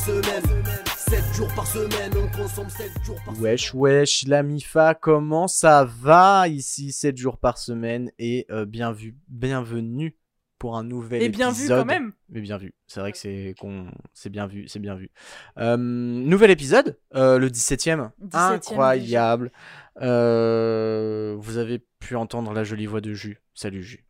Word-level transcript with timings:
semaine. 0.00 0.64
7 0.96 1.34
jours 1.34 1.54
par 1.54 1.66
semaine, 1.66 2.12
on 2.16 2.36
consomme 2.36 2.70
7 2.70 2.90
jours 3.04 3.16
par 3.24 3.34
semaine. 3.34 3.52
Wesh, 3.52 3.74
wesh, 3.74 4.26
la 4.26 4.42
MIFA, 4.42 4.94
comment 4.94 5.46
ça 5.46 5.84
va 5.84 6.48
ici 6.48 6.90
7 6.92 7.18
jours 7.18 7.36
par 7.36 7.58
semaine 7.58 8.10
et 8.18 8.46
euh, 8.50 8.64
bien 8.64 8.92
vu, 8.92 9.14
bienvenue 9.28 10.16
pour 10.58 10.76
un 10.76 10.84
nouvel 10.84 11.20
Et 11.22 11.26
épisode. 11.26 11.38
bien 11.38 11.52
vu 11.52 11.68
quand 11.68 11.84
même. 11.84 12.12
Mais 12.30 12.40
bien 12.40 12.56
vu, 12.56 12.72
c'est 12.86 13.00
vrai 13.00 13.12
que 13.12 13.18
c'est 13.18 13.54
qu'on... 13.60 13.90
c'est 14.14 14.30
bien 14.30 14.46
vu, 14.46 14.68
c'est 14.68 14.78
bien 14.78 14.94
vu. 14.94 15.10
Euh, 15.58 15.76
nouvel 15.76 16.50
épisode, 16.50 16.98
euh, 17.14 17.38
le 17.38 17.50
17ème. 17.50 18.10
17e 18.22 18.36
Incroyable. 18.36 19.52
Euh, 20.00 21.36
vous 21.38 21.58
avez 21.58 21.84
pu 21.98 22.16
entendre 22.16 22.54
la 22.54 22.64
jolie 22.64 22.86
voix 22.86 23.02
de 23.02 23.12
Jus. 23.12 23.38
Salut 23.54 23.82
Jus. 23.82 24.04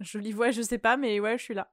Jolie 0.00 0.32
voix, 0.32 0.50
je 0.52 0.62
sais 0.62 0.78
pas, 0.78 0.96
mais 0.96 1.20
ouais, 1.20 1.36
je 1.36 1.42
suis 1.42 1.54
là. 1.54 1.70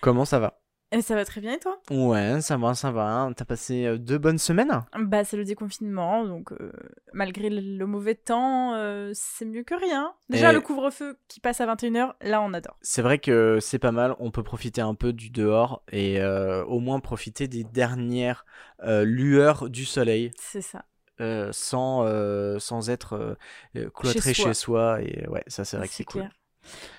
Comment 0.00 0.26
ça 0.26 0.38
va? 0.38 0.60
Et 0.94 1.02
ça 1.02 1.16
va 1.16 1.24
très 1.24 1.40
bien 1.40 1.54
et 1.54 1.58
toi? 1.58 1.76
Ouais, 1.90 2.40
ça 2.40 2.56
va, 2.56 2.74
ça 2.74 2.92
va. 2.92 3.28
T'as 3.36 3.44
passé 3.44 3.84
euh, 3.84 3.98
deux 3.98 4.16
bonnes 4.16 4.38
semaines? 4.38 4.84
Bah, 4.96 5.24
c'est 5.24 5.36
le 5.36 5.44
déconfinement, 5.44 6.24
donc 6.24 6.52
euh, 6.52 6.72
malgré 7.12 7.50
le, 7.50 7.84
mauvais 7.84 8.14
temps, 8.14 8.74
euh, 8.74 9.10
c'est 9.12 9.44
mieux 9.44 9.64
que 9.64 9.74
rien. 9.74 10.14
Déjà, 10.30 10.52
Et- 10.52 10.54
le 10.54 10.60
couvre-feu 10.60 11.18
qui 11.26 11.40
passe 11.40 11.60
à 11.60 11.66
21h, 11.66 12.14
là, 12.22 12.40
on 12.42 12.54
adore. 12.54 12.78
C'est 12.80 13.02
vrai 13.02 13.18
que 13.18 13.58
c'est 13.60 13.80
pas 13.80 13.92
mal, 13.92 14.14
on 14.20 14.30
peut 14.30 14.44
profiter 14.44 14.80
un 14.80 14.94
peu 14.94 15.12
du 15.12 15.30
dehors 15.30 15.82
et 15.90 16.20
euh, 16.20 16.64
au 16.64 16.78
moins 16.78 17.00
profiter 17.00 17.48
des 17.48 17.64
dernières 17.64 18.46
lueurs 18.86 19.68
du 19.68 19.84
soleil 19.84 20.30
C'est 20.40 20.62
ça. 20.62 20.84
sans, 21.52 22.06
sans 22.60 22.88
être 22.88 23.36
cloîtré 23.94 24.20
chez 24.20 24.34
Chez 24.34 24.42
soi. 24.42 24.54
soi. 24.54 25.02
Et 25.02 25.26
ouais, 25.28 25.42
ça 25.48 25.64
c'est 25.64 25.76
vrai 25.76 25.88
que 25.88 25.94
c'est 25.94 26.04
cool. 26.04 26.28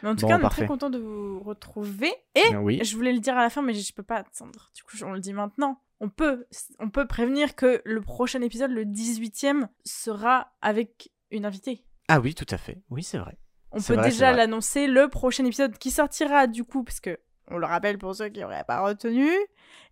Mais 0.04 0.10
en 0.10 0.16
tout 0.16 0.22
Bon, 0.22 0.28
cas, 0.30 0.40
on 0.42 0.46
est 0.46 0.50
très 0.50 0.68
content 0.68 0.90
de 0.90 0.98
vous 1.00 1.40
retrouver. 1.42 2.12
Et 2.36 2.56
Oui, 2.56 2.80
je 2.84 2.96
voulais 2.96 3.14
le 3.14 3.20
dire 3.20 3.38
à 3.38 3.42
la 3.42 3.50
fin, 3.50 3.62
mais 3.62 3.74
je 3.74 3.94
peux 3.94 4.04
pas 4.04 4.18
attendre. 4.18 4.72
Du 4.76 4.84
coup, 4.84 4.96
on 5.04 5.12
le 5.12 5.20
dit 5.20 5.34
maintenant. 5.34 5.82
On 6.02 6.10
peut, 6.10 6.46
on 6.80 6.90
peut 6.90 7.08
prévenir 7.08 7.56
que 7.56 7.82
le 7.86 8.02
prochain 8.02 8.42
épisode, 8.42 8.72
le 8.72 8.84
18e, 8.86 9.68
sera 9.86 10.52
avec 10.62 11.10
une 11.32 11.46
invitée. 11.46 11.86
ah 12.10 12.20
oui, 12.20 12.36
tout 12.36 12.46
à 12.50 12.58
fait. 12.58 12.82
Oui, 12.90 13.02
c'est 13.04 13.18
vrai. 13.18 13.38
On 13.72 13.82
peut 13.82 13.96
vrai, 13.96 14.10
déjà 14.10 14.32
l'annoncer. 14.38 14.88
Le 14.88 15.08
prochain 15.10 15.44
épisode 15.46 15.78
qui 15.78 15.92
sortira 15.92 16.48
du 16.48 16.64
coup, 16.64 16.84
parce 16.84 17.00
que 17.00 17.18
on 17.50 17.58
le 17.58 17.66
rappelle 17.66 17.98
pour 17.98 18.16
ceux 18.16 18.30
qui 18.30 18.40
n'auraient 18.42 18.64
pas 18.66 18.82
retenu, 18.82 19.30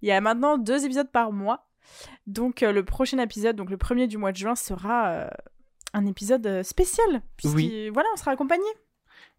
il 0.02 0.08
y 0.08 0.12
a 0.12 0.20
maintenant 0.22 0.58
deux 0.58 0.86
épisodes 0.86 1.10
par 1.12 1.32
mois. 1.32 1.68
Donc 2.28 2.64
euh, 2.64 2.72
le 2.72 2.84
prochain 2.86 3.18
épisode, 3.20 3.56
donc 3.56 3.70
le 3.70 3.78
premier 3.78 4.08
du 4.08 4.18
mois 4.18 4.32
de 4.32 4.38
juin, 4.38 4.56
sera 4.56 5.08
euh, 5.10 5.28
un 5.94 6.06
épisode 6.06 6.46
euh, 6.48 6.64
spécial. 6.64 7.22
puisqu'il- 7.38 7.92
Voilà, 7.92 8.10
on 8.14 8.18
sera 8.18 8.32
accompagné. 8.32 8.64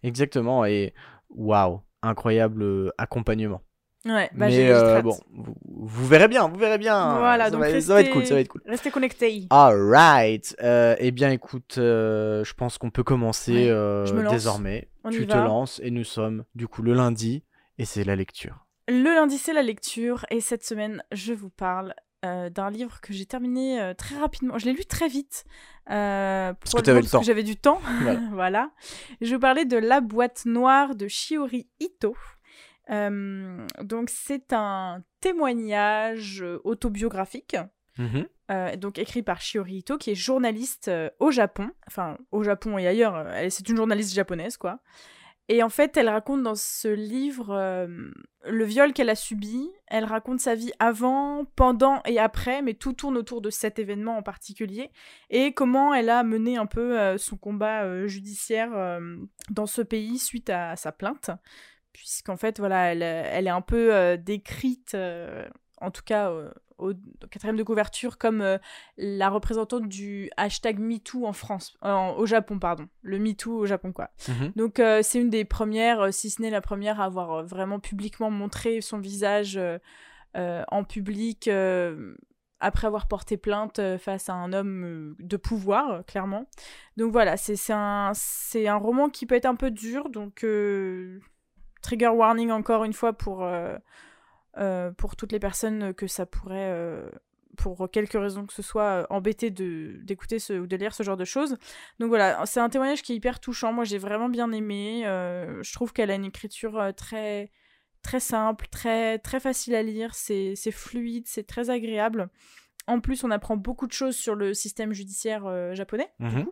Exactement. 0.04 0.64
Et 0.64 0.94
waouh, 1.30 1.80
incroyable 2.02 2.62
euh, 2.62 2.90
accompagnement. 2.98 3.60
Ouais, 4.06 4.28
bah 4.34 4.48
Mais 4.48 4.70
euh, 4.70 5.00
bon, 5.00 5.16
vous, 5.32 5.54
vous 5.64 6.06
verrez 6.06 6.28
bien, 6.28 6.46
vous 6.46 6.58
verrez 6.58 6.76
bien. 6.76 7.18
Voilà, 7.18 7.46
ça, 7.46 7.50
donc 7.50 7.60
va, 7.60 7.66
restez... 7.66 7.80
ça 7.80 7.94
va 7.94 8.02
être 8.02 8.10
cool, 8.10 8.26
ça 8.26 8.34
va 8.34 8.40
être 8.40 8.48
cool. 8.48 8.60
Restez 8.66 8.90
connectés. 8.90 9.46
Alright. 9.48 10.54
Euh, 10.62 10.94
eh 10.98 11.10
bien, 11.10 11.30
écoute, 11.30 11.76
euh, 11.78 12.44
je 12.44 12.52
pense 12.52 12.76
qu'on 12.76 12.90
peut 12.90 13.02
commencer 13.02 13.72
Ouais, 13.72 14.30
désormais. 14.30 14.90
On 15.04 15.10
tu 15.10 15.26
te 15.26 15.34
va. 15.34 15.44
lances 15.44 15.80
et 15.82 15.90
nous 15.90 16.04
sommes 16.04 16.44
du 16.54 16.68
coup 16.68 16.82
le 16.82 16.92
lundi 16.92 17.44
et 17.78 17.84
c'est 17.86 18.04
la 18.04 18.14
lecture. 18.14 18.66
Le 18.88 19.14
lundi, 19.14 19.38
c'est 19.38 19.54
la 19.54 19.62
lecture. 19.62 20.26
Et 20.30 20.40
cette 20.40 20.64
semaine, 20.64 21.02
je 21.12 21.32
vous 21.32 21.50
parle 21.50 21.94
euh, 22.24 22.48
d'un 22.50 22.70
livre 22.70 23.00
que 23.00 23.12
j'ai 23.12 23.26
terminé 23.26 23.80
euh, 23.80 23.94
très 23.94 24.16
rapidement. 24.18 24.58
Je 24.58 24.64
l'ai 24.66 24.72
lu 24.72 24.84
très 24.86 25.08
vite. 25.08 25.44
euh, 25.90 26.52
Parce 26.54 26.72
que 26.72 26.80
parce 27.10 27.10
que 27.20 27.26
j'avais 27.26 27.42
du 27.42 27.56
temps. 27.56 27.80
Voilà. 28.02 28.20
voilà. 28.32 28.70
Je 29.20 29.26
vais 29.28 29.34
vous 29.34 29.40
parler 29.40 29.64
de 29.64 29.76
La 29.76 30.00
boîte 30.00 30.46
noire 30.46 30.94
de 30.94 31.06
Shiori 31.08 31.68
Ito. 31.80 32.16
Euh, 32.90 33.66
donc, 33.82 34.10
c'est 34.10 34.52
un 34.52 35.02
témoignage 35.20 36.44
autobiographique. 36.64 37.56
Mhm. 37.96 38.26
euh, 38.50 38.74
donc 38.76 38.98
écrit 38.98 39.22
par 39.22 39.40
Shiori 39.40 39.76
Ito, 39.78 39.98
qui 39.98 40.10
est 40.10 40.14
journaliste 40.16 40.88
euh, 40.88 41.10
au 41.20 41.30
Japon, 41.30 41.70
enfin 41.86 42.18
au 42.32 42.42
Japon 42.42 42.76
et 42.76 42.88
ailleurs, 42.88 43.14
euh, 43.14 43.46
c'est 43.50 43.68
une 43.68 43.76
journaliste 43.76 44.12
japonaise 44.12 44.56
quoi. 44.56 44.80
Et 45.48 45.62
en 45.62 45.68
fait, 45.68 45.96
elle 45.98 46.08
raconte 46.08 46.42
dans 46.42 46.54
ce 46.54 46.88
livre 46.88 47.50
euh, 47.50 47.86
le 48.46 48.64
viol 48.64 48.94
qu'elle 48.94 49.10
a 49.10 49.14
subi. 49.14 49.68
Elle 49.88 50.06
raconte 50.06 50.40
sa 50.40 50.54
vie 50.54 50.72
avant, 50.78 51.44
pendant 51.56 52.02
et 52.06 52.18
après, 52.18 52.62
mais 52.62 52.72
tout 52.72 52.94
tourne 52.94 53.18
autour 53.18 53.42
de 53.42 53.50
cet 53.50 53.78
événement 53.78 54.16
en 54.16 54.22
particulier. 54.22 54.90
Et 55.28 55.52
comment 55.52 55.92
elle 55.92 56.08
a 56.08 56.22
mené 56.22 56.56
un 56.56 56.64
peu 56.66 56.98
euh, 56.98 57.18
son 57.18 57.36
combat 57.36 57.84
euh, 57.84 58.06
judiciaire 58.06 58.70
dans 59.50 59.66
ce 59.66 59.82
pays 59.82 60.18
suite 60.18 60.48
à, 60.48 60.76
sa 60.76 60.92
plainte. 60.92 61.30
Puisqu'en 61.92 62.36
fait, 62.36 62.58
voilà, 62.58 62.92
elle, 62.92 63.46
est 63.46 63.50
un 63.50 63.60
peu 63.60 64.16
décrite, 64.16 64.96
en 65.80 65.90
tout 65.90 66.02
cas 66.04 66.32
au, 66.78 66.92
quatrième 67.30 67.56
de 67.56 67.62
couverture, 67.62 68.18
comme 68.18 68.40
euh, 68.40 68.58
la 68.96 69.28
représentante 69.28 69.88
du 69.88 70.30
hashtag 70.36 70.78
MeToo 70.78 71.26
en 71.26 71.32
France, 71.32 71.76
euh, 71.84 72.12
au 72.12 72.26
Japon, 72.26 72.58
pardon. 72.58 72.88
Le 73.02 73.18
MeToo 73.18 73.58
au 73.58 73.66
Japon, 73.66 73.92
quoi. 73.92 74.10
Mhm. 74.28 74.52
Donc 74.56 74.80
euh, 74.80 75.00
c'est 75.02 75.20
une 75.20 75.30
des 75.30 75.44
premières, 75.44 76.00
euh, 76.00 76.10
si 76.10 76.30
ce 76.30 76.42
n'est 76.42 76.50
la 76.50 76.60
première, 76.60 77.00
à 77.00 77.04
avoir 77.04 77.44
vraiment 77.44 77.78
publiquement 77.80 78.30
montré 78.30 78.80
son 78.80 78.98
visage 78.98 79.60
en 80.36 80.82
public 80.82 81.48
après 82.58 82.86
avoir 82.86 83.06
porté 83.06 83.36
plainte 83.36 83.80
face 83.98 84.28
à 84.28 84.32
un 84.32 84.52
homme 84.52 85.14
de 85.20 85.36
pouvoir, 85.36 86.04
clairement. 86.06 86.46
Donc 86.96 87.12
voilà, 87.12 87.36
c'est 87.36 87.72
un, 87.72 88.12
un 88.54 88.76
roman 88.76 89.10
qui 89.10 89.26
peut 89.26 89.36
être 89.36 89.46
un 89.46 89.54
peu 89.54 89.70
dur, 89.70 90.08
donc 90.08 90.44
trigger 91.82 92.08
warning 92.08 92.50
encore 92.50 92.82
une 92.82 92.92
fois 92.92 93.12
pour, 93.12 93.48
euh, 94.58 94.90
pour 94.92 95.16
toutes 95.16 95.32
les 95.32 95.38
personnes 95.40 95.94
que 95.94 96.06
ça 96.06 96.26
pourrait... 96.26 96.70
euh, 96.72 97.08
pour 97.56 97.88
quelques 97.88 98.14
raisons 98.20 98.46
que 98.46 98.52
ce 98.52 98.62
soit 98.62 99.02
euh, 99.02 99.06
embêter 99.10 99.48
d'écouter 99.50 100.38
ou 100.58 100.66
de 100.66 100.76
lire 100.76 100.92
ce 100.92 101.04
genre 101.04 101.16
de 101.16 101.24
choses 101.24 101.56
donc 102.00 102.08
voilà, 102.08 102.44
c'est 102.46 102.58
un 102.58 102.68
témoignage 102.68 103.02
qui 103.02 103.12
est 103.12 103.16
hyper 103.16 103.38
touchant. 103.38 103.72
Moi, 103.72 103.84
j'ai 103.84 103.98
vraiment 103.98 104.28
bien 104.28 104.50
aimé. 104.50 105.06
Euh, 105.06 105.62
je 105.62 105.72
trouve 105.72 105.92
qu'elle 105.92 106.10
a 106.10 106.16
une 106.16 106.24
écriture 106.24 106.92
très 106.96 107.52
très 108.02 108.18
simple, 108.20 108.66
très 108.72 109.18
très 109.20 109.38
facile 109.38 109.76
à 109.76 109.82
lire. 109.84 110.14
C'est 110.16 110.56
fluide, 110.72 111.26
c'est 111.28 111.46
très 111.46 111.70
agréable. 111.70 112.28
En 112.88 113.00
plus, 113.00 113.22
on 113.24 113.30
apprend 113.30 113.56
beaucoup 113.56 113.86
de 113.86 113.92
choses 113.92 114.16
sur 114.16 114.34
le 114.34 114.52
système 114.52 114.92
judiciaire 114.92 115.44
japonais 115.74 116.10
Mhm. 116.18 116.46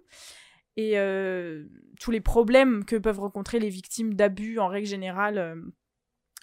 et 0.77 0.93
euh, 0.99 1.65
tous 2.01 2.11
les 2.13 2.21
problèmes 2.23 2.85
que 2.85 2.97
peuvent 2.97 3.21
rencontrer 3.21 3.59
les 3.59 3.69
victimes 3.71 4.15
d'abus 4.15 4.59
en 4.61 4.69
règle 4.69 4.87
générale 4.87 5.57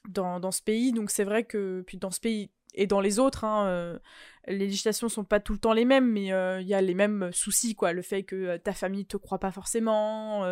dans, 0.08 0.40
dans 0.40 0.52
ce 0.52 0.62
pays. 0.62 0.92
Donc 0.92 1.12
c'est 1.12 1.24
vrai 1.24 1.44
que 1.44 1.84
puis 1.86 1.98
dans 1.98 2.12
ce 2.12 2.20
pays 2.20 2.52
et 2.76 2.88
dans 2.88 3.02
les 3.02 3.20
autres, 3.20 3.44
hein, 3.44 3.66
euh, 3.68 4.00
les 4.48 4.58
législations 4.58 5.10
sont 5.10 5.24
pas 5.24 5.40
tout 5.40 5.54
le 5.54 5.60
temps 5.60 5.74
les 5.74 5.86
mêmes, 5.86 6.12
mais 6.12 6.32
euh, 6.32 6.62
il 6.62 6.68
y 6.68 6.76
a 6.76 6.82
les 6.82 6.94
mêmes 6.94 7.32
soucis, 7.34 7.74
quoi. 7.76 7.94
Le 7.94 8.04
fait 8.04 8.24
que 8.24 8.36
euh, 8.36 8.58
ta 8.60 8.74
famille 8.74 9.08
te 9.08 9.18
croit 9.18 9.40
pas 9.40 9.52
forcément, 9.52 10.46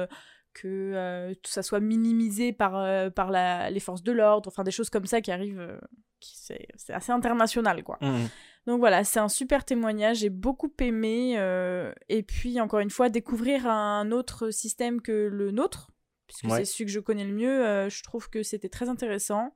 que 0.54 1.34
tout 1.44 1.52
ça 1.52 1.62
soit 1.62 1.80
minimisé 1.80 2.52
par, 2.52 3.12
par 3.14 3.30
la, 3.30 3.70
les 3.70 3.80
forces 3.80 4.02
de 4.02 4.12
l'ordre, 4.12 4.48
enfin 4.48 4.64
des 4.64 4.72
choses 4.72 4.90
comme 4.90 5.06
ça 5.06 5.22
qui 5.22 5.32
arrivent, 5.32 5.80
qui, 6.20 6.36
c'est, 6.36 6.68
c'est 6.76 6.94
assez 6.94 7.12
international, 7.12 7.84
quoi. 7.84 8.00
Mhm. 8.02 8.28
Donc 8.68 8.80
voilà, 8.80 9.06
c'est 9.06 9.20
un 9.20 9.30
super 9.30 9.64
témoignage, 9.64 10.18
j'ai 10.18 10.30
beaucoup 10.30 10.72
aimé. 10.80 11.36
euh, 11.38 11.94
et 12.10 12.22
puis, 12.22 12.60
encore 12.60 12.80
une 12.80 12.90
fois, 12.90 13.08
découvrir 13.08 13.66
un 13.66 14.12
autre 14.12 14.50
système 14.50 15.02
que 15.02 15.30
le 15.32 15.52
nôtre, 15.52 15.92
puisque 16.28 16.46
Ouais. 16.46 16.58
c'est 16.60 16.66
celui 16.66 16.86
que 16.86 16.92
je 16.92 17.00
connais 17.00 17.26
le 17.26 17.34
mieux, 17.34 17.66
euh, 17.66 17.90
je 17.90 18.04
trouve 18.04 18.30
que 18.30 18.44
c'était 18.44 18.70
très 18.70 18.90
intéressant. 18.90 19.54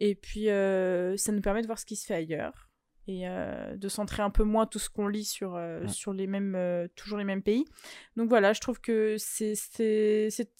Et 0.00 0.14
puis, 0.14 0.48
euh, 0.50 1.16
ça 1.16 1.32
nous 1.32 1.40
permet 1.40 1.62
de 1.62 1.66
voir 1.66 1.78
ce 1.78 1.86
qui 1.86 1.96
se 1.96 2.06
fait 2.06 2.14
ailleurs. 2.14 2.68
Et 3.08 3.22
euh, 3.28 3.76
de 3.76 3.88
centrer 3.88 4.22
un 4.22 4.30
peu 4.30 4.44
moins 4.44 4.64
tout 4.66 4.78
ce 4.78 4.88
qu'on 4.88 5.08
lit 5.08 5.24
sur, 5.24 5.56
euh, 5.56 5.80
Ouais. 5.82 5.88
sur 5.88 6.12
les 6.12 6.28
mêmes, 6.28 6.54
euh, 6.54 6.86
toujours 6.94 7.18
les 7.18 7.24
mêmes 7.24 7.42
pays. 7.42 7.64
Donc 8.16 8.28
voilà, 8.28 8.52
je 8.52 8.60
trouve 8.60 8.80
que 8.80 9.16
c'est, 9.18 9.54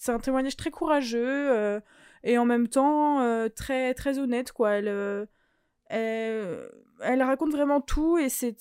un 0.09 0.19
témoignage 0.19 0.57
très 0.57 0.69
courageux 0.69 1.81
et 2.25 2.37
en 2.37 2.43
même 2.45 2.67
temps 2.67 3.47
très, 3.55 3.93
très 3.93 4.19
honnête, 4.19 4.51
quoi. 4.51 4.71
Elle, 4.71 5.27
elle, 5.87 6.69
elle 7.01 7.23
raconte 7.23 7.51
vraiment 7.51 7.79
tout 7.81 8.17
et 8.17 8.27
c'est 8.29 8.55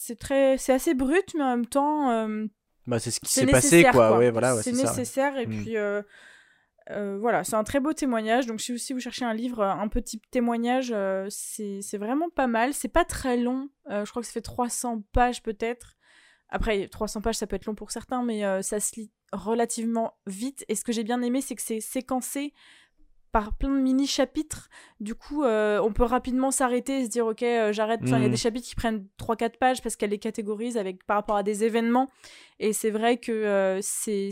assez 0.69 0.95
brut 0.95 1.35
mais 1.35 1.43
en 1.43 1.51
même 1.57 1.67
temps 1.67 2.29
Bah, 2.87 2.99
c'est 3.01 3.11
ce 3.11 3.19
qui 3.21 3.31
s'est 3.33 3.47
passé, 3.47 3.85
quoi. 3.91 4.17
Ouais, 4.19 4.31
voilà, 4.31 4.55
ouais, 4.57 4.63
c'est 4.63 4.75
ça. 4.75 4.83
nécessaire 4.91 5.37
et 5.39 5.47
Mm. 5.47 5.63
puis 5.63 5.75
euh, 6.91 7.17
voilà 7.21 7.45
c'est 7.45 7.55
un 7.55 7.65
très 7.65 7.81
beau 7.81 7.93
témoignage. 7.93 8.47
Donc 8.47 8.61
si 8.61 8.73
aussi 8.73 8.93
vous 8.93 9.01
cherchez 9.01 9.25
un 9.25 9.35
livre 9.35 9.61
euh, 9.61 9.71
un 9.71 9.89
petit 9.89 10.21
témoignage 10.31 10.91
euh, 10.95 11.27
c'est 11.31 11.99
vraiment 11.99 12.29
pas 12.31 12.47
mal. 12.47 12.75
C'est 12.75 12.89
pas 12.89 13.05
très 13.05 13.37
long. 13.37 13.69
Euh, 13.91 14.05
je 14.05 14.11
crois 14.11 14.23
que 14.23 14.27
ça 14.27 14.33
fait 14.33 14.41
300 14.41 15.03
pages 15.13 15.43
peut-être. 15.43 15.97
Après 16.49 16.89
300 16.89 17.21
pages 17.21 17.37
ça 17.37 17.47
peut 17.47 17.57
être 17.57 17.67
long 17.67 17.75
pour 17.75 17.91
certains 17.91 18.23
mais 18.23 18.43
ça 18.63 18.81
se 18.81 18.97
lit 19.01 19.11
relativement 19.33 20.15
vite. 20.27 20.65
Et 20.69 20.75
ce 20.75 20.85
que 20.85 20.93
j'ai 20.93 21.05
bien 21.05 21.23
aimé 21.23 21.41
c'est 21.41 21.55
que 21.55 21.63
c'est 21.63 21.81
séquencé 21.81 22.53
par 23.31 23.57
plein 23.57 23.71
de 23.71 23.81
mini 23.81 24.07
chapitres 24.07 24.69
du 25.01 25.15
coup 25.15 25.45
on 25.45 25.93
peut 25.95 26.05
rapidement 26.05 26.51
s'arrêter 26.51 27.01
et 27.01 27.05
se 27.05 27.09
dire 27.11 27.27
ok 27.27 27.43
j'arrête. 27.71 28.01
Il 28.03 28.11
y 28.11 28.15
a 28.15 28.19
Mhm. 28.19 28.31
des 28.31 28.37
chapitres 28.37 28.69
qui 28.69 28.75
prennent 28.75 29.07
3-4 29.19 29.57
pages 29.59 29.81
parce 29.83 29.97
qu'elle 29.97 30.11
les 30.11 30.19
catégorise 30.19 30.77
avec 30.77 31.05
par 31.07 31.17
rapport 31.17 31.37
à 31.37 31.43
des 31.43 31.65
événements. 31.65 32.11
Et 32.59 32.73
c'est 32.75 32.91
vrai 32.91 33.17
que 33.17 33.79
c'est 33.83 34.29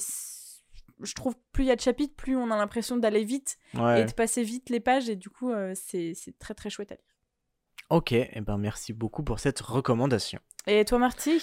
je 1.02 1.14
trouve 1.14 1.34
plus 1.52 1.64
il 1.64 1.68
y 1.68 1.70
a 1.70 1.76
de 1.76 1.80
chapitres 1.80 2.14
plus 2.16 2.36
on 2.36 2.50
a 2.50 2.56
l'impression 2.56 2.96
d'aller 2.96 3.24
vite 3.24 3.56
Ouais. 3.74 4.02
et 4.02 4.04
de 4.04 4.12
passer 4.12 4.42
vite 4.42 4.70
les 4.70 4.80
pages 4.80 5.08
et 5.08 5.16
du 5.16 5.30
coup 5.30 5.50
euh, 5.52 5.72
c'est 5.74 6.14
très 6.38 6.54
très 6.54 6.70
chouette 6.70 6.92
à 6.92 6.94
lire 6.96 7.04
Ok, 7.90 8.12
et 8.12 8.40
ben 8.40 8.56
merci 8.56 8.92
beaucoup 8.92 9.24
pour 9.24 9.40
cette 9.40 9.58
recommandation. 9.60 10.38
Et 10.68 10.84
toi, 10.84 10.98
Marty? 10.98 11.42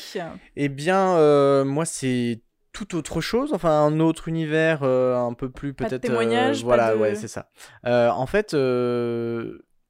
Eh 0.55 0.69
bien, 0.69 1.17
euh, 1.17 1.65
moi, 1.65 1.83
c'est 1.83 2.41
tout 2.71 2.95
autre 2.95 3.19
chose, 3.19 3.51
enfin 3.51 3.71
un 3.83 3.99
autre 3.99 4.29
univers 4.29 4.83
euh, 4.83 5.17
un 5.17 5.33
peu 5.33 5.49
plus 5.51 5.73
peut-être. 5.73 5.93
euh, 5.93 5.97
témoignage, 5.99 6.63
voilà, 6.63 6.93
de- 6.93 6.99
ouais, 6.99 7.15
c'est 7.15 7.27
ça. 7.27 7.49
En 7.83 8.25
fait, 8.27 8.53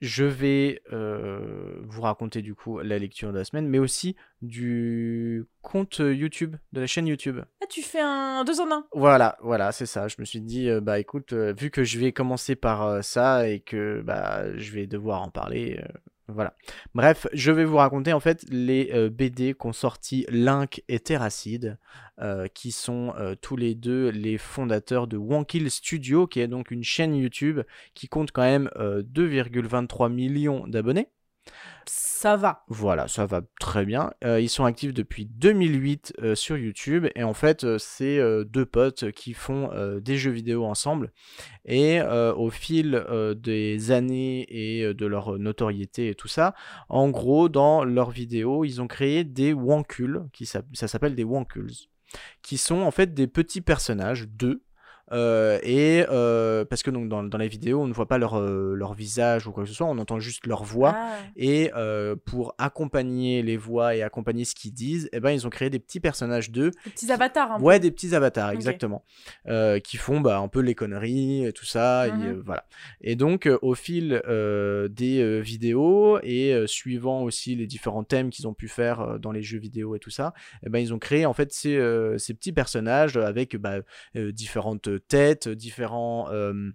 je 0.02 0.24
vais 0.26 0.82
euh, 0.94 1.80
vous 1.84 2.02
raconter 2.02 2.42
du 2.42 2.54
coup 2.56 2.80
la 2.80 3.00
lecture 3.00 3.32
de 3.32 3.38
la 3.38 3.44
semaine, 3.44 3.68
mais 3.68 3.80
aussi 3.80 4.16
du 4.42 5.46
compte 5.62 6.00
YouTube, 6.00 6.56
de 6.72 6.82
la 6.82 6.88
chaîne 6.88 7.08
YouTube. 7.08 7.40
Ah, 7.62 7.66
tu 7.68 7.82
fais 7.82 8.02
un 8.02 8.44
deux 8.44 8.62
en 8.62 8.72
un. 8.72 8.86
Voilà, 8.94 9.38
voilà, 9.42 9.72
c'est 9.72 9.86
ça. 9.86 10.08
Je 10.08 10.16
me 10.20 10.26
suis 10.26 10.42
dit, 10.42 10.70
euh, 10.70 10.82
bah 10.82 11.00
écoute, 11.00 11.34
euh, 11.34 11.54
vu 11.58 11.72
que 11.72 11.84
je 11.84 12.00
vais 12.00 12.12
commencer 12.12 12.56
par 12.56 13.04
ça 13.04 13.50
et 13.50 13.60
que 13.60 14.02
bah 14.02 14.56
je 14.58 14.72
vais 14.72 14.88
devoir 14.88 15.22
en 15.22 15.30
parler, 15.30 15.82
voilà. 16.28 16.56
Bref, 16.94 17.28
je 17.32 17.52
vais 17.52 17.64
vous 17.64 17.78
raconter 17.78 18.12
en 18.12 18.20
fait 18.20 18.44
les 18.50 18.90
euh, 18.94 19.10
BD 19.10 19.54
qu'ont 19.54 19.72
sorti 19.72 20.26
Link 20.30 20.84
et 20.90 21.00
Terracide, 21.00 21.78
euh, 22.20 22.48
qui 22.48 22.72
sont 22.72 23.14
euh, 23.18 23.36
tous 23.40 23.56
les 23.56 23.76
deux 23.76 24.10
les 24.10 24.38
fondateurs 24.38 25.08
de 25.08 25.16
Wankill 25.16 25.72
Studio, 25.72 26.28
qui 26.28 26.42
est 26.42 26.48
donc 26.48 26.72
une 26.72 26.84
chaîne 26.84 27.16
YouTube 27.16 27.62
qui 27.94 28.10
compte 28.10 28.32
quand 28.32 28.42
même 28.42 28.70
euh, 28.76 29.04
2,23 29.04 30.12
millions 30.12 30.68
d'abonnés. 30.68 31.10
Ça 32.18 32.36
va. 32.36 32.64
Voilà, 32.68 33.08
ça 33.08 33.28
va 33.28 33.42
très 33.60 33.86
bien. 33.86 34.12
Euh, 34.24 34.42
ils 34.42 34.50
sont 34.50 34.66
actifs 34.66 34.94
depuis 34.94 35.26
2008 35.26 36.14
euh, 36.24 36.34
sur 36.36 36.58
YouTube 36.58 37.06
et 37.14 37.24
en 37.24 37.36
fait, 37.36 37.64
euh, 37.64 37.78
c'est 37.78 38.20
deux 38.46 38.66
potes 38.66 39.12
qui 39.12 39.34
font 39.34 39.70
des 40.02 40.18
jeux 40.18 40.32
vidéo 40.32 40.66
ensemble. 40.66 41.14
Et 41.66 42.02
au 42.02 42.50
fil 42.50 43.06
des 43.38 43.92
années 43.92 44.48
et 44.50 44.94
de 44.94 45.06
leur 45.06 45.38
notoriété 45.38 46.10
et 46.10 46.16
tout 46.16 46.28
ça, 46.28 46.56
en 46.90 47.10
gros, 47.10 47.50
dans 47.50 47.84
leurs 47.84 48.10
vidéos, 48.10 48.66
ils 48.66 48.82
ont 48.82 48.88
créé 48.88 49.24
des 49.24 49.54
Wankuls, 49.54 50.24
qui 50.34 50.46
ça 50.46 50.64
s'appelle 50.74 51.16
des 51.16 51.24
Wankuls, 51.24 51.90
qui 52.42 52.58
sont 52.58 52.82
en 52.82 52.92
fait 52.92 53.14
des 53.14 53.28
petits 53.28 53.62
personnages, 53.62 54.28
deux. 54.28 54.64
Euh, 55.12 55.60
et 55.64 56.06
euh, 56.10 56.66
parce 56.66 56.84
que 56.84 56.92
donc 56.92 57.08
dans, 57.10 57.24
dans 57.24 57.38
les 57.38 57.48
vidéos 57.48 57.82
on 57.82 57.88
ne 57.88 57.94
voit 57.94 58.08
pas 58.08 58.18
leur, 58.18 58.36
euh, 58.40 58.74
leur 58.76 58.94
visage 58.94 59.48
ou 59.48 59.52
quoi 59.52 59.64
que 59.64 59.70
ce 59.70 59.76
soit, 59.76 59.88
on 59.88 59.98
entend 59.98 60.20
juste 60.20 60.46
leur 60.48 60.64
voix. 60.64 60.94
Ah. 60.96 61.16
Et 61.36 61.72
euh, 61.76 62.16
pour 62.26 62.56
accompagner 62.58 63.42
les 63.42 63.58
voix 63.58 63.96
et 63.96 64.04
accompagner 64.04 64.46
ce 64.46 64.56
qu'ils 64.56 64.74
disent, 64.74 65.10
eh 65.14 65.20
ben, 65.20 65.32
ils 65.32 65.46
ont 65.48 65.50
créé 65.50 65.70
des 65.70 65.80
petits 65.80 66.00
personnages 66.00 66.52
d'eux. 66.52 66.72
Des 66.86 66.92
petits 66.92 67.12
avatars. 67.12 67.52
Un 67.54 67.58
peu. 67.60 67.64
Ouais, 67.64 67.80
des 67.80 67.92
petits 67.92 68.14
avatars, 68.16 68.52
exactement. 68.52 69.04
Qui 69.84 69.98
font 69.98 70.20
bah, 70.20 70.40
un 70.40 70.48
peu 70.48 70.60
les 70.60 70.76
conneries 70.76 71.46
et 71.46 71.54
tout 71.54 71.66
ça. 71.66 72.08
et, 72.08 72.12
Mhm. 72.12 72.26
euh, 72.26 72.42
voilà. 72.46 72.66
Et 73.02 73.16
donc, 73.16 73.50
au 73.62 73.76
fil 73.76 74.22
des 74.90 75.42
vidéos 75.42 76.20
et 76.24 76.64
suivant 76.68 77.22
aussi 77.24 77.56
les 77.56 77.68
différents 77.68 78.04
thèmes 78.04 78.30
qu'ils 78.30 78.48
ont 78.48 78.54
pu 78.54 78.68
faire 78.68 79.20
dans 79.20 79.32
les 79.32 79.42
jeux 79.42 79.60
vidéo 79.60 79.96
et 79.96 80.00
tout 80.00 80.10
ça, 80.10 80.34
eh 80.66 80.70
ben, 80.70 80.80
ils 80.80 80.94
ont 80.94 81.00
créé 81.00 81.26
en 81.26 81.34
fait 81.34 81.52
ces, 81.52 81.80
ces 82.18 82.34
petits 82.34 82.52
personnages 82.54 83.18
avec 83.18 83.56
bah, 83.58 83.78
différentes 84.16 84.90
têtes, 85.00 85.48
différents. 85.50 86.30
euh, 86.32 86.72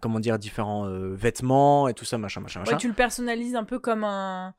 comment 0.00 0.20
dire, 0.20 0.38
différents 0.38 0.86
euh, 0.86 1.12
vêtements 1.14 1.88
et 1.88 1.94
tout 1.94 2.04
ça, 2.04 2.18
machin, 2.18 2.40
machin, 2.40 2.60
machin. 2.60 2.76
Tu 2.76 2.86
le 2.88 2.94
personnalises 2.94 3.56
un 3.56 3.64
peu 3.64 3.80
comme 3.80 4.04
un, 4.04 4.54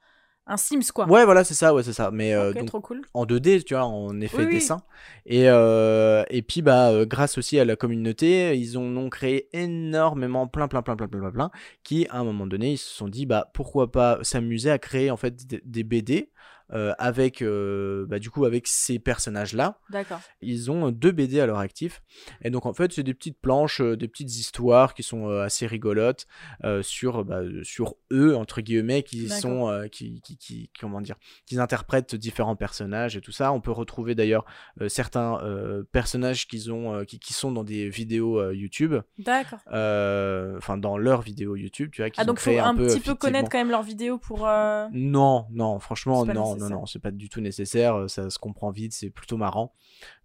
un 0.45 0.57
Sims, 0.57 0.92
quoi. 0.94 1.07
Ouais, 1.07 1.24
voilà, 1.24 1.45
c'est 1.45 1.54
ça, 1.54 1.74
ouais, 1.74 1.81
c'est 1.84 1.94
ça. 1.94 2.12
Mais 2.12 2.34
euh, 2.34 2.51
donc, 2.51 2.68
trop 2.68 2.81
cool. 2.81 3.04
en 3.13 3.25
2D, 3.25 3.63
tu 3.63 3.74
vois, 3.74 3.86
en 3.86 4.19
effet 4.19 4.40
Oui, 4.40 4.45
oui. 4.48 4.54
dessin. 4.56 4.84
Et, 5.25 5.45
euh, 5.48 6.25
et 6.30 6.42
puis, 6.42 6.62
bah, 6.62 7.06
grâce 7.06 7.38
aussi 7.38 7.57
à 7.57 7.63
la 7.63 7.78
communauté, 7.78 8.57
ils 8.57 8.78
ont, 8.78 8.98
ont 8.98 9.10
créé 9.10 9.48
énormément, 9.57 10.48
plein, 10.48 10.68
plein, 10.68 10.81
plein, 10.81 10.98
plein, 10.98 11.07
plein, 11.07 11.19
plein, 11.22 11.31
plein, 11.31 11.51
qui, 11.84 12.06
à 12.10 12.18
un 12.18 12.25
moment 12.25 12.45
donné, 12.45 12.74
ils 12.74 12.78
se 12.78 12.90
sont 12.94 13.07
dit, 13.07 13.25
bah, 13.25 13.50
pourquoi 13.54 13.92
pas 13.92 14.19
s'amuser 14.24 14.72
à 14.72 14.78
créer, 14.78 15.10
en 15.10 15.18
fait, 15.18 15.45
des 15.48 15.84
BD 15.86 16.31
euh, 16.73 16.93
avec, 16.97 17.41
euh, 17.41 18.05
bah, 18.07 18.19
du 18.19 18.29
coup, 18.29 18.45
avec 18.45 18.67
ces 18.67 18.99
personnages-là. 18.99 19.79
D'accord. 19.89 20.19
Ils 20.41 20.71
ont 20.71 20.91
deux 20.91 21.11
BD 21.11 21.39
à 21.39 21.45
leur 21.45 21.59
actif. 21.59 22.01
Et 22.41 22.49
donc, 22.49 22.65
en 22.65 22.73
fait, 22.73 22.91
c'est 22.93 23.03
des 23.03 23.13
petites 23.13 23.39
planches, 23.39 23.81
euh, 23.81 23.95
des 23.95 24.07
petites 24.07 24.35
histoires 24.35 24.93
qui 24.93 25.03
sont 25.03 25.29
euh, 25.29 25.41
assez 25.43 25.67
rigolotes 25.67 26.25
euh, 26.63 26.81
sur, 26.81 27.23
bah, 27.25 27.41
sur 27.63 27.95
eux, 28.11 28.35
entre 28.35 28.61
guillemets, 28.61 29.03
qui 29.03 29.27
sont, 29.41 29.69
euh, 29.69 29.87
qui, 29.87 30.21
qui, 30.21 30.37
qui- 30.37 30.71
comment 30.79 31.01
dire, 31.01 31.15
qui 31.45 31.59
interprètent 31.59 32.15
différents 32.15 32.55
personnages 32.55 33.15
et 33.17 33.21
tout 33.21 33.31
ça. 33.31 33.51
On 33.51 33.61
peut 33.61 33.71
retrouver 33.71 34.15
d'ailleurs 34.15 34.45
euh, 34.81 34.89
certains 34.89 35.39
euh, 35.43 35.83
personnages 35.91 36.47
qu'ils 36.47 36.71
ont, 36.71 36.93
euh, 36.95 37.03
qui, 37.03 37.19
qui 37.19 37.33
sont 37.33 37.51
dans 37.51 37.63
des 37.63 37.89
vidéos 37.89 38.39
euh, 38.39 38.55
YouTube, 38.55 38.95
D'accord. 39.19 39.59
euh, 39.71 40.57
enfin, 40.57 40.77
dans 40.77 40.97
leurs 40.97 41.21
vidéos 41.21 41.55
YouTube, 41.55 41.89
tu 41.91 42.01
vois, 42.01 42.09
Ah, 42.17 42.23
ont 42.23 42.25
donc 42.25 42.39
faut 42.39 42.57
un, 42.57 42.75
petit 42.75 42.99
peu 42.99 43.15
connaître 43.15 43.49
quand 43.49 43.57
même 43.57 43.69
leurs 43.69 43.83
vidéos 43.83 44.17
pour. 44.17 44.47
euh, 44.47 44.87
Non, 44.91 45.45
non, 45.51 45.79
franchement, 45.79 46.25
non, 46.25 46.55
non, 46.69 46.80
non, 46.80 46.86
c'est 46.86 47.00
pas 47.00 47.12
du 47.12 47.30
tout 47.30 47.42
nécessaire, 47.42 47.95
euh, 47.95 48.07
ça 48.07 48.30
se 48.30 48.39
comprend 48.39 48.71
vite, 48.71 48.94
c'est 48.94 49.10
plutôt 49.10 49.38
marrant. 49.38 49.74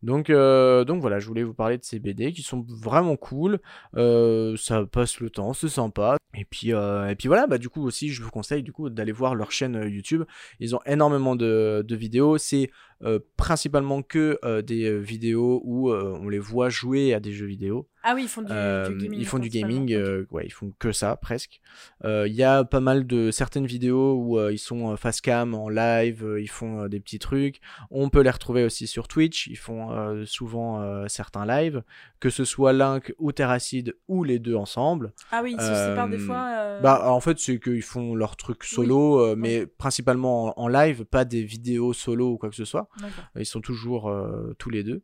Donc, 0.02 0.30
euh, 0.30 0.84
donc 0.84 1.00
voilà, 1.00 1.18
je 1.18 1.26
voulais 1.26 1.42
vous 1.42 1.54
parler 1.54 1.78
de 1.78 1.84
ces 1.84 1.98
BD 1.98 2.32
qui 2.32 2.42
sont 2.42 2.64
vraiment 2.68 3.16
cool, 3.16 3.60
euh, 3.96 4.56
ça 4.56 4.84
passe 4.86 5.20
le 5.20 5.30
temps, 5.30 5.52
c'est 5.52 5.68
sympa. 5.68 6.16
Et 6.34 6.44
puis, 6.44 6.72
euh, 6.72 7.08
et 7.08 7.16
puis 7.16 7.26
voilà, 7.26 7.46
bah 7.46 7.58
du 7.58 7.68
coup 7.68 7.82
aussi, 7.82 8.10
je 8.10 8.22
vous 8.22 8.30
conseille 8.30 8.62
du 8.62 8.72
coup 8.72 8.90
d'aller 8.90 9.12
voir 9.12 9.34
leur 9.34 9.50
chaîne 9.50 9.74
YouTube. 9.88 10.24
Ils 10.60 10.76
ont 10.76 10.80
énormément 10.86 11.36
de, 11.36 11.84
de 11.86 11.96
vidéos, 11.96 12.38
c'est 12.38 12.70
principalement 13.36 14.02
que 14.02 14.60
des 14.62 14.98
vidéos 14.98 15.60
où 15.64 15.92
on 15.92 16.28
les 16.28 16.38
voit 16.38 16.68
jouer 16.68 17.14
à 17.14 17.20
des 17.20 17.32
jeux 17.32 17.46
vidéo. 17.46 17.88
Ah 18.04 18.14
oui, 18.14 18.22
ils 18.24 18.28
font 18.28 18.42
du, 18.42 18.52
Euh, 18.52 18.88
du 18.88 18.96
gaming. 18.96 19.18
ils 19.20 19.26
font 19.26 19.38
du 19.38 19.48
gaming, 19.48 19.92
euh, 19.92 20.26
ouais, 20.30 20.44
ils 20.46 20.52
font 20.52 20.72
que 20.78 20.92
ça 20.92 21.16
presque. 21.16 21.60
Euh, 22.04 22.26
Il 22.28 22.34
y 22.34 22.42
a 22.44 22.64
pas 22.64 22.80
mal 22.80 23.06
de 23.06 23.30
certaines 23.30 23.66
vidéos 23.66 24.14
où 24.14 24.40
ils 24.50 24.58
sont 24.58 24.96
face 24.96 25.20
cam 25.20 25.54
en 25.54 25.68
live, 25.68 26.24
ils 26.40 26.48
font 26.48 26.86
des 26.86 27.00
petits 27.00 27.18
trucs. 27.18 27.60
On 27.90 28.08
peut 28.08 28.20
les 28.22 28.30
retrouver 28.30 28.64
aussi 28.64 28.86
sur 28.86 29.08
Twitch, 29.08 29.46
ils 29.48 29.56
font 29.58 30.22
souvent 30.26 31.06
certains 31.08 31.44
lives, 31.44 31.82
que 32.20 32.30
ce 32.30 32.44
soit 32.44 32.72
Link 32.72 33.12
ou 33.18 33.32
Terracide 33.32 33.96
ou 34.06 34.24
les 34.24 34.38
deux 34.38 34.54
ensemble. 34.54 35.12
Ah 35.32 35.40
oui, 35.42 35.54
ils 35.58 35.60
se 35.60 35.66
séparent 35.66 36.08
des 36.08 36.18
fois. 36.18 36.78
Bah 36.82 37.10
en 37.10 37.20
fait 37.20 37.38
c'est 37.38 37.58
qu'ils 37.58 37.82
font 37.82 38.14
leur 38.14 38.36
truc 38.36 38.62
solo, 38.64 39.34
mais 39.36 39.66
principalement 39.66 40.56
en, 40.58 40.64
en 40.64 40.68
live, 40.68 41.04
pas 41.04 41.24
des 41.24 41.42
vidéos 41.42 41.92
solo 41.92 42.32
ou 42.32 42.38
quoi 42.38 42.48
que 42.48 42.56
ce 42.56 42.64
soit. 42.64 42.88
Ils 43.36 43.44
sont 43.46 43.60
toujours 43.60 44.10
tous 44.58 44.70
les 44.70 44.84
deux. 44.84 45.02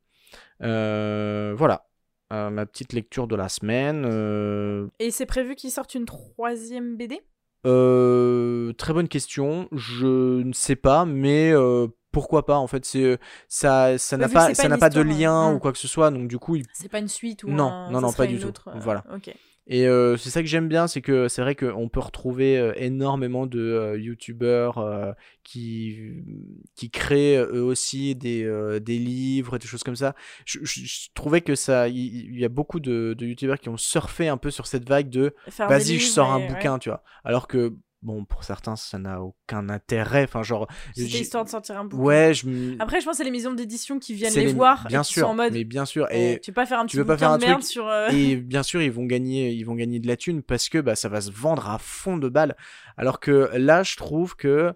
Voilà. 0.60 1.86
Euh, 2.34 2.50
ma 2.50 2.66
petite 2.66 2.92
lecture 2.92 3.26
de 3.28 3.36
la 3.36 3.48
semaine. 3.48 4.04
Euh, 4.10 4.88
Et 4.98 5.10
c'est 5.12 5.26
prévu 5.26 5.54
qu'ils 5.54 5.70
sortent 5.70 5.94
une 5.94 6.04
troisième 6.04 6.96
BD 6.96 7.20
euh, 7.66 8.72
très 8.74 8.92
bonne 8.92 9.08
question. 9.08 9.68
Je 9.72 10.42
ne 10.42 10.52
sais 10.52 10.76
pas, 10.76 11.04
mais 11.06 11.50
euh, 11.52 11.86
pourquoi 12.12 12.44
pas 12.44 12.56
En 12.56 12.66
fait, 12.66 12.84
c'est 12.84 13.18
ça, 13.48 13.96
ça 13.98 14.16
Bah, 14.18 14.26
n'a 14.26 14.32
pas, 14.32 14.54
ça 14.54 14.68
n'a 14.68 14.76
pas 14.78 14.90
de 14.90 15.00
lien 15.00 15.32
hein. 15.32 15.54
ou 15.54 15.58
quoi 15.58 15.72
que 15.72 15.78
ce 15.78 15.88
soit. 15.88 16.10
Donc 16.10 16.28
du 16.28 16.38
coup, 16.38 16.56
il- 16.56 16.66
C'est 16.74 16.90
pas 16.90 16.98
une 16.98 17.08
suite 17.08 17.42
ou 17.44 17.48
Non, 17.48 17.68
un- 17.70 17.90
non, 17.90 18.00
non, 18.00 18.12
pas 18.12 18.26
du 18.26 18.38
tout. 18.38 18.48
autre, 18.48 18.68
Voilà. 18.76 19.04
Ok. 19.14 19.34
Et 19.66 19.86
euh, 19.88 20.16
c'est 20.18 20.30
ça 20.30 20.42
que 20.42 20.48
j'aime 20.48 20.68
bien, 20.68 20.86
c'est 20.86 21.00
que 21.00 21.28
c'est 21.28 21.40
vrai 21.42 21.54
qu'on 21.54 21.88
peut 21.88 22.00
retrouver 22.00 22.58
euh, 22.58 22.72
énormément 22.76 23.46
de 23.46 23.60
euh, 23.60 23.98
youtubeurs 23.98 24.78
euh, 24.78 25.12
qui 25.42 26.12
qui 26.74 26.90
créent 26.90 27.38
euh, 27.38 27.50
eux 27.54 27.62
aussi 27.62 28.14
des, 28.14 28.44
euh, 28.44 28.78
des 28.80 28.98
livres 28.98 29.56
et 29.56 29.58
des 29.58 29.66
choses 29.66 29.82
comme 29.82 29.96
ça. 29.96 30.14
Je, 30.44 30.58
je- 30.62 30.80
je 30.84 31.08
trouvais 31.14 31.40
que 31.40 31.54
ça, 31.54 31.88
il 31.88 32.38
y, 32.38 32.44
a 32.44 32.48
beaucoup 32.48 32.80
de, 32.80 33.14
de 33.16 33.26
youtubeurs 33.26 33.58
qui 33.58 33.68
ont 33.70 33.76
surfé 33.76 34.28
un 34.28 34.36
peu 34.36 34.50
sur 34.50 34.66
cette 34.66 34.88
vague 34.88 35.08
de 35.10 35.34
vas-y, 35.66 35.98
je 35.98 36.06
sors 36.08 36.30
un 36.32 36.40
ouais. 36.40 36.46
bouquin, 36.46 36.78
tu 36.78 36.88
vois. 36.90 37.02
Alors 37.24 37.46
que, 37.48 37.74
bon, 38.04 38.24
pour 38.24 38.44
certains, 38.44 38.76
ça 38.76 38.98
n'a 38.98 39.20
aucun 39.22 39.68
intérêt. 39.68 40.24
Enfin, 40.24 40.42
genre. 40.42 40.68
C'était 40.94 41.20
histoire 41.20 41.44
de 41.44 41.50
sortir 41.50 41.78
un 41.78 41.84
bouquin. 41.84 42.02
Ouais, 42.02 42.34
je 42.34 42.46
me. 42.46 42.76
Après, 42.80 43.00
je 43.00 43.06
pense 43.06 43.16
c'est 43.16 43.24
les 43.24 43.30
maisons 43.30 43.52
d'édition 43.52 43.98
qui 43.98 44.14
viennent 44.14 44.34
les, 44.34 44.52
voir 44.52 44.86
Bien 44.88 45.00
et 45.00 45.04
qui 45.04 45.14
sûr, 45.14 45.22
sont 45.22 45.30
en 45.30 45.34
mode. 45.34 45.52
mais 45.52 45.64
bien 45.64 45.84
sûr. 45.84 46.06
Et, 46.12 46.38
tu 46.42 46.50
veux 46.50 46.54
pas 46.54 46.66
faire 46.66 46.78
un 46.78 46.86
petit 46.86 46.96
veux 46.96 47.04
pas 47.04 47.14
bouquin 47.14 47.26
faire 47.26 47.32
un 47.32 47.38
de 47.38 47.44
merde 47.46 47.60
truc- 47.60 47.70
sur. 47.70 47.88
euh, 47.88 48.08
et 48.10 48.36
bien 48.36 48.62
sûr, 48.62 48.82
ils 48.82 48.92
vont 48.92 49.06
gagner, 49.06 49.50
ils 49.50 49.64
vont 49.64 49.74
gagner 49.74 49.98
de 49.98 50.06
la 50.06 50.16
thune 50.16 50.42
parce 50.42 50.68
que 50.68 50.78
bah, 50.78 50.94
ça 50.94 51.08
va 51.08 51.20
se 51.20 51.30
vendre 51.30 51.68
à 51.68 51.78
fond 51.78 52.16
de 52.16 52.28
balles. 52.28 52.56
Alors 52.96 53.18
que 53.18 53.50
là, 53.56 53.82
je 53.82 53.96
trouve 53.96 54.36
que 54.36 54.72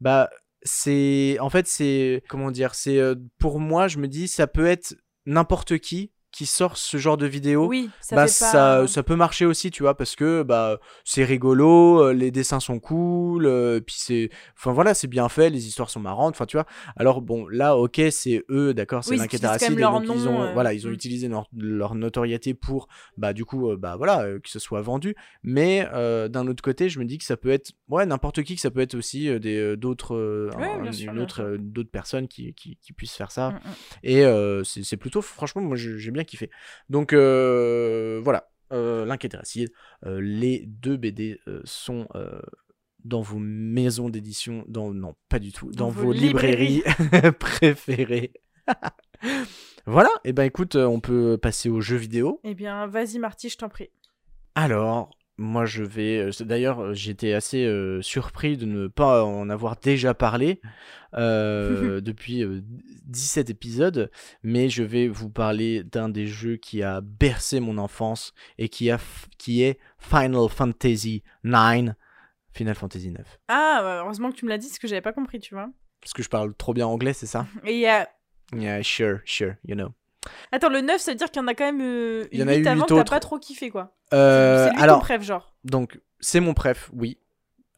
bah 0.00 0.30
c'est, 0.62 1.38
en 1.40 1.50
fait, 1.50 1.66
c'est 1.66 2.22
comment 2.28 2.50
dire, 2.50 2.74
c'est 2.74 2.98
euh, 2.98 3.14
pour 3.38 3.60
moi, 3.60 3.88
je 3.88 3.98
me 3.98 4.08
dis, 4.08 4.28
ça 4.28 4.46
peut 4.46 4.66
être 4.66 4.94
n'importe 5.26 5.78
qui 5.78 6.10
qui 6.40 6.46
sort 6.46 6.78
ce 6.78 6.96
genre 6.96 7.18
de 7.18 7.26
vidéo. 7.26 7.66
Oui, 7.66 7.90
ça 8.00 8.16
bah 8.16 8.26
fait 8.26 8.44
pas. 8.46 8.50
ça, 8.50 8.86
ça 8.86 9.02
peut 9.02 9.14
marcher 9.14 9.44
aussi, 9.44 9.70
tu 9.70 9.82
vois, 9.82 9.94
parce 9.94 10.16
que 10.16 10.42
bah 10.42 10.80
c'est 11.04 11.22
rigolo, 11.22 12.02
euh, 12.02 12.14
les 12.14 12.30
dessins 12.30 12.60
sont 12.60 12.78
cool, 12.78 13.44
euh, 13.44 13.78
puis 13.78 13.96
c'est, 13.98 14.30
enfin 14.56 14.72
voilà, 14.72 14.94
c'est 14.94 15.06
bien 15.06 15.28
fait, 15.28 15.50
les 15.50 15.66
histoires 15.68 15.90
sont 15.90 16.00
marrantes, 16.00 16.34
enfin 16.34 16.46
tu 16.46 16.56
vois. 16.56 16.64
Alors 16.96 17.20
bon, 17.20 17.46
là, 17.48 17.76
ok, 17.76 18.00
c'est 18.10 18.42
eux, 18.48 18.72
d'accord, 18.72 19.04
c'est 19.04 19.10
Oui, 19.10 19.16
et 19.20 19.74
leur 19.74 20.00
donc 20.00 20.16
ils 20.16 20.28
ont, 20.28 20.40
euh, 20.40 20.52
voilà, 20.54 20.72
ils 20.72 20.86
ont 20.86 20.90
mm. 20.90 20.94
utilisé 20.94 21.28
leur, 21.28 21.46
leur 21.54 21.94
notoriété 21.94 22.54
pour, 22.54 22.88
bah 23.18 23.34
du 23.34 23.44
coup, 23.44 23.76
bah 23.76 23.96
voilà, 23.98 24.24
que 24.42 24.48
ce 24.48 24.58
soit 24.58 24.80
vendu. 24.80 25.14
Mais 25.42 25.86
d'un 26.30 26.46
autre 26.46 26.62
côté, 26.62 26.88
je 26.88 27.00
me 27.00 27.04
dis 27.04 27.18
que 27.18 27.24
ça 27.24 27.36
peut 27.36 27.50
être, 27.50 27.72
ouais, 27.88 28.06
n'importe 28.06 28.42
qui, 28.44 28.54
que 28.54 28.62
ça 28.62 28.70
peut 28.70 28.80
être 28.80 28.94
aussi 28.94 29.38
des 29.40 29.76
d'autres, 29.76 30.48
Ouais, 30.56 31.06
un- 31.06 31.56
d'autres 31.58 31.90
personnes 31.90 32.28
qui, 32.28 32.54
qui, 32.54 32.78
qui 32.80 32.94
puissent 32.94 33.16
faire 33.16 33.30
ça. 33.30 33.50
Mm, 33.50 33.54
mm. 33.54 33.60
Et 34.04 34.82
c'est 34.84 34.96
plutôt, 34.96 35.20
franchement, 35.20 35.60
moi 35.60 35.76
j'ai 35.76 35.98
j'ai 35.98 36.10
bien 36.10 36.24
kiffé. 36.30 36.50
Donc 36.88 37.12
euh, 37.12 38.20
voilà, 38.22 38.50
euh, 38.72 39.04
L'Inquiété 39.04 39.36
Racide, 39.36 39.72
euh, 40.06 40.20
les 40.20 40.64
deux 40.66 40.96
BD 40.96 41.38
sont 41.64 42.08
dans 43.04 43.22
vos 43.22 43.38
maisons 43.38 44.10
d'édition, 44.10 44.64
dans 44.68 44.92
non 44.92 45.14
pas 45.28 45.38
du 45.38 45.52
tout, 45.52 45.70
dans, 45.72 45.86
Dans 45.86 45.90
vos, 45.90 46.04
vos 46.04 46.12
librairies, 46.12 46.82
préférées. 47.38 48.32
voilà, 49.86 50.10
et 50.24 50.32
ben 50.32 50.44
écoute, 50.44 50.76
on 50.76 51.00
peut 51.00 51.38
passer 51.38 51.68
aux 51.68 51.80
jeux 51.80 51.96
vidéo. 51.96 52.40
Eh 52.44 52.54
bien, 52.54 52.86
vas-y, 52.86 53.18
Marty, 53.18 53.48
je 53.48 53.56
t'en 53.56 53.68
prie. 53.68 53.90
Alors, 54.54 55.10
moi 55.40 55.64
je 55.64 55.82
vais. 55.82 56.18
euh, 56.18 56.30
D'ailleurs, 56.44 56.80
euh, 56.80 56.94
j'étais 56.94 57.32
assez 57.32 57.64
euh, 57.64 58.00
surpris 58.02 58.56
de 58.56 58.66
ne 58.66 58.86
pas 58.86 59.24
en 59.24 59.48
avoir 59.50 59.76
déjà 59.76 60.14
parlé 60.14 60.60
euh, 61.14 62.00
depuis 62.02 62.42
euh, 62.44 62.60
17 63.06 63.50
épisodes, 63.50 64.10
mais 64.42 64.68
je 64.68 64.82
vais 64.82 65.08
vous 65.08 65.30
parler 65.30 65.82
d'un 65.82 66.08
des 66.08 66.26
jeux 66.26 66.56
qui 66.56 66.82
a 66.82 67.00
bercé 67.00 67.58
mon 67.60 67.78
enfance 67.78 68.32
et 68.58 68.68
qui, 68.68 68.90
a 68.90 68.96
f- 68.98 69.26
qui 69.38 69.62
est 69.62 69.78
Final 69.98 70.48
Fantasy 70.48 71.22
IX. 71.44 71.92
Final 72.52 72.74
Fantasy 72.74 73.10
9. 73.10 73.38
Ah, 73.48 73.78
bah, 73.82 74.00
heureusement 74.04 74.30
que 74.30 74.36
tu 74.36 74.44
me 74.44 74.50
l'as 74.50 74.58
dit, 74.58 74.66
parce 74.68 74.78
que 74.78 74.88
j'avais 74.88 75.00
pas 75.00 75.12
compris, 75.12 75.38
tu 75.38 75.54
vois. 75.54 75.70
Parce 76.00 76.12
que 76.12 76.22
je 76.22 76.28
parle 76.28 76.54
trop 76.54 76.74
bien 76.74 76.86
anglais, 76.86 77.12
c'est 77.12 77.26
ça? 77.26 77.46
Et 77.64 77.74
il 77.74 77.80
y 77.80 77.86
a. 77.86 78.08
Yeah, 78.56 78.82
sure, 78.82 79.20
sure, 79.24 79.54
you 79.64 79.74
know. 79.76 79.90
Attends, 80.52 80.68
le 80.68 80.80
9, 80.80 80.98
ça 81.00 81.12
veut 81.12 81.16
dire 81.16 81.30
qu'il 81.30 81.40
y 81.40 81.44
en 81.44 81.48
a 81.48 81.54
quand 81.54 81.64
même 81.64 81.80
euh, 81.80 82.26
Il 82.32 82.40
y 82.40 82.42
en 82.42 82.48
a 82.48 82.54
eu 82.54 82.58
8 82.60 82.66
avant 82.66 82.82
que 82.82 82.88
t'as 82.88 82.94
autres. 82.96 83.10
pas 83.10 83.20
trop 83.20 83.38
kiffé, 83.38 83.70
quoi. 83.70 83.94
Euh, 84.12 84.66
c'est 84.68 84.74
lui 84.74 84.82
alors, 84.82 84.98
ton 84.98 85.04
préf, 85.04 85.22
genre. 85.22 85.54
Donc, 85.64 86.00
c'est 86.20 86.40
mon 86.40 86.54
préf, 86.54 86.90
oui. 86.92 87.18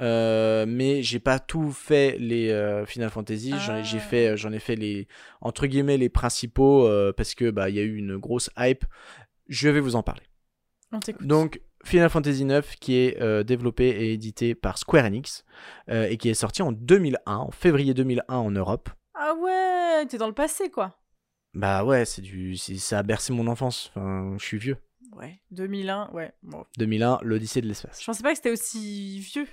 Euh, 0.00 0.64
mais 0.66 1.02
j'ai 1.02 1.20
pas 1.20 1.38
tout 1.38 1.70
fait 1.70 2.16
les 2.18 2.50
euh, 2.50 2.84
Final 2.86 3.10
Fantasy. 3.10 3.54
J'en 3.64 3.76
ai, 3.76 3.84
j'ai 3.84 3.98
Ah. 3.98 4.00
fait, 4.00 4.36
j'en 4.36 4.50
ai 4.50 4.58
fait 4.58 4.74
les 4.74 5.06
entre 5.40 5.66
guillemets 5.66 5.96
les 5.96 6.08
principaux 6.08 6.88
euh, 6.88 7.12
parce 7.16 7.34
que 7.36 7.50
bah 7.50 7.68
il 7.70 7.76
y 7.76 7.78
a 7.78 7.82
eu 7.82 7.94
une 7.96 8.16
grosse 8.16 8.50
hype. 8.58 8.84
Je 9.48 9.68
vais 9.68 9.78
vous 9.78 9.94
en 9.94 10.02
parler. 10.02 10.24
On 10.90 10.98
t'écoute. 10.98 11.24
Donc 11.24 11.60
Final 11.84 12.10
Fantasy 12.10 12.44
9 12.44 12.74
qui 12.80 12.96
est 12.96 13.20
euh, 13.22 13.44
développé 13.44 13.90
et 13.90 14.12
édité 14.12 14.56
par 14.56 14.76
Square 14.78 15.04
Enix 15.04 15.44
euh, 15.88 16.08
et 16.08 16.16
qui 16.16 16.28
est 16.30 16.34
sorti 16.34 16.62
en 16.62 16.72
2001, 16.72 17.36
en 17.36 17.50
février 17.52 17.94
2001 17.94 18.34
en 18.34 18.50
Europe. 18.50 18.88
Ah 19.14 19.34
ouais, 19.34 20.04
t'es 20.06 20.18
dans 20.18 20.26
le 20.26 20.32
passé, 20.34 20.68
quoi. 20.68 20.98
Bah 21.54 21.84
ouais, 21.84 22.04
c'est 22.04 22.22
du, 22.22 22.56
ça 22.56 22.98
a 22.98 23.02
bercé 23.02 23.32
mon 23.32 23.46
enfance. 23.46 23.90
Enfin, 23.94 24.34
je 24.38 24.44
suis 24.44 24.58
vieux. 24.58 24.76
Ouais, 25.16 25.40
2001, 25.50 26.10
ouais. 26.14 26.32
Bon. 26.42 26.64
2001, 26.78 27.18
l'Odyssée 27.22 27.60
de 27.60 27.68
l'espace. 27.68 28.00
Je 28.00 28.06
pensais 28.06 28.22
pas 28.22 28.30
que 28.30 28.36
c'était 28.36 28.50
aussi 28.50 29.18
vieux. 29.20 29.46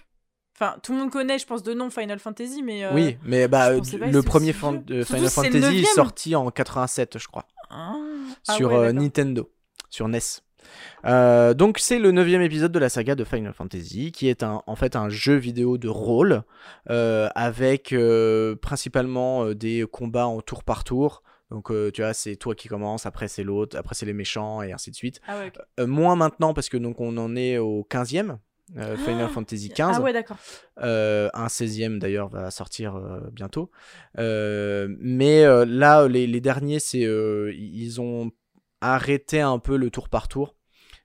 Enfin, 0.55 0.75
tout 0.83 0.93
le 0.93 0.99
monde 0.99 1.11
connaît, 1.11 1.37
je 1.39 1.45
pense, 1.45 1.63
de 1.63 1.73
nom 1.73 1.89
Final 1.89 2.19
Fantasy, 2.19 2.63
mais. 2.63 2.85
euh, 2.85 2.93
oui, 2.93 3.17
mais 3.23 3.47
bah 3.47 3.71
que 3.79 3.95
le 3.97 4.21
premier 4.21 4.53
fan- 4.53 4.83
euh, 4.89 5.03
Surtout 5.03 5.15
Final 5.29 5.29
Fantasy 5.29 5.77
est 5.79 5.93
sorti 5.93 6.35
en 6.35 6.49
87, 6.49 7.17
je 7.17 7.27
crois. 7.27 7.45
Ah. 7.69 7.93
Ah 8.47 8.53
sur 8.55 8.69
ouais, 8.71 8.87
euh. 8.87 8.91
Nintendo, 8.93 9.51
sur 9.89 10.07
NES. 10.07 10.19
Euh, 11.05 11.53
donc 11.53 11.79
c'est 11.79 11.99
le 11.99 12.11
neuvième 12.11 12.41
épisode 12.41 12.71
de 12.71 12.79
la 12.79 12.89
saga 12.89 13.15
de 13.15 13.23
Final 13.23 13.53
Fantasy, 13.53 14.11
qui 14.11 14.27
est 14.27 14.43
un, 14.43 14.61
en 14.67 14.75
fait 14.75 14.95
un 14.97 15.09
jeu 15.09 15.35
vidéo 15.35 15.77
de 15.77 15.87
rôle 15.87 16.43
euh, 16.89 17.29
avec 17.35 17.93
euh, 17.93 18.55
principalement 18.55 19.45
euh, 19.45 19.55
des 19.55 19.85
combats 19.91 20.27
en 20.27 20.41
tour 20.41 20.63
par 20.63 20.83
tour. 20.83 21.23
Donc 21.51 21.71
euh, 21.71 21.91
tu 21.91 22.01
vois, 22.01 22.13
c'est 22.13 22.35
toi 22.35 22.53
qui 22.55 22.67
commence, 22.67 23.05
après 23.05 23.27
c'est 23.27 23.43
l'autre, 23.43 23.77
après 23.77 23.95
c'est 23.95 24.05
les 24.05 24.13
méchants 24.13 24.61
et 24.61 24.71
ainsi 24.71 24.91
de 24.91 24.95
suite. 24.95 25.19
Ah 25.27 25.37
ouais, 25.39 25.47
ok. 25.47 25.61
Euh, 25.79 25.87
moins 25.87 26.15
maintenant 26.15 26.53
parce 26.53 26.69
que 26.69 26.77
donc 26.77 26.99
on 27.01 27.17
en 27.17 27.35
est 27.35 27.57
au 27.57 27.83
15e. 27.89 28.37
euh, 28.77 28.95
Final 28.97 29.25
Ah, 29.25 29.33
Fantasy 29.33 29.69
15 29.69 29.95
Ah 29.97 30.01
ouais, 30.01 30.13
d'accord. 30.13 30.37
euh, 30.83 31.27
un 31.33 31.47
16e 31.47 31.97
d'ailleurs 31.97 32.29
va 32.29 32.51
sortir 32.51 32.95
euh, 32.97 33.19
bientôt. 33.31 33.71
Euh, 34.19 34.95
mais 34.99 35.43
euh, 35.43 35.65
là, 35.65 36.07
les, 36.07 36.27
les 36.27 36.39
derniers, 36.41 36.77
c'est 36.79 37.03
euh, 37.05 37.51
ils 37.57 37.99
ont 37.99 38.31
arrêté 38.81 39.39
un 39.41 39.57
peu 39.59 39.75
le 39.75 39.89
tour 39.89 40.07
par 40.07 40.27
tour. 40.27 40.55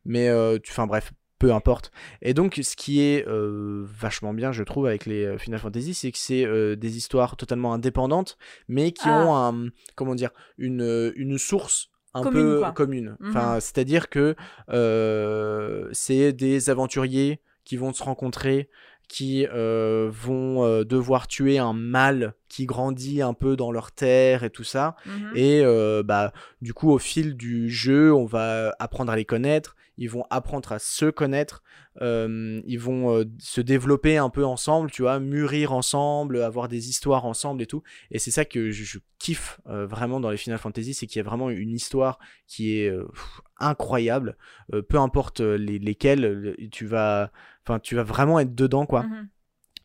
Mais 0.05 0.29
euh, 0.29 0.59
enfin 0.69 0.87
bref, 0.87 1.13
peu 1.45 1.53
importe. 1.53 1.93
Et 2.23 2.33
donc, 2.33 2.59
ce 2.63 2.75
qui 2.75 3.03
est 3.03 3.27
euh, 3.29 3.85
vachement 3.85 4.33
bien, 4.33 4.51
je 4.51 4.63
trouve, 4.63 4.87
avec 4.87 5.05
les 5.05 5.25
euh, 5.27 5.37
Final 5.37 5.61
Fantasy, 5.61 5.93
c'est 5.93 6.11
que 6.11 6.17
c'est 6.19 6.47
euh, 6.47 6.75
des 6.75 6.97
histoires 6.97 7.37
totalement 7.37 7.75
indépendantes, 7.75 8.39
mais 8.67 8.93
qui 8.93 9.05
Ah. 9.09 9.27
ont 9.27 9.37
un, 9.37 9.69
comment 9.95 10.15
dire, 10.15 10.31
une, 10.57 11.13
une 11.17 11.37
source 11.37 11.91
un 12.15 12.23
Commune, 12.23 12.43
peu 12.43 12.59
quoi. 12.61 12.73
commune. 12.73 13.17
Mhm. 13.21 13.29
Enfin, 13.29 13.61
c'est-à-dire 13.61 14.09
que 14.09 14.37
euh, 14.71 15.89
c'est 15.93 16.33
des 16.33 16.71
aventuriers 16.71 17.41
qui 17.65 17.77
vont 17.77 17.93
se 17.93 18.03
rencontrer, 18.03 18.71
qui 19.09 19.47
euh, 19.47 20.11
vont 20.11 20.65
euh, 20.65 20.85
devoir 20.85 21.29
tuer 21.29 21.59
un 21.59 21.73
mâle 21.73 22.35
qui 22.49 22.67
grandit 22.67 23.23
un 23.23 23.35
peu 23.35 23.57
dans 23.57 23.73
leur 23.73 23.93
terre 23.93 24.45
et 24.45 24.51
tout 24.51 24.65
ça. 24.65 24.97
Mhm. 25.07 25.33
Et 25.35 25.61
euh, 25.63 26.03
bah, 26.03 26.33
du 26.63 26.73
coup, 26.73 26.91
au 26.91 26.99
fil 26.99 27.37
du 27.37 27.69
jeu, 27.69 28.15
on 28.15 28.27
va 28.27 28.75
apprendre 28.79 29.13
à 29.13 29.17
les 29.17 29.25
connaître. 29.25 29.77
Ils 29.97 30.11
vont 30.11 30.25
apprendre 30.31 30.73
à 30.73 30.79
se 30.79 31.07
connaître. 31.07 31.63
ils 32.01 32.79
vont 32.81 33.25
se 33.39 33.61
développer 33.61 34.17
un 34.17 34.29
peu 34.29 34.45
ensemble, 34.45 34.91
tu 34.91 35.03
vois, 35.03 35.21
mûrir 35.21 35.73
ensemble, 35.73 36.43
avoir 36.43 36.67
des 36.67 36.89
histoires 36.89 37.25
ensemble 37.25 37.63
et 37.63 37.67
tout. 37.67 37.85
Et 38.11 38.19
c'est 38.19 38.33
ça 38.33 38.45
que 38.45 38.73
je, 38.73 38.83
je 38.83 38.99
kiffe 39.21 39.61
vraiment 39.67 40.19
dans 40.19 40.31
les 40.31 40.37
Final 40.37 40.59
Fantasy, 40.59 40.95
c'est 40.95 41.07
qu'il 41.07 41.19
y 41.19 41.25
a 41.25 41.29
vraiment 41.29 41.49
une 41.49 41.71
histoire 41.71 42.19
qui 42.49 42.77
est 42.81 42.91
pff, 42.91 43.41
incroyable. 43.61 44.37
Peu 44.89 44.99
importe 44.99 45.39
les, 45.39 45.79
lesquelles, 45.79 46.57
tu 46.73 46.87
vas, 46.87 47.31
enfin, 47.67 47.79
tu 47.81 47.95
vas 47.97 48.03
vraiment 48.03 48.39
être 48.41 48.55
dedans, 48.55 48.87
quoi. 48.87 49.03
Mhm. 49.05 49.29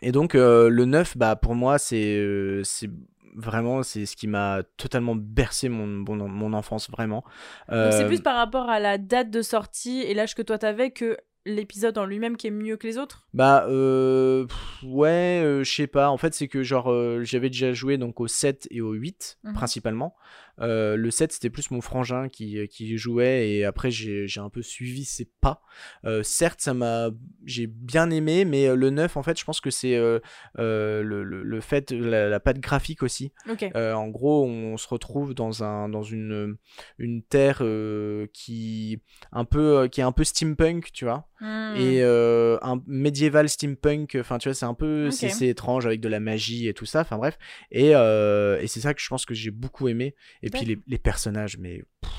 Et 0.01 0.11
donc 0.11 0.33
euh, 0.35 0.69
le 0.69 0.85
9, 0.85 1.17
bah 1.17 1.35
pour 1.35 1.55
moi 1.55 1.77
c'est 1.77 2.15
euh, 2.17 2.61
c'est 2.63 2.89
vraiment 3.35 3.83
c'est 3.83 4.05
ce 4.05 4.15
qui 4.15 4.27
m'a 4.27 4.63
totalement 4.77 5.13
bercé 5.15 5.67
mon, 5.69 5.85
mon, 5.87 6.27
mon 6.29 6.53
enfance 6.53 6.89
vraiment. 6.89 7.23
C'est 7.67 7.73
Euh, 7.75 8.07
plus 8.07 8.21
par 8.21 8.35
rapport 8.37 8.69
à 8.69 8.79
la 8.79 8.97
date 8.97 9.29
de 9.29 9.41
sortie 9.41 9.99
et 10.01 10.13
l'âge 10.13 10.35
que 10.35 10.41
toi 10.41 10.57
t'avais 10.57 10.91
que 10.91 11.17
l'épisode 11.45 11.97
en 11.97 12.05
lui-même 12.05 12.37
qui 12.37 12.47
est 12.47 12.51
mieux 12.51 12.77
que 12.77 12.85
les 12.87 12.97
autres? 12.97 13.27
Bah 13.33 13.65
euh, 13.69 14.45
pff, 14.45 14.83
ouais, 14.83 15.41
euh, 15.43 15.63
je 15.63 15.73
sais 15.73 15.87
pas. 15.87 16.09
En 16.09 16.17
fait 16.17 16.33
c'est 16.33 16.47
que 16.47 16.63
genre 16.63 16.91
euh, 16.91 17.23
j'avais 17.23 17.49
déjà 17.49 17.73
joué 17.73 17.97
donc 17.97 18.19
au 18.21 18.27
7 18.27 18.67
et 18.71 18.79
au 18.81 18.93
8 18.93 19.37
Mhm. 19.43 19.53
principalement. 19.53 20.15
Euh, 20.61 20.95
le 20.95 21.11
7 21.11 21.31
c'était 21.31 21.49
plus 21.49 21.71
mon 21.71 21.81
frangin 21.81 22.29
qui, 22.29 22.67
qui 22.67 22.97
jouait 22.97 23.49
et 23.49 23.65
après 23.65 23.91
j'ai 23.91 24.27
j'ai 24.27 24.39
un 24.41 24.49
peu 24.49 24.61
suivi 24.61 25.05
ses 25.05 25.25
pas. 25.41 25.61
Euh, 26.05 26.23
certes 26.23 26.61
ça 26.61 26.73
m'a 26.73 27.09
j'ai 27.45 27.67
bien 27.67 28.09
aimé 28.09 28.45
mais 28.45 28.67
euh, 28.67 28.75
le 28.75 28.89
9 28.89 29.17
en 29.17 29.23
fait 29.23 29.39
je 29.39 29.45
pense 29.45 29.61
que 29.61 29.69
c'est 29.69 29.95
euh, 29.95 30.19
euh, 30.57 31.01
le, 31.01 31.23
le, 31.23 31.43
le 31.43 31.61
fait 31.61 31.91
la, 31.91 32.27
la 32.29 32.39
patte 32.39 32.59
graphique 32.59 33.03
aussi. 33.03 33.31
Euh, 33.75 33.93
en 33.93 34.07
gros, 34.09 34.45
on 34.45 34.77
se 34.77 34.87
retrouve 34.87 35.33
dans 35.33 35.63
un 35.63 35.89
dans 35.89 36.03
une 36.03 36.57
une 36.97 37.23
terre 37.23 37.59
euh, 37.61 38.27
qui 38.33 38.99
un 39.31 39.45
peu 39.45 39.77
euh, 39.79 39.87
qui 39.87 40.01
est 40.01 40.03
un 40.03 40.11
peu 40.11 40.23
steampunk, 40.23 40.91
tu 40.91 41.05
vois, 41.05 41.25
Hmm. 41.41 41.73
et 41.77 42.01
euh, 42.01 42.57
un 42.61 42.81
médiéval 42.85 43.47
steampunk. 43.47 44.17
Enfin, 44.19 44.39
tu 44.39 44.49
vois, 44.49 44.53
c'est 44.53 44.65
un 44.65 44.73
peu 44.73 45.09
c'est 45.09 45.29
c'est 45.29 45.47
étrange 45.47 45.85
avec 45.85 46.01
de 46.01 46.09
la 46.09 46.19
magie 46.19 46.67
et 46.67 46.73
tout 46.73 46.85
ça. 46.85 46.99
Enfin 46.99 47.17
bref, 47.17 47.37
et 47.71 47.95
euh, 47.95 48.59
et 48.59 48.67
c'est 48.67 48.81
ça 48.81 48.93
que 48.93 49.01
je 49.01 49.07
pense 49.07 49.25
que 49.25 49.33
j'ai 49.33 49.49
beaucoup 49.51 49.87
aimé. 49.87 50.15
Et 50.43 50.48
puis 50.49 50.65
les, 50.65 50.79
les 50.87 50.97
personnages, 50.97 51.57
mais 51.57 51.83
pff, 52.01 52.11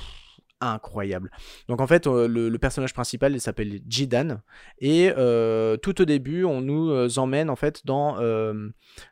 incroyable. 0.60 1.30
Donc 1.68 1.80
en 1.80 1.87
fait, 1.87 2.06
euh, 2.06 2.28
le, 2.28 2.50
le 2.50 2.58
personnage 2.58 2.92
principal, 2.92 3.32
il 3.32 3.40
s'appelle 3.40 3.80
Jidan, 3.88 4.40
et 4.78 5.10
euh, 5.16 5.78
tout 5.78 6.02
au 6.02 6.04
début, 6.04 6.44
on 6.44 6.60
nous 6.60 6.90
euh, 6.90 7.08
emmène 7.16 7.49
en 7.49 7.56
fait 7.56 7.87
dans 7.87 8.20
euh, 8.20 8.68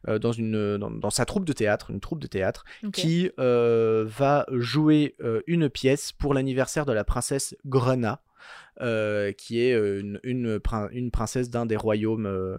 dans 0.06 0.32
une 0.32 0.76
dans, 0.76 0.90
dans 0.90 1.10
sa 1.10 1.25
troupe 1.25 1.46
de 1.46 1.54
théâtre, 1.54 1.90
une 1.90 2.00
troupe 2.00 2.20
de 2.20 2.26
théâtre 2.26 2.64
qui 2.92 3.30
euh, 3.38 4.04
va 4.06 4.44
jouer 4.52 5.16
une 5.46 5.70
pièce 5.70 6.12
pour 6.12 6.34
l'anniversaire 6.34 6.84
de 6.84 6.92
la 6.92 7.04
princesse 7.04 7.56
Grena. 7.64 8.20
Euh, 8.80 9.33
qui 9.33 9.61
est 9.61 9.73
euh, 9.73 10.00
une, 10.00 10.21
une, 10.23 10.61
prin- 10.61 10.88
une 10.92 11.11
princesse 11.11 11.50
d'un 11.50 11.66
des 11.66 11.76
royaumes 11.76 12.26
euh, 12.26 12.59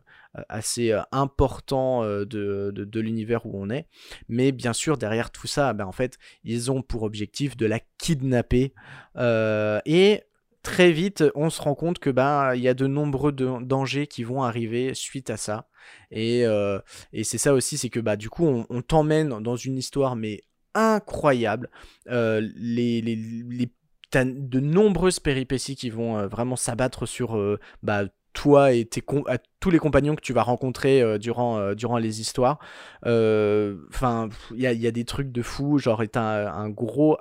assez 0.49 0.93
importants 1.11 2.03
de, 2.03 2.71
de, 2.71 2.99
l'univers 2.99 3.45
où 3.45 3.51
on 3.53 3.69
est. 3.69 3.87
Mais 4.27 4.51
bien 4.51 4.73
sûr, 4.73 4.97
derrière 4.97 5.31
tout 5.31 5.47
ça, 5.47 5.73
ben, 5.73 5.85
en 5.85 5.91
fait, 5.91 6.17
ils 6.43 6.71
ont 6.71 6.81
pour 6.81 7.03
objectif 7.03 7.55
de 7.55 7.65
la 7.65 7.79
kidnapper. 7.97 8.73
et 9.17 10.23
très 10.61 10.91
vite, 10.91 11.23
on 11.35 11.49
se 11.49 11.61
rend 11.61 11.73
compte 11.73 11.99
que 11.99 12.09
ben 12.09 12.53
il 12.53 12.61
y 12.61 12.67
a 12.67 12.73
de 12.73 12.85
nombreux 12.85 13.31
dangers 13.31 14.07
qui 14.07 14.23
vont 14.23 14.43
arriver 14.43 14.93
suite 14.93 15.29
à 15.29 15.37
ça. 15.37 15.69
Et, 16.11 16.43
et 17.13 17.23
c'est 17.23 17.37
ça 17.37 17.53
aussi, 17.53 17.77
c'est 17.77 17.89
que 17.89 17.99
bah 17.99 18.17
du 18.17 18.29
coup, 18.29 18.45
on, 18.69 18.81
t'emmène 18.81 19.41
dans 19.41 19.55
une 19.55 19.77
histoire 19.77 20.15
mais 20.15 20.41
incroyable. 20.75 21.69
Les, 22.05 23.01
les, 23.01 23.15
les- 23.15 23.71
t'as 24.09 24.25
de 24.25 24.59
nombreuses 24.59 25.19
péripéties 25.19 25.75
qui 25.75 25.89
vont 25.89 26.17
euh, 26.17 26.27
vraiment 26.27 26.55
s'abattre 26.55 27.05
sur 27.05 27.37
euh, 27.37 27.59
bah, 27.83 28.03
toi 28.33 28.73
et 28.73 28.85
tes 28.85 29.03
à 29.27 29.37
tous 29.59 29.69
les 29.69 29.79
compagnons 29.79 30.15
que 30.15 30.21
tu 30.21 30.33
vas 30.33 30.43
rencontrer 30.43 31.01
euh, 31.01 31.17
durant, 31.17 31.97
les 31.97 32.21
histoires. 32.21 32.59
Enfin, 33.03 34.29
il 34.55 34.61
y 34.61 34.87
a, 34.87 34.91
des 34.91 35.05
trucs 35.05 35.31
de 35.31 35.41
fou, 35.41 35.77
genre 35.77 36.03
est 36.03 36.17
un, 36.17 36.47
un 36.47 36.69
gros 36.69 37.17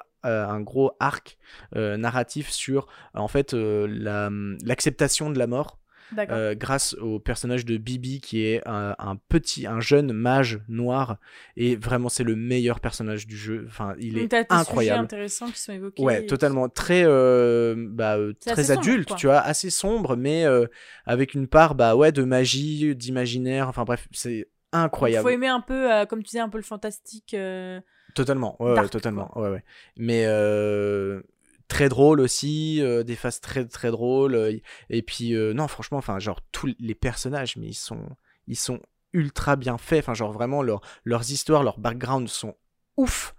arc 1.00 1.38
narratif 1.74 2.50
sur 2.50 2.86
en 3.14 3.28
fait 3.28 3.52
la- 3.52 4.30
l'acceptation 4.64 5.30
de 5.30 5.38
la 5.38 5.46
mort. 5.46 5.78
Euh, 6.16 6.54
grâce 6.54 6.94
au 6.94 7.18
personnage 7.18 7.64
de 7.64 7.76
Bibi 7.76 8.20
qui 8.20 8.44
est 8.44 8.66
un, 8.66 8.94
un 8.98 9.16
petit, 9.16 9.66
un 9.66 9.80
jeune 9.80 10.12
mage 10.12 10.60
noir 10.68 11.18
et 11.56 11.76
vraiment 11.76 12.08
c'est 12.08 12.24
le 12.24 12.36
meilleur 12.36 12.80
personnage 12.80 13.26
du 13.26 13.36
jeu. 13.36 13.64
Enfin, 13.68 13.94
il 13.98 14.18
est 14.18 14.32
incroyable. 14.50 15.04
intéressants 15.04 15.50
qui 15.50 15.60
sont 15.60 15.72
évoqués. 15.72 16.02
Ouais, 16.02 16.26
totalement. 16.26 16.68
Très, 16.68 17.02
euh, 17.04 17.74
bah, 17.90 18.16
euh, 18.16 18.32
très 18.44 18.64
sombre, 18.64 18.80
adulte, 18.80 19.16
tu 19.16 19.26
vois, 19.26 19.38
assez 19.40 19.70
sombre, 19.70 20.16
mais 20.16 20.44
euh, 20.44 20.66
avec 21.06 21.34
une 21.34 21.46
part, 21.48 21.74
bah 21.74 21.96
ouais, 21.96 22.12
de 22.12 22.22
magie, 22.24 22.94
d'imaginaire. 22.96 23.68
Enfin 23.68 23.84
bref, 23.84 24.08
c'est 24.12 24.38
Donc, 24.38 24.46
Faut 24.72 24.78
incroyable. 24.84 25.30
aimer 25.30 25.48
un 25.48 25.60
peu, 25.60 25.92
euh, 25.92 26.04
comme 26.06 26.20
tu 26.22 26.26
disais, 26.30 26.40
un 26.40 26.48
peu 26.48 26.58
le 26.58 26.64
fantastique. 26.64 27.34
euh, 27.34 27.80
Totalement, 28.14 28.56
ouais, 28.62 28.72
ouais, 28.72 28.88
totalement, 28.88 29.30
ouais, 29.38 29.48
ouais. 29.50 29.64
Mais 29.96 30.24
euh, 30.26 31.20
très 31.68 31.88
drôle 31.88 32.20
aussi, 32.20 32.80
euh, 32.82 33.02
des 33.02 33.14
phases 33.16 33.40
très 33.40 33.66
très 33.66 33.90
drôles. 33.90 34.34
euh, 34.34 34.52
et 34.90 35.02
puis 35.02 35.34
euh, 35.34 35.52
non, 35.52 35.68
franchement, 35.68 35.98
enfin, 35.98 36.18
genre 36.18 36.40
tous 36.52 36.74
les 36.78 36.94
personnages, 36.94 37.56
mais 37.56 37.66
ils 37.68 37.74
sont, 37.74 38.08
ils 38.46 38.56
sont 38.58 38.80
ultra 39.12 39.56
bien 39.56 39.78
faits. 39.78 40.00
Enfin, 40.04 40.14
genre 40.14 40.32
vraiment 40.32 40.62
leurs 40.62 40.80
leurs 41.04 41.30
histoires, 41.30 41.62
leurs 41.62 41.78
backgrounds 41.78 42.30
sont 42.30 42.56
ouf. 42.96 43.34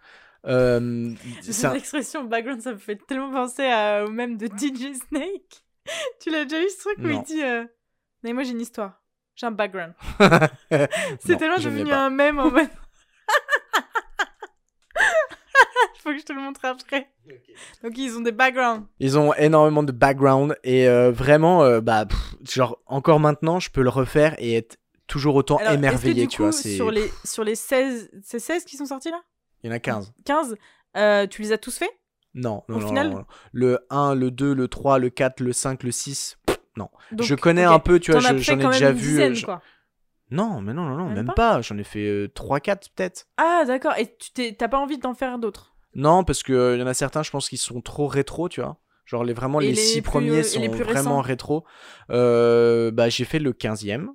Cette 1.42 1.76
expression 1.76 2.24
background, 2.24 2.62
ça 2.62 2.72
me 2.72 2.78
fait 2.78 2.96
tellement 3.08 3.32
penser 3.32 3.66
à- 3.66 4.06
au 4.06 4.10
même 4.10 4.38
de 4.38 4.48
DJ 4.58 4.94
Snake. 5.10 5.64
tu 6.22 6.30
l'as 6.30 6.46
déjà 6.46 6.60
vu 6.62 6.70
ce 6.70 6.78
truc 6.78 6.98
où 7.00 7.10
il 7.10 7.22
dit 7.24 7.42
Mais 8.24 8.34
moi 8.34 8.44
j'ai 8.44 8.52
une 8.52 8.62
histoire, 8.62 9.02
j'ai 9.36 9.48
un 9.48 9.52
background. 9.52 9.94
C'est 11.20 11.38
tellement 11.38 11.58
devenu 11.58 11.92
un 11.92 12.10
mème 12.10 12.40
en 12.40 12.52
mode. 12.52 12.70
Il 16.00 16.02
faut 16.04 16.10
que 16.12 16.18
je 16.18 16.24
te 16.24 16.34
le 16.34 16.42
montre 16.42 16.64
après. 16.66 17.12
Donc 17.84 17.98
ils 17.98 18.18
ont 18.18 18.22
des 18.22 18.32
backgrounds. 18.32 18.86
Ils 19.00 19.18
ont 19.20 19.34
énormément 19.36 19.84
de 19.84 19.92
background 19.92 20.58
et 20.64 20.88
euh, 20.88 21.12
vraiment, 21.12 21.64
euh, 21.64 21.82
bah, 21.82 22.06
pff, 22.06 22.36
genre 22.50 22.80
encore 22.86 23.20
maintenant, 23.20 23.60
je 23.60 23.70
peux 23.70 23.82
le 23.84 23.90
refaire 23.90 24.36
et 24.40 24.56
être 24.56 24.78
toujours 25.08 25.36
autant 25.36 25.58
Alors, 25.58 25.72
est-ce 25.74 25.78
que, 25.78 25.84
émerveillé, 25.86 26.22
du 26.24 26.28
tu 26.30 26.38
coup, 26.38 26.44
vois. 26.44 26.52
C'est, 26.52 26.76
sur 26.76 26.90
les 26.92 27.12
sur 27.26 27.44
les 27.44 27.56
16 27.56 28.10
c'est 28.24 28.40
16 28.40 28.64
qui 28.66 28.78
sont 28.78 28.86
sortis 28.86 29.12
là? 29.12 29.22
Il 29.64 29.70
y 29.70 29.74
en 29.74 29.76
a 29.76 29.80
15. 29.80 30.14
15 30.26 30.56
euh, 30.98 31.28
tu 31.28 31.42
les 31.42 31.52
as 31.52 31.58
tous 31.58 31.78
faits? 31.78 31.92
Non, 32.34 32.64
non, 32.70 32.78
Au 32.78 32.80
non, 32.80 32.88
final? 32.88 33.10
non, 33.10 33.16
non. 33.18 33.26
Le 33.52 33.80
1, 33.90 34.16
le 34.16 34.32
2, 34.32 34.54
le 34.54 34.68
3, 34.68 35.00
le 35.00 35.10
4, 35.10 35.40
le 35.42 35.52
5, 35.52 35.84
le 35.84 35.92
6. 35.92 36.38
pff, 36.46 36.58
non. 36.78 36.90
Donc, 37.12 37.28
je 37.28 37.36
connais 37.36 37.66
ok. 37.66 37.72
un 37.74 37.80
peu, 37.80 38.00
tu 38.00 38.12
vois, 38.12 38.20
as 38.22 38.34
je- 38.34 38.38
j'en 38.38 38.54
ai 38.60 38.64
quand 38.64 38.70
même 38.70 38.72
déjà 38.74 38.92
une 38.92 38.98
vu. 38.98 39.10
dizaine, 39.10 39.32
euh, 39.32 39.36
je- 39.36 39.46
quoi. 39.46 39.62
Non, 40.32 40.62
mais 40.62 40.74
non, 40.74 40.84
non, 40.86 40.96
non, 40.96 41.06
Même 41.08 41.16
même, 41.16 41.26
pas? 41.28 41.34
pas. 41.34 41.62
J'en 41.62 41.78
ai 41.80 41.84
fait 41.84 42.30
3-4 42.36 42.90
peut-être. 42.96 43.28
Ah 43.38 43.64
d'accord, 43.66 43.94
et 43.98 44.16
tu 44.16 44.56
t'as 44.56 44.68
pas 44.68 44.78
envie 44.78 45.00
d'en 45.00 45.16
faire 45.16 45.40
d'autres? 45.40 45.74
Non, 45.96 46.24
parce 46.24 46.44
qu'il 46.44 46.56
y 46.56 46.82
en 46.82 46.88
a 46.88 46.94
certains, 46.94 47.24
je 47.24 47.32
pense, 47.32 47.50
qui 47.50 47.58
sont 47.58 47.82
trop 47.82 48.08
rétro, 48.08 48.50
tu 48.50 48.62
vois. 48.62 48.78
Genre, 49.06 49.24
les, 49.24 49.34
vraiment, 49.34 49.60
les 49.60 49.70
les 49.70 49.76
6 49.76 50.02
plus, 50.02 50.10
premiers 50.10 50.40
euh, 50.40 50.44
sont 50.44 50.62
les 50.62 50.68
vraiment 50.68 51.22
rétro. 51.22 51.66
Euh, 52.12 52.92
bah, 52.92 53.10
j'ai 53.10 53.26
fait 53.26 53.40
le 53.40 53.54
15e. 53.54 54.10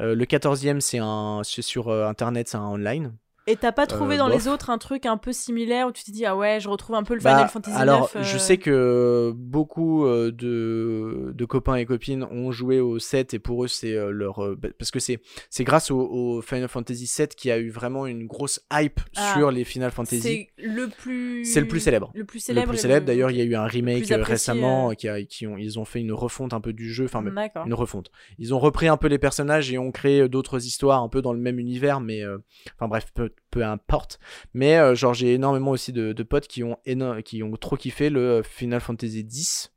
Euh, 0.00 0.14
le 0.14 0.24
14e, 0.24 0.80
c'est 0.80 0.98
un, 0.98 1.42
c'est 1.44 1.60
sur 1.62 1.88
euh, 1.88 2.06
internet, 2.06 2.48
c'est 2.48 2.56
un 2.56 2.66
online. 2.66 3.14
Et 3.48 3.56
t'as 3.56 3.72
pas 3.72 3.86
trouvé 3.88 4.14
Euh, 4.14 4.18
dans 4.18 4.28
bof. 4.28 4.36
les 4.36 4.48
autres 4.48 4.70
un 4.70 4.78
truc 4.78 5.04
un 5.04 5.16
peu 5.16 5.32
similaire 5.32 5.88
où 5.88 5.92
tu 5.92 6.04
t'es 6.04 6.12
dit 6.12 6.24
ah 6.24 6.36
ouais 6.36 6.60
je 6.60 6.68
retrouve 6.68 6.94
un 6.94 7.02
peu 7.02 7.14
le 7.14 7.20
Final 7.20 7.36
Bah, 7.42 7.48
Fantasy 7.48 7.76
alors, 7.76 8.10
9 8.14 8.24
je 8.24 8.38
sais 8.38 8.56
que 8.56 9.32
beaucoup 9.36 10.06
euh, 10.06 10.30
de, 10.30 11.32
de 11.34 11.44
copains 11.44 11.74
et 11.74 11.84
copines 11.84 12.22
ont 12.24 12.52
joué 12.52 12.78
au 12.80 12.98
7 13.00 13.34
et 13.34 13.38
pour 13.40 13.64
eux, 13.64 13.68
c'est 13.68 13.94
euh, 13.96 14.10
leur. 14.10 14.44
euh, 14.44 14.56
bah, 14.56 14.68
parce 14.78 14.90
que 14.92 15.00
c'est 15.00 15.20
c'est 15.50 15.64
grâce 15.64 15.90
au, 15.90 15.98
au 16.00 16.40
Final 16.40 16.68
Fantasy 16.68 17.06
7 17.06 17.34
qu'il 17.34 17.48
y 17.48 17.52
a 17.52 17.58
eu 17.58 17.70
vraiment 17.70 18.06
une 18.06 18.26
grosse 18.26 18.60
hype 18.72 19.00
Ah, 19.16 19.34
sur 19.36 19.50
les 19.50 19.64
Final 19.64 19.90
Fantasy. 19.90 20.20
c'est 20.20 20.48
le 20.58 20.88
plus 20.88 21.44
C'est 21.44 21.60
le 21.60 21.66
plus 21.68 21.80
célèbre. 21.80 22.12
le 22.14 22.24
plus 22.24 22.38
Le 22.38 22.42
célèbre 22.42 22.68
plus 22.68 22.78
célèbre, 22.78 23.00
le- 23.00 23.06
d'ailleurs, 23.06 23.30
il 23.32 23.38
y 23.38 23.40
a 23.40 23.44
eu 23.44 23.54
un 23.56 23.66
remake 23.66 24.10
euh, 24.12 24.22
récemment 24.22 24.90
euh. 24.90 24.94
qui, 24.94 25.08
a, 25.08 25.22
qui 25.24 25.46
ont, 25.48 25.56
ils 25.56 25.78
ont 25.80 25.84
fait 25.84 26.00
une 26.00 26.12
refonte 26.12 26.52
un 26.54 26.60
peu 26.60 26.72
du 26.72 26.92
jeu, 26.92 27.06
enfin 27.06 27.24
une 27.66 27.74
refonte. 27.74 28.10
Ils 28.38 28.54
ont 28.54 28.58
repris 28.60 28.86
un 28.88 28.96
peu 28.96 29.08
les 29.08 29.18
personnages 29.18 29.72
et 29.72 29.78
ont 29.78 29.90
créé 29.90 30.20
euh, 30.20 30.28
d'autres 30.28 30.64
histoires 30.64 31.02
un 31.02 31.08
peu 31.08 31.22
dans 31.22 31.32
le 31.32 31.40
même 31.40 31.58
univers, 31.58 32.00
mais 32.00 32.22
euh, 32.22 32.38
enfin 32.76 32.86
bref, 32.88 33.06
peu, 33.32 33.60
peu 33.60 33.64
importe. 33.64 34.18
Mais 34.54 34.76
euh, 34.78 34.94
genre 34.94 35.14
j'ai 35.14 35.34
énormément 35.34 35.72
aussi 35.72 35.92
de, 35.92 36.12
de 36.12 36.22
potes 36.22 36.46
qui 36.48 36.62
ont 36.62 36.76
qui 37.24 37.42
ont 37.42 37.50
trop 37.56 37.76
kiffé 37.76 38.08
le 38.10 38.42
Final 38.42 38.80
Fantasy 38.80 39.20
X. 39.20 39.72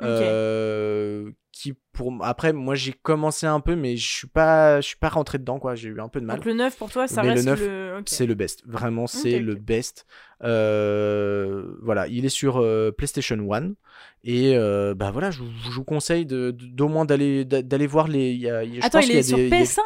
Euh, 0.00 1.30
qui 1.52 1.74
pour 1.92 2.12
après 2.24 2.52
moi 2.52 2.74
j'ai 2.74 2.92
commencé 2.92 3.46
un 3.46 3.60
peu 3.60 3.76
mais 3.76 3.96
je 3.96 4.08
suis 4.10 4.26
pas 4.26 4.80
je 4.80 4.86
suis 4.88 4.96
pas 4.96 5.10
rentré 5.10 5.38
dedans 5.38 5.58
quoi 5.60 5.74
j'ai 5.76 5.90
eu 5.90 6.00
un 6.00 6.08
peu 6.08 6.18
de 6.20 6.24
mal 6.24 6.36
donc 6.36 6.46
le 6.46 6.54
9 6.54 6.76
pour 6.76 6.90
toi 6.90 7.06
ça 7.06 7.22
Mais 7.22 7.28
le 7.28 7.34
reste 7.34 7.46
9, 7.46 7.60
le 7.60 7.96
ok. 7.98 8.04
c'est 8.06 8.26
le 8.26 8.34
best. 8.34 8.62
Vraiment, 8.66 9.06
c'est 9.06 9.38
le 9.38 9.54
best. 9.54 10.06
Euh, 10.42 11.74
voilà, 11.82 12.06
il 12.08 12.24
est 12.24 12.28
sur 12.30 12.56
euh, 12.58 12.90
PlayStation 12.90 13.36
1. 13.52 13.72
Et 14.24 14.56
euh, 14.56 14.94
bah 14.94 15.10
voilà, 15.10 15.30
je, 15.30 15.40
vous- 15.40 15.50
je 15.70 15.70
vous 15.76 15.84
conseille 15.84 16.26
de- 16.26 16.50
de- 16.52 16.66
d'au 16.66 16.88
moins 16.88 17.04
d'aller 17.04 17.44
d'a- 17.44 17.62
d'aller 17.62 17.86
voir 17.86 18.08
les. 18.08 18.32
y 18.32 18.48
a- 18.48 18.64
il 18.64 18.74
y 18.74 18.78
a- 18.78 18.80
je 18.80 18.86
attends 18.86 18.98
pense 19.00 19.06
il 19.06 19.08
qu'il 19.08 19.14
y 19.14 19.16
a 19.16 19.20
est 19.20 19.22
sur 19.22 19.36
des- 19.36 19.46
il 19.46 19.50
y 19.50 19.54
a- 19.54 19.58
PS1 19.58 19.80
Ouais. 19.82 19.84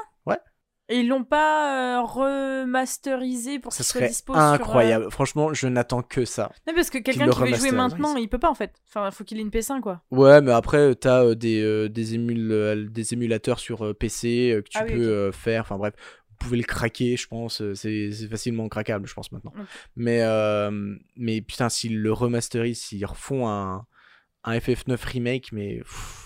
Et 0.89 1.01
ils 1.01 1.09
l'ont 1.09 1.25
pas 1.25 1.99
euh, 1.99 2.03
remasterisé 2.03 3.59
pour 3.59 3.73
Ça 3.73 3.79
qu'il 3.79 3.85
soit 3.87 3.99
serait 4.01 4.09
dispo 4.09 4.33
sur, 4.35 4.41
euh, 4.43 4.53
incroyable. 4.53 5.11
Franchement, 5.11 5.53
je 5.55 5.67
n'attends 5.67 6.03
que 6.03 6.25
ça. 6.25 6.53
non 6.67 6.75
parce 6.75 6.91
que 6.91 6.99
quelqu'un 6.99 7.29
qui 7.29 7.41
veut 7.41 7.55
jouer 7.55 7.71
maintenant 7.73 8.17
il 8.17 8.29
peut 8.29 8.39
pas 8.39 8.51
en 8.51 8.55
fait 8.55 8.73
enfin 8.89 9.11
faut 9.11 9.25
qu'il 9.25 9.39
ait 9.39 9.43
une 9.43 9.51
PS1 9.51 9.81
quoi 9.81 10.03
Ouais, 10.11 10.41
mais 10.41 10.53
après, 10.53 10.95
t'as 10.95 11.25
euh, 11.25 11.35
des, 11.35 11.61
euh, 11.63 11.89
des, 11.89 12.15
émule- 12.15 12.51
euh, 12.53 12.87
des 12.89 13.13
émulateurs 13.15 13.59
sur 13.59 13.95
PC 13.97 14.61
que 14.65 14.69
tu 14.71 14.79
Ah 14.79 14.85
oui, 14.87 14.93
peux 14.95 15.33
faire. 15.33 15.63
Enfin 15.63 15.77
bref, 15.79 15.95
vous 16.29 16.37
pouvez 16.39 16.57
le 16.59 16.65
craquer, 16.65 17.17
je 17.17 17.27
pense. 17.27 17.63
C'est 17.75 18.11
facilement 18.29 18.69
craquable, 18.69 19.07
je 19.09 19.15
pense, 19.15 19.33
maintenant. 19.33 19.53
Mais, 19.97 20.21
mais 21.17 21.41
putain, 21.41 21.69
s'ils 21.69 22.01
le 22.01 22.13
remasterisent, 22.13 22.83
s'ils 22.83 23.07
refont 23.07 23.49
un, 23.49 23.87
un 24.45 24.59
FF9 24.59 24.97
remake, 25.05 25.53
mais 25.53 25.79
pff, 25.79 26.23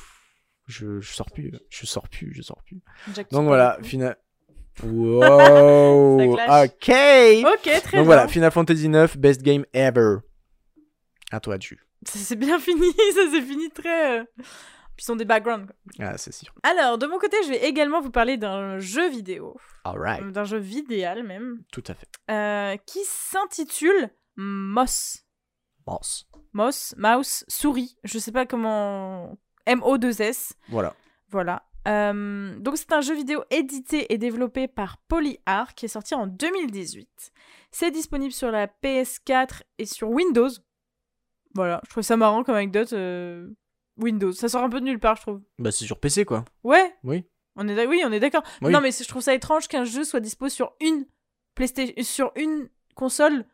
je, 0.66 1.00
je 1.00 1.12
sors 1.12 1.30
plus, 1.30 1.52
je 1.68 1.86
sors 1.86 2.08
plus, 2.08 2.32
je 2.34 2.42
sors 2.42 2.62
plus. 2.64 2.80
Jack, 3.14 3.30
Donc 3.30 3.46
voilà, 3.46 3.76
beaucoup. 3.76 3.88
Wow! 4.83 6.37
Ça 6.37 6.64
ok! 6.64 6.90
ok 7.44 7.62
très 7.62 7.80
Donc 7.83 7.90
bien 7.92 8.02
voilà, 8.02 8.28
Final 8.28 8.50
Fantasy 8.50 8.88
9, 8.88 9.16
best 9.18 9.42
game 9.42 9.64
ever. 9.72 10.16
À 11.30 11.40
toi, 11.40 11.56
Ju. 11.61 11.78
ça 12.06 12.18
c'est 12.18 12.37
bien 12.37 12.59
fini 12.66 12.90
ça 13.14 13.30
s'est 13.30 13.42
fini 13.42 13.70
très 13.70 14.20
euh, 14.20 14.24
puis 14.96 15.04
ils 15.06 15.12
ont 15.12 15.16
des 15.16 15.24
backgrounds 15.24 15.66
quoi. 15.66 16.06
Ah, 16.06 16.18
c'est 16.18 16.33
sûr. 16.33 16.52
alors 16.62 16.98
de 16.98 17.06
mon 17.06 17.18
côté 17.18 17.37
je 17.44 17.50
vais 17.50 17.64
également 17.68 18.00
vous 18.00 18.11
parler 18.11 18.37
d'un 18.37 18.78
jeu 18.78 19.09
vidéo 19.09 19.56
Alright, 19.85 20.26
d'un 20.33 20.44
jeu 20.44 20.59
vidéal 20.59 21.22
même 21.24 21.62
tout 21.72 21.85
à 21.87 21.94
fait. 21.94 22.09
euh, 22.30 22.76
qui 22.87 23.00
s'intitule 23.04 24.11
Moss. 24.37 25.24
Boss. 25.87 26.26
Moss, 26.52 26.94
mouse, 26.96 27.44
souris. 27.48 27.96
Je 28.04 28.18
sais 28.18 28.33
pas 28.33 28.46
comment. 28.46 29.37
M-O-2-S. 29.66 30.54
Voilà. 30.68 30.94
Voilà. 31.30 31.62
Euh, 31.88 32.54
donc 32.58 32.76
c'est 32.76 32.92
un 32.92 33.00
jeu 33.00 33.14
vidéo 33.14 33.42
édité 33.50 34.12
et 34.12 34.18
développé 34.18 34.68
par 34.68 34.98
Polyarc 35.08 35.74
qui 35.74 35.86
est 35.86 35.88
sorti 35.88 36.14
en 36.14 36.26
2018. 36.26 37.32
C'est 37.70 37.90
disponible 37.90 38.32
sur 38.32 38.50
la 38.50 38.66
PS4 38.66 39.62
et 39.78 39.86
sur 39.86 40.10
Windows. 40.10 40.48
Voilà, 41.54 41.80
je 41.84 41.90
trouve 41.90 42.02
ça 42.02 42.16
marrant 42.16 42.44
comme 42.44 42.54
anecdote. 42.54 42.92
euh, 42.92 43.48
Windows, 43.96 44.32
ça 44.32 44.48
sort 44.48 44.62
un 44.62 44.68
peu 44.70 44.80
de 44.80 44.84
nulle 44.86 44.98
part, 45.00 45.16
je 45.16 45.22
trouve. 45.22 45.40
Bah, 45.58 45.70
c'est 45.72 45.84
sur 45.84 45.98
PC, 45.98 46.24
quoi. 46.24 46.44
Ouais. 46.64 46.94
Oui. 47.04 47.24
On 47.56 47.66
est 47.68 47.86
oui, 47.86 48.02
on 48.06 48.12
est 48.12 48.20
d'accord. 48.20 48.42
Oui. 48.62 48.72
Non, 48.72 48.80
mais 48.80 48.92
je 48.92 49.06
trouve 49.06 49.20
ça 49.22 49.34
étrange 49.34 49.68
qu'un 49.68 49.84
jeu 49.84 50.04
soit 50.04 50.20
dispo 50.20 50.48
sur 50.48 50.72
une 50.80 51.04
PlayStation, 51.54 51.94
sur 52.02 52.32
une 52.36 52.68
console 52.94 53.44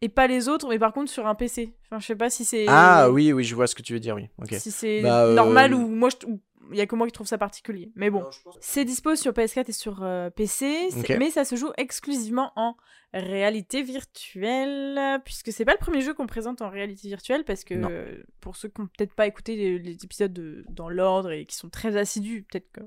et 0.00 0.08
pas 0.08 0.26
les 0.26 0.48
autres, 0.48 0.68
mais 0.68 0.78
par 0.78 0.92
contre 0.92 1.10
sur 1.10 1.26
un 1.26 1.34
PC. 1.34 1.74
Enfin, 1.86 1.98
je 1.98 2.06
sais 2.06 2.16
pas 2.16 2.30
si 2.30 2.44
c'est. 2.44 2.66
Ah 2.68 3.10
oui, 3.10 3.32
oui, 3.32 3.44
je 3.44 3.54
vois 3.54 3.66
ce 3.66 3.74
que 3.74 3.82
tu 3.82 3.92
veux 3.92 4.00
dire, 4.00 4.14
oui. 4.14 4.28
Ok. 4.40 4.54
Si 4.54 4.70
c'est 4.70 5.02
Bah, 5.02 5.24
euh, 5.26 5.34
normal 5.34 5.74
ou 5.74 5.86
moi, 5.88 6.08
je- 6.10 6.26
ou 6.26 6.40
il 6.70 6.76
y 6.76 6.80
a 6.80 6.86
que 6.86 6.94
moi 6.94 7.06
qui 7.06 7.12
trouve 7.12 7.26
ça 7.26 7.38
particulier. 7.38 7.90
Mais 7.96 8.10
bon. 8.10 8.20
C'est 8.60 8.84
dispo 8.84 9.16
sur 9.16 9.32
PS4 9.32 9.68
et 9.68 9.72
sur 9.72 10.02
euh, 10.02 10.30
PC, 10.30 10.88
mais 11.18 11.30
ça 11.30 11.44
se 11.44 11.56
joue 11.56 11.70
exclusivement 11.76 12.52
en 12.56 12.76
réalité 13.14 13.82
virtuelle, 13.82 15.20
puisque 15.24 15.52
c'est 15.52 15.64
pas 15.64 15.72
le 15.72 15.78
premier 15.78 16.00
jeu 16.00 16.14
qu'on 16.14 16.26
présente 16.26 16.62
en 16.62 16.70
réalité 16.70 17.08
virtuelle, 17.08 17.44
parce 17.44 17.64
que 17.64 17.74
euh, 17.90 18.22
pour 18.40 18.56
ceux 18.56 18.68
qui 18.68 18.80
n'ont 18.80 18.86
peut-être 18.86 19.14
pas 19.14 19.26
écouté 19.26 19.56
les, 19.56 19.78
les 19.78 20.04
épisodes 20.04 20.32
de- 20.32 20.64
dans 20.70 20.88
l'ordre 20.88 21.30
et 21.32 21.44
qui 21.46 21.56
sont 21.56 21.68
très 21.68 21.96
assidus, 21.96 22.46
peut-être 22.50 22.70
que 22.72 22.80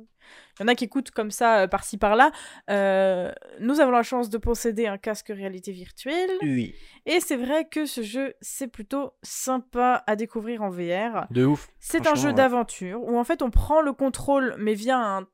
il 0.60 0.62
y 0.62 0.66
en 0.66 0.68
a 0.68 0.76
qui 0.76 0.86
écoutent 0.86 1.12
comme 1.12 1.32
ça 1.32 1.62
euh, 1.62 1.68
par-ci 1.68 1.98
par-là. 1.98 2.32
euh, 2.70 3.32
nous 3.60 3.80
avons 3.80 3.92
la 3.92 4.04
chance 4.04 4.30
de 4.30 4.38
posséder 4.38 4.88
un 4.88 4.98
casque 4.98 5.28
réalité 5.30 5.72
virtuelle, 5.72 6.30
Oui. 6.42 6.74
et 7.06 7.20
c'est 7.20 7.36
vrai 7.38 7.68
que 7.68 7.86
ce 7.86 8.02
jeu 8.02 8.34
c'est 8.42 8.68
plutôt 8.68 9.14
sympa 9.22 10.04
à 10.08 10.16
découvrir 10.16 10.62
en 10.62 10.70
VR. 10.70 11.28
De 11.32 11.46
ouf. 11.46 11.68
C'est 11.80 12.08
un 12.08 12.16
jeu 12.16 12.30
ouais. 12.30 12.34
d'aventure 12.34 13.02
où 13.04 13.18
en 13.18 13.24
fait 13.24 13.42
on 13.42 13.50
prend 13.52 13.82
le 13.82 13.94
contrôle 13.94 14.56
mais 14.58 14.74
via 14.74 14.98
un, 14.98 15.28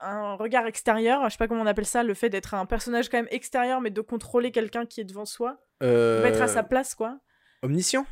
un 0.00 0.34
regard 0.34 0.66
extérieur. 0.66 1.24
Je 1.24 1.30
sais 1.30 1.38
pas 1.38 1.48
comment 1.48 1.62
on 1.62 1.66
appelle 1.66 1.86
ça, 1.86 2.02
le 2.02 2.14
fait 2.14 2.28
d'être 2.28 2.54
un 2.54 2.66
personnage 2.66 3.08
quand 3.08 3.18
même 3.18 3.28
extérieur 3.30 3.80
mais 3.80 3.90
de 3.90 4.00
contrôler 4.00 4.50
quelqu'un 4.52 4.86
qui 4.86 5.00
est 5.00 5.04
devant 5.04 5.24
soi, 5.24 5.58
de 5.80 5.86
Euh... 5.86 6.22
mettre 6.22 6.42
à 6.42 6.48
sa 6.48 6.62
place 6.62 6.94
quoi. 6.94 7.18
Omniscient 7.62 8.06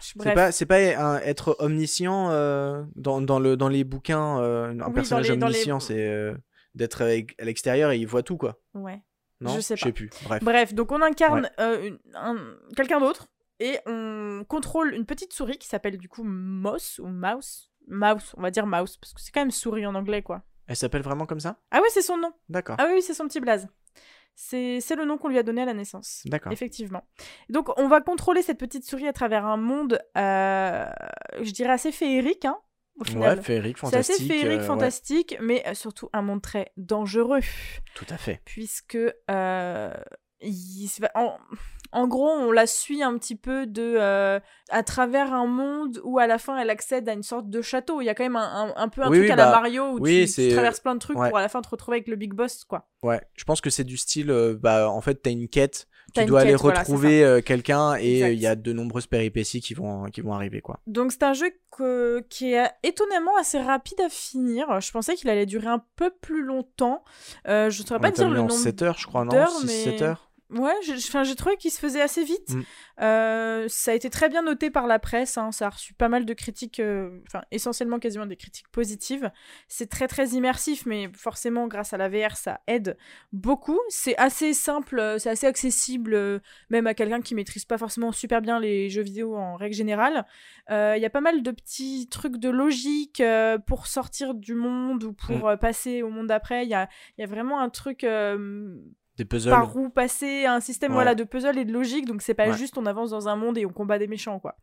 C'est 0.00 0.34
pas, 0.34 0.52
c'est 0.52 0.66
pas 0.66 0.76
un- 0.78 1.18
être 1.20 1.56
omniscient 1.58 2.30
euh, 2.30 2.84
dans, 2.96 3.20
dans, 3.20 3.38
le, 3.38 3.56
dans 3.56 3.68
les 3.68 3.84
bouquins, 3.84 4.38
euh, 4.40 4.70
un 4.78 4.86
Oui, 4.88 4.92
personnage 4.94 5.28
les- 5.30 5.36
les- 5.36 5.42
omniscient, 5.42 5.80
c'est 5.80 6.06
euh, 6.08 6.34
d'être 6.74 7.02
à 7.02 7.44
l'extérieur 7.44 7.90
et 7.90 7.98
il 7.98 8.06
voit 8.06 8.22
tout, 8.22 8.36
quoi. 8.36 8.58
Ouais. 8.74 9.00
Non 9.40 9.54
Je 9.54 9.60
sais 9.60 9.76
pas. 9.76 9.90
plus. 9.92 10.10
Bref. 10.24 10.42
Bref, 10.44 10.74
donc 10.74 10.92
on 10.92 11.00
incarne 11.00 11.48
quelqu'un 12.76 13.00
d'autre 13.00 13.28
et 13.58 13.78
on 13.86 14.44
contrôle 14.48 14.94
une 14.94 15.06
petite 15.06 15.32
souris 15.32 15.58
qui 15.58 15.66
s'appelle 15.68 15.98
du 15.98 16.08
coup 16.08 16.22
Moss 16.24 16.98
ou 16.98 17.06
Mouse. 17.06 17.70
Mouse, 17.88 18.34
on 18.36 18.42
va 18.42 18.50
dire 18.50 18.66
mouse, 18.66 18.96
parce 18.98 19.12
que 19.14 19.20
c'est 19.20 19.32
quand 19.32 19.40
même 19.40 19.50
souris 19.50 19.86
en 19.86 19.94
anglais, 19.94 20.22
quoi. 20.22 20.42
Elle 20.66 20.76
s'appelle 20.76 21.02
vraiment 21.02 21.26
comme 21.26 21.40
ça? 21.40 21.56
Ah 21.72 21.80
oui, 21.82 21.88
c'est 21.90 22.02
son 22.02 22.16
nom. 22.16 22.32
D'accord. 22.48 22.76
Ah 22.78 22.86
oui, 22.92 23.02
c'est 23.02 23.14
son 23.14 23.26
petit 23.26 23.40
blaze. 23.40 23.66
C'est 24.34 24.80
c'est 24.80 24.96
le 24.96 25.04
nom 25.04 25.18
qu'on 25.18 25.28
lui 25.28 25.38
a 25.38 25.42
donné 25.42 25.62
à 25.62 25.64
la 25.66 25.74
naissance. 25.74 26.22
D'accord. 26.24 26.52
Effectivement. 26.52 27.02
Donc, 27.50 27.68
on 27.78 27.88
va 27.88 28.00
contrôler 28.00 28.42
cette 28.42 28.58
petite 28.58 28.84
souris 28.84 29.06
à 29.06 29.12
travers 29.12 29.44
un 29.44 29.56
monde, 29.58 30.00
euh, 30.16 30.86
je 31.42 31.50
dirais 31.50 31.72
assez 31.72 31.92
féerique, 31.92 32.44
hein, 32.46 32.56
au 32.98 33.04
final. 33.04 33.38
Ouais, 33.38 33.44
féerique, 33.44 33.76
c'est 33.78 33.86
fantastique. 33.86 34.14
assez 34.16 34.24
féerique, 34.26 34.58
euh, 34.58 34.60
ouais, 34.62 34.66
fantastique, 34.66 35.36
mais 35.40 35.62
euh, 35.66 35.74
surtout 35.74 36.08
un 36.12 36.22
monde 36.22 36.40
très 36.42 36.72
dangereux. 36.78 37.40
tout 37.94 38.06
à 38.08 38.16
fait. 38.16 38.40
Puisque, 38.46 38.96
euh, 39.30 39.94
il 40.40 40.88
se 40.88 41.02
va- 41.02 41.10
en, 41.14 41.36
en 41.92 42.06
gros, 42.06 42.28
on 42.28 42.52
la 42.52 42.66
suit 42.66 43.02
un 43.02 43.16
petit 43.18 43.36
peu 43.36 43.66
de 43.66 43.94
euh, 43.98 44.38
à 44.70 44.82
travers 44.82 45.32
un 45.34 45.46
monde 45.46 46.00
où 46.04 46.18
à 46.18 46.26
la 46.26 46.38
fin 46.38 46.56
elle 46.58 46.70
accède 46.70 47.08
à 47.08 47.12
une 47.12 47.22
sorte 47.22 47.48
de 47.50 47.62
château. 47.62 48.00
Il 48.00 48.04
y 48.04 48.08
a 48.08 48.14
quand 48.14 48.24
même 48.24 48.36
un, 48.36 48.68
un- 48.68 48.72
un 48.76 48.88
peu 48.88 49.02
un 49.02 49.08
Oui, 49.10 49.18
truc 49.18 49.26
oui, 49.28 49.32
à 49.32 49.36
la 49.36 49.46
bah, 49.46 49.50
Mario 49.52 49.84
où 49.92 49.98
oui, 50.00 50.30
tu- 50.32 50.48
traverses 50.50 50.80
plein 50.80 50.94
de 50.94 51.00
trucs 51.00 51.18
ouais. 51.18 51.28
pour 51.28 51.38
à 51.38 51.40
la 51.42 51.48
fin 51.48 51.60
te 51.62 51.68
retrouver 51.68 51.96
avec 51.98 52.08
le 52.08 52.16
big 52.16 52.32
boss, 52.34 52.64
quoi. 52.64 52.86
Ouais, 53.02 53.20
je 53.34 53.44
pense 53.44 53.60
que 53.60 53.70
c'est 53.70 53.84
du 53.84 53.96
style, 53.96 54.30
euh, 54.30 54.56
bah, 54.60 54.90
en 54.90 55.00
fait, 55.00 55.16
t'as 55.22 55.30
une 55.30 55.48
quête, 55.48 55.86
tu 56.14 56.24
dois 56.26 56.40
aller 56.40 56.50
quête, 56.52 56.60
retrouver 56.60 57.24
euh, 57.24 57.40
quelqu'un 57.40 57.94
et 57.96 58.32
il 58.32 58.40
y 58.40 58.46
a 58.46 58.56
de 58.56 58.72
nombreuses 58.72 59.06
péripéties 59.06 59.60
qui 59.60 59.74
vont, 59.74 60.04
qui 60.06 60.20
vont 60.20 60.32
arriver, 60.34 60.60
quoi. 60.60 60.80
Donc 60.86 61.12
c'est 61.12 61.22
un 61.22 61.32
jeu 61.32 61.50
que- 61.70 62.20
qui 62.28 62.52
est 62.52 62.68
étonnamment 62.82 63.36
assez 63.38 63.58
rapide 63.60 64.00
à 64.00 64.08
finir. 64.08 64.80
Je 64.80 64.90
pensais 64.92 65.14
qu'il 65.14 65.30
allait 65.30 65.46
durer 65.46 65.68
un 65.68 65.82
peu 65.96 66.10
plus 66.10 66.42
longtemps. 66.42 67.04
Euh, 67.48 67.70
je 67.70 67.82
ne 67.82 67.86
saurais 67.86 68.00
pas 68.00 68.10
dire 68.10 68.28
le 68.28 68.36
nombre 68.36 68.50
7 68.52 68.82
heures, 68.82 68.98
je 68.98 69.06
crois, 69.06 69.24
non? 69.24 69.30
d'heures, 69.30 69.50
6-7 69.52 69.66
mais- 70.00 70.02
heures? 70.02 70.29
Ouais, 70.52 70.74
j'ai 70.82 71.34
trouvé 71.36 71.56
qu'il 71.56 71.70
se 71.70 71.78
faisait 71.78 72.00
assez 72.00 72.24
vite. 72.24 72.54
Mm. 72.54 72.62
Euh, 73.02 73.66
ça 73.68 73.92
a 73.92 73.94
été 73.94 74.10
très 74.10 74.28
bien 74.28 74.42
noté 74.42 74.70
par 74.70 74.86
la 74.86 74.98
presse. 74.98 75.38
hein, 75.38 75.52
Ça 75.52 75.66
a 75.66 75.70
reçu 75.70 75.94
pas 75.94 76.08
mal 76.08 76.24
de 76.24 76.34
critiques, 76.34 76.80
euh, 76.80 77.20
enfin 77.26 77.42
essentiellement 77.50 77.98
quasiment 77.98 78.26
des 78.26 78.36
critiques 78.36 78.68
positives. 78.68 79.30
C'est 79.68 79.88
très 79.88 80.08
très 80.08 80.28
immersif, 80.30 80.86
mais 80.86 81.08
forcément 81.14 81.68
grâce 81.68 81.92
à 81.92 81.96
la 81.98 82.08
VR 82.08 82.36
ça 82.36 82.60
aide 82.66 82.96
beaucoup. 83.32 83.78
C'est 83.88 84.16
assez 84.18 84.52
simple, 84.52 84.98
euh, 84.98 85.18
c'est 85.18 85.30
assez 85.30 85.46
accessible, 85.46 86.14
euh, 86.14 86.40
même 86.68 86.86
à 86.86 86.94
quelqu'un 86.94 87.20
qui 87.20 87.34
maîtrise 87.34 87.64
pas 87.64 87.78
forcément 87.78 88.10
super 88.12 88.42
bien 88.42 88.58
les 88.58 88.90
jeux 88.90 89.02
vidéo 89.02 89.36
en 89.36 89.54
règle 89.56 89.74
générale. 89.76 90.26
Euh, 90.70 90.94
Il 90.96 91.02
y 91.02 91.06
a 91.06 91.10
pas 91.10 91.20
mal 91.20 91.42
de 91.42 91.50
petits 91.52 92.08
trucs 92.10 92.38
de 92.38 92.48
logique 92.50 93.20
euh, 93.20 93.56
pour 93.58 93.86
sortir 93.86 94.34
du 94.34 94.54
monde 94.54 95.04
ou 95.04 95.12
pour 95.12 95.48
euh, 95.48 95.56
passer 95.56 96.02
au 96.02 96.10
monde 96.10 96.26
d'après. 96.26 96.64
Il 96.64 96.68
y 96.70 96.74
a, 96.74 96.88
il 97.16 97.20
y 97.20 97.24
a 97.24 97.26
vraiment 97.28 97.60
un 97.60 97.70
truc 97.70 98.04
euh, 98.04 98.74
Des 99.20 99.26
puzzles. 99.26 99.50
par 99.50 99.76
où 99.76 99.90
passer, 99.90 100.46
un 100.46 100.60
système 100.60 100.92
Ouais. 100.92 100.96
voilà, 100.96 101.14
de 101.14 101.24
puzzle 101.24 101.58
et 101.58 101.64
de 101.66 101.72
logique, 101.72 102.06
donc 102.06 102.22
c'est 102.22 102.34
pas 102.34 102.48
Ouais. 102.48 102.56
juste 102.56 102.78
on 102.78 102.86
avance 102.86 103.10
dans 103.10 103.28
un 103.28 103.36
monde 103.36 103.58
et 103.58 103.66
on 103.66 103.70
combat 103.70 103.98
des 103.98 104.06
méchants, 104.06 104.40
quoi. 104.40 104.56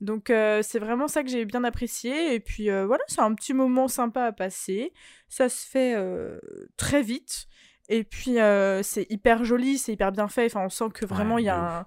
Donc 0.00 0.30
euh, 0.30 0.62
c'est 0.62 0.78
vraiment 0.78 1.08
ça 1.08 1.22
que 1.22 1.28
j'ai 1.28 1.44
bien 1.44 1.62
apprécié, 1.64 2.34
et 2.34 2.40
puis 2.40 2.70
euh, 2.70 2.86
voilà, 2.86 3.02
c'est 3.08 3.20
un 3.20 3.34
petit 3.34 3.52
moment 3.52 3.86
sympa 3.86 4.24
à 4.24 4.32
passer, 4.32 4.92
ça 5.28 5.48
se 5.48 5.66
fait 5.66 5.94
euh, 5.94 6.38
très 6.76 7.02
vite, 7.02 7.48
et 7.90 8.02
puis 8.04 8.36
c'est 8.82 9.06
hyper 9.10 9.44
joli, 9.44 9.76
c'est 9.76 9.92
hyper 9.92 10.10
bien 10.12 10.28
fait, 10.28 10.46
enfin 10.46 10.64
on 10.64 10.70
sent 10.70 10.90
que 10.94 11.04
vraiment 11.04 11.34
Ouais, 11.34 11.42
il 11.42 11.46
y 11.46 11.50
a 11.50 11.80
un... 11.80 11.84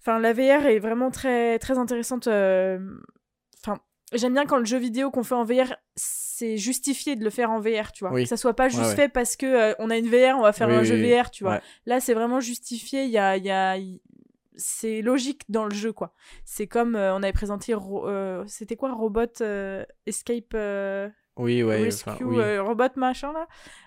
Enfin 0.00 0.18
la 0.18 0.32
VR 0.32 0.66
est 0.66 0.78
vraiment 0.80 1.10
très, 1.10 1.58
très 1.58 1.78
intéressante, 1.78 2.26
enfin... 2.26 3.78
J'aime 4.12 4.32
bien 4.32 4.44
quand 4.44 4.58
le 4.58 4.64
jeu 4.64 4.78
vidéo 4.78 5.12
qu'on 5.12 5.22
fait 5.22 5.36
en 5.36 5.44
VR, 5.44 5.76
c'est 6.40 6.56
justifié 6.56 7.16
de 7.16 7.22
le 7.24 7.28
faire 7.30 7.50
en 7.50 7.60
VR, 7.60 7.92
tu 7.92 8.02
vois. 8.04 8.12
Oui. 8.14 8.22
Que 8.22 8.28
ça 8.28 8.38
soit 8.38 8.54
pas 8.54 8.68
juste 8.70 8.80
Ouais, 8.80 8.88
ouais. 8.88 8.96
fait 8.96 9.08
parce 9.10 9.36
que 9.36 9.44
euh, 9.44 9.74
on 9.78 9.90
a 9.90 9.96
une 9.98 10.08
VR, 10.08 10.38
on 10.38 10.42
va 10.42 10.52
faire 10.52 10.68
Oui, 10.68 10.74
un 10.74 10.80
oui, 10.80 10.86
jeu. 10.86 10.96
VR, 10.96 11.30
tu 11.30 11.44
vois. 11.44 11.60
Là, 11.84 12.00
c'est 12.00 12.14
vraiment 12.14 12.40
justifié. 12.40 13.04
Il 13.04 13.10
y 13.10 13.18
a, 13.18 13.36
il 13.36 13.44
y 13.44 13.50
a, 13.50 13.76
c'est 14.56 15.02
logique 15.02 15.42
dans 15.50 15.64
le 15.64 15.74
jeu, 15.74 15.92
quoi. 15.92 16.14
C'est 16.46 16.66
comme 16.66 16.96
euh, 16.96 17.14
on 17.14 17.22
avait 17.22 17.32
présenté, 17.34 17.74
euh, 17.74 18.42
c'était 18.46 18.76
quoi, 18.76 18.92
Robot 18.94 19.26
Escape 20.06 20.56
Oui, 21.40 21.62
ouais. 21.62 21.82
Rescue, 21.82 22.08
enfin, 22.10 22.24
oui. 22.24 22.38
euh, 22.38 22.62
Robot 22.62 22.84
machin 22.96 23.32
là. 23.32 23.46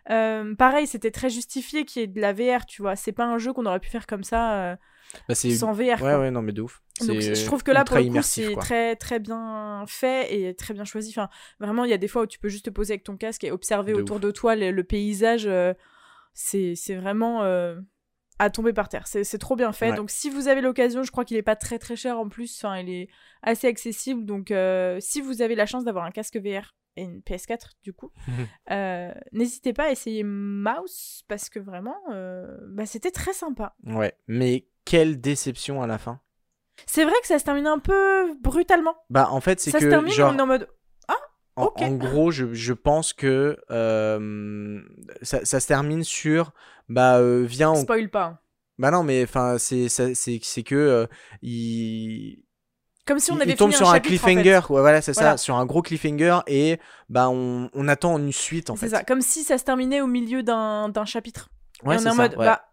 Euh, 0.10 0.56
pareil, 0.56 0.88
c'était 0.88 1.12
très 1.12 1.30
justifié 1.30 1.86
qu'il 1.86 2.02
y 2.02 2.04
ait 2.06 2.08
de 2.08 2.20
la 2.20 2.34
VR, 2.34 2.66
tu 2.66 2.82
vois. 2.82 2.96
C'est 2.96 3.12
pas 3.12 3.26
un 3.26 3.38
jeu 3.38 3.54
qu'on 3.54 3.66
aurait 3.66 3.80
pu 3.80 3.90
faire 3.90 4.06
comme 4.08 4.24
ça 4.24 4.54
euh, 4.72 4.76
Bah, 5.30 5.36
sans 5.36 5.72
VR. 5.74 5.80
Ouais, 5.80 5.98
quoi. 5.98 6.20
ouais, 6.20 6.32
non, 6.32 6.42
mais 6.42 6.52
de 6.52 6.62
ouf. 6.62 6.82
Donc 7.02 7.20
je 7.22 7.46
trouve 7.46 7.64
que 7.64 7.72
là 7.72 7.84
pour 7.86 7.98
le 7.98 8.04
coup 8.06 8.22
c'est 8.22 8.54
très 8.56 8.96
très 8.96 9.20
bien 9.20 9.84
fait 9.88 10.34
et 10.36 10.54
très 10.56 10.74
bien 10.76 10.86
choisi. 10.86 11.10
Enfin 11.10 11.28
vraiment 11.60 11.86
il 11.86 11.90
y 11.90 11.94
a 11.94 11.98
des 11.98 12.08
fois 12.08 12.22
où 12.22 12.28
tu 12.28 12.38
peux 12.38 12.50
juste 12.50 12.66
te 12.66 12.70
poser 12.70 12.94
avec 12.94 13.04
ton 13.04 13.18
casque 13.18 13.44
et 13.44 13.52
observer 13.52 13.94
De 13.94 14.02
autour 14.02 14.18
ouf. 14.18 14.22
de 14.22 14.30
toi 14.32 14.56
le, 14.56 14.70
le 14.70 14.84
paysage. 14.84 15.50
c'est 16.34 16.96
vraiment 16.96 17.42
à 18.40 18.50
tomber 18.50 18.74
par 18.74 18.90
terre. 18.90 19.08
C'est 19.08 19.24
c'est 19.24 19.38
trop 19.38 19.56
bien 19.56 19.72
fait. 19.72 19.90
Ouais. 19.92 19.96
Donc 19.96 20.10
si 20.12 20.30
vous 20.30 20.48
avez 20.48 20.62
l'occasion, 20.62 21.04
je 21.04 21.12
crois 21.12 21.26
qu'il 21.26 21.38
est 21.38 21.42
pas 21.44 21.56
très 21.56 21.80
très 21.80 21.96
cher 21.96 22.20
en 22.20 22.28
plus. 22.30 22.56
Enfin 22.64 22.78
il 22.78 22.90
est 22.90 23.08
assez 23.42 23.68
accessible. 23.68 24.26
Donc 24.26 24.52
euh, 24.52 24.98
si 25.00 25.20
vous 25.22 25.42
avez 25.42 25.56
la 25.56 25.66
chance 25.66 25.84
d'avoir 25.86 26.06
un 26.06 26.12
casque 26.12 26.38
VR 26.38 26.76
et 26.96 27.04
une 27.04 27.20
PS4 27.22 27.72
du 27.84 27.94
coup, 27.94 28.12
euh, 28.72 29.12
n'hésitez 29.32 29.74
pas 29.74 29.86
à 29.86 29.92
essayer 29.92 30.24
Mouse 30.24 31.24
parce 31.28 31.50
que 31.50 31.60
vraiment 31.60 31.98
euh, 32.12 32.58
bah, 32.70 32.86
c'était 32.86 33.12
très 33.12 33.34
sympa. 33.34 33.76
Ouais, 33.86 34.14
mais 34.28 34.68
quelle 34.86 35.20
déception 35.22 35.82
à 35.82 35.88
la 35.88 35.98
fin. 35.98 36.20
C'est 36.86 37.04
vrai 37.06 37.14
que 37.22 37.28
ça 37.28 37.40
se 37.40 37.46
termine 37.46 37.68
un 37.68 37.80
peu 37.80 38.36
brutalement. 38.42 38.96
Bah, 39.10 39.28
en 39.30 39.40
fait, 39.42 39.60
c'est 39.60 39.72
Ça 39.72 39.78
que, 39.80 39.86
se 39.86 39.90
termine 39.90 40.12
genre, 40.12 40.34
on 40.34 40.38
est 40.38 40.42
en 40.42 40.48
mode 40.48 40.68
En, 41.56 41.66
Ok. 41.66 41.82
en 41.84 41.92
gros, 41.94 42.32
je, 42.32 42.52
je 42.54 42.74
pense 42.74 43.14
que 43.14 43.58
euh, 43.70 44.82
ça, 45.22 45.46
ça 45.46 45.60
se 45.60 45.68
termine 45.68 46.04
sur 46.04 46.52
bah 46.90 47.20
viens 47.44 47.72
on... 47.72 47.76
Spoil 47.76 48.10
pas. 48.10 48.24
hein. 48.26 48.40
bah 48.80 48.90
non 48.92 49.04
mais 49.04 49.24
enfin 49.24 49.58
c'est 49.58 49.88
c'est 49.88 50.16
c'est 50.16 50.64
que 50.64 51.08
il 51.44 52.44
Comme 53.06 53.20
si 53.20 53.32
on 53.32 53.40
avait 53.40 53.52
il 53.52 53.56
tombe 53.58 53.72
sur 53.74 53.90
un, 53.90 53.94
chapitre, 53.96 54.24
en 54.24 54.28
fait. 54.28 54.34
cliffhanger 54.34 54.60
ouais, 54.70 54.80
voilà 54.82 55.02
c'est 55.02 55.14
Voilà. 55.14 55.32
ça 55.32 55.38
sur 55.38 55.56
un 55.58 55.66
gros 55.66 55.82
cliffhanger 55.82 56.40
et 56.48 56.80
bah 57.10 57.30
on, 57.30 57.70
on 57.74 57.88
attend 57.90 58.18
une 58.18 58.32
suite 58.32 58.70
en 58.70 58.76
C'est 58.76 58.88
fait 58.88 58.96
ça, 58.96 59.04
comme 59.04 59.22
si 59.22 59.44
ça 59.44 59.58
se 59.58 59.64
terminait 59.66 60.00
au 60.02 60.08
milieu 60.08 60.42
d'un 60.44 60.92
chapitre. 61.06 61.50
ouais 61.84 61.96
et 61.96 61.98
on 61.98 62.02
c'est 62.02 62.08
est 62.08 62.12
en 62.12 62.16
ça, 62.16 62.22
mode, 62.22 62.32
ouais. 62.38 62.46
bah. 62.46 62.66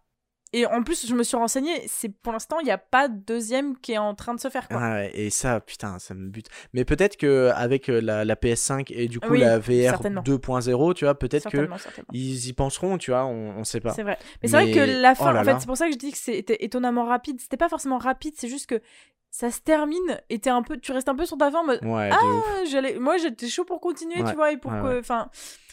Et 0.53 0.65
en 0.65 0.83
plus, 0.83 1.07
je 1.07 1.15
me 1.15 1.23
suis 1.23 1.37
renseignée, 1.37 1.81
c'est 1.87 2.09
pour 2.09 2.33
l'instant, 2.33 2.59
il 2.59 2.65
n'y 2.65 2.71
a 2.71 2.77
pas 2.77 3.07
de 3.07 3.15
deuxième 3.15 3.77
qui 3.77 3.93
est 3.93 3.97
en 3.97 4.13
train 4.15 4.33
de 4.33 4.39
se 4.39 4.49
faire. 4.49 4.67
Quoi. 4.67 4.79
Ah 4.81 4.93
ouais, 4.95 5.11
et 5.13 5.29
ça 5.29 5.59
putain 5.61 5.97
ça 5.99 6.13
me 6.13 6.29
bute 6.29 6.47
mais 6.73 6.83
peut-être 6.85 7.15
que 7.17 7.51
avec 7.55 7.89
euh, 7.89 8.01
la, 8.01 8.25
la 8.25 8.35
PS5 8.35 8.87
et 8.89 9.07
du 9.07 9.19
coup 9.19 9.31
Oui, 9.31 9.39
la 9.39 9.59
VR 9.59 9.91
certainement. 9.91 10.21
2.0 10.21 10.93
tu 10.93 11.05
vois 11.05 11.15
peut-être 11.17 11.49
que 11.49 11.69
ils 12.11 12.47
y 12.47 12.53
penseront 12.53 12.97
tu 12.97 13.11
vois 13.11 13.25
on, 13.25 13.57
on 13.57 13.63
sait 13.63 13.79
pas 13.79 13.93
C'est 13.93 14.03
vrai. 14.03 14.17
Mais, 14.41 14.49
c'est 14.49 14.55
vrai 14.57 14.71
que 14.71 15.01
la 15.01 15.15
fin, 15.15 15.29
oh 15.29 15.33
là 15.33 15.41
en 15.41 15.43
fait, 15.43 15.59
c'est 15.59 15.67
pour 15.67 15.77
ça 15.77 15.87
que 15.87 15.93
je 15.93 15.97
dis 15.97 16.11
que 16.11 16.17
c'était 16.17 16.63
étonnamment 16.63 17.05
rapide. 17.05 17.39
C'était 17.39 17.57
pas 17.57 17.69
forcément 17.69 17.97
rapide, 17.97 18.33
c'est 18.37 18.49
juste 18.49 18.67
que 18.67 18.81
ça 19.29 19.49
se 19.49 19.61
termine 19.61 20.21
et 20.29 20.41
un 20.47 20.61
peu, 20.61 20.77
tu 20.77 20.91
restes 20.91 21.07
un 21.07 21.15
peu 21.15 21.25
sur 21.25 21.37
ta 21.37 21.49
fin 21.49 21.59
en 21.59 21.65
mode, 21.65 21.83
ouais 21.83 22.09
Ah, 22.11 22.63
j'allais, 22.69 22.99
moi 22.99 23.17
j'étais 23.17 23.47
chaud 23.47 23.63
pour 23.63 23.79
continuer, 23.79 24.21
Ouais, 24.21 24.29
tu 24.29 24.35
vois, 24.35 24.51
et 24.51 24.57
pour 24.57 24.71
ouais, 24.71 24.81
que, 24.81 24.99
enfin, 24.99 25.29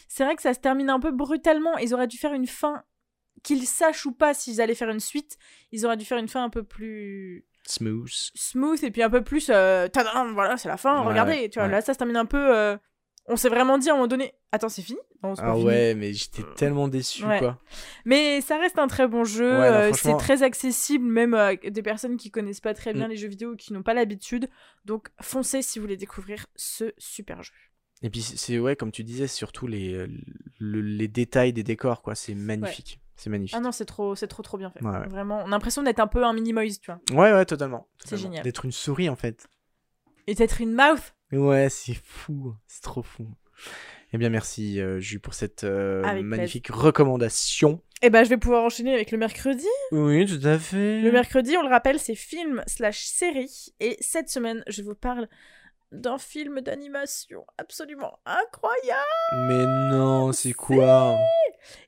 c'est 0.07 0.23
vrai 0.23 0.35
que 0.35 0.41
ça 0.41 0.53
se 0.53 0.59
termine 0.59 0.89
un 0.89 0.99
peu 0.99 1.11
brutalement. 1.11 1.77
Ils 1.77 1.93
auraient 1.93 2.07
dû 2.07 2.17
faire 2.17 2.33
une 2.33 2.47
fin, 2.47 2.83
qu'ils 3.43 3.65
sachent 3.65 4.05
ou 4.05 4.11
pas 4.11 4.33
s'ils 4.33 4.61
allaient 4.61 4.75
faire 4.75 4.89
une 4.89 4.99
suite, 4.99 5.37
ils 5.71 5.85
auraient 5.85 5.97
dû 5.97 6.05
faire 6.05 6.17
une 6.17 6.27
fin 6.27 6.43
un 6.43 6.49
peu 6.49 6.63
plus 6.63 7.45
smooth 7.65 8.09
smooth 8.35 8.83
et 8.83 8.91
puis 8.91 9.03
un 9.03 9.09
peu 9.09 9.23
plus, 9.23 9.49
euh, 9.49 9.87
tadam, 9.87 10.33
voilà, 10.33 10.57
c'est 10.57 10.69
la 10.69 10.77
fin, 10.77 11.01
Ouais, 11.01 11.07
regardez, 11.09 11.49
tu 11.49 11.59
vois, 11.59 11.67
ouais. 11.67 11.71
là 11.73 11.81
ça 11.81 11.93
se 11.93 11.99
termine 11.99 12.17
un 12.17 12.25
peu, 12.25 12.55
euh, 12.55 12.77
on 13.27 13.35
s'est 13.35 13.49
vraiment 13.49 13.77
dit 13.77 13.89
à 13.89 13.93
un 13.93 13.95
moment 13.95 14.07
donné, 14.07 14.33
attends, 14.51 14.69
c'est 14.69 14.81
fini? 14.81 14.97
Non, 15.21 15.33
ah 15.37 15.53
fini. 15.53 15.65
ouais 15.65 15.93
mais 15.95 16.13
j'étais 16.13 16.41
tellement 16.55 16.87
déçu 16.87 17.23
quoi 17.23 17.59
Mais 18.05 18.41
ça 18.41 18.57
reste 18.57 18.79
un 18.79 18.87
très 18.87 19.07
bon 19.07 19.23
jeu, 19.25 19.45
euh, 19.63 19.91
c'est 19.93 20.17
très 20.17 20.41
accessible, 20.43 21.05
même 21.05 21.33
à 21.33 21.55
des 21.55 21.81
personnes 21.83 22.17
qui 22.17 22.31
connaissent 22.31 22.61
pas 22.61 22.73
très 22.73 22.93
bien 22.93 23.07
Mm. 23.07 23.11
les 23.11 23.17
jeux 23.17 23.27
vidéo 23.27 23.51
ou 23.51 23.55
qui 23.55 23.73
n'ont 23.73 23.83
pas 23.83 23.93
l'habitude. 23.93 24.49
Donc 24.85 25.09
foncez 25.21 25.61
si 25.61 25.77
vous 25.77 25.83
voulez 25.83 25.97
découvrir 25.97 26.45
ce 26.55 26.93
super 26.97 27.43
jeu. 27.43 27.51
Et 28.01 28.09
puis 28.09 28.21
c'est 28.21 28.57
ouais 28.59 28.77
comme 28.77 28.91
tu 28.93 29.03
disais 29.03 29.27
surtout 29.27 29.67
les 29.67 29.93
euh, 29.93 30.07
le- 30.57 30.79
les 30.81 31.09
détails 31.09 31.51
des 31.51 31.63
décors 31.63 32.01
quoi 32.01 32.15
c'est 32.15 32.33
magnifique 32.33 33.01
c'est 33.19 33.29
magnifique 33.29 33.55
Ah 33.55 33.59
non, 33.59 33.71
c'est 33.71 33.85
trop, 33.85 34.15
c'est 34.15 34.27
trop 34.27 34.41
trop 34.43 34.57
bien 34.57 34.69
fait. 34.71 34.83
Ouais, 34.83 34.91
ouais. 34.97 35.07
Vraiment, 35.07 35.39
on 35.43 35.47
a 35.47 35.49
l'impression 35.49 35.83
d'être 35.83 35.99
un 35.99 36.07
peu 36.07 36.23
un 36.25 36.33
mini 36.33 36.53
Moïse, 36.53 36.79
tu 36.79 36.91
vois. 36.91 36.99
ouais 37.21 37.33
ouais 37.33 37.45
totalement, 37.45 37.87
C'est 38.03 38.17
génial. 38.17 38.43
d'être 38.43 38.65
une 38.65 38.71
souris 38.71 39.09
en 39.09 39.15
fait 39.15 39.47
Et 40.27 40.33
d'être 40.35 40.61
une 40.61 40.73
mouth. 40.73 41.13
ouais 41.31 41.67
c'est 41.69 41.93
fou 42.03 42.55
c'est 42.67 42.81
trop 42.81 43.03
fou 43.03 43.27
eh 44.11 44.17
bien 44.17 44.29
merci 44.29 44.79
euh, 44.81 44.99
Jus 44.99 45.19
pour 45.19 45.33
cette 45.35 45.63
euh, 45.65 46.01
magnifique 46.23 46.69
recommandation 46.69 47.83
Et 48.01 48.09
ben, 48.09 48.23
je 48.23 48.29
vais 48.29 48.37
pouvoir 48.37 48.63
enchaîner 48.63 48.93
avec 48.93 49.11
le 49.11 49.17
mercredi. 49.17 49.67
oui 49.91 50.25
tout 50.25 50.45
à 50.47 50.57
fait 50.57 51.01
Le 51.01 51.11
mercredi, 51.11 51.55
on 51.57 51.61
le 51.61 51.69
rappelle, 51.69 51.99
c'est 51.99 52.15
film 52.15 52.63
slash 52.65 53.03
série. 53.05 53.67
Et 53.79 53.97
cette 53.99 54.29
semaine, 54.29 54.63
je 54.67 54.81
vous 54.81 54.95
parle 54.95 55.27
d'un 55.91 56.17
film 56.17 56.61
d'animation 56.61 57.45
absolument 57.57 58.19
incroyable. 58.25 59.47
mais 59.47 59.65
non 59.91 60.31
c'est 60.31 60.53
quoi? 60.53 61.17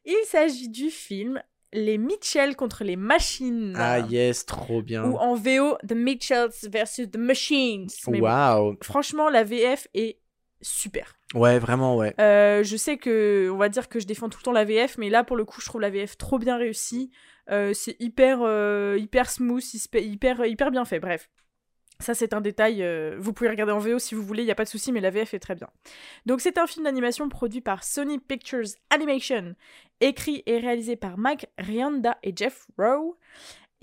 Il 0.06 0.24
s'agit 0.26 0.70
du 0.70 0.90
film 0.90 1.42
Les 1.74 1.98
Mitchell 1.98 2.56
contre 2.56 2.84
les 2.84 2.96
machines. 2.96 3.76
ah 3.78 4.00
yes 4.00 4.46
trop 4.46 4.82
bien 4.82 5.06
Ou 5.06 5.18
en 5.18 5.36
VO, 5.36 5.78
The 5.88 5.94
Mitchells 5.94 6.68
versus 6.70 7.10
The 7.12 7.18
Machines. 7.18 7.88
Bon, 8.08 8.20
waouh 8.20 8.76
franchement, 8.84 9.30
la 9.30 9.44
VF 9.44 9.88
est 9.94 10.18
super. 10.64 11.14
ouais 11.34 11.58
vraiment 11.60 11.96
ouais 11.96 12.14
Euh, 12.20 12.64
je 12.64 12.76
sais 12.78 12.98
que, 12.98 13.50
on 13.52 13.58
va 13.58 13.70
dire 13.70 13.88
que 13.90 14.00
je 14.00 14.06
défends 14.08 14.30
tout 14.30 14.40
le 14.40 14.44
temps 14.44 14.52
la 14.52 14.66
VF, 14.66 14.98
mais 14.98 15.10
là, 15.10 15.24
pour 15.24 15.36
le 15.38 15.46
coup, 15.46 15.62
je 15.62 15.66
trouve 15.68 15.82
la 15.82 15.90
VF 15.90 16.18
trop 16.18 16.38
bien 16.40 16.58
réussie. 16.58 17.12
Euh, 17.50 17.74
c'est 17.74 17.96
hyper, 18.00 18.40
euh, 18.42 18.98
hyper 19.00 19.30
smooth, 19.30 19.64
hyper, 19.96 20.46
hyper 20.46 20.72
bien 20.72 20.86
fait. 20.86 21.00
Bref. 21.00 21.30
Ça, 22.02 22.14
c'est 22.14 22.34
un 22.34 22.42
détail. 22.42 22.84
euh, 22.84 23.16
vous 23.20 23.32
pouvez 23.34 23.50
regarder 23.50 23.72
en 23.74 23.80
VO 23.80 24.00
si 24.00 24.16
vous 24.16 24.24
voulez, 24.24 24.44
il 24.44 24.46
n'y 24.46 24.52
a 24.52 24.56
pas 24.56 24.64
de 24.66 24.70
souci, 24.70 24.92
mais 24.92 25.00
la 25.02 25.10
VF 25.10 25.34
est 25.34 25.40
très 25.40 25.56
bien. 25.56 25.70
Donc, 26.26 26.42
c'est 26.42 26.58
un 26.58 26.68
film 26.68 26.86
d'animation 26.86 27.30
produit 27.30 27.62
par 27.62 27.84
Sony 27.84 28.20
Pictures 28.20 28.66
Animation, 28.90 29.56
écrit 30.02 30.44
et 30.46 30.58
réalisé 30.60 30.96
par 30.96 31.18
Mike 31.18 31.48
Rianda 31.58 32.18
et 32.24 32.34
Jeff 32.36 32.66
Rowe. 32.78 33.16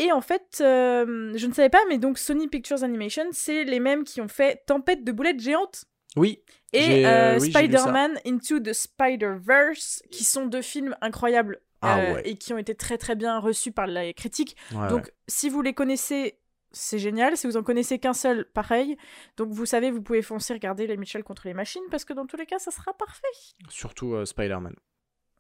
Et 0.00 0.12
en 0.12 0.20
fait, 0.20 0.59
euh, 0.61 1.33
je 1.35 1.46
ne 1.46 1.52
savais 1.52 1.70
pas, 1.70 1.81
mais 1.88 1.98
donc 1.98 2.18
Sony 2.18 2.46
Pictures 2.48 2.85
Animation, 2.85 3.24
c'est 3.33 3.64
les 3.64 3.81
mêmes 3.81 4.04
qui 4.04 4.20
ont 4.20 4.28
fait 4.28 4.62
Tempête 4.66 5.02
de 5.02 5.11
boulettes 5.11 5.40
géantes 5.40 5.87
Oui, 6.16 6.40
et 6.72 7.04
euh, 7.04 7.38
oui. 7.40 7.50
Spider-Man 7.50 8.18
Into 8.24 8.61
the 8.61 8.72
Spider-Verse, 8.72 10.02
qui 10.11 10.24
sont 10.24 10.46
deux 10.46 10.62
films 10.62 10.96
incroyables 11.00 11.61
Ah 11.83 11.98
ouais. 11.98 12.22
et 12.24 12.37
qui 12.37 12.52
ont 12.52 12.59
été 12.59 12.74
très 12.74 12.96
très 12.98 13.16
bien 13.16 13.38
reçus 13.40 13.72
par 13.72 13.87
la 13.88 14.12
critique. 14.12 14.57
ouais, 14.72 14.88
Donc, 14.88 15.11
si 15.26 15.48
vous 15.48 15.62
les 15.62 15.74
connaissez, 15.74 16.38
c'est 16.79 16.99
génial. 16.99 17.37
Si 17.37 17.47
vous 17.47 17.57
en 17.57 17.62
connaissez 17.62 17.99
qu'un 17.99 18.12
seul, 18.14 18.45
pareil. 18.53 18.97
Donc, 19.37 19.51
vous 19.51 19.67
savez, 19.67 19.91
vous 19.91 20.03
pouvez 20.03 20.23
foncer 20.23 20.53
regarder 20.53 20.87
les 20.87 20.97
Mitchell 20.97 21.23
contre 21.25 21.47
les 21.47 21.55
machines 21.55 21.83
parce 21.91 22.05
que 22.05 22.12
dans 22.12 22.27
tous 22.27 22.37
les 22.37 22.47
cas, 22.47 22.59
ça 22.59 22.71
sera 22.71 22.93
parfait. 22.95 23.27
ouais. 23.62 23.67
surtout 23.71 24.14
euh, 24.14 24.25
Spider-Man. 24.25 24.75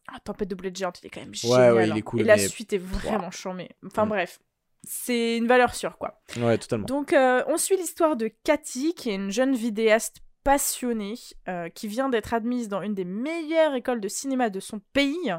Ah, 0.08 0.18
Tempête 0.20 0.48
de 0.48 0.54
boulettes 0.54 0.76
géantes, 0.76 1.00
il 1.02 1.06
est 1.06 1.10
quand 1.10 1.20
même 1.20 1.28
Ouais, 1.30 1.34
génial. 1.36 1.74
ouais, 1.74 1.86
il 1.88 1.92
hein. 1.92 1.96
est 1.96 2.02
cool, 2.02 2.20
Et 2.20 2.24
la 2.24 2.38
suite 2.38 2.72
est 2.72 2.78
vraiment 2.78 3.30
chambée. 3.30 3.70
Enfin, 3.86 4.06
Mm. 4.06 4.08
bref. 4.08 4.38
C'est 4.84 5.36
une 5.36 5.46
valeur 5.48 5.74
sûre, 5.74 5.98
quoi. 5.98 6.20
Ouais, 6.38 6.56
totalement. 6.56 6.86
Donc, 6.86 7.12
euh, 7.12 7.42
on 7.48 7.56
suit 7.58 7.76
l'histoire 7.76 8.16
de 8.16 8.28
Cathy, 8.44 8.94
qui 8.94 9.10
est 9.10 9.16
une 9.16 9.30
jeune 9.30 9.54
vidéaste 9.54 10.18
passionnée, 10.44 11.14
euh, 11.48 11.68
qui 11.68 11.88
vient 11.88 12.08
d'être 12.08 12.32
admise 12.32 12.68
dans 12.68 12.80
une 12.80 12.94
des 12.94 13.04
meilleures 13.04 13.74
écoles 13.74 14.00
de 14.00 14.08
cinéma 14.08 14.48
de 14.50 14.60
son 14.60 14.80
pays, 14.92 15.30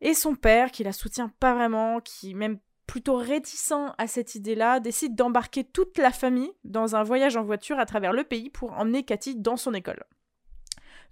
et 0.00 0.14
son 0.14 0.34
père, 0.34 0.72
qui 0.72 0.82
la 0.82 0.92
soutient 0.92 1.30
pas 1.38 1.54
vraiment, 1.54 2.00
qui 2.00 2.34
même 2.34 2.58
plutôt 2.86 3.16
réticent 3.16 3.72
à 3.98 4.06
cette 4.06 4.34
idée-là, 4.34 4.80
décide 4.80 5.14
d'embarquer 5.14 5.64
toute 5.64 5.98
la 5.98 6.10
famille 6.10 6.52
dans 6.64 6.96
un 6.96 7.02
voyage 7.02 7.36
en 7.36 7.42
voiture 7.42 7.78
à 7.78 7.86
travers 7.86 8.12
le 8.12 8.24
pays 8.24 8.50
pour 8.50 8.72
emmener 8.72 9.04
Cathy 9.04 9.36
dans 9.36 9.56
son 9.56 9.74
école. 9.74 10.04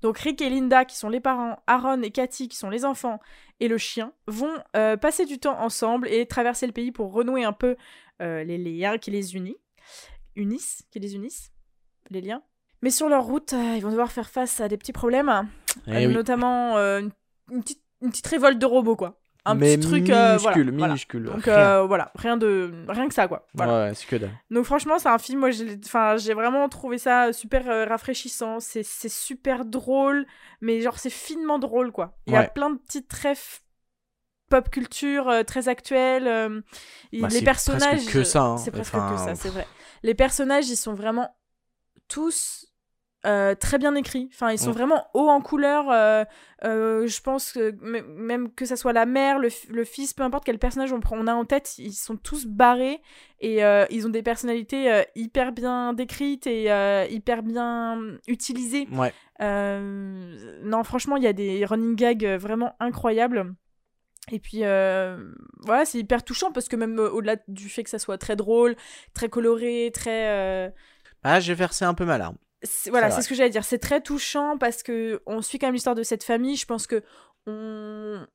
Donc 0.02 0.18
Rick 0.18 0.42
et 0.42 0.50
Linda, 0.50 0.84
qui 0.84 0.96
sont 0.96 1.08
les 1.08 1.20
parents, 1.20 1.62
Aaron 1.66 2.02
et 2.02 2.10
Cathy, 2.10 2.48
qui 2.48 2.56
sont 2.56 2.70
les 2.70 2.84
enfants, 2.84 3.20
et 3.60 3.68
le 3.68 3.78
chien, 3.78 4.12
vont 4.26 4.52
euh, 4.76 4.96
passer 4.96 5.24
du 5.26 5.38
temps 5.38 5.58
ensemble 5.60 6.08
et 6.08 6.26
traverser 6.26 6.66
le 6.66 6.72
pays 6.72 6.90
pour 6.90 7.12
renouer 7.12 7.44
un 7.44 7.52
peu 7.52 7.76
euh, 8.20 8.42
les 8.42 8.58
liens 8.58 8.98
qui 8.98 9.10
les 9.12 9.36
unissent. 9.36 9.54
Unissent 10.34 10.82
Qui 10.90 10.98
les 10.98 11.14
unissent 11.14 11.52
Les 12.10 12.20
liens 12.20 12.42
Mais 12.82 12.90
sur 12.90 13.08
leur 13.08 13.24
route, 13.24 13.52
euh, 13.52 13.74
ils 13.76 13.82
vont 13.82 13.90
devoir 13.90 14.10
faire 14.10 14.28
face 14.28 14.60
à 14.60 14.68
des 14.68 14.76
petits 14.76 14.92
problèmes, 14.92 15.48
Eh 15.86 16.06
oui. 16.06 16.12
notamment 16.12 16.76
une, 16.76 17.12
une 17.50 17.62
petite, 17.62 17.82
une 18.00 18.10
petite 18.10 18.26
révolte 18.26 18.58
de 18.58 18.66
robots, 18.66 18.96
quoi. 18.96 19.20
Un 19.44 19.56
Mais 19.56 19.76
petit 19.76 19.88
truc... 19.88 20.10
euh, 20.10 20.36
voilà, 20.38 20.56
minuscule, 20.56 20.70
voilà. 20.70 20.86
minuscule. 20.86 21.24
Donc 21.24 21.42
rien. 21.44 21.54
euh, 21.58 21.82
voilà, 21.82 22.12
rien 22.14 22.36
de 22.36 22.72
rien 22.88 23.08
que 23.08 23.14
ça 23.14 23.26
quoi. 23.26 23.48
Voilà. 23.54 23.88
Ouais, 23.88 23.94
c'est 23.94 24.06
que 24.06 24.16
dalle. 24.16 24.30
Donc 24.50 24.64
franchement, 24.64 24.98
c'est 25.00 25.08
un 25.08 25.18
film 25.18 25.40
moi 25.40 25.50
j'ai 25.50 25.78
enfin 25.84 26.16
j'ai 26.16 26.32
vraiment 26.34 26.68
trouvé 26.68 26.98
ça 26.98 27.32
super 27.32 27.68
euh, 27.68 27.84
rafraîchissant, 27.84 28.60
c'est 28.60 28.84
c'est 28.84 29.08
super 29.08 29.64
drôle 29.64 30.26
mais 30.60 30.80
genre 30.80 30.98
c'est 30.98 31.10
finement 31.10 31.58
drôle 31.58 31.90
quoi. 31.90 32.16
Il 32.28 32.34
y 32.34 32.36
a 32.36 32.44
plein 32.44 32.70
de 32.70 32.78
petites 32.78 33.12
refs 33.12 33.62
pop 34.48 34.68
culture 34.70 35.28
euh, 35.28 35.42
très 35.42 35.66
actuelles 35.68 36.28
euh, 36.28 36.60
Bah, 37.12 37.28
les 37.28 37.38
c'est 37.38 37.42
personnages 37.42 37.80
presque 38.04 38.12
que 38.12 38.22
ça, 38.22 38.42
hein. 38.42 38.56
c'est 38.58 38.70
presque 38.70 38.94
Enfin, 38.94 39.12
que 39.12 39.18
ça, 39.18 39.34
c'est 39.34 39.48
vrai. 39.48 39.66
Les 40.02 40.14
personnages, 40.14 40.68
ils 40.68 40.76
sont 40.76 40.94
vraiment 40.94 41.34
tous 42.06 42.66
euh, 43.24 43.54
très 43.54 43.78
bien 43.78 43.94
écrits. 43.94 44.28
Enfin, 44.32 44.50
ils 44.50 44.58
sont 44.58 44.70
Mm. 44.70 44.74
vraiment 44.74 45.06
hauts 45.14 45.28
en 45.28 45.40
couleur. 45.40 45.90
euh, 45.90 46.24
euh, 46.64 47.06
je 47.06 47.20
pense 47.20 47.52
que 47.52 47.70
même 47.80 48.52
que 48.52 48.64
ça 48.64 48.76
soit 48.76 48.92
la 48.92 49.06
mère, 49.06 49.38
le, 49.38 49.48
fils, 49.84 50.12
peu 50.14 50.22
importe 50.22 50.44
quel 50.44 50.58
personnage 50.58 50.92
on, 50.92 51.00
prend, 51.00 51.16
on 51.18 51.26
a 51.26 51.34
en 51.34 51.44
tête, 51.44 51.78
ils 51.78 51.92
sont 51.92 52.16
tous 52.16 52.46
barrés 52.46 53.00
et 53.40 53.60
ils 53.90 54.06
ont 54.06 54.10
des 54.10 54.22
personnalités 54.22 55.02
hyper 55.16 55.52
bien 55.52 55.92
décrites 55.92 56.46
et 56.46 56.64
hyper 57.10 57.42
bien 57.42 57.98
utilisées. 58.28 58.86
Ouais. 58.92 59.12
Non, 59.40 60.84
franchement, 60.84 61.16
il 61.16 61.22
y 61.24 61.26
a 61.28 61.32
des 61.32 61.64
running 61.64 61.96
gags 61.96 62.24
vraiment 62.38 62.74
incroyables. 62.80 63.54
Et 64.30 64.38
puis 64.38 64.58
euh, 64.62 65.16
voilà, 65.62 65.84
c'est 65.84 65.98
hyper 65.98 66.22
touchant 66.22 66.52
parce 66.52 66.68
que 66.68 66.76
même 66.76 66.96
euh, 67.00 67.10
au-delà 67.10 67.36
du 67.48 67.68
fait 67.68 67.82
que 67.82 67.90
ça 67.90 67.98
soit 67.98 68.18
très 68.18 68.36
drôle, 68.36 68.76
très 69.14 69.28
coloré, 69.28 69.90
très 69.92 70.28
euh, 70.28 70.70
Ah, 71.24 71.40
j'ai 71.40 71.54
versé 71.54 71.84
un 71.84 71.94
peu 71.94 72.04
ma 72.04 72.18
larme. 72.18 72.36
Voilà, 72.90 73.10
C'est 73.10 73.22
ce 73.22 73.28
que 73.28 73.34
j'allais 73.34 73.50
dire. 73.50 73.64
C'est 73.64 73.78
très 73.78 74.00
touchant 74.00 74.58
parce 74.58 74.82
que 74.82 75.22
on 75.26 75.42
suit 75.42 75.58
quand 75.58 75.66
même 75.66 75.74
l'histoire 75.74 75.94
de 75.96 76.02
cette 76.02 76.24
famille. 76.24 76.56
Je 76.56 76.66
pense 76.66 76.86
que 76.86 77.02
on, 77.46 78.26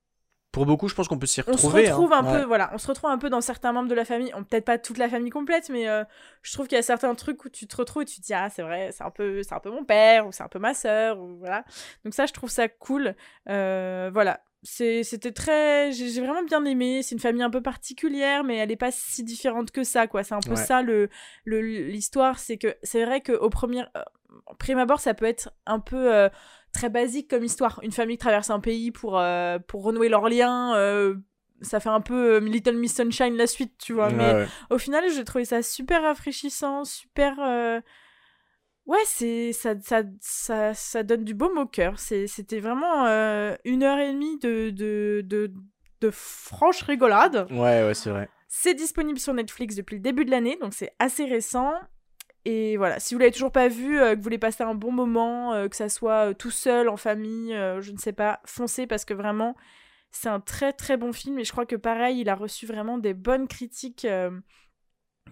Pour 0.52 0.66
beaucoup, 0.66 0.88
je 0.88 0.96
pense 0.96 1.08
qu'on 1.08 1.20
peut 1.20 1.28
s'y 1.28 1.42
on 1.42 1.44
se 1.46 1.52
retrouver. 1.52 1.84
retrouve 1.90 2.13
hein. 2.13 2.20
un 2.24 2.34
Ouais. 2.34 2.40
peu, 2.42 2.46
voilà, 2.46 2.70
on 2.74 2.78
se 2.78 2.88
retrouve 2.88 3.10
un 3.10 3.18
peu 3.18 3.30
dans 3.30 3.42
certains 3.42 3.72
membres 3.74 3.90
de 3.90 3.96
la 3.96 4.06
famille. 4.06 4.32
On 4.36 4.44
peut-être 4.44 4.66
pas 4.66 4.78
toute 4.78 4.98
la 4.98 5.08
famille 5.10 5.30
complète, 5.30 5.70
mais 5.70 5.88
euh, 5.88 6.04
je 6.42 6.52
trouve 6.54 6.68
qu'il 6.68 6.76
y 6.76 6.80
a 6.80 6.84
certains 6.84 7.13
trucs 7.16 7.44
où 7.46 7.50
tu 7.50 7.68
te 7.68 7.76
retrouves 7.76 8.04
et 8.04 8.06
tu 8.06 8.20
te 8.22 8.26
dis 8.26 8.34
ah 8.34 8.50
c'est 8.50 8.63
vrai, 8.63 8.90
c'est 8.92 9.04
un 9.04 9.12
peu, 9.12 9.44
c'est 9.44 9.54
un 9.54 9.60
peu 9.60 9.70
mon 9.70 9.84
père 9.86 10.26
ou 10.28 10.32
c'est 10.32 10.44
un 10.44 10.48
peu 10.50 10.60
ma 10.60 10.74
sœur 10.74 11.20
ou 11.20 11.38
voilà. 11.38 11.63
Donc 12.04 12.13
ça, 12.13 12.26
je 12.26 12.34
trouve 12.34 12.50
ça 12.50 12.68
cool. 12.68 13.16
Euh, 13.50 14.10
voilà. 14.12 14.42
C'est- 14.63 15.04
C'était 15.04 15.32
très. 15.32 15.92
J'ai 15.92 16.20
vraiment 16.20 16.44
bien 16.44 16.66
aimé. 16.66 17.02
C'est 17.04 17.13
une 17.13 17.22
famille 17.22 17.44
un 17.44 17.50
peu 17.52 17.62
particulière, 17.62 18.44
mais 18.44 18.58
elle 18.58 18.72
est 18.72 18.76
pas 18.76 18.92
si 18.92 19.24
différente 19.24 19.70
que 19.72 19.84
ça, 19.84 20.08
quoi. 20.08 20.24
C'est 20.24 20.34
un 20.34 20.40
peu 20.40 20.50
Ouais. 20.52 20.56
ça 20.58 20.82
le 20.82 21.10
l'histoire. 21.46 22.40
C'est 22.40 22.58
que 22.58 22.76
c'est 22.84 23.06
vrai 23.06 23.22
qu'au 23.22 23.50
premier, 23.52 23.82
euh, 23.84 24.02
au 24.02 24.16
prime 24.60 24.78
abord, 24.80 25.00
ça 25.00 25.13
peut 25.13 25.26
être 25.26 25.52
un 25.66 25.80
peu 25.80 26.13
euh, 26.13 26.30
très 26.74 26.90
basique 26.90 27.30
comme 27.30 27.44
histoire. 27.44 27.80
Une 27.84 27.92
famille 27.92 28.18
qui 28.18 28.22
traverse 28.22 28.50
un 28.50 28.60
pays 28.60 28.92
pour, 28.92 29.20
euh, 29.20 29.60
pour 29.60 29.84
renouer 29.84 30.10
leurs 30.10 30.30
liens. 30.30 30.76
euh, 30.76 31.16
ça 31.62 31.80
fait 31.80 31.90
un 31.90 32.02
peu 32.02 32.38
Little 32.38 32.78
Miss 32.78 32.96
Sunshine 32.96 33.36
la 33.36 33.48
suite, 33.48 33.78
tu 33.80 33.94
vois. 33.94 34.08
Ouais, 34.08 34.13
Mais 34.13 34.34
ouais. 34.34 34.48
au 34.70 34.78
final, 34.78 35.04
j'ai 35.12 35.24
trouvé 35.24 35.44
ça 35.46 35.62
super 35.63 36.04
rafraîchissant, 36.04 36.84
super. 36.84 37.38
Ouais, 38.86 39.00
c'est 39.06 39.52
ça, 39.54 39.74
ça, 39.82 40.04
ça, 40.22 40.74
ça 40.74 41.04
donne 41.04 41.24
du 41.24 41.34
baume 41.34 41.58
au 41.58 41.66
cœur. 41.66 41.98
C'était 42.00 42.60
vraiment 42.60 43.06
une 43.66 43.84
heure 43.84 43.98
et 43.98 44.13
demie 44.13 44.38
de, 44.38 44.70
de, 44.70 45.22
de, 45.26 45.52
de 46.02 46.10
franche 46.12 46.84
rigolade. 46.84 47.48
Ouais, 47.50 47.84
ouais, 47.84 47.94
c'est 47.94 48.12
vrai. 48.12 48.30
C'est 48.48 48.76
disponible 48.76 49.20
sur 49.20 49.34
Netflix 49.34 49.76
depuis 49.76 49.96
le 49.96 50.02
début 50.02 50.26
de 50.26 50.32
l'année, 50.32 50.58
donc 50.62 50.74
c'est 50.74 50.94
assez 51.00 51.26
récent. 51.26 51.74
Et 52.50 52.78
voilà, 52.78 52.98
si 53.02 53.14
vous 53.14 53.20
l'avez 53.20 53.34
toujours 53.34 53.52
pas 53.52 53.68
vu, 53.68 54.00
euh, 54.00 54.14
que 54.14 54.18
vous 54.20 54.24
voulez 54.24 54.38
passer 54.38 54.64
un 54.64 54.74
bon 54.74 54.94
moment, 54.94 55.54
euh, 55.54 55.68
que 55.68 55.76
ça 55.76 55.90
soit 55.90 56.30
euh, 56.30 56.34
tout 56.34 56.50
seul, 56.50 56.88
en 56.88 56.96
famille, 56.96 57.52
je 57.52 57.92
ne 57.92 57.98
sais 57.98 58.14
pas, 58.14 58.40
foncez 58.46 58.88
parce 58.88 59.04
que 59.04 59.14
vraiment, 59.14 59.54
c'est 60.12 60.30
un 60.30 60.40
très 60.40 60.72
très 60.72 60.96
bon 60.96 61.12
film 61.12 61.38
et 61.40 61.44
je 61.44 61.52
crois 61.52 61.66
que 61.66 61.76
pareil, 61.76 62.22
il 62.22 62.30
a 62.30 62.36
reçu 62.36 62.66
vraiment 62.66 62.98
des 63.00 63.14
bonnes 63.14 63.50
critiques 63.50 64.08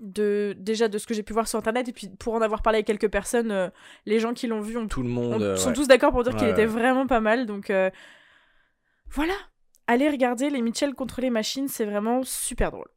de 0.01 0.54
déjà 0.60 0.89
de 0.89 0.97
ce 0.97 1.08
que 1.08 1.13
j'ai 1.13 1.23
pu 1.23 1.32
voir 1.32 1.47
sur 1.47 1.58
internet 1.58 1.88
et 1.88 1.93
puis 1.93 2.10
pour 2.10 2.34
en 2.34 2.41
avoir 2.41 2.62
parlé 2.62 2.80
avec 2.80 2.88
quelques 2.88 3.10
personnes, 3.10 3.71
les 4.06 4.19
gens 4.19 4.34
qui 4.34 4.47
l'ont 4.47 4.60
vu 4.60 4.75
ont 4.75 4.89
Tout 4.89 5.01
le 5.01 5.08
on- 5.08 5.13
monde. 5.13 5.56
sont 5.56 5.69
ouais. 5.69 5.73
tous 5.73 5.88
d'accord 5.88 6.12
pour 6.12 6.23
dire 6.23 6.36
qu'il 6.36 6.47
Ouais, 6.47 6.51
était 6.51 6.65
vraiment 6.65 7.08
pas 7.08 7.21
mal. 7.21 7.45
Donc 7.45 7.71
voilà, 9.10 9.36
allez 9.88 10.10
regarder 10.10 10.49
les 10.49 10.62
Mitchell 10.62 10.93
contre 10.95 11.21
les 11.21 11.30
machines, 11.30 11.69
c'est 11.69 11.86
vraiment 11.86 12.23
super 12.23 12.71
drôle. 12.71 12.89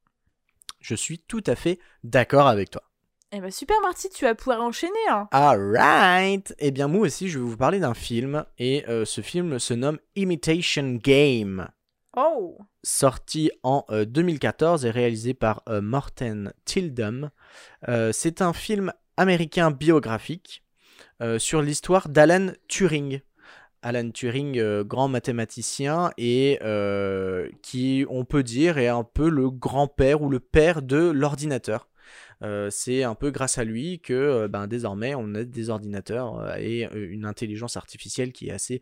Je 0.81 0.97
suis 0.97 1.21
tout 1.21 1.45
à 1.47 1.55
fait 1.55 1.79
d'accord 2.03 2.49
avec 2.49 2.71
toi. 2.71 2.83
Eh 3.31 3.41
ben 3.41 3.51
super 3.51 3.77
Marty, 3.83 4.09
tu 4.09 4.25
vas 4.25 4.35
pouvoir 4.35 4.63
enchaîner. 4.63 4.95
Hein. 5.11 5.29
Alright. 5.33 6.55
Eh 6.59 6.71
bien, 6.71 6.89
moi 6.89 7.03
aussi, 7.03 7.29
je 7.29 7.39
vais 7.39 7.45
vous 7.45 7.59
parler 7.59 7.79
d'un 7.79 7.93
film. 7.93 8.47
Et 8.59 8.89
euh, 8.89 9.05
ce 9.05 9.21
film 9.21 9.59
se 9.59 9.75
nomme 9.75 9.99
Imitation 10.17 10.95
Game. 10.95 11.69
Oh, 12.17 12.57
sorti 12.83 13.51
en 13.63 13.85
euh, 13.91 14.07
2014 14.07 14.87
et 14.87 14.91
réalisé 14.91 15.35
par 15.35 15.63
euh, 15.69 15.83
Morten 15.83 16.55
Tildum. 16.65 17.31
Euh, 17.89 18.13
c'est 18.13 18.41
un 18.41 18.55
film 18.55 18.95
américain 19.19 19.71
biographique 19.71 20.65
euh, 21.21 21.39
sur 21.39 21.61
l'histoire 21.61 22.09
d'Alan 22.09 22.53
Turing. 22.67 23.21
Alan 23.83 24.11
Turing, 24.11 24.59
euh, 24.59 24.85
grand 24.85 25.09
mathématicien 25.09 26.13
et 26.17 26.59
euh, 26.63 27.49
qui, 27.61 28.07
on 28.09 28.25
peut 28.25 28.43
dire, 28.43 28.79
est 28.79 28.89
un 28.89 29.05
peu 29.05 29.29
le 29.29 29.51
grand-père 29.51 30.23
ou 30.23 30.31
le 30.31 30.41
père 30.41 30.81
de 30.81 31.11
l'ordinateur. 31.11 31.89
Euh, 32.43 32.69
c'est 32.71 33.03
un 33.03 33.15
peu 33.15 33.31
grâce 33.31 33.59
à 33.59 33.65
lui 33.65 34.01
que 34.01 34.13
euh, 34.15 34.49
ben, 34.49 34.67
désormais 34.67 35.15
on 35.15 35.35
a 35.35 35.45
des 35.45 35.71
ordinateurs 35.71 36.39
euh, 36.39 36.55
et 36.59 36.89
une 36.93 37.25
intelligence 37.25 37.77
artificielle 37.77 38.33
qui 38.33 38.49
est 38.49 38.53
assez 38.53 38.81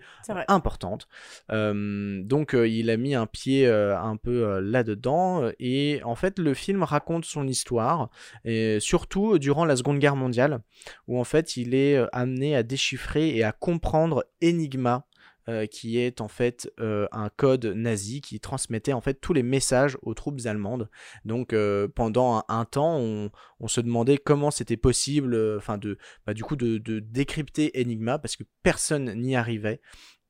importante. 0.48 1.08
Euh, 1.50 2.22
donc 2.22 2.54
il 2.54 2.90
a 2.90 2.96
mis 2.96 3.14
un 3.14 3.26
pied 3.26 3.66
un 3.66 4.16
peu 4.16 4.60
là-dedans 4.60 5.50
et 5.58 6.00
en 6.04 6.14
fait 6.14 6.38
le 6.38 6.54
film 6.54 6.82
raconte 6.82 7.24
son 7.24 7.46
histoire 7.46 8.10
et 8.44 8.78
surtout 8.80 9.38
durant 9.38 9.64
la 9.64 9.76
Seconde 9.76 9.98
Guerre 9.98 10.16
mondiale 10.16 10.60
où 11.08 11.18
en 11.18 11.24
fait 11.24 11.56
il 11.56 11.74
est 11.74 11.98
amené 12.12 12.56
à 12.56 12.62
déchiffrer 12.62 13.36
et 13.36 13.44
à 13.44 13.52
comprendre 13.52 14.26
Enigma 14.42 15.06
euh, 15.48 15.66
qui 15.66 16.00
est 16.00 16.20
en 16.20 16.26
fait 16.26 16.72
euh, 16.80 17.06
un 17.12 17.28
code 17.28 17.66
nazi 17.66 18.20
qui 18.20 18.40
transmettait 18.40 18.92
en 18.92 19.00
fait 19.00 19.20
tous 19.20 19.32
les 19.32 19.44
messages 19.44 19.96
aux 20.02 20.12
troupes 20.12 20.40
allemandes. 20.46 20.90
Donc 21.24 21.52
euh, 21.52 21.86
pendant 21.86 22.42
un, 22.48 22.64
temps, 22.64 22.98
on, 22.98 23.68
se 23.68 23.80
demandait 23.80 24.18
comment 24.18 24.50
c'était 24.50 24.76
possible, 24.76 25.36
enfin 25.56 25.78
de, 25.78 25.98
bah, 26.26 26.34
du 26.34 26.42
coup 26.42 26.56
de, 26.56 26.98
décrypter 26.98 27.70
Enigma 27.76 28.18
parce 28.18 28.34
que 28.34 28.42
personne 28.64 29.14
n'y 29.14 29.36
arrivait. 29.36 29.80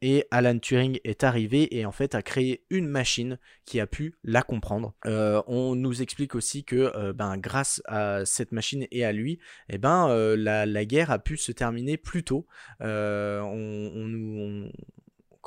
et 0.02 0.26
Alan 0.30 0.58
Turing 0.58 1.00
est 1.04 1.24
arrivé 1.24 1.74
et 1.78 1.86
en 1.86 1.92
fait 1.92 2.14
a 2.14 2.20
créé 2.20 2.66
une 2.68 2.86
machine 2.86 3.38
qui 3.64 3.80
a 3.80 3.86
pu 3.86 4.16
la 4.22 4.42
comprendre. 4.42 4.94
On 5.06 5.76
nous 5.76 6.02
explique 6.02 6.34
aussi 6.34 6.62
que 6.64 7.12
ben, 7.12 7.38
grâce 7.38 7.80
à 7.86 8.26
cette 8.26 8.52
machine 8.52 8.86
et 8.90 9.06
à 9.06 9.12
lui, 9.12 9.38
eh 9.70 9.78
ben, 9.78 10.14
la, 10.36 10.84
guerre 10.84 11.10
a 11.10 11.18
pu 11.18 11.38
se 11.38 11.52
terminer 11.52 11.96
plus 11.96 12.22
tôt. 12.22 12.46
on, 12.80 12.86
on, 12.86 14.68
on, 14.68 14.72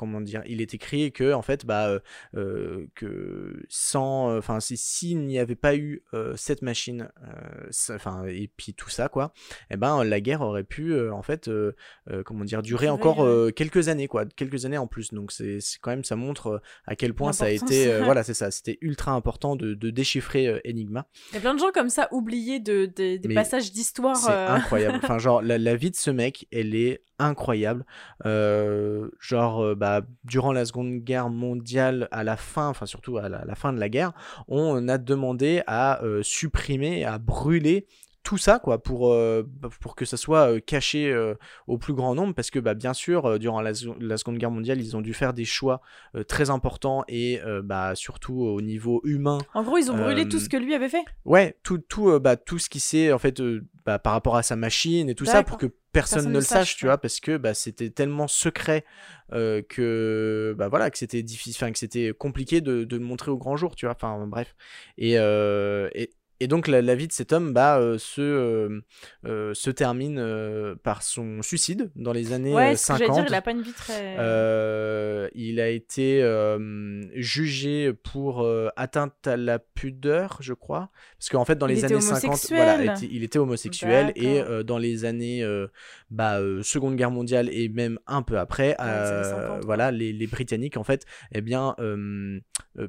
comment 0.00 0.22
dire, 0.22 0.42
il 0.46 0.62
est 0.62 0.72
écrit 0.72 1.12
que 1.12 1.34
en 1.34 1.42
fait, 1.42 1.66
bah, 1.66 1.90
euh, 1.90 2.00
euh, 2.34 2.86
que 2.94 3.62
sans, 3.68 4.34
enfin, 4.34 4.58
s'il 4.60 5.26
n'y 5.26 5.38
avait 5.38 5.56
pas 5.56 5.76
eu 5.76 6.02
euh, 6.14 6.32
cette 6.38 6.62
machine, 6.62 7.10
enfin, 7.90 8.24
et 8.24 8.50
puis 8.56 8.72
tout 8.72 8.88
ça, 8.88 9.10
quoi, 9.10 9.34
et 9.70 9.74
eh 9.74 9.76
ben, 9.76 10.02
la 10.02 10.22
guerre 10.22 10.40
aurait 10.40 10.64
pu, 10.64 10.98
en 11.10 11.20
fait, 11.20 11.50
comment 12.24 12.44
dire, 12.44 12.62
durer 12.62 12.88
encore 12.88 13.26
quelques 13.54 13.88
années, 13.88 14.08
quoi, 14.08 14.24
quelques 14.24 14.64
années 14.64 14.78
en 14.78 14.86
plus. 14.86 15.12
Donc 15.12 15.32
c'est 15.32 15.58
quand 15.82 15.90
même, 15.90 16.04
ça 16.04 16.16
montre 16.16 16.62
à 16.86 16.96
quel 16.96 17.12
point 17.12 17.34
ça 17.34 17.44
a 17.44 17.50
été, 17.50 17.98
voilà, 18.02 18.22
c'est 18.22 18.32
ça, 18.32 18.50
c'était 18.50 18.78
ultra 18.80 19.12
important 19.12 19.54
de, 19.54 19.90
déchiffrer 19.90 20.62
Enigma. 20.66 21.06
Il 21.32 21.34
y 21.34 21.38
a 21.38 21.40
plein 21.40 21.52
de 21.54 21.58
gens 21.58 21.72
comme 21.74 21.90
ça 21.90 22.08
oubliés 22.10 22.58
de, 22.58 22.86
des 22.86 23.18
passages 23.34 23.70
d'histoire. 23.70 24.16
C'est 24.16 24.32
incroyable. 24.32 25.00
enfin, 25.02 25.18
genre 25.18 25.42
la, 25.42 25.58
la, 25.58 25.76
vie 25.76 25.90
de 25.90 25.96
ce 25.96 26.10
mec, 26.10 26.46
elle 26.52 26.74
est 26.74 27.02
incroyable. 27.18 27.84
genre, 28.24 29.76
bah 29.76 29.89
durant 30.24 30.52
la 30.52 30.64
Seconde 30.64 30.98
Guerre 30.98 31.30
mondiale, 31.30 32.08
à 32.10 32.24
la 32.24 32.36
fin, 32.36 32.68
enfin 32.68 32.86
surtout 32.86 33.18
à 33.18 33.28
la, 33.28 33.54
fin 33.54 33.72
de 33.72 33.80
la 33.80 33.88
guerre, 33.88 34.12
on 34.48 34.88
a 34.88 34.98
demandé 34.98 35.62
à 35.66 36.02
euh, 36.02 36.22
supprimer, 36.22 37.04
à 37.04 37.18
brûler 37.18 37.86
tout 38.22 38.36
ça 38.36 38.58
quoi 38.58 38.82
pour 38.82 39.14
euh, 39.14 39.42
bah, 39.46 39.70
pour 39.80 39.96
que 39.96 40.04
ça 40.04 40.18
soit 40.18 40.52
euh, 40.52 40.60
caché 40.60 41.16
au 41.66 41.78
plus 41.78 41.94
grand 41.94 42.14
nombre. 42.14 42.34
Parce 42.34 42.50
que 42.50 42.58
bah 42.58 42.74
bien 42.74 42.92
sûr 42.92 43.38
durant 43.38 43.60
la, 43.60 43.72
Seconde 43.74 44.36
Guerre 44.36 44.50
mondiale 44.50 44.80
ils 44.80 44.96
ont 44.96 45.00
dû 45.00 45.14
faire 45.14 45.32
des 45.32 45.46
choix 45.46 45.80
très 46.28 46.50
importants 46.50 47.02
et 47.08 47.40
bah 47.64 47.94
surtout 47.94 48.42
au 48.42 48.60
niveau 48.60 49.00
humain. 49.04 49.38
En 49.54 49.62
gros 49.62 49.78
ils 49.78 49.90
ont 49.90 49.96
brûlé 49.96 50.28
tout 50.28 50.38
ce 50.38 50.48
que 50.48 50.56
lui 50.56 50.74
avait 50.74 50.90
fait? 50.90 51.04
ouais 51.24 51.56
tout 51.62 51.78
tout 51.78 52.20
bah 52.20 52.36
tout 52.36 52.58
ce 52.58 52.68
qui 52.68 52.80
s'est 52.80 53.12
en 53.12 53.18
fait 53.18 53.40
bah, 53.90 53.98
par 53.98 54.12
rapport 54.12 54.36
à 54.36 54.44
sa 54.44 54.54
machine 54.54 55.10
et 55.10 55.16
tout 55.16 55.24
ça 55.24 55.42
pour 55.42 55.58
que 55.58 55.66
personne, 55.90 56.28
ne 56.28 56.34
le 56.34 56.42
sache, 56.42 56.76
tu 56.76 56.84
vois, 56.86 56.96
parce 56.96 57.18
que 57.18 57.36
bah, 57.38 57.54
c'était 57.54 57.90
tellement 57.90 58.28
secret 58.28 58.84
euh, 59.32 59.62
que 59.68 60.54
bah 60.56 60.68
voilà 60.68 60.92
que 60.92 60.98
c'était 60.98 61.24
difficile, 61.24 61.72
que 61.72 61.78
c'était 61.78 62.12
compliqué 62.16 62.60
de, 62.60 62.84
de, 62.84 62.96
le 62.96 63.02
montrer 63.02 63.32
au 63.32 63.36
grand 63.36 63.56
jour, 63.56 63.74
tu 63.74 63.86
vois. 63.86 63.96
Enfin 63.96 64.24
bref. 64.28 64.54
Et, 64.96 65.18
euh, 65.18 65.90
et, 65.96 66.12
et 66.40 66.48
donc 66.48 66.68
la, 66.68 66.94
vie 66.94 67.06
de 67.06 67.12
cet 67.12 67.34
homme 67.34 67.52
bah, 67.52 67.78
euh, 67.78 67.98
se, 67.98 68.22
euh, 68.22 68.80
euh, 69.26 69.52
se 69.52 69.70
termine 69.70 70.74
par 70.82 71.02
son 71.02 71.42
suicide 71.42 71.90
dans 71.96 72.12
les 72.12 72.32
années 72.32 72.54
ouais, 72.54 72.76
50. 72.76 73.06
Que 73.06 73.12
dire, 73.12 73.24
il 73.28 73.34
a 73.34 73.42
pas 73.42 73.50
une 73.50 73.60
vie 73.60 73.74
très... 73.74 75.30
il 75.34 75.60
a 75.60 75.68
été 75.68 76.24
jugé 77.14 77.92
pour 77.92 78.48
atteinte 78.76 79.26
à 79.26 79.36
la 79.36 79.58
pudeur, 79.58 80.38
je 80.40 80.54
crois. 80.54 80.90
Parce 81.18 81.28
qu'en 81.28 81.44
fait, 81.44 81.56
dans 81.56 81.66
les 81.66 81.84
années 81.84 82.00
50, 82.00 82.46
voilà, 82.50 82.94
il 83.02 83.22
était 83.22 83.38
homosexuel. 83.38 84.12
Et 84.16 84.40
dans 84.64 84.78
les 84.78 85.04
années 85.04 85.46
bah, 86.10 86.40
Seconde 86.62 86.96
Guerre 86.96 87.10
mondiale 87.10 87.50
et 87.52 87.68
même 87.68 87.98
un 88.06 88.22
peu 88.22 88.38
après, 88.38 88.76
voilà, 89.64 89.90
les, 89.90 90.12
les, 90.12 90.26
Britanniques, 90.26 90.78
en 90.78 90.84
fait, 90.84 91.04
eh 91.32 91.42
bien, 91.42 91.76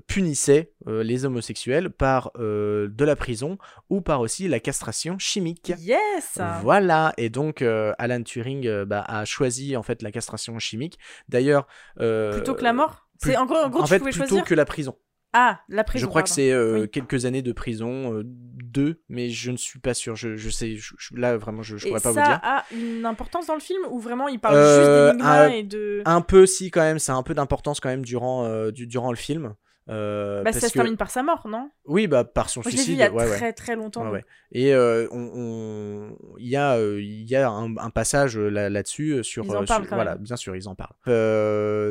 punissaient 0.07 0.71
les 0.87 1.25
homosexuels 1.25 1.89
par 1.89 2.31
de 2.37 3.03
la 3.03 3.15
prison 3.17 3.40
ou 3.89 4.01
par 4.01 4.21
aussi 4.21 4.47
la 4.47 4.59
castration 4.59 5.17
chimique. 5.19 5.73
Yes 5.79 6.39
Voilà, 6.61 7.13
et 7.17 7.29
donc 7.29 7.61
euh, 7.61 7.93
Alan 7.97 8.21
Turing 8.23 8.67
euh, 8.67 8.85
bah, 8.85 9.03
a 9.07 9.25
choisi 9.25 9.75
en 9.75 9.83
fait 9.83 10.01
la 10.01 10.11
castration 10.11 10.57
chimique. 10.59 10.97
D'ailleurs... 11.29 11.67
Euh, 11.99 12.33
plutôt 12.33 12.55
que 12.55 12.63
la 12.63 12.73
mort? 12.73 13.07
C'est 13.23 13.37
en 13.37 13.45
gros, 13.45 13.57
en 13.57 13.85
fait, 13.85 13.99
plutôt 13.99 14.41
que 14.41 14.55
la 14.55 14.65
prison. 14.65 14.97
Ah, 15.33 15.61
la 15.69 15.83
prison. 15.83 16.05
Je 16.05 16.09
crois 16.09 16.23
que 16.23 16.29
c'est 16.29 16.51
quelques 16.91 17.25
années 17.25 17.43
de 17.43 17.51
prison, 17.53 18.21
deux, 18.25 19.01
mais 19.07 19.29
je 19.29 19.51
ne 19.51 19.57
suis 19.57 19.79
pas 19.79 19.93
sûr. 19.93 20.15
Je, 20.15 20.35
je 20.35 20.49
sais, 20.49 20.75
là 21.15 21.37
vraiment, 21.37 21.61
je, 21.61 21.75
ne 21.75 21.79
pourrais 21.79 22.01
pas 22.01 22.09
vous 22.09 22.15
dire. 22.15 22.25
Ça 22.25 22.41
a 22.43 22.65
une 22.73 23.05
importance 23.05 23.45
dans 23.45 23.53
le 23.53 23.61
film 23.61 23.81
ou 23.91 23.99
vraiment 23.99 24.27
il 24.27 24.39
parle 24.39 24.55
juste 24.55 25.17
d'énigmes 25.17 25.53
et 25.53 25.63
de. 25.63 26.01
Un 26.05 26.21
peu, 26.21 26.47
si 26.47 26.71
quand 26.71 26.81
même, 26.81 26.99
c'est 26.99 27.11
un 27.11 27.23
peu 27.23 27.35
d'importance 27.35 27.79
quand 27.79 27.89
même 27.89 28.03
durant, 28.03 28.71
du, 28.71 28.87
durant 28.87 29.11
le 29.11 29.17
film. 29.17 29.53
Euh, 29.91 30.41
bah, 30.43 30.53
ça 30.53 30.69
se 30.69 30.73
termine 30.73 30.95
par 30.95 31.11
sa 31.11 31.21
mort, 31.21 31.47
non? 31.47 31.69
Oui, 31.85 32.07
bah 32.07 32.23
par 32.23 32.49
son 32.49 32.63
suicide. 32.63 32.93
il 32.93 32.95
y 32.95 33.03
a 33.03 33.09
très 33.09 33.51
très 33.53 33.75
longtemps. 33.75 34.11
Et 34.51 34.73
euh, 34.73 35.07
on, 35.11 36.15
il 36.37 36.47
y 36.47 36.55
a, 36.55 36.77
euh, 36.77 37.01
il 37.01 37.29
y 37.29 37.35
a 37.35 37.49
un, 37.49 37.89
passage 37.89 38.37
là-dessus 38.37 39.23
sur. 39.23 39.45
Ils 39.45 39.55
en 39.55 39.65
parlent 39.65 39.87
voilà, 39.89 40.15
bien 40.15 40.37
sûr, 40.37 40.55
ils 40.55 40.67
en 40.67 40.75
parlent. 40.75 40.95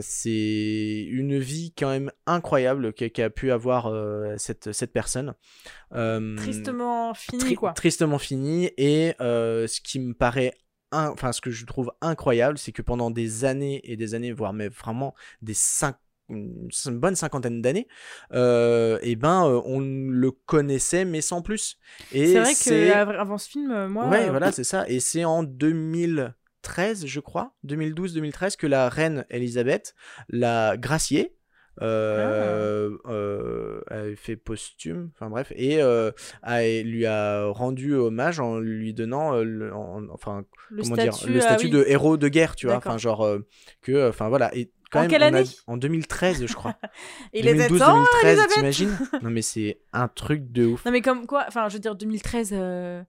c'est 0.03 1.07
une 1.11 1.39
vie 1.39 1.75
quand 1.77 1.91
même 1.91 2.11
incroyable 2.27 2.93
qu'a 2.93 3.31
pu 3.31 3.53
avoir 3.53 3.93
cette, 4.39 4.73
cette 4.73 4.93
personne. 4.93 5.35
tristement 5.91 7.15
fini, 7.15 7.55
quoi. 7.55 7.73
Tristement 7.73 8.19
fini. 8.19 8.71
Et 8.79 9.15
ce 9.19 9.81
qui 9.81 10.01
me 10.01 10.15
paraît 10.15 10.55
enfin 10.93 11.31
ce 11.31 11.41
que 11.41 11.51
je 11.51 11.65
trouve 11.67 11.93
incroyable, 12.01 12.59
c'est 12.59 12.73
que 12.73 12.83
pendant 12.83 13.11
des 13.11 13.45
années 13.45 13.81
et 13.85 13.97
des 13.97 14.15
années, 14.15 14.33
voire 14.33 14.53
même 14.53 14.73
vraiment 14.73 15.15
des 15.41 15.55
cinq 15.55 15.97
une 16.31 16.99
bonne 16.99 17.17
cinquantaine 17.17 17.61
d'années, 17.63 17.89
euh, 18.33 18.99
et 19.03 19.17
ben 19.17 19.47
euh, 19.47 19.61
on 19.65 19.81
le 19.81 20.31
connaissait 20.31 21.05
mais 21.05 21.21
sans 21.21 21.43
plus. 21.43 21.79
C'est 22.11 22.41
vrai 22.41 22.55
qu'avant 22.55 23.39
ce 23.39 23.49
film, 23.49 23.71
euh, 23.71 23.89
moi. 23.89 24.09
Ouais, 24.09 24.31
voilà, 24.31 24.53
c'est 24.53 24.65
ça. 24.65 24.85
Et 24.89 25.01
c'est 25.01 25.25
en 25.25 25.43
2013, 25.43 27.07
je 27.07 27.21
crois, 27.21 27.55
2012-2013, 27.67 28.57
que 28.57 28.67
la 28.67 28.89
reine 28.89 29.25
Elisabeth 29.31 29.95
l'a 30.29 30.77
gracié. 30.77 31.37
Euh, 31.83 33.81
ah. 33.91 34.17
fait 34.17 34.37
posthume, 34.37 35.11
enfin 35.15 35.31
bref, 35.31 35.53
et 35.57 35.81
lui 36.83 37.07
a 37.07 37.47
rendu 37.47 37.95
hommage 37.95 38.41
en 38.41 38.59
lui 38.59 38.95
donnant, 38.95 39.37
le, 39.37 39.73
enfin 40.13 40.45
le 40.71 40.83
comment 40.83 40.95
statut, 40.95 41.27
dire, 41.27 41.35
le 41.35 41.41
statut 41.41 41.69
de 41.71 41.85
héros 41.87 42.17
de 42.17 42.29
guerre, 42.29 42.57
tu 42.57 42.67
vois, 42.67 42.77
enfin 42.77 42.99
genre 42.99 43.39
que, 43.83 44.09
enfin 44.09 44.29
voilà, 44.29 44.55
et 44.55 44.71
en 44.99 45.07
quelle 45.07 45.23
année? 45.23 45.45
En 45.67 45.77
2013, 45.77 46.47
je 46.47 46.55
crois. 46.55 46.75
Il 47.33 47.45
2012, 47.45 47.79
2013, 47.79 48.47
t'imagines? 48.49 48.99
Non, 49.23 49.31
mais 49.31 49.43
c'est 49.43 49.79
un 49.93 50.09
truc 50.09 50.51
de 50.51 50.67
ouf. 50.67 50.85
Non, 50.85 50.91
mais 50.91 51.01
comme 51.01 51.27
quoi 51.27 51.45
Enfin, 51.47 51.69
je 51.69 51.75
veux 51.75 51.81
dire, 51.81 51.95
2013. 51.95 52.51
Euh, 52.53 53.03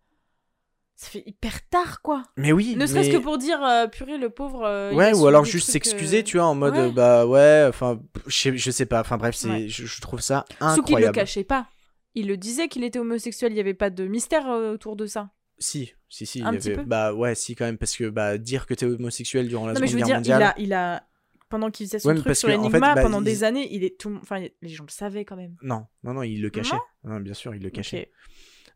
ça 1.01 1.09
fait 1.09 1.23
hyper 1.25 1.67
tard, 1.67 2.03
quoi. 2.03 2.21
Mais 2.37 2.51
oui. 2.51 2.75
Ne 2.75 2.85
serait-ce 2.85 3.09
que 3.09 3.17
pour 3.17 3.39
dire, 3.39 3.63
euh, 3.63 3.87
purée, 3.87 4.19
le 4.19 4.29
pauvre. 4.29 4.63
Euh, 4.63 4.93
ouais, 4.93 5.13
ou 5.15 5.25
alors 5.25 5.45
juste 5.45 5.71
s'excuser, 5.71 6.23
tu 6.23 6.37
vois, 6.37 6.45
en 6.45 6.53
mode, 6.53 6.93
bah 6.93 7.25
ouais, 7.25 7.65
enfin, 7.67 7.99
je, 8.27 8.55
je, 8.55 8.69
sais 8.69 8.85
pas, 8.85 9.01
enfin 9.01 9.17
bref, 9.17 9.35
c'est, 9.35 9.67
je, 9.67 10.01
trouve 10.01 10.21
ça 10.21 10.45
incroyable. 10.59 10.75
Sauf 10.75 10.85
qu'il 10.85 11.05
le 11.07 11.11
cachait 11.11 11.43
pas. 11.43 11.67
Il 12.13 12.27
le 12.27 12.37
disait 12.37 12.67
qu'il 12.67 12.83
était 12.83 12.99
homosexuel, 12.99 13.51
il 13.51 13.55
y 13.55 13.59
avait 13.59 13.73
pas 13.73 13.89
de 13.89 14.05
mystère 14.05 14.47
autour 14.47 14.95
de 14.95 15.07
ça. 15.07 15.31
Si, 15.57 15.91
si, 16.07 16.27
si. 16.27 16.43
Un 16.43 16.53
petit 16.53 16.73
peu. 16.73 16.83
Bah 16.83 17.13
ouais, 17.13 17.33
si 17.33 17.55
quand 17.55 17.65
même, 17.65 17.79
parce 17.79 17.97
que 17.97 18.09
bah, 18.09 18.37
dire 18.37 18.67
que 18.67 18.75
t'es 18.75 18.85
homosexuel 18.85 19.47
durant 19.47 19.65
la 19.65 19.73
non, 19.73 19.79
Seconde 19.79 19.95
mais 19.95 20.01
Guerre 20.03 20.17
mondiale. 20.17 20.53
Il 20.57 20.63
a, 20.63 20.65
il 20.65 20.73
a 20.73 21.03
pendant 21.49 21.71
qu'il 21.71 21.87
faisait 21.87 21.99
son 21.99 22.13
truc 22.15 22.35
sur 22.35 22.47
l'énigma 22.47 22.95
bah, 22.95 23.01
pendant 23.01 23.21
des 23.21 23.43
années, 23.43 23.67
il 23.71 23.83
est 23.83 23.99
tout, 23.99 24.17
enfin 24.21 24.39
les 24.39 24.69
gens 24.69 24.85
le 24.85 24.91
savaient 24.91 25.25
quand 25.25 25.35
même. 25.35 25.55
Non, 25.63 25.85
non, 26.03 26.13
non, 26.13 26.23
il 26.23 26.41
le 26.41 26.49
cachait. 26.49 26.77
Non 27.03 27.19
bien 27.19 27.33
sûr, 27.33 27.55
il 27.55 27.63
le 27.63 27.69
cachait. 27.71 28.11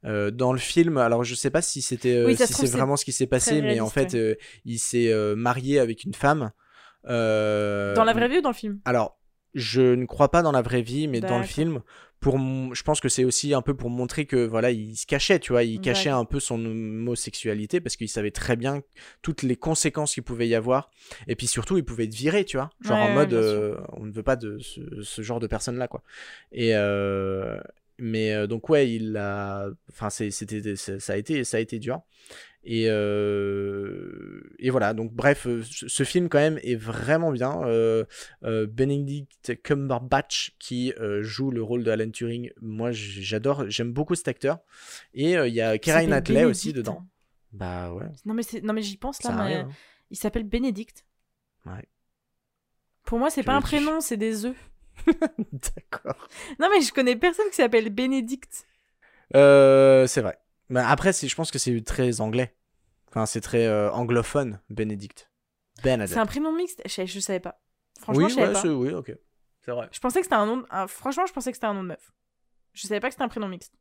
Euh, 0.06 0.32
dans 0.32 0.54
le 0.54 0.60
film, 0.60 0.98
alors 0.98 1.24
je 1.24 1.34
sais 1.34 1.50
pas 1.50 1.62
si 1.62 1.82
c'était 1.82 2.16
euh, 2.16 2.36
si 2.36 2.54
c'est 2.54 2.72
vraiment 2.72 2.96
ce 2.96 3.06
qui 3.06 3.12
s'est 3.12 3.28
passé, 3.28 3.62
mais 3.62 3.80
en 3.80 3.90
fait, 3.90 4.14
euh, 4.14 4.36
il 4.64 4.80
s'est 4.80 5.14
marié 5.36 5.80
avec 5.80 6.04
une 6.04 6.14
femme. 6.14 6.52
Dans 7.04 8.04
la 8.06 8.14
vraie 8.14 8.30
vie 8.30 8.38
ou 8.38 8.42
dans 8.42 8.50
le 8.50 8.56
film? 8.56 8.80
Alors, 8.86 9.20
je 9.54 9.82
ne 9.82 10.06
crois 10.06 10.30
pas 10.30 10.42
dans 10.42 10.52
la 10.52 10.62
vraie 10.62 10.82
vie, 10.82 11.08
mais 11.08 11.22
dans 11.22 11.40
le 11.40 11.46
film, 11.46 11.82
pour 12.26 12.40
je 12.74 12.82
pense 12.82 13.02
que 13.02 13.10
c'est 13.10 13.24
aussi 13.24 13.54
un 13.54 13.62
peu 13.62 13.76
pour 13.76 13.92
montrer 13.92 14.26
que 14.26 14.48
voilà 14.48 14.72
il 14.72 14.96
se 14.96 15.06
cachait 15.06 15.38
tu 15.38 15.52
vois 15.52 15.64
il 15.64 15.80
cachait 15.80 16.10
un 16.10 16.26
peu 16.26 16.40
son 16.40 16.64
homosexualité 16.66 17.80
parce 17.80 17.96
qu'il 17.96 18.10
savait 18.10 18.32
très 18.32 18.56
bien 18.56 18.82
toutes 19.22 19.44
les 19.44 19.56
conséquences 19.56 20.16
qu'il 20.16 20.24
pouvait 20.24 20.48
y 20.48 20.56
avoir. 20.56 20.90
Et 21.28 21.36
puis 21.36 21.46
surtout 21.46 21.78
il 21.78 21.86
pouvait 21.86 22.06
être 22.06 22.16
viré 22.16 22.44
tu 22.44 22.58
vois. 22.58 22.72
Genre 22.82 22.98
en 22.98 23.12
mode 23.12 23.34
euh, 23.34 23.78
on 23.94 24.06
ne 24.06 24.12
veut 24.12 24.24
pas 24.24 24.38
de 24.38 24.58
ce, 24.60 25.22
genre 25.22 25.40
de 25.40 25.46
personne 25.46 25.78
là 25.78 25.88
quoi. 25.88 26.02
Et 26.52 26.72
euh, 26.74 27.60
mais 27.98 28.34
euh, 28.34 28.48
donc 28.48 28.70
ouais 28.70 28.92
il 28.92 29.16
a 29.18 29.68
enfin 29.90 30.10
c'était 30.10 30.76
ça 30.76 31.14
a 31.14 31.16
été 31.16 31.44
ça 31.44 31.58
a 31.58 31.60
été 31.60 31.80
dur 31.80 32.02
et, 32.68 32.88
euh, 32.90 34.42
et 34.58 34.72
voilà, 34.72 34.96
donc 34.96 35.14
bref, 35.14 35.46
euh, 35.46 35.62
ce 35.64 36.04
film 36.04 36.30
quand 36.30 36.40
même 36.40 36.60
est 36.64 36.76
vraiment 36.76 37.32
bien. 37.32 37.62
Euh, 37.66 38.06
Benedict 38.42 39.62
Cumberbatch 39.62 40.56
qui 40.58 40.92
joue 41.22 41.52
le 41.52 41.62
rôle 41.62 41.84
de 41.84 41.92
Alan 41.92 42.10
Turing, 42.10 42.52
moi 42.62 42.92
j'adore, 42.92 43.70
j'aime 43.70 43.94
beaucoup 43.94 44.16
cet 44.16 44.28
acteur. 44.28 44.60
Et 45.14 45.34
il 45.34 45.54
y 45.54 45.62
a 45.62 45.78
Keira 45.78 46.04
Knightley 46.04 46.44
aussi 46.44 46.74
dedans. 46.74 47.06
Bah 47.52 47.94
ouais. 47.94 48.08
Non 48.26 48.34
mais, 48.34 48.44
non 48.64 48.74
mais 48.74 48.82
j'y 48.82 48.98
pense 48.98 49.24
là, 49.24 49.32
mais 49.32 49.56
hein. 49.56 49.70
il 50.10 50.18
s'appelle 50.18 50.44
Benedict. 50.44 51.06
Ouais. 51.66 51.88
Pour 53.04 53.20
moi 53.20 53.30
c'est 53.30 53.44
pas 53.44 53.54
un 53.54 53.62
prénom, 53.62 54.02
c'est 54.02 54.18
des 54.18 54.46
œufs. 54.46 54.58
D'accord. 55.52 56.28
Non 56.60 56.70
mais 56.74 56.82
je 56.82 56.92
connais 56.94 57.16
personne 57.16 57.48
qui 57.50 57.56
s'appelle 57.56 57.90
Benedict. 57.90 58.66
c'est 59.34 60.22
vrai. 60.22 60.38
Mais 60.70 60.80
après, 60.82 61.14
je 61.14 61.36
pense 61.36 61.52
que 61.52 61.60
c'est 61.60 61.80
très 61.84 62.22
anglais. 62.22 62.56
Enfin, 63.10 63.26
c'est 63.26 63.42
très 63.42 63.66
euh, 63.66 63.92
anglophone, 63.92 64.60
Benedict. 64.70 65.30
C'est 65.84 66.18
un 66.18 66.26
prénom 66.26 66.52
mixte? 66.54 66.82
Je, 66.86 67.06
je 67.06 67.20
savais 67.20 67.40
pas. 67.40 67.62
Franchement, 68.00 68.24
oui, 68.26 68.30
je 68.30 68.36
savais 68.36 68.48
ouais, 68.48 68.54
pas. 68.54 68.62
c'est- 68.62 68.68
oui, 68.70 68.92
ok. 68.92 69.14
C'est 69.64 69.72
vrai. 69.72 69.88
Je 69.92 70.00
pensais 70.00 70.20
que 70.20 70.26
c'était 70.26 70.36
un 70.36 70.46
nom. 70.46 70.64
un- 70.70 70.88
Franchement, 70.88 71.26
je 71.26 71.34
pensais 71.34 71.52
que 71.52 71.56
c'était 71.58 71.68
un 71.68 71.74
nom 71.74 71.84
de 71.84 71.90
meuf. 71.90 72.12
Je 72.74 72.88
savais 72.88 73.00
pas 73.00 73.08
que 73.08 73.14
c'était 73.14 73.24
un 73.24 73.30
prénom 73.30 73.48
mixte. 73.48 73.74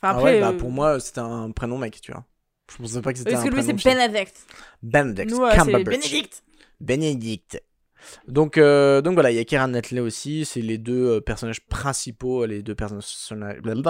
Enfin, 0.00 0.14
Ah 0.14 0.18
après. 0.18 0.24
ouais, 0.34 0.40
bah 0.40 0.50
euh, 0.50 0.56
pour 0.58 0.70
moi, 0.70 0.98
c'était 1.00 1.20
un 1.20 1.50
prénom 1.50 1.78
mec, 1.78 2.00
tu 2.00 2.12
vois. 2.12 2.24
Je 2.70 2.76
pensais 2.78 3.02
pas 3.02 3.12
que 3.12 3.18
c'était 3.18 3.32
Parce 3.32 3.42
un 3.44 3.48
que 3.48 3.54
lui, 3.54 3.62
prénom 3.62 3.78
c'est. 3.78 3.90
Benedict? 3.94 4.46
Benedict 4.82 5.30
Nous, 5.30 5.42
euh, 5.42 5.50
c'est 5.50 5.56
Cumberbatch. 5.56 5.84
Benedict. 5.84 6.42
Benedict. 6.80 7.62
Donc, 8.28 8.58
euh, 8.58 9.02
donc 9.02 9.14
voilà, 9.14 9.30
il 9.30 9.36
y 9.36 9.38
a 9.38 9.44
Keira 9.44 9.66
Knightley 9.66 10.00
aussi, 10.00 10.44
c'est 10.44 10.60
les 10.60 10.78
deux 10.78 11.16
euh, 11.16 11.20
personnages 11.20 11.64
principaux, 11.66 12.46
les 12.46 12.62
deux 12.62 12.76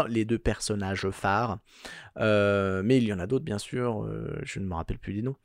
les 0.08 0.24
deux 0.24 0.38
personnages 0.38 1.08
phares. 1.10 1.58
Euh, 2.18 2.82
mais 2.84 2.98
il 2.98 3.04
y 3.04 3.12
en 3.12 3.18
a 3.18 3.26
d'autres, 3.26 3.44
bien 3.44 3.58
sûr, 3.58 4.08
je 4.42 4.60
ne 4.60 4.66
me 4.66 4.74
rappelle 4.74 4.98
plus 4.98 5.12
les 5.12 5.22
noms. 5.22 5.36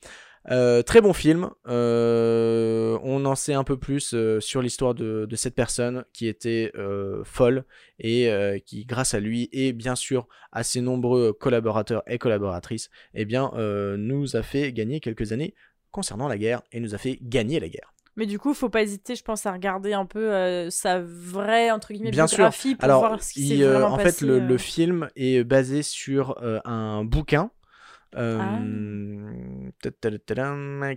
Très 0.47 1.01
bon 1.01 1.13
film. 1.13 1.49
on 1.65 3.25
en 3.25 3.35
sait 3.35 3.53
un 3.53 3.63
peu 3.63 3.77
plus 3.77 4.15
sur 4.39 4.61
l'histoire 4.61 4.95
de, 4.95 5.27
de 5.29 5.35
cette 5.35 5.55
personne 5.55 6.05
qui 6.13 6.27
était 6.27 6.71
folle 7.23 7.65
et 7.99 8.31
qui, 8.65 8.85
grâce 8.85 9.13
à 9.13 9.19
lui 9.19 9.49
et 9.51 9.73
bien 9.73 9.95
sûr 9.95 10.27
à 10.51 10.63
ses 10.63 10.81
nombreux 10.81 11.33
collaborateurs 11.33 12.03
et 12.07 12.17
collaboratrices, 12.17 12.89
eh 13.13 13.25
bien, 13.25 13.51
nous 13.97 14.35
a 14.35 14.41
fait 14.41 14.71
gagner 14.73 14.99
quelques 14.99 15.31
années 15.31 15.53
concernant 15.91 16.27
la 16.27 16.37
guerre 16.37 16.61
et 16.71 16.79
nous 16.79 16.95
a 16.95 16.97
fait 16.97 17.19
gagner 17.21 17.59
la 17.59 17.69
guerre. 17.69 17.93
Mais 18.19 18.25
du 18.25 18.37
coup, 18.37 18.53
faut 18.53 18.67
pas 18.69 18.81
hésiter, 18.81 19.15
je 19.15 19.23
pense, 19.23 19.45
à 19.45 19.51
regarder 19.53 19.93
un 19.93 20.05
peu 20.05 20.31
euh, 20.33 20.69
sa 20.69 20.99
vraie, 20.99 21.71
entre 21.71 21.93
guillemets, 21.93 22.11
Bien 22.11 22.27
sûr. 22.27 22.35
biographie 22.39 22.75
pour 22.75 22.83
Alors, 22.83 22.99
voir 22.99 23.23
ce 23.23 23.31
qui 23.33 23.47
s'est 23.47 23.63
euh, 23.63 23.71
vraiment 23.79 23.93
en 23.93 23.97
passé. 23.97 24.19
fait, 24.19 24.25
le, 24.25 24.33
euh. 24.33 24.39
le 24.45 24.57
film 24.57 25.09
est 25.15 25.43
basé 25.45 25.81
sur 25.83 26.37
euh, 26.43 26.59
un 26.65 27.05
bouquin 27.05 27.49
euh, 28.17 28.39
Ah. 28.41 28.59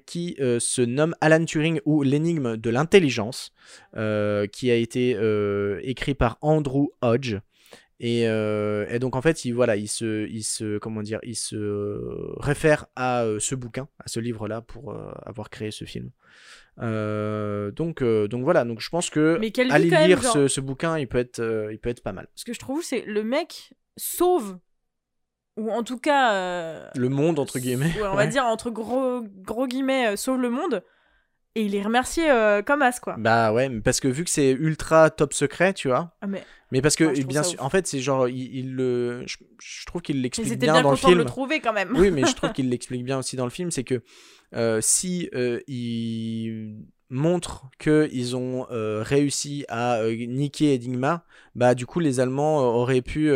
qui 0.04 0.36
euh, 0.40 0.58
se 0.58 0.82
nomme 0.82 1.14
Alan 1.20 1.44
Turing 1.44 1.80
ou 1.84 2.02
l'énigme 2.02 2.56
de 2.56 2.70
l'intelligence, 2.70 3.52
euh, 3.96 4.46
qui 4.46 4.70
a 4.70 4.74
été 4.74 5.14
euh, 5.16 5.78
écrit 5.84 6.14
par 6.14 6.38
Andrew 6.40 6.88
Hodge. 7.02 7.36
Et, 8.04 8.26
euh, 8.26 8.84
et 8.90 8.98
donc 8.98 9.14
en 9.14 9.22
fait, 9.22 9.44
il 9.44 9.52
voilà, 9.52 9.76
il 9.76 9.86
se, 9.88 10.26
il 10.28 10.42
se, 10.42 10.78
comment 10.78 11.02
dire, 11.02 11.20
il 11.22 11.36
se 11.36 11.56
réfère 12.42 12.86
à 12.96 13.22
euh, 13.22 13.38
ce 13.38 13.54
bouquin, 13.54 13.86
à 14.04 14.08
ce 14.08 14.18
livre-là 14.18 14.60
pour 14.60 14.90
euh, 14.92 15.12
avoir 15.24 15.50
créé 15.50 15.70
ce 15.70 15.84
film. 15.84 16.10
Euh, 16.80 17.70
donc, 17.70 18.02
donc 18.02 18.42
voilà, 18.42 18.64
donc 18.64 18.80
je 18.80 18.88
pense 18.90 19.08
que 19.08 19.38
Mais 19.40 19.52
aller 19.70 19.88
même, 19.90 20.08
lire 20.08 20.20
genre- 20.20 20.32
ce, 20.32 20.48
ce 20.48 20.60
bouquin, 20.60 20.98
il 20.98 21.06
peut 21.06 21.18
être, 21.18 21.68
il 21.70 21.78
peut 21.78 21.90
être 21.90 22.02
pas 22.02 22.12
mal. 22.12 22.26
Ce 22.34 22.44
que 22.44 22.52
je 22.52 22.58
trouve, 22.58 22.82
c'est 22.82 23.02
le 23.06 23.22
mec 23.22 23.72
sauve, 23.96 24.58
ou 25.56 25.70
en 25.70 25.84
tout 25.84 25.98
cas. 25.98 26.32
euh, 26.34 26.88
Le 26.96 27.08
monde 27.08 27.38
entre 27.38 27.58
guillemets. 27.60 27.92
ouais, 27.94 28.02
on 28.02 28.10
ouais. 28.10 28.16
va 28.16 28.26
dire 28.26 28.44
entre 28.46 28.70
gros, 28.70 29.22
gros 29.42 29.66
guillemets, 29.68 30.16
sauve 30.16 30.40
le 30.40 30.50
monde. 30.50 30.82
Et 31.54 31.64
il 31.64 31.74
est 31.74 31.82
remercié 31.82 32.30
euh, 32.30 32.62
comme 32.62 32.80
as, 32.80 32.98
quoi. 32.98 33.16
Bah 33.18 33.52
ouais, 33.52 33.68
parce 33.80 34.00
que 34.00 34.08
vu 34.08 34.24
que 34.24 34.30
c'est 34.30 34.52
ultra 34.52 35.10
top 35.10 35.34
secret, 35.34 35.74
tu 35.74 35.88
vois. 35.88 36.12
Ah, 36.22 36.26
mais 36.26 36.42
Mais 36.70 36.80
parce 36.80 36.96
que 36.96 37.04
trouve 37.04 37.26
bien 37.26 37.42
sûr, 37.42 37.62
en 37.62 37.68
fait, 37.68 37.86
c'est 37.86 38.00
genre, 38.00 38.26
il, 38.28 38.56
il 38.56 38.74
le, 38.74 39.22
je, 39.26 39.36
je 39.60 39.84
trouve 39.84 40.00
qu'il 40.00 40.22
l'explique 40.22 40.48
bien, 40.58 40.72
bien, 40.72 40.82
dans 40.82 40.90
le 40.92 40.96
content 40.96 41.08
de 41.08 41.12
film. 41.12 41.18
le 41.18 41.24
trouver 41.26 41.60
quand 41.60 41.74
même. 41.74 41.92
Oui, 41.94 42.10
mais 42.10 42.24
je 42.24 42.32
trouve 42.36 42.52
qu'il 42.52 42.70
l'explique 42.70 43.04
bien 43.04 43.18
aussi 43.18 43.36
dans 43.36 43.44
le 43.44 43.50
film, 43.50 43.70
c'est 43.70 43.84
que 43.84 44.02
euh, 44.54 44.80
si 44.80 45.28
euh, 45.34 45.60
il 45.68 46.76
montre 47.10 47.64
que 47.78 48.08
ils 48.12 48.34
ont 48.34 48.66
euh, 48.70 49.02
réussi 49.04 49.66
à 49.68 49.96
euh, 49.96 50.14
niquer 50.26 50.74
Enigma, 50.74 51.26
bah 51.54 51.74
du 51.74 51.84
coup 51.84 52.00
les 52.00 52.20
Allemands 52.20 52.60
auraient 52.60 53.02
pu 53.02 53.30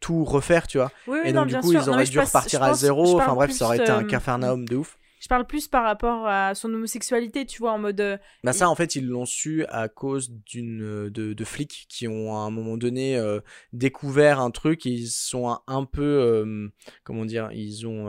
tout 0.00 0.24
refaire, 0.24 0.66
tu 0.66 0.76
vois. 0.76 0.90
Oui, 1.06 1.18
oui, 1.22 1.30
Et 1.30 1.32
non, 1.32 1.42
donc 1.42 1.48
du 1.48 1.56
coup 1.60 1.70
sûr. 1.72 1.80
ils 1.82 1.88
auraient 1.88 2.04
dû 2.04 2.20
repartir 2.20 2.62
à 2.62 2.68
pense- 2.68 2.80
zéro. 2.80 3.18
Enfin 3.18 3.34
bref, 3.34 3.52
ça 3.52 3.64
aurait 3.64 3.78
été 3.78 3.90
un 3.90 4.04
cafarnaum 4.04 4.66
de 4.68 4.76
ouf. 4.76 4.98
Je 5.22 5.28
parle 5.28 5.46
plus 5.46 5.68
par 5.68 5.84
rapport 5.84 6.26
à 6.26 6.54
son 6.56 6.74
homosexualité, 6.74 7.46
tu 7.46 7.60
vois, 7.60 7.70
en 7.72 7.78
mode. 7.78 8.00
euh, 8.00 8.18
Bah 8.42 8.52
ça 8.52 8.68
en 8.68 8.74
fait 8.74 8.96
ils 8.96 9.06
l'ont 9.06 9.24
su 9.24 9.64
à 9.66 9.88
cause 9.88 10.30
d'une 10.30 10.82
euh, 10.82 11.10
de, 11.10 11.32
de 11.32 11.44
flics 11.44 11.86
qui 11.88 12.08
ont 12.08 12.34
à 12.36 12.40
un 12.40 12.50
moment 12.50 12.76
donné 12.76 13.16
euh, 13.16 13.38
découvert 13.72 14.40
un 14.40 14.50
truc 14.50 14.84
et 14.84 14.90
ils 14.90 15.08
sont 15.08 15.48
un, 15.48 15.62
un 15.68 15.84
peu 15.84 16.70
comment 17.04 17.24
dire 17.24 17.50
ils 17.52 17.86
ont 17.86 18.08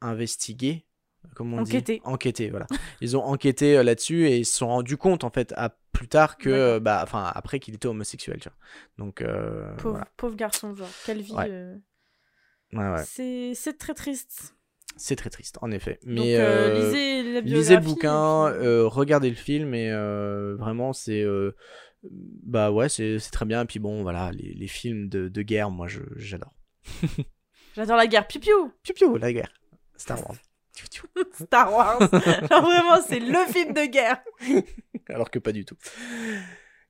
investigué 0.00 0.86
comment 1.34 1.58
on 1.58 1.62
dit 1.62 1.72
Enquêté. 1.72 2.00
enquêté 2.04 2.50
voilà 2.50 2.66
ils 3.00 3.16
ont 3.16 3.22
enquêté 3.24 3.82
là-dessus 3.82 4.26
et 4.28 4.38
ils 4.38 4.46
se 4.46 4.56
sont 4.56 4.68
rendus 4.68 4.96
compte 4.96 5.24
en 5.24 5.30
fait 5.30 5.52
à 5.56 5.76
plus 5.92 6.08
tard 6.08 6.38
que 6.38 6.78
bah 6.78 7.00
enfin 7.02 7.30
après 7.34 7.58
qu'il 7.60 7.74
était 7.74 7.88
homosexuel 7.88 8.38
tu 8.40 8.48
vois 8.48 8.56
donc 8.96 9.20
euh, 9.20 9.74
pauvre, 9.76 9.90
voilà 9.96 10.08
pauvre 10.16 10.36
garçon, 10.36 10.74
genre. 10.74 10.88
Quelle 11.04 11.20
vie. 11.20 11.32
Ouais. 11.34 11.48
euh, 11.50 11.76
ouais, 12.72 13.04
c'est 13.54 13.76
très 13.78 13.94
triste. 13.94 14.54
C'est 15.00 15.16
très 15.16 15.30
triste 15.30 15.58
en 15.62 15.70
effet 15.70 15.98
Donc, 16.04 16.14
mais 16.24 16.36
euh, 16.36 16.68
euh, 16.68 16.74
lisez 16.74 17.32
la 17.32 17.40
lisez 17.40 17.74
le 17.76 17.80
bouquin, 17.80 18.46
euh, 18.48 18.86
regardez 18.86 19.30
le 19.30 19.36
film 19.36 19.74
et 19.74 19.90
vraiment 20.58 20.92
c'est 20.92 21.24
bah 22.02 22.70
ouais 22.70 22.88
c'est 22.88 23.18
très 23.32 23.44
bien 23.44 23.62
et 23.62 23.66
puis 23.66 23.78
bon 23.78 24.02
voilà 24.02 24.30
les, 24.32 24.54
les 24.54 24.68
films 24.68 25.08
de, 25.08 25.28
de 25.28 25.42
guerre 25.42 25.70
moi 25.70 25.86
j'adore. 26.16 26.54
J'adore 27.76 27.96
la 27.96 28.06
guerre. 28.06 28.26
Piu 28.26 28.40
piu 28.40 28.52
Piu 28.82 28.94
piu 28.94 29.18
la 29.18 29.32
guerre. 29.32 29.52
Star 29.96 30.18
Wars. 30.28 30.36
Star 31.34 31.72
Wars. 31.72 32.00
Genre 32.00 32.62
vraiment, 32.62 33.00
c'est 33.06 33.20
le 33.20 33.52
film 33.52 33.72
de 33.74 33.86
guerre. 33.86 34.20
Alors 35.08 35.30
que 35.30 35.38
pas 35.38 35.52
du 35.52 35.64
tout. 35.64 35.76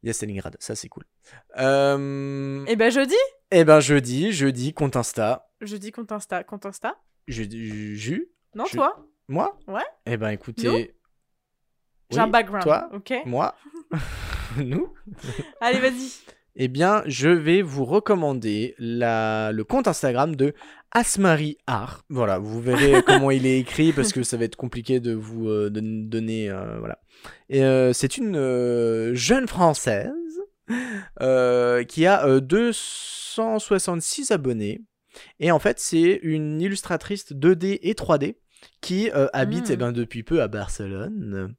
Il 0.02 0.06
y 0.06 0.10
a 0.10 0.12
Stalingrad, 0.12 0.56
ça 0.60 0.74
c'est 0.74 0.88
cool. 0.88 1.04
Euh... 1.58 2.64
Et 2.66 2.76
ben 2.76 2.90
jeudi, 2.90 3.14
Eh 3.50 3.64
ben 3.64 3.80
jeudi, 3.80 4.32
jeudi 4.32 4.72
compte 4.72 4.96
Insta. 4.96 5.50
jeudi 5.60 5.92
compte 5.92 6.12
Insta, 6.12 6.42
compte 6.44 6.64
Insta. 6.64 6.96
Jeudi, 7.28 7.96
Ju, 7.96 8.28
Non, 8.54 8.64
Je- 8.66 8.72
toi 8.76 9.06
moi. 9.28 9.56
Ouais. 9.68 9.82
Eh 10.06 10.16
ben 10.16 10.28
Nous 10.28 10.34
écoutez. 10.34 10.94
J'ai 12.10 12.18
un 12.18 12.26
background. 12.26 12.64
Toi, 12.64 12.88
Ok. 12.92 13.12
moi, 13.26 13.54
nous. 14.58 14.92
Allez, 15.60 15.78
vas-y. 15.78 16.10
Eh 16.56 16.66
bien, 16.66 17.04
je 17.06 17.28
vais 17.28 17.62
vous 17.62 17.84
recommander 17.84 18.74
la, 18.78 19.52
le 19.52 19.62
compte 19.62 19.86
Instagram 19.86 20.34
de 20.34 20.52
Asmari 20.90 21.58
Art. 21.68 22.02
Voilà, 22.08 22.40
vous 22.40 22.60
verrez 22.60 23.02
comment 23.06 23.30
il 23.30 23.46
est 23.46 23.60
écrit 23.60 23.92
parce 23.92 24.12
que 24.12 24.24
ça 24.24 24.36
va 24.36 24.44
être 24.46 24.56
compliqué 24.56 24.98
de 24.98 25.14
vous 25.14 25.48
euh, 25.48 25.70
don- 25.70 26.08
donner. 26.08 26.50
euh, 26.50 26.80
voilà. 26.80 26.98
Et 27.48 27.62
euh, 27.62 27.92
c'est 27.92 28.16
une 28.18 29.14
jeune 29.14 29.46
française 29.46 30.10
qui 31.88 32.06
a 32.06 32.26
euh, 32.26 32.40
266 32.40 34.32
abonnés. 34.32 34.82
Et 35.38 35.50
en 35.50 35.58
fait, 35.58 35.78
c'est 35.80 36.20
une 36.22 36.60
illustratrice 36.60 37.32
2D 37.32 37.80
et 37.82 37.94
3D 37.94 38.36
qui 38.80 39.10
euh, 39.10 39.28
habite 39.32 39.68
Mm. 39.70 39.72
eh 39.72 39.76
ben, 39.76 39.92
depuis 39.92 40.22
peu 40.22 40.42
à 40.42 40.48
Barcelone. 40.48 41.54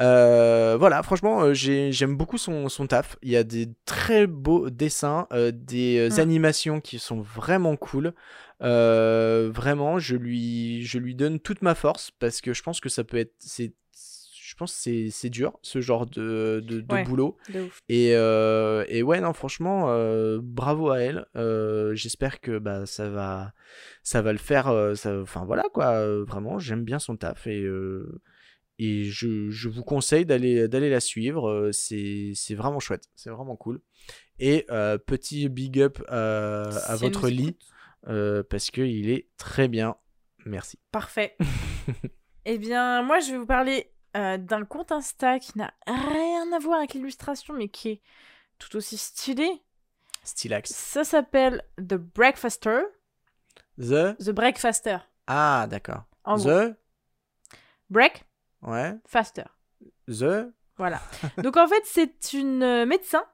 Euh, 0.00 0.76
voilà, 0.78 1.02
franchement, 1.04 1.42
euh, 1.42 1.54
j'ai- 1.54 1.92
j'aime 1.92 2.16
beaucoup 2.16 2.38
son, 2.38 2.68
son 2.68 2.86
taf. 2.88 3.16
Il 3.22 3.30
y 3.30 3.36
a 3.36 3.44
des 3.44 3.68
très 3.84 4.26
beaux 4.26 4.68
dessins, 4.70 5.26
euh, 5.32 5.52
des 5.54 5.98
euh, 5.98 6.16
Mm. 6.16 6.20
animations 6.20 6.80
qui 6.80 6.98
sont 6.98 7.20
vraiment 7.20 7.76
cool. 7.76 8.12
Euh, 8.62 9.50
vraiment, 9.54 9.98
je 9.98 10.16
lui, 10.16 10.84
je 10.84 10.98
lui 10.98 11.14
donne 11.14 11.38
toute 11.38 11.62
ma 11.62 11.74
force 11.74 12.10
parce 12.18 12.40
que 12.40 12.52
je 12.52 12.62
pense 12.62 12.80
que 12.80 12.88
ça 12.88 13.04
peut 13.04 13.18
être, 13.18 13.34
c'est, 13.38 13.72
je 14.54 14.58
pense 14.58 14.84
que 14.84 15.10
c'est, 15.10 15.30
dur 15.30 15.58
ce 15.62 15.80
genre 15.80 16.06
de, 16.06 16.62
de, 16.64 16.80
de 16.80 16.94
Ouais. 16.94 17.02
boulot. 17.02 17.36
De 17.52 17.62
ouf. 17.62 17.82
Et, 17.88 18.14
euh, 18.14 18.84
et 18.86 19.02
ouais, 19.02 19.20
non, 19.20 19.32
franchement, 19.32 19.86
euh, 19.88 20.38
bravo 20.40 20.90
à 20.90 21.00
elle. 21.00 21.26
Euh, 21.34 21.92
J'espère 21.96 22.40
que 22.40 22.58
bah, 22.60 22.86
ça 22.86 23.08
va, 23.10 23.52
ça 24.04 24.22
va 24.22 24.30
le 24.30 24.38
faire. 24.38 24.68
Enfin 24.68 25.44
voilà 25.44 25.64
quoi. 25.72 26.06
vraiment, 26.22 26.60
j'aime 26.60 26.84
bien 26.84 27.00
son 27.00 27.16
taf 27.16 27.48
et 27.48 27.66
et 28.78 29.04
je, 29.04 29.50
je 29.50 29.68
vous 29.68 29.82
conseille 29.82 30.24
d'aller 30.24 30.68
la 30.68 31.00
suivre. 31.00 31.70
C'est 31.72 32.54
vraiment 32.54 32.78
chouette. 32.78 33.08
C'est 33.16 33.30
vraiment 33.30 33.56
cool. 33.56 33.80
Et 34.38 34.66
petit 35.06 35.48
big 35.48 35.80
up 35.80 35.98
à 36.06 36.94
votre 37.00 37.28
lit 37.28 37.56
parce 38.04 38.70
que 38.70 38.82
il 38.82 39.10
est 39.10 39.26
très 39.36 39.66
bien. 39.66 39.96
Merci. 40.46 40.78
Parfait. 40.92 41.36
eh 42.44 42.58
bien, 42.58 43.02
moi, 43.02 43.18
je 43.18 43.32
vais 43.32 43.38
vous 43.38 43.46
parler 43.46 43.90
euh, 44.16 44.36
d'un 44.38 44.64
compte 44.64 44.92
Insta 44.92 45.38
qui 45.38 45.56
n'a 45.58 45.72
rien 45.86 46.52
à 46.52 46.58
voir 46.58 46.78
avec 46.78 46.94
l'illustration, 46.94 47.54
mais 47.54 47.68
qui 47.68 47.90
est 47.90 48.02
tout 48.58 48.76
aussi 48.76 48.96
stylé. 48.96 49.62
Stylax. 50.22 50.70
Ça 50.70 51.04
s'appelle 51.04 51.62
The 51.76 51.94
Breakfaster. 51.94 52.82
The? 53.78 54.16
The 54.18 54.30
Breakfaster. 54.30 54.98
Ah 55.26 55.66
d'accord. 55.68 56.04
En 56.24 56.36
gros, 56.36 56.48
The. 56.48 56.76
Break 57.90 58.24
Ouais. 58.62 58.94
Faster. 59.06 59.44
The? 60.08 60.52
Voilà. 60.76 61.00
Donc 61.38 61.56
en 61.56 61.68
fait, 61.68 61.82
c'est 61.84 62.32
une 62.32 62.62
euh, 62.62 62.86
médecin 62.86 63.24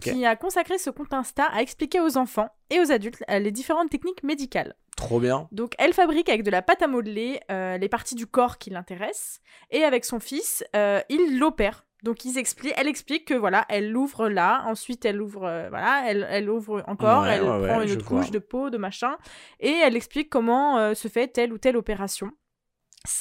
Qui 0.00 0.24
a 0.24 0.36
consacré 0.36 0.78
ce 0.78 0.90
compte 0.90 1.12
Insta 1.12 1.44
à 1.46 1.62
expliquer 1.62 2.00
aux 2.00 2.16
enfants 2.16 2.48
et 2.70 2.80
aux 2.80 2.92
adultes 2.92 3.24
euh, 3.30 3.38
les 3.38 3.50
différentes 3.50 3.90
techniques 3.90 4.22
médicales. 4.22 4.76
Trop 4.96 5.18
bien. 5.18 5.48
Donc 5.50 5.72
elle 5.78 5.94
fabrique 5.94 6.28
avec 6.28 6.42
de 6.42 6.50
la 6.50 6.62
pâte 6.62 6.82
à 6.82 6.86
modeler 6.86 7.40
euh, 7.50 7.78
les 7.78 7.88
parties 7.88 8.14
du 8.14 8.26
corps 8.26 8.58
qui 8.58 8.70
l'intéressent 8.70 9.40
et 9.70 9.82
avec 9.82 10.04
son 10.04 10.20
fils, 10.20 10.62
euh, 10.76 11.00
il 11.08 11.38
l'opère. 11.38 11.86
Donc 12.02 12.24
ils 12.24 12.38
expliquent, 12.38 12.74
elle 12.76 12.88
explique 12.88 13.26
que 13.26 13.34
voilà, 13.34 13.66
elle 13.68 13.90
l'ouvre 13.90 14.28
là, 14.28 14.62
ensuite 14.66 15.04
elle 15.04 15.20
ouvre, 15.20 15.44
euh, 15.44 15.68
voilà, 15.70 16.04
elle, 16.06 16.26
elle 16.30 16.48
ouvre 16.48 16.82
encore, 16.86 17.22
Ouais, 17.22 17.34
elle 17.34 17.42
ouais, 17.42 17.68
prend 17.68 17.78
ouais, 17.78 17.86
une 17.86 17.92
autre 17.92 18.06
couche 18.06 18.30
de 18.30 18.38
peau, 18.38 18.70
de 18.70 18.78
machin, 18.78 19.16
et 19.58 19.70
elle 19.70 19.96
explique 19.96 20.30
comment 20.30 20.94
se 20.94 21.08
fait 21.08 21.28
telle 21.28 21.52
ou 21.52 21.58
telle 21.58 21.76
opération. 21.76 22.30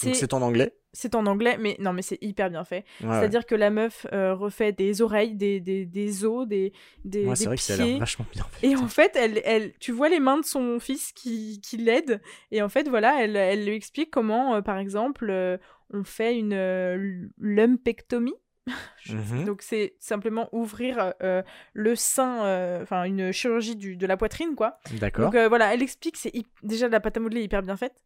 Donc 0.03 0.15
c'est 0.15 0.33
en 0.33 0.41
anglais 0.41 0.73
c'est 0.93 1.15
en 1.15 1.25
anglais, 1.25 1.57
mais 1.59 1.75
non, 1.79 1.93
mais 1.93 2.01
c'est 2.01 2.17
hyper 2.21 2.49
bien 2.49 2.63
fait. 2.63 2.83
Ouais, 3.01 3.07
ouais. 3.07 3.19
C'est-à-dire 3.19 3.45
que 3.45 3.55
la 3.55 3.69
meuf 3.69 4.07
euh, 4.11 4.33
refait 4.33 4.71
des 4.71 5.01
oreilles, 5.01 5.35
des, 5.35 5.59
des, 5.59 5.85
des 5.85 6.25
os, 6.25 6.47
des, 6.47 6.73
des, 7.05 7.23
Ouais, 7.25 7.29
des 7.29 7.35
c'est 7.35 7.45
vrai 7.45 7.55
que 7.57 7.61
ça 7.61 7.77
pieds. 7.77 7.99
vachement 7.99 8.25
bien 8.31 8.43
fait. 8.51 8.67
Et 8.67 8.75
en 8.75 8.87
fait, 8.87 9.15
elle, 9.15 9.41
elle, 9.45 9.73
tu 9.79 9.91
vois 9.91 10.09
les 10.09 10.19
mains 10.19 10.39
de 10.39 10.45
son 10.45 10.79
fils 10.79 11.11
qui, 11.11 11.61
qui 11.61 11.77
l'aident. 11.77 12.21
Et 12.51 12.61
en 12.61 12.69
fait, 12.69 12.87
voilà, 12.89 13.23
elle, 13.23 13.35
elle 13.35 13.65
lui 13.65 13.75
explique 13.75 14.09
comment, 14.09 14.55
euh, 14.55 14.61
par 14.61 14.77
exemple, 14.79 15.29
euh, 15.29 15.57
on 15.91 16.03
fait 16.03 16.37
une 16.37 17.29
lumpectomie. 17.37 18.35
Mhm. 19.09 19.45
Donc, 19.45 19.63
c'est 19.63 19.95
simplement 19.97 20.49
ouvrir 20.51 21.13
le 21.73 21.95
sein, 21.95 22.81
enfin, 22.83 23.05
une 23.05 23.31
chirurgie 23.31 23.75
du, 23.75 23.95
de 23.97 24.05
la 24.05 24.17
poitrine, 24.17 24.53
quoi. 24.55 24.79
D'accord. 24.99 25.31
Donc, 25.31 25.47
voilà, 25.47 25.73
elle 25.73 25.81
explique, 25.81 26.17
c'est 26.17 26.31
déjà 26.61 26.87
la 26.87 26.99
pâte 26.99 27.17
à 27.17 27.19
modeler 27.19 27.41
est 27.41 27.45
hyper 27.45 27.63
bien 27.63 27.77
faite. 27.77 28.03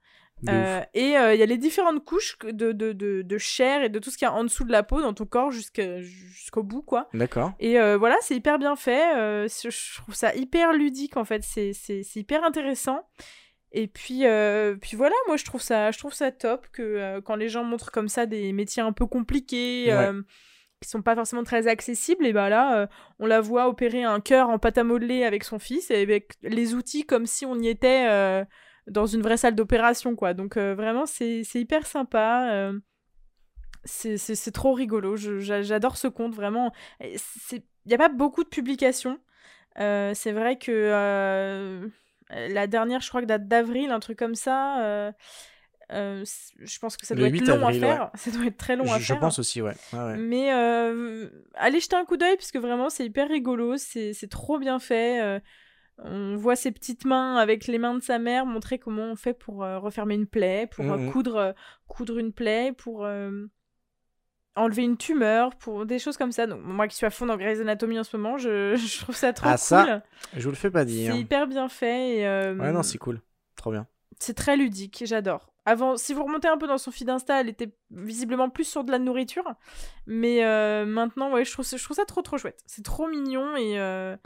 Euh, 0.49 0.81
et 0.93 1.17
euh, 1.17 1.33
il 1.33 1.39
y 1.39 1.43
a 1.43 1.45
les 1.45 1.57
différentes 1.57 2.03
couches 2.03 2.37
de, 2.43 2.71
de, 2.71 2.91
de, 2.91 3.21
de 3.21 3.37
chair 3.37 3.83
et 3.83 3.89
de 3.89 3.99
tout 3.99 4.09
ce 4.11 4.17
qu'il 4.17 4.25
y 4.25 4.29
a 4.29 4.33
en 4.33 4.43
dessous 4.43 4.63
de 4.63 4.71
la 4.71 4.83
peau 4.83 5.01
dans 5.01 5.13
ton 5.13 5.25
corps 5.25 5.51
jusqu'au 5.51 6.63
bout, 6.63 6.81
quoi. 6.81 7.07
D'accord. 7.13 7.53
Et 7.59 7.79
euh, 7.79 7.97
voilà, 7.97 8.15
c'est 8.21 8.35
hyper 8.35 8.59
bien 8.59 8.75
fait. 8.75 9.13
je 9.47 10.01
trouve 10.01 10.15
ça 10.15 10.33
hyper 10.35 10.73
ludique, 10.73 11.17
en 11.17 11.25
fait. 11.25 11.43
C'est 11.43 12.15
hyper 12.15 12.43
intéressant. 12.43 13.07
Et 13.71 13.87
puis, 13.87 14.23
puis 14.81 14.95
voilà, 14.97 15.15
moi, 15.27 15.37
je 15.37 15.45
trouve 15.45 15.61
ça, 15.61 15.91
je 15.91 15.97
trouve 15.97 16.13
ça 16.13 16.31
top 16.31 16.67
que 16.71 17.19
quand 17.21 17.35
les 17.35 17.49
gens 17.49 17.63
montrent 17.63 17.91
comme 17.91 18.07
ça 18.09 18.25
des 18.25 18.51
métiers 18.53 18.83
un 18.83 18.91
peu 18.93 19.05
compliqués, 19.05 19.93
Ouais. 19.93 20.11
qui 20.81 20.89
sont 20.89 21.01
pas 21.01 21.15
forcément 21.15 21.43
très 21.45 21.67
accessibles, 21.67 22.25
et 22.25 22.33
bah 22.33 22.49
là, 22.49 22.77
euh, 22.81 22.87
on 23.17 23.25
la 23.25 23.39
voit 23.39 23.69
opérer 23.69 24.03
un 24.03 24.19
cœur 24.19 24.49
en 24.49 24.59
pâte 24.59 24.77
à 24.77 24.83
modeler 24.83 25.23
avec 25.23 25.45
son 25.45 25.57
fils 25.57 25.89
et 25.89 26.01
avec 26.01 26.33
les 26.41 26.73
outils 26.75 27.05
comme 27.05 27.25
si 27.25 27.45
on 27.45 27.55
y 27.57 27.69
était 27.69 28.05
euh, 28.09 28.43
dans 28.87 29.05
une 29.05 29.21
vraie 29.21 29.37
salle 29.37 29.55
d'opération, 29.55 30.15
quoi. 30.15 30.33
Donc 30.33 30.57
euh, 30.57 30.75
vraiment, 30.75 31.05
c'est 31.05 31.43
hyper 31.55 31.85
sympa. 31.85 32.49
euh, 32.53 32.79
c'est 33.85 34.51
trop 34.53 34.73
rigolo. 34.73 35.15
J'adore 35.17 35.97
ce 35.97 36.07
compte, 36.07 36.33
vraiment. 36.35 36.71
Il 37.01 37.17
n'y 37.85 37.93
a 37.93 37.97
pas 37.97 38.09
beaucoup 38.09 38.43
de 38.43 38.49
publications. 38.49 39.19
Euh, 39.79 40.11
c'est 40.13 40.31
vrai 40.31 40.57
que 40.57 40.71
euh, 40.71 41.87
la 42.29 42.67
dernière, 42.67 43.01
je 43.01 43.09
crois 43.09 43.21
que 43.21 43.25
date 43.25 43.47
d'avril, 43.47 43.89
un 43.91 43.99
truc 43.99 44.17
comme 44.17 44.35
ça. 44.35 44.81
euh, 44.83 45.11
je 45.91 46.79
pense 46.79 46.95
que 46.95 47.05
ça 47.05 47.13
doit 47.15 47.27
être 47.27 47.33
8 47.33 47.47
long 47.47 47.67
avril, 47.67 47.83
à 47.83 47.87
faire. 47.87 48.11
Ça 48.15 48.31
doit 48.31 48.45
être 48.45 48.57
très 48.57 48.75
long 48.75 48.85
à 48.91 48.97
Je, 48.99 49.03
je 49.03 49.07
faire. 49.07 49.19
pense 49.19 49.39
aussi, 49.39 49.61
ouais. 49.61 49.73
Ouais, 49.91 49.99
ouais. 49.99 50.17
Mais 50.17 50.49
allez 51.55 51.79
jeter 51.79 51.95
un 51.95 52.05
coup 52.05 52.17
d'œil 52.17 52.35
parce 52.37 52.51
que 52.51 52.57
vraiment 52.57 52.89
c'est 52.89 53.05
hyper 53.05 53.27
rigolo, 53.27 53.77
c'est 53.77 54.13
c'est 54.13 54.29
trop 54.29 54.59
bien 54.59 54.79
fait. 54.79 55.41
On 55.99 56.35
voit 56.35 56.55
ses 56.55 56.71
petites 56.71 57.05
mains 57.05 57.35
avec 57.37 57.67
les 57.67 57.77
mains 57.77 57.93
de 57.95 58.01
sa 58.01 58.19
mère 58.19 58.45
montrer 58.45 58.79
comment 58.79 59.03
on 59.03 59.15
fait 59.15 59.33
pour 59.33 59.63
euh, 59.63 59.79
refermer 59.79 60.15
une 60.15 60.27
plaie, 60.27 60.67
pour 60.67 60.85
euh, 60.91 60.97
Mhm. 60.97 61.11
coudre, 61.11 61.35
euh, 61.37 61.53
coudre 61.87 62.17
une 62.17 62.33
plaie, 62.33 62.71
pour 62.73 63.05
enlever 64.55 64.83
une 64.83 64.97
tumeur, 64.97 65.55
pour 65.55 65.85
des 65.85 65.97
choses 65.99 66.17
comme 66.17 66.31
ça. 66.31 66.45
Donc 66.45 66.61
moi 66.63 66.87
qui 66.87 66.95
suis 66.95 67.05
à 67.05 67.09
fond 67.09 67.25
dans 67.25 67.37
Grey's 67.37 67.59
Anatomy 67.59 67.99
en 67.99 68.03
ce 68.03 68.15
moment, 68.17 68.37
je, 68.37 68.75
je 68.75 68.99
trouve 68.99 69.15
ça 69.15 69.33
trop 69.33 69.47
Ah, 69.47 69.53
cool. 69.53 69.57
ça, 69.59 70.03
Je 70.35 70.43
vous 70.43 70.51
le 70.51 70.55
fais 70.55 70.71
pas 70.71 70.85
dire. 70.85 71.13
C'est 71.13 71.19
hyper 71.19 71.47
bien 71.47 71.69
fait 71.69 72.17
et 72.17 72.27
Ouais, 72.59 72.71
non, 72.71 72.83
c'est 72.83 72.97
cool. 72.99 73.21
Trop 73.55 73.71
bien. 73.71 73.87
c'est 74.19 74.33
très 74.35 74.57
ludique, 74.57 75.03
j'adore. 75.05 75.49
Avant, 75.65 75.95
si 75.95 76.13
vous 76.13 76.23
remontez 76.25 76.49
un 76.49 76.57
peu 76.57 76.67
dans 76.67 76.77
son 76.77 76.91
feed 76.91 77.09
Insta, 77.09 77.39
elle 77.39 77.47
était 77.47 77.73
visiblement 77.89 78.49
plus 78.49 78.65
sur 78.65 78.83
de 78.83 78.91
la 78.91 78.99
nourriture. 78.99 79.45
Mais 80.07 80.43
euh, 80.43 80.85
maintenant, 80.85 81.31
ouais, 81.31 81.45
je 81.45 81.51
trouve, 81.53 81.63
ça- 81.65 81.77
je 81.77 81.83
trouve 81.83 81.95
ça 81.95 82.03
trop 82.05 82.21
trop 82.21 82.37
chouette. 82.37 82.59
C'est 82.65 82.83
trop 82.83 83.07
mignon 83.07 83.55
et, 83.55 83.79
euh, 83.79 84.17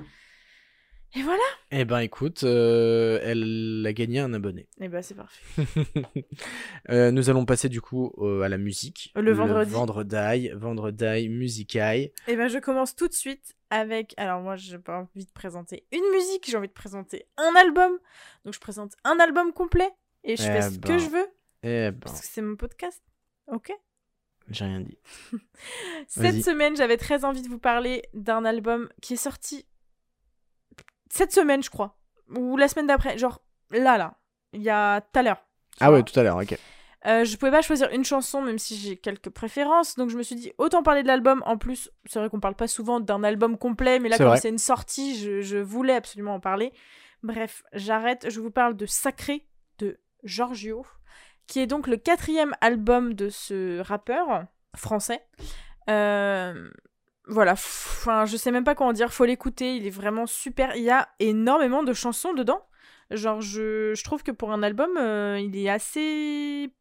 et 1.15 1.23
voilà. 1.23 1.41
Eh 1.71 1.85
ben, 1.85 1.99
écoute, 1.99 2.43
euh, 2.43 3.19
elle 3.23 3.83
a 3.87 3.93
gagné 3.93 4.19
un 4.19 4.33
abonné. 4.33 4.67
Et 4.81 4.87
bah 4.89 5.01
c'est 5.01 5.15
parfait. 5.15 5.41
Euh, 6.89 7.11
nous 7.11 7.29
allons 7.29 7.45
passer 7.45 7.67
du 7.69 7.81
coup 7.81 8.13
euh, 8.19 8.41
à 8.41 8.49
la 8.49 8.57
musique. 8.57 9.11
Le 9.15 9.33
vendredi. 9.33 9.71
vendredi, 9.71 10.49
vendredi, 10.55 11.27
musicaille. 11.29 12.11
Et 12.27 12.35
ben 12.37 12.47
je 12.47 12.59
commence 12.59 12.95
tout 12.95 13.07
de 13.07 13.13
suite 13.13 13.55
avec. 13.69 14.13
Alors 14.17 14.41
moi, 14.41 14.55
j'ai 14.55 14.77
pas 14.79 14.99
envie 14.99 15.25
de 15.25 15.31
présenter 15.31 15.85
une 15.91 16.09
musique, 16.13 16.45
j'ai 16.49 16.55
envie 16.57 16.67
de 16.69 16.73
présenter 16.73 17.25
un 17.37 17.53
album. 17.59 17.91
Donc 18.45 18.53
je 18.53 18.59
présente 18.59 18.93
un 19.03 19.19
album 19.19 19.51
complet 19.53 19.89
et 20.23 20.35
je 20.37 20.43
Eh 20.43 20.45
fais 20.45 20.61
ce 20.61 20.77
ben. 20.79 20.87
que 20.87 20.97
je 20.97 21.09
veux 21.09 21.27
Eh 21.63 21.91
ben, 21.91 21.99
parce 21.99 22.21
que 22.21 22.27
c'est 22.27 22.41
mon 22.41 22.55
podcast. 22.55 23.01
Ok. 23.47 23.71
j'ai 24.49 24.65
rien 24.65 24.81
dit. 24.81 24.97
Cette 26.07 26.43
semaine, 26.43 26.75
j'avais 26.77 26.97
très 26.97 27.25
envie 27.25 27.41
de 27.41 27.49
vous 27.49 27.59
parler 27.59 28.03
d'un 28.13 28.45
album 28.45 28.87
qui 29.01 29.13
est 29.13 29.17
sorti 29.17 29.65
cette 31.09 31.31
semaine, 31.31 31.63
je 31.63 31.69
crois, 31.69 31.97
ou 32.35 32.57
la 32.57 32.67
semaine 32.67 32.87
d'après, 32.87 33.17
genre 33.17 33.41
là, 33.71 33.97
là, 33.97 34.15
il 34.53 34.61
y 34.61 34.69
a 34.69 35.01
tout 35.01 35.19
à 35.19 35.23
l'heure. 35.23 35.43
Ah 35.79 35.91
ouais, 35.91 36.03
tout 36.03 36.19
à 36.19 36.23
l'heure, 36.23 36.37
ok. 36.37 36.57
Euh, 37.05 37.23
je 37.23 37.37
pouvais 37.37 37.51
pas 37.51 37.61
choisir 37.61 37.89
une 37.91 38.03
chanson, 38.03 38.41
même 38.41 38.57
si 38.57 38.75
j'ai 38.75 38.97
quelques 38.97 39.29
préférences, 39.29 39.95
donc 39.95 40.09
je 40.09 40.17
me 40.17 40.23
suis 40.23 40.35
dit 40.35 40.51
autant 40.57 40.83
parler 40.83 41.03
de 41.03 41.07
l'album. 41.07 41.43
En 41.45 41.57
plus, 41.57 41.89
c'est 42.05 42.19
vrai 42.19 42.29
qu'on 42.29 42.39
parle 42.39 42.55
pas 42.55 42.67
souvent 42.67 42.99
d'un 42.99 43.23
album 43.23 43.57
complet, 43.57 43.99
mais 43.99 44.09
là, 44.09 44.17
comme 44.17 44.35
c'est 44.37 44.49
une 44.49 44.57
sortie, 44.57 45.17
je, 45.17 45.41
je 45.41 45.57
voulais 45.57 45.93
absolument 45.93 46.35
en 46.35 46.39
parler. 46.39 46.73
Bref, 47.23 47.63
j'arrête. 47.73 48.29
Je 48.29 48.39
vous 48.39 48.51
parle 48.51 48.75
de 48.75 48.85
Sacré 48.85 49.45
de 49.77 49.99
Giorgio, 50.23 50.85
qui 51.45 51.59
est 51.59 51.67
donc 51.67 51.87
le 51.87 51.97
quatrième 51.97 52.55
album 52.61 53.13
de 53.13 53.29
ce 53.29 53.79
rappeur 53.79 54.45
français. 54.75 55.23
Euh, 55.89 56.69
voilà, 57.27 57.53
enfin, 57.53 58.25
je 58.25 58.37
sais 58.37 58.51
même 58.51 58.63
pas 58.63 58.75
comment 58.75 58.93
dire, 58.93 59.11
faut 59.13 59.25
l'écouter, 59.25 59.75
il 59.75 59.85
est 59.85 59.91
vraiment 59.91 60.25
super. 60.25 60.75
Il 60.75 60.83
y 60.83 60.89
a 60.89 61.09
énormément 61.19 61.83
de 61.83 61.93
chansons 61.93 62.33
dedans. 62.33 62.65
Genre, 63.11 63.41
je, 63.41 63.93
je 63.95 64.03
trouve 64.03 64.23
que 64.23 64.31
pour 64.31 64.51
un 64.51 64.63
album, 64.63 64.97
euh, 64.97 65.39
il 65.39 65.55
est 65.57 65.69
assez 65.69 66.73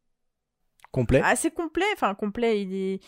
Complet. 0.91 1.21
assez 1.23 1.51
complet. 1.51 1.85
Enfin, 1.93 2.15
complet, 2.15 2.61
il 2.61 2.73
est. 2.73 2.99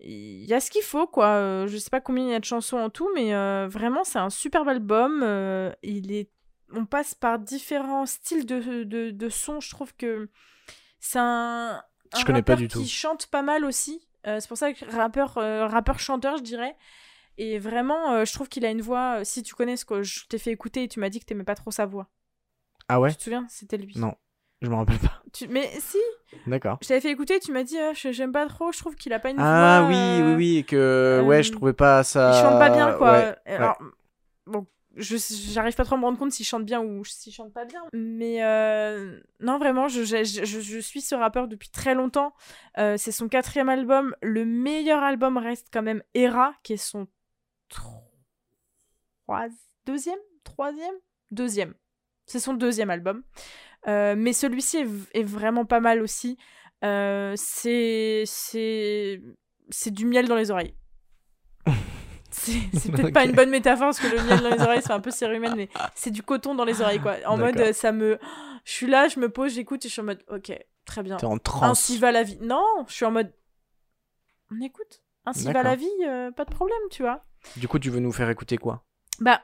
Il 0.00 0.44
y 0.44 0.54
a 0.54 0.60
ce 0.60 0.70
qu'il 0.70 0.82
faut, 0.82 1.06
quoi. 1.06 1.26
Euh, 1.26 1.66
je 1.66 1.76
sais 1.76 1.90
pas 1.90 2.00
combien 2.00 2.24
il 2.24 2.30
y 2.30 2.34
a 2.34 2.38
de 2.38 2.44
chansons 2.44 2.78
en 2.78 2.88
tout, 2.88 3.10
mais 3.14 3.34
euh, 3.34 3.66
vraiment, 3.68 4.04
c'est 4.04 4.18
un 4.20 4.30
superbe 4.30 4.68
album. 4.68 5.22
Euh, 5.24 5.72
il 5.82 6.12
est... 6.12 6.30
On 6.72 6.86
passe 6.86 7.14
par 7.14 7.38
différents 7.38 8.06
styles 8.06 8.46
de, 8.46 8.84
de, 8.84 9.10
de 9.10 9.28
sons. 9.28 9.60
Je 9.60 9.70
trouve 9.70 9.94
que 9.96 10.30
c'est 11.00 11.18
un. 11.18 11.82
Je 12.16 12.24
connais 12.24 12.42
pas 12.42 12.56
du 12.56 12.68
tout. 12.68 12.80
Qui 12.80 12.88
chante 12.88 13.26
pas 13.26 13.42
mal 13.42 13.64
aussi. 13.64 14.07
Euh, 14.26 14.40
c'est 14.40 14.48
pour 14.48 14.58
ça 14.58 14.72
que 14.72 14.84
rappeur, 14.94 15.38
euh, 15.38 15.66
rappeur 15.66 15.98
chanteur, 16.00 16.36
je 16.38 16.42
dirais. 16.42 16.76
Et 17.38 17.58
vraiment, 17.58 18.12
euh, 18.12 18.24
je 18.24 18.32
trouve 18.32 18.48
qu'il 18.48 18.64
a 18.66 18.70
une 18.70 18.82
voix. 18.82 19.24
Si 19.24 19.42
tu 19.42 19.54
connais 19.54 19.76
ce 19.76 19.84
que 19.84 20.02
je 20.02 20.26
t'ai 20.26 20.38
fait 20.38 20.50
écouter 20.50 20.84
et 20.84 20.88
tu 20.88 20.98
m'as 21.00 21.08
dit 21.08 21.20
que 21.20 21.24
t'aimais 21.24 21.44
pas 21.44 21.54
trop 21.54 21.70
sa 21.70 21.86
voix. 21.86 22.08
Ah 22.88 23.00
ouais 23.00 23.10
Tu 23.10 23.16
te 23.18 23.22
souviens 23.24 23.46
C'était 23.48 23.76
lui. 23.76 23.94
Non. 23.96 24.14
Je 24.60 24.68
me 24.68 24.74
rappelle 24.74 24.98
pas. 24.98 25.22
Tu- 25.32 25.46
Mais 25.46 25.70
si, 25.78 25.98
D'accord. 26.48 26.78
je 26.82 26.88
t'avais 26.88 27.00
fait 27.00 27.10
écouter, 27.12 27.38
tu 27.38 27.52
m'as 27.52 27.62
dit, 27.62 27.78
ah, 27.78 27.92
j'aime 27.94 28.32
pas 28.32 28.46
trop, 28.48 28.72
je 28.72 28.78
trouve 28.78 28.96
qu'il 28.96 29.12
a 29.12 29.20
pas 29.20 29.30
une 29.30 29.38
Ah 29.38 29.82
voix. 29.82 29.88
oui, 29.88 29.94
euh, 30.20 30.36
oui, 30.36 30.56
oui, 30.58 30.64
que 30.64 31.22
ouais, 31.24 31.42
je 31.44 31.52
trouvais 31.52 31.72
pas 31.74 32.02
ça. 32.02 32.30
Il 32.34 32.40
chante 32.40 32.58
pas 32.58 32.70
bien, 32.70 32.92
quoi. 32.94 33.12
Ouais, 33.12 33.36
Alors, 33.46 33.78
bon, 34.46 34.66
j'arrive 34.96 35.74
pas 35.74 35.84
trop 35.84 35.94
à 35.94 35.98
me 35.98 36.04
rendre 36.04 36.18
compte 36.18 36.32
s'il 36.32 36.46
chante 36.46 36.64
bien 36.64 36.80
ou 36.80 37.04
s'il 37.04 37.32
chante 37.32 37.52
pas 37.52 37.64
bien. 37.64 37.82
Mais 37.92 38.42
euh, 38.42 39.20
non, 39.40 39.58
vraiment, 39.58 39.88
je, 39.88 40.80
suis 40.80 41.00
ce 41.00 41.14
rappeur 41.14 41.48
depuis 41.48 41.70
très 41.70 41.94
longtemps. 41.94 42.34
Euh, 42.78 42.96
c'est 42.96 43.12
son 43.12 43.28
quatrième 43.28 43.68
album. 43.68 44.14
Le 44.22 44.44
meilleur 44.44 45.02
album 45.02 45.36
reste 45.36 45.68
quand 45.72 45.82
même 45.82 46.02
Era, 46.14 46.54
qui 46.62 46.74
est 46.74 46.76
son 46.76 47.06
trois... 47.68 49.48
deuxième, 49.86 50.18
troisième, 50.44 50.94
deuxième. 51.30 51.74
C'est 52.26 52.40
son 52.40 52.54
deuxième 52.54 52.90
album. 52.90 53.22
Euh, 53.86 54.14
mais 54.16 54.32
celui-ci 54.32 54.78
est, 54.78 54.88
est 55.14 55.24
vraiment 55.24 55.64
pas 55.64 55.80
mal 55.80 56.02
aussi. 56.02 56.36
C'est 56.82 58.22
c'est 58.26 59.20
c'est 59.70 59.90
du 59.90 60.06
miel 60.06 60.28
dans 60.28 60.36
les 60.36 60.50
oreilles. 60.50 60.74
C'est 62.30 62.90
peut-être 62.92 63.12
pas 63.14 63.24
une 63.24 63.32
bonne 63.32 63.50
métaphore 63.50 63.86
parce 63.88 64.00
que 64.00 64.06
le 64.06 64.22
miel 64.22 64.40
dans 64.40 64.50
les 64.50 64.60
oreilles 64.62 64.82
c'est 64.82 64.92
un 64.92 65.00
peu 65.00 65.10
cérumen 65.10 65.54
mais 65.56 65.68
c'est 65.94 66.10
du 66.10 66.22
coton 66.22 66.54
dans 66.54 66.64
les 66.64 66.80
oreilles 66.82 67.00
quoi. 67.00 67.16
En 67.26 67.36
mode 67.38 67.72
ça 67.72 67.92
me 67.92 68.18
je 68.64 68.72
suis 68.72 68.86
là, 68.86 69.08
je 69.08 69.18
me 69.18 69.28
pose, 69.30 69.54
j'écoute 69.54 69.84
et 69.84 69.88
je 69.88 69.92
suis 69.94 70.00
en 70.02 70.04
mode 70.04 70.22
OK, 70.28 70.52
très 70.84 71.02
bien. 71.02 71.16
T'es 71.16 71.24
en 71.26 71.38
transe. 71.38 71.64
Ainsi 71.70 71.98
va 71.98 72.12
la 72.12 72.22
vie. 72.22 72.38
Non, 72.42 72.84
je 72.86 72.92
suis 72.92 73.04
en 73.06 73.10
mode 73.10 73.32
on 74.50 74.60
écoute. 74.60 75.02
Ainsi 75.24 75.44
va 75.52 75.62
la 75.62 75.76
vie, 75.76 75.88
euh, 76.06 76.30
pas 76.30 76.44
de 76.46 76.50
problème, 76.54 76.78
tu 76.90 77.02
vois. 77.02 77.24
Du 77.56 77.68
coup, 77.68 77.78
tu 77.78 77.90
veux 77.90 78.00
nous 78.00 78.12
faire 78.12 78.30
écouter 78.30 78.56
quoi? 78.56 78.82
Bah, 79.20 79.42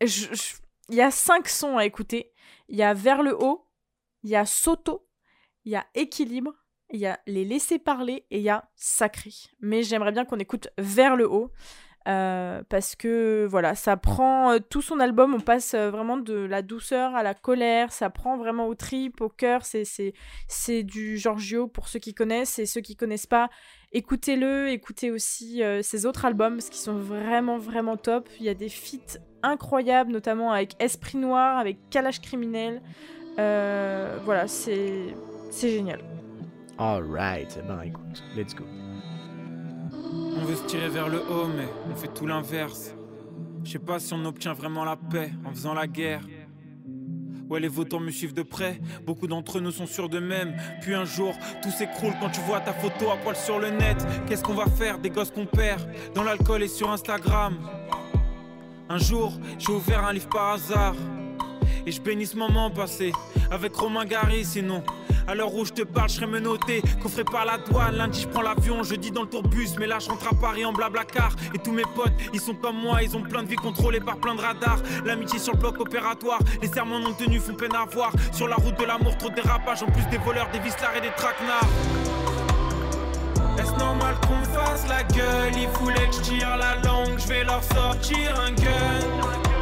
je- 0.00 0.34
je- 0.34 0.54
il 0.88 0.96
y 0.96 1.00
a 1.02 1.10
cinq 1.12 1.48
sons 1.48 1.78
à 1.78 1.84
écouter. 1.84 2.32
Il 2.68 2.76
y 2.76 2.82
a 2.82 2.94
Vers 2.94 3.22
le 3.22 3.36
haut, 3.40 3.66
il 4.24 4.30
y 4.30 4.36
a 4.36 4.44
Soto, 4.44 5.06
il 5.64 5.72
y 5.72 5.76
a 5.76 5.86
Équilibre, 5.94 6.52
il 6.90 6.98
y 7.00 7.06
a 7.06 7.20
Les 7.26 7.44
laisser 7.44 7.78
parler 7.78 8.26
et 8.30 8.38
il 8.38 8.42
y 8.42 8.50
a 8.50 8.68
Sacré. 8.74 9.30
Mais 9.60 9.82
j'aimerais 9.84 10.10
bien 10.12 10.24
qu'on 10.24 10.38
écoute 10.38 10.68
Vers 10.78 11.14
le 11.16 11.30
haut. 11.30 11.52
Euh, 12.08 12.62
parce 12.70 12.96
que 12.96 13.46
voilà, 13.50 13.74
ça 13.74 13.98
prend 13.98 14.52
euh, 14.52 14.58
tout 14.60 14.80
son 14.80 14.98
album, 14.98 15.34
on 15.34 15.40
passe 15.40 15.74
euh, 15.74 15.90
vraiment 15.90 16.16
de 16.16 16.34
la 16.34 16.62
douceur 16.62 17.14
à 17.14 17.22
la 17.22 17.34
colère, 17.34 17.92
ça 17.92 18.08
prend 18.08 18.38
vraiment 18.38 18.66
au 18.66 18.74
trip, 18.74 19.20
au 19.20 19.28
cœur, 19.28 19.60
c'est, 19.64 20.82
du 20.84 21.18
Giorgio 21.18 21.66
pour 21.66 21.88
ceux 21.88 21.98
qui 21.98 22.14
connaissent 22.14 22.58
et 22.58 22.64
ceux 22.64 22.80
qui 22.80 22.96
connaissent 22.96 23.26
pas, 23.26 23.50
écoutez-le, 23.92 24.70
écoutez 24.70 25.10
aussi 25.10 25.62
ses 25.82 26.06
autres 26.06 26.24
albums 26.24 26.54
parce 26.56 26.70
qu'ils 26.70 26.80
sont 26.80 26.98
vraiment 26.98 27.58
vraiment 27.58 27.96
top. 27.96 28.28
Il 28.40 28.46
y 28.46 28.48
a 28.48 28.54
des 28.54 28.68
feats 28.68 29.18
incroyables, 29.42 30.12
notamment 30.12 30.52
avec 30.52 30.76
Esprit 30.80 31.18
Noir, 31.18 31.58
avec 31.58 31.78
Kalash 31.90 32.20
Criminel. 32.20 32.80
Voilà, 33.36 34.46
c'est 34.46 35.14
c'est 35.50 35.70
génial. 35.70 36.00
Alright, 36.78 37.58
eh 37.58 37.66
ben 37.66 37.82
écoute, 37.82 38.22
let's 38.36 38.54
go. 38.54 38.64
On 40.12 40.44
veut 40.44 40.56
se 40.56 40.64
tirer 40.64 40.88
vers 40.88 41.08
le 41.08 41.18
haut, 41.18 41.48
mais 41.54 41.68
on 41.90 41.94
fait 41.94 42.08
tout 42.08 42.26
l'inverse. 42.26 42.94
Je 43.64 43.72
sais 43.72 43.78
pas 43.78 43.98
si 43.98 44.14
on 44.14 44.24
obtient 44.24 44.54
vraiment 44.54 44.84
la 44.84 44.96
paix 44.96 45.32
en 45.44 45.50
faisant 45.50 45.74
la 45.74 45.86
guerre. 45.86 46.22
Ouais, 47.48 47.60
les 47.60 47.68
votants 47.68 48.00
me 48.00 48.10
suivent 48.10 48.34
de 48.34 48.42
près. 48.42 48.80
Beaucoup 49.06 49.26
d'entre 49.26 49.60
nous 49.60 49.70
sont 49.70 49.86
sûrs 49.86 50.08
d'eux-mêmes. 50.08 50.54
Puis 50.82 50.94
un 50.94 51.04
jour, 51.04 51.34
tout 51.62 51.70
s'écroule 51.70 52.12
quand 52.20 52.30
tu 52.30 52.40
vois 52.42 52.60
ta 52.60 52.72
photo 52.72 53.10
à 53.10 53.16
poil 53.16 53.36
sur 53.36 53.58
le 53.58 53.70
net. 53.70 54.06
Qu'est-ce 54.26 54.44
qu'on 54.44 54.54
va 54.54 54.66
faire 54.66 54.98
des 54.98 55.10
gosses 55.10 55.30
qu'on 55.30 55.46
perd 55.46 55.80
dans 56.14 56.22
l'alcool 56.24 56.62
et 56.62 56.68
sur 56.68 56.90
Instagram? 56.90 57.56
Un 58.90 58.98
jour, 58.98 59.32
j'ai 59.58 59.72
ouvert 59.72 60.04
un 60.04 60.12
livre 60.12 60.28
par 60.28 60.54
hasard. 60.54 60.94
Et 61.88 61.90
je 61.90 62.02
bénis 62.02 62.26
ce 62.26 62.36
moment 62.36 62.68
passé 62.68 63.12
avec 63.50 63.74
Romain 63.74 64.04
Gary, 64.04 64.44
sinon 64.44 64.82
à 65.26 65.34
l'heure 65.34 65.54
où 65.54 65.64
je 65.64 65.72
te 65.72 65.80
parle, 65.80 66.10
je 66.10 66.16
serais 66.16 66.26
menotté, 66.26 66.82
coffré 67.02 67.24
par 67.24 67.46
la 67.46 67.56
douane. 67.56 67.96
Lundi, 67.96 68.20
je 68.20 68.28
prends 68.28 68.42
l'avion, 68.42 68.82
jeudi 68.82 69.10
dans 69.10 69.22
le 69.22 69.28
tourbus, 69.28 69.70
mais 69.78 69.86
là, 69.86 69.98
je 69.98 70.10
rentre 70.10 70.28
à 70.30 70.34
Paris 70.38 70.66
en 70.66 70.72
blabla 70.74 71.04
car. 71.04 71.32
Et 71.54 71.58
tous 71.58 71.72
mes 71.72 71.84
potes, 71.94 72.12
ils 72.34 72.40
sont 72.40 72.52
comme 72.52 72.76
moi, 72.76 73.02
ils 73.02 73.16
ont 73.16 73.22
plein 73.22 73.42
de 73.42 73.48
vies 73.48 73.56
contrôlées 73.56 74.00
par 74.00 74.18
plein 74.18 74.34
de 74.34 74.40
radars. 74.42 74.82
L'amitié 75.06 75.38
sur 75.38 75.54
le 75.54 75.60
bloc 75.60 75.80
opératoire, 75.80 76.40
les 76.60 76.68
serments 76.68 76.98
non 76.98 77.14
tenus 77.14 77.40
font 77.40 77.54
peine 77.54 77.74
à 77.74 77.86
voir. 77.86 78.12
Sur 78.32 78.48
la 78.48 78.56
route 78.56 78.78
de 78.78 78.84
l'amour, 78.84 79.16
trop 79.16 79.30
de 79.30 79.36
dérapage, 79.36 79.82
en 79.82 79.86
plus 79.86 80.04
des 80.10 80.18
voleurs, 80.18 80.50
des 80.52 80.58
vislards 80.58 80.94
et 80.94 81.00
des 81.00 81.12
traquenards. 81.16 81.68
Est-ce 83.58 83.72
normal 83.78 84.14
qu'on 84.26 84.44
fasse 84.44 84.86
la 84.88 85.04
gueule? 85.04 85.56
Il 85.56 85.68
voulait 85.68 86.06
que 86.06 86.16
je 86.16 86.20
tire 86.20 86.54
la 86.58 86.74
langue, 86.82 87.18
je 87.18 87.28
vais 87.28 87.44
leur 87.44 87.64
sortir 87.64 88.38
un 88.40 88.52
gun 88.52 89.57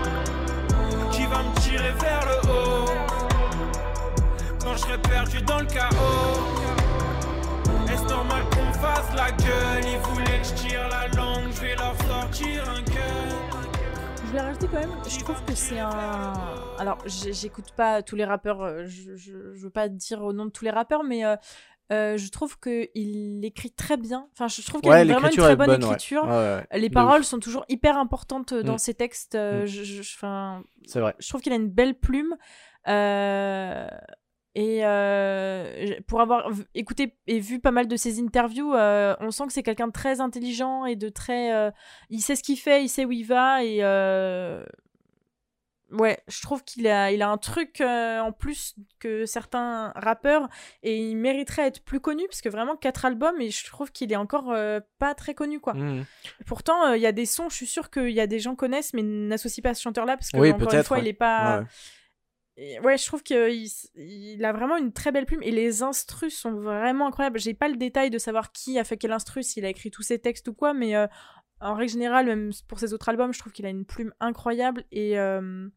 qui 1.17 1.25
va 1.25 1.43
me 1.43 1.61
tirer 1.61 1.93
vers 1.93 2.27
le 2.27 2.51
haut 2.51 2.85
quand 4.61 4.73
je 4.75 4.79
serai 4.79 4.99
perdu 4.99 5.41
dans 5.43 5.61
le 5.61 5.65
chaos. 5.65 6.43
Est-ce 7.91 8.05
normal 8.05 8.43
qu'on 8.51 8.73
fasse 8.75 9.15
la 9.17 9.31
gueule? 9.31 9.85
Ils 9.85 9.99
voulaient 9.99 10.41
que 10.41 10.47
je 10.47 10.55
tire 10.55 10.89
la 10.91 11.09
langue, 11.17 11.51
je 11.55 11.61
vais 11.63 11.75
leur 11.75 11.97
sortir 12.03 12.69
un 12.69 12.83
gueule. 12.83 13.35
Je 14.27 14.33
vais 14.33 14.41
rajouter 14.41 14.67
quand 14.71 14.81
même, 14.81 14.93
je 15.09 15.19
trouve 15.21 15.43
que 15.45 15.55
c'est 15.55 15.79
un. 15.79 16.35
Alors, 16.79 16.99
j'écoute 17.07 17.73
pas 17.75 18.03
tous 18.03 18.17
les 18.17 18.25
rappeurs, 18.27 18.61
euh, 18.61 18.85
je 18.85 19.33
veux 19.33 19.71
pas 19.71 19.89
dire 19.89 20.21
au 20.23 20.35
nom 20.35 20.45
de 20.45 20.51
tous 20.51 20.65
les 20.65 20.71
rappeurs, 20.71 21.05
mais 21.05 21.25
euh, 21.25 21.37
euh, 21.93 22.17
je 22.17 22.31
trouve 22.31 22.59
qu'il 22.59 23.45
écrit 23.45 23.71
très 23.71 23.97
bien. 23.97 24.29
Enfin, 24.33 24.49
je 24.49 24.61
trouve 24.67 24.81
qu'il 24.81 24.91
Ouais, 24.91 25.01
a 25.01 25.05
vraiment 25.05 25.29
une 25.29 25.37
très 25.37 25.57
bonne 25.57 25.83
écriture. 25.83 26.25
Ouais, 26.25 26.31
ouais, 26.31 26.61
ouais. 26.73 26.79
Les 26.81 26.91
paroles 26.91 27.21
ouf. 27.21 27.27
sont 27.27 27.39
toujours 27.39 27.65
hyper 27.69 27.97
importantes 27.99 28.55
dans 28.55 28.75
Mm. 28.75 28.79
ses 28.79 28.95
textes. 28.95 29.35
euh, 29.37 29.63
Mm. 29.63 29.67
je- 29.67 29.83
je- 29.85 30.03
je- 30.03 30.19
vrai. 31.01 31.15
je 31.19 31.29
trouve 31.29 31.41
qu'il 31.43 31.53
a 31.53 31.57
une 31.57 31.69
belle 31.71 31.95
plume. 31.99 32.37
euh, 32.89 33.87
et 34.55 34.87
euh, 34.87 35.95
pour 36.07 36.21
avoir 36.23 36.49
écouté 36.75 37.15
et 37.27 37.41
vu 37.41 37.59
pas 37.61 37.73
mal 37.73 37.89
de 37.89 37.97
ses 37.97 38.21
interviews, 38.21 38.73
euh, 38.75 39.15
on 39.21 39.31
sent 39.31 39.47
que 39.49 39.53
c'est 39.53 39.63
quelqu'un 39.63 39.89
de 39.89 39.93
très 39.93 40.21
intelligent 40.21 40.87
et 40.87 40.97
de 40.97 41.09
très. 41.11 41.53
euh, 41.55 41.71
il 42.11 42.21
sait 42.21 42.37
ce 42.37 42.43
qu'il 42.43 42.57
fait, 42.59 42.83
il 42.83 42.89
sait 42.89 43.05
où 43.05 43.13
il 43.13 43.25
va. 43.25 43.63
Et 43.65 43.79
euh, 43.83 44.65
ouais, 45.93 46.19
je 46.29 46.43
trouve 46.43 46.65
qu'il 46.65 46.87
a, 46.87 47.13
il 47.13 47.23
a 47.23 47.29
un 47.29 47.39
truc 47.39 47.81
euh, 47.81 48.21
en 48.21 48.33
plus 48.33 48.75
que 48.99 49.27
certains 49.27 49.93
rappeurs 49.97 50.49
et 50.83 50.97
il 50.97 51.17
mériterait 51.17 51.67
être 51.67 51.85
plus 51.85 52.01
connu 52.01 52.25
parce 52.29 52.41
que 52.41 52.49
vraiment 52.49 52.77
quatre 52.77 53.05
albums 53.05 53.41
et 53.41 53.51
je 53.51 53.65
trouve 53.67 53.93
qu'il 53.93 54.13
est 54.13 54.17
encore 54.17 54.51
euh, 54.53 54.81
pas 54.99 55.15
très 55.15 55.35
connu 55.35 55.61
quoi. 55.61 55.75
Mhm. 55.75 56.05
Pourtant, 56.47 56.89
euh, 56.89 56.97
il 56.97 57.03
y 57.03 57.07
a 57.07 57.13
des 57.13 57.27
sons, 57.27 57.49
je 57.49 57.57
suis 57.57 57.67
sûre 57.67 57.91
qu'il 57.91 58.11
y 58.11 58.21
a 58.21 58.27
des 58.27 58.41
gens 58.41 58.57
connaissent, 58.57 58.95
mais 58.95 59.03
n'associe 59.03 59.63
pas 59.63 59.75
ce 59.75 59.83
chanteur-là 59.83 60.17
parce 60.17 60.31
que 60.31 60.39
Oui, 60.39 60.53
encore 60.53 60.73
une 60.73 60.83
fois, 60.83 60.97
ouais. 60.99 61.05
il 61.05 61.09
est 61.09 61.13
pas. 61.13 61.61
Ouais. 61.61 61.67
Et 62.59 62.81
Ouais, 62.81 62.97
je 62.97 63.05
trouve 63.05 63.23
qu'il 63.23 63.69
il 63.97 64.45
a 64.45 64.53
vraiment 64.53 64.79
une 64.79 64.93
très 64.93 65.13
belle 65.13 65.27
plume 65.27 65.43
et 65.43 65.51
les 65.51 65.83
instrus 65.83 66.35
sont 66.35 66.53
vraiment 66.53 67.07
incroyables. 67.09 67.39
J'ai 67.39 67.53
pas 67.53 67.69
le 67.69 67.77
détail 67.77 68.09
de 68.09 68.19
savoir 68.19 68.51
qui 68.51 68.79
a 68.79 68.85
fait 68.85 68.97
quel 68.97 69.13
instru, 69.13 69.43
s'il 69.43 69.65
a 69.67 69.69
écrit 69.69 69.91
tous 69.91 70.03
ses 70.03 70.19
textes 70.19 70.49
ou 70.49 70.55
quoi, 70.55 70.73
mais 70.73 70.97
euh, 70.97 71.07
en 71.61 71.75
règle 71.75 71.93
générale, 71.93 72.27
même 72.27 72.51
pour 72.69 72.79
ses 72.79 72.93
autres 72.93 73.09
albums, 73.09 73.33
je 73.33 73.39
trouve 73.39 73.53
qu'il 73.53 73.65
a 73.67 73.71
une 73.71 73.87
plume 73.87 74.13
incroyable 74.21 74.85
et, 74.93 75.19
euh, 75.19 75.69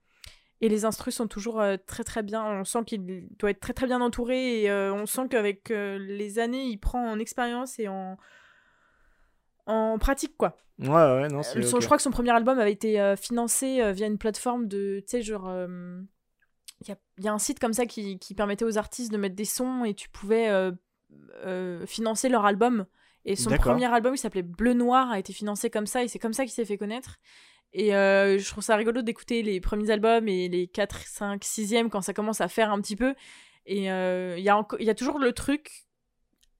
et 0.59 0.67
les 0.67 0.83
instrus 0.83 1.15
sont 1.15 1.27
toujours 1.27 1.61
euh, 1.61 1.77
très 1.87 2.03
très 2.03 2.21
bien. 2.21 2.43
On 2.43 2.65
sent 2.65 2.83
qu'il 2.85 3.27
doit 3.37 3.51
être 3.51 3.61
très 3.61 3.73
très 3.73 3.87
bien 3.87 4.01
entouré 4.01 4.61
et 4.61 4.69
euh, 4.69 4.93
on 4.93 5.05
sent 5.05 5.29
qu'avec 5.29 5.69
les 5.69 6.39
années, 6.39 6.65
il 6.65 6.77
prend 6.77 7.09
en 7.09 7.17
expérience 7.17 7.79
et 7.79 7.87
en, 7.87 8.17
en 9.67 9.97
pratique 9.97 10.35
quoi. 10.37 10.57
Ouais, 10.79 10.87
ouais, 10.87 11.27
non, 11.29 11.43
c'est. 11.43 11.59
Euh, 11.59 11.71
ok. 11.71 11.81
Je 11.81 11.85
crois 11.85 11.97
que 11.97 12.03
son 12.03 12.11
premier 12.11 12.31
album 12.31 12.59
avait 12.59 12.71
été 12.73 13.15
financé 13.17 13.93
via 13.93 14.07
une 14.07 14.17
plateforme 14.17 14.67
de, 14.67 14.99
tu 15.01 15.07
sais, 15.07 15.21
genre, 15.21 15.49
il 16.81 16.87
y, 16.87 16.91
a, 16.91 16.97
y 17.19 17.27
a 17.27 17.33
un 17.33 17.39
site 17.39 17.59
comme 17.59 17.73
ça 17.73 17.85
qui, 17.85 18.19
qui 18.19 18.35
permettait 18.35 18.65
aux 18.65 18.77
artistes 18.77 19.11
de 19.11 19.17
mettre 19.17 19.35
des 19.35 19.45
sons 19.45 19.85
et 19.85 19.93
tu 19.93 20.09
pouvais 20.09 20.71
financer 21.85 22.27
leur 22.27 22.45
album. 22.45 22.85
Et 23.25 23.35
son 23.35 23.49
premier 23.73 23.85
album, 23.93 24.15
il 24.15 24.17
s'appelait 24.17 24.41
Bleu 24.43 24.73
Noir, 24.73 25.11
a 25.11 25.19
été 25.19 25.33
financé 25.33 25.69
comme 25.69 25.85
ça 25.85 26.03
et 26.03 26.07
c'est 26.07 26.19
comme 26.19 26.33
ça 26.33 26.43
qu'il 26.43 26.53
s'est 26.53 26.65
fait 26.65 26.77
connaître. 26.77 27.17
Et 27.73 27.95
euh, 27.95 28.39
je 28.39 28.49
trouve 28.49 28.63
ça 28.63 28.75
rigolo 28.75 29.01
d'écouter 29.01 29.43
les 29.43 29.59
premiers 29.61 29.91
albums 29.91 30.27
et 30.27 30.47
les 30.49 30.67
4, 30.67 31.05
5, 31.05 31.43
6e 31.43 31.89
quand 31.89 32.01
ça 32.01 32.13
commence 32.13 32.41
à 32.41 32.47
faire 32.47 32.71
un 32.71 32.81
petit 32.81 32.95
peu. 32.95 33.13
Et 33.65 33.91
euh, 33.91 34.35
il 34.37 34.43
y, 34.43 34.49
a 34.49 34.55
enco- 34.57 34.77
il 34.79 34.85
y 34.85 34.89
a 34.89 34.95
toujours 34.95 35.19
le 35.19 35.33
truc 35.33 35.85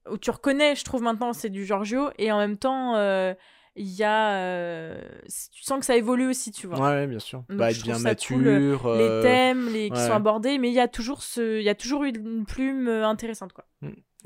où 0.08 0.18
tu 0.18 0.30
reconnais, 0.30 0.76
je 0.76 0.84
trouve 0.84 1.02
maintenant, 1.02 1.32
c'est 1.32 1.50
du 1.50 1.64
Giorgio. 1.66 2.10
Et 2.18 2.30
en 2.30 2.38
même 2.38 2.56
temps, 2.58 2.94
euh, 2.96 3.34
il 3.74 3.88
y 3.88 4.04
a. 4.04 4.36
euh, 4.36 5.00
tu 5.52 5.62
sens 5.64 5.80
que 5.80 5.84
ça 5.86 5.96
évolue 5.96 6.28
aussi, 6.28 6.52
tu 6.52 6.66
vois. 6.68 6.78
Ouais, 6.80 7.06
bien 7.06 7.18
sûr. 7.18 7.40
Donc, 7.48 7.58
bah, 7.58 7.70
je 7.70 7.80
ça 7.80 7.98
mature. 7.98 8.36
cool, 8.36 8.46
euh, 8.46 8.76
Les 8.98 9.22
thèmes 9.22 9.68
les, 9.68 9.90
qui 9.90 9.96
sont 9.96 10.12
abordés, 10.14 10.58
mais 10.58 10.68
il 10.68 10.74
y 10.74 10.80
a 10.80 10.88
toujours 10.88 11.22
ce, 11.22 11.58
il 11.58 11.64
y 11.64 11.68
a 11.68 11.74
toujours 11.74 12.04
eu 12.04 12.10
une 12.10 12.44
plume 12.46 12.86
euh, 12.88 13.06
intéressante, 13.06 13.52
quoi. 13.52 13.66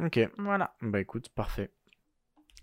Ok, 0.03 0.19
Voilà. 0.39 0.75
bah 0.83 1.01
écoute, 1.01 1.29
parfait. 1.31 1.71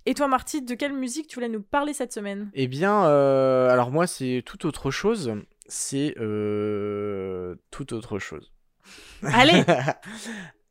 Et 0.06 0.14
toi, 0.14 0.28
Marty, 0.28 0.62
de 0.64 0.74
quelle 0.74 0.93
musique 0.93 1.28
tu 1.28 1.36
voulais 1.36 1.49
nous 1.49 1.62
parler 1.62 1.93
cette 1.93 2.12
semaine? 2.14 2.49
Eh 2.54 2.68
bien, 2.68 3.06
euh, 3.06 3.70
alors 3.70 3.91
moi, 3.91 4.08
c'est 4.08 4.41
tout 4.45 4.66
autre 4.66 4.89
chose. 4.91 5.34
C'est 5.68 6.16
euh, 6.20 7.56
tout 7.70 7.93
autre 7.93 8.18
chose. 8.20 8.52
Allez 9.24 9.64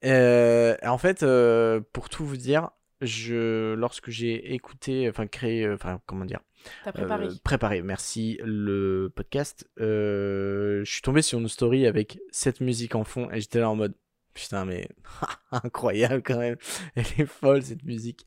Euh, 0.04 0.76
En 0.82 0.98
fait, 0.98 1.24
pour 1.92 2.08
tout 2.08 2.24
vous 2.24 2.36
dire, 2.36 2.70
je, 3.00 3.74
lorsque 3.74 4.10
j'ai 4.10 4.52
écouté, 4.54 5.08
enfin 5.08 5.26
créé, 5.26 5.70
enfin 5.70 6.00
comment 6.06 6.24
dire, 6.24 6.40
T'as 6.84 6.92
préparé. 6.92 7.28
préparé, 7.44 7.82
merci, 7.82 8.38
le 8.42 9.10
podcast, 9.14 9.68
je 9.78 10.82
suis 10.84 11.02
tombé 11.02 11.22
sur 11.22 11.38
une 11.38 11.48
story 11.48 11.86
avec 11.86 12.18
cette 12.30 12.60
musique 12.60 12.94
en 12.94 13.04
fond 13.04 13.30
et 13.30 13.40
j'étais 13.40 13.60
là 13.60 13.70
en 13.70 13.76
mode, 13.76 13.94
putain 14.34 14.64
mais 14.64 14.88
incroyable 15.52 16.22
quand 16.22 16.38
même, 16.38 16.56
elle 16.94 17.04
est 17.18 17.26
folle 17.26 17.62
cette 17.62 17.82
musique. 17.84 18.26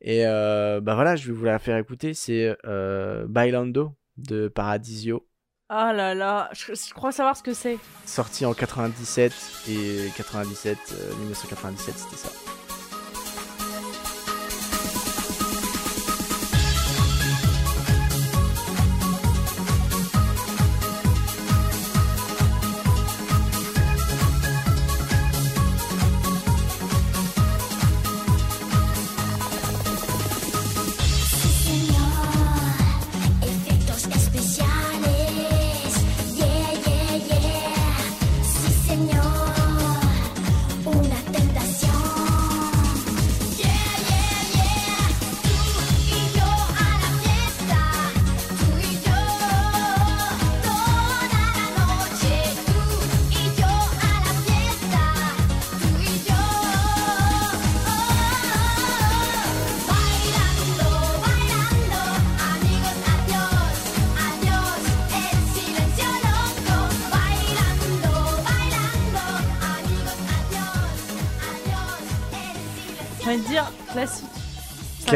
Et 0.00 0.26
euh, 0.26 0.80
bah 0.80 0.94
voilà, 0.94 1.16
je 1.16 1.26
vais 1.28 1.32
vous 1.32 1.44
la 1.44 1.58
faire 1.58 1.76
écouter, 1.76 2.14
c'est 2.14 2.56
euh, 2.64 3.26
Bailando 3.28 3.94
de 4.16 4.48
Paradisio, 4.48 5.26
Ah 5.68 5.92
là 5.92 6.14
là, 6.14 6.50
je, 6.52 6.74
je 6.74 6.92
crois 6.94 7.12
savoir 7.12 7.36
ce 7.36 7.42
que 7.42 7.54
c'est. 7.54 7.78
sorti 8.04 8.44
en 8.44 8.54
97 8.54 9.32
et 9.68 10.08
97, 10.16 10.78
euh, 10.92 11.14
1997 11.20 11.94
c'était 11.96 12.16
ça. 12.16 12.28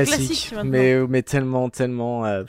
Classique. 0.05 0.55
Mais, 0.65 0.97
mais 1.09 1.23
tellement, 1.23 1.69
tellement. 1.71 2.25
euh. 2.27 2.45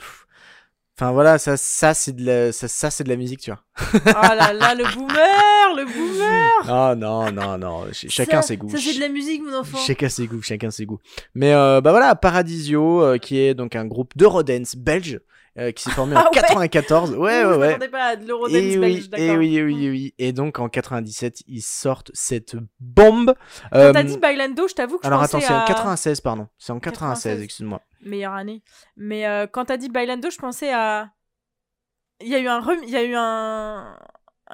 Enfin 1.00 1.12
voilà, 1.12 1.38
ça, 1.38 1.56
ça 1.56 1.94
c'est 1.94 2.10
de 2.12 2.24
la, 2.26 2.50
ça, 2.52 2.66
ça, 2.66 2.90
c'est 2.90 3.04
de 3.04 3.08
la 3.08 3.14
musique, 3.14 3.38
tu 3.40 3.52
vois. 3.52 3.62
Oh 3.94 4.34
là 4.34 4.52
là, 4.52 4.74
le 4.74 4.82
boomer, 4.94 5.76
le 5.76 5.84
boomer. 5.84 6.48
Ah 6.68 6.94
non, 6.96 7.30
non, 7.30 7.56
non, 7.56 7.84
ch- 7.92 8.08
chacun 8.10 8.42
Ça- 8.42 8.48
ses 8.48 8.56
goûts. 8.56 8.68
Ça 8.68 8.78
c'est 8.78 8.94
de 8.96 9.00
la 9.00 9.08
musique, 9.08 9.42
mon 9.44 9.54
enfant. 9.58 9.78
Chacun 9.78 10.08
ses 10.08 10.26
goûts, 10.26 10.42
chacun 10.42 10.72
ses 10.72 10.86
goûts. 10.86 10.98
Mais 11.36 11.52
euh, 11.54 11.80
bah 11.80 11.92
voilà, 11.92 12.16
Paradisio, 12.16 13.00
euh, 13.02 13.18
qui 13.18 13.38
est 13.38 13.54
donc 13.54 13.76
un 13.76 13.84
groupe 13.86 14.10
d'Eurodance 14.16 14.74
belge, 14.74 15.20
euh, 15.58 15.72
qui 15.72 15.82
s'est 15.84 15.90
formé 15.90 16.16
en 16.16 16.20
Ah 16.20 16.28
ouais 16.30 16.40
94. 16.40 17.10
Ouais, 17.12 17.18
ouais, 17.18 17.42
Je 17.42 17.46
ouais. 17.48 17.58
m'attendais 17.58 17.88
pas 17.88 18.04
à 18.04 18.16
de 18.16 18.26
l'Eurodance 18.26 18.54
Et 18.54 18.78
oui, 18.78 18.78
belge, 18.78 19.10
et 19.16 19.36
oui, 19.36 19.56
et 19.56 19.62
oui, 19.64 19.84
et 19.86 19.90
oui. 19.90 20.14
Et 20.18 20.32
donc 20.32 20.58
en 20.58 20.68
97, 20.68 21.42
ils 21.46 21.62
sortent 21.62 22.10
cette 22.14 22.56
bombe. 22.80 23.34
Quand 23.72 23.78
Euh, 23.78 23.92
t'as 23.92 24.02
dit 24.04 24.18
Bailando, 24.18 24.68
je 24.68 24.74
t'avoue 24.74 24.98
que 24.98 25.06
alors 25.06 25.20
je 25.20 25.24
attends, 25.24 25.38
pensais 25.38 25.48
c'est 25.48 25.54
en 25.54 25.60
à... 25.60 25.64
96, 25.64 26.20
pardon. 26.20 26.48
C'est 26.58 26.72
en 26.72 26.80
96, 26.80 27.22
96. 27.32 27.42
excuse-moi. 27.42 27.80
meilleure 28.02 28.34
année. 28.34 28.62
Mais 28.96 29.26
euh, 29.26 29.46
quand 29.46 29.66
t'as 29.66 29.76
dit 29.76 29.88
Bailando, 29.88 30.30
je 30.30 30.38
pensais 30.38 30.72
à. 30.72 31.10
Il 32.20 32.28
y 32.28 32.34
a 32.34 32.38
eu 32.40 32.48
un. 32.48 32.60
rem- 32.60 32.80
Il 32.82 32.90
y 32.90 32.96
a 32.96 33.02
eu 33.04 33.14
un. 33.16 33.96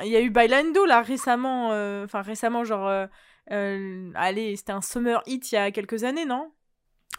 Il 0.02 0.08
y 0.08 0.16
a 0.16 0.20
eu 0.20 0.30
Bailando 0.30 0.84
là 0.86 1.02
récemment. 1.02 1.70
euh, 1.72 2.04
Enfin 2.04 2.22
récemment, 2.22 2.64
genre. 2.64 2.86
euh, 2.88 3.06
euh, 3.52 4.10
Allez, 4.14 4.56
c'était 4.56 4.72
un 4.72 4.80
summer 4.82 5.22
hit 5.26 5.52
il 5.52 5.54
y 5.54 5.58
a 5.58 5.70
quelques 5.70 6.04
années, 6.04 6.24
non? 6.24 6.50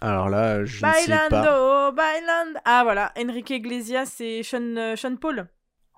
Alors 0.01 0.29
là, 0.29 0.65
je 0.65 0.85
ne 0.85 0.91
sais 0.91 1.07
pas. 1.07 1.41
Bailando, 1.41 1.91
Bailando. 1.95 2.59
Ah 2.65 2.81
voilà, 2.83 3.13
Enrique 3.17 3.51
Iglesias 3.51 4.17
et 4.19 4.43
Sean, 4.43 4.75
euh, 4.77 4.95
Sean 4.95 5.15
Paul. 5.15 5.47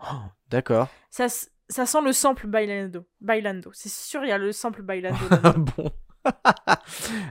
Oh, 0.01 0.17
D'accord. 0.49 0.87
Ça, 1.09 1.27
ça 1.29 1.85
sent 1.85 2.01
le 2.03 2.13
sample 2.13 2.47
Bailando. 2.47 3.05
Bailando. 3.21 3.71
C'est 3.73 3.91
sûr, 3.91 4.23
il 4.23 4.29
y 4.29 4.31
a 4.31 4.37
le 4.37 4.51
sample 4.51 4.81
Bailando. 4.81 5.17
bon. 5.77 5.91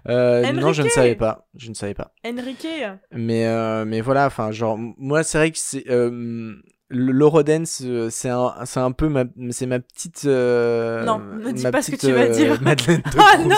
Euh, 0.08 0.52
non, 0.52 0.72
je 0.72 0.82
ne 0.82 0.88
savais 0.88 1.16
pas. 1.16 1.48
Je 1.56 1.68
ne 1.68 1.74
savais 1.74 1.94
pas. 1.94 2.12
Enrique. 2.24 2.66
Mais, 3.12 3.46
euh, 3.46 3.84
mais 3.84 4.00
voilà, 4.00 4.26
enfin, 4.26 4.52
genre, 4.52 4.78
moi, 4.78 5.22
c'est 5.22 5.38
vrai 5.38 5.50
que 5.50 5.58
c'est. 5.58 5.90
Euh, 5.90 6.54
L'Eurodance, 6.88 7.82
euh, 7.84 8.08
c'est 8.10 8.28
un, 8.28 8.54
c'est 8.64 8.78
un 8.80 8.92
peu 8.92 9.08
ma, 9.08 9.24
c'est 9.50 9.66
ma 9.66 9.80
petite. 9.80 10.22
euh, 10.24 11.04
Non, 11.04 11.18
ne 11.18 11.50
dis 11.50 11.64
pas 11.68 11.82
ce 11.82 11.90
que 11.90 11.96
tu 11.96 12.12
vas 12.12 12.20
euh, 12.22 12.28
dire. 12.30 12.62
Madeleine 12.62 13.02
de 13.02 13.10
Oh 13.18 13.42
non. 13.48 13.56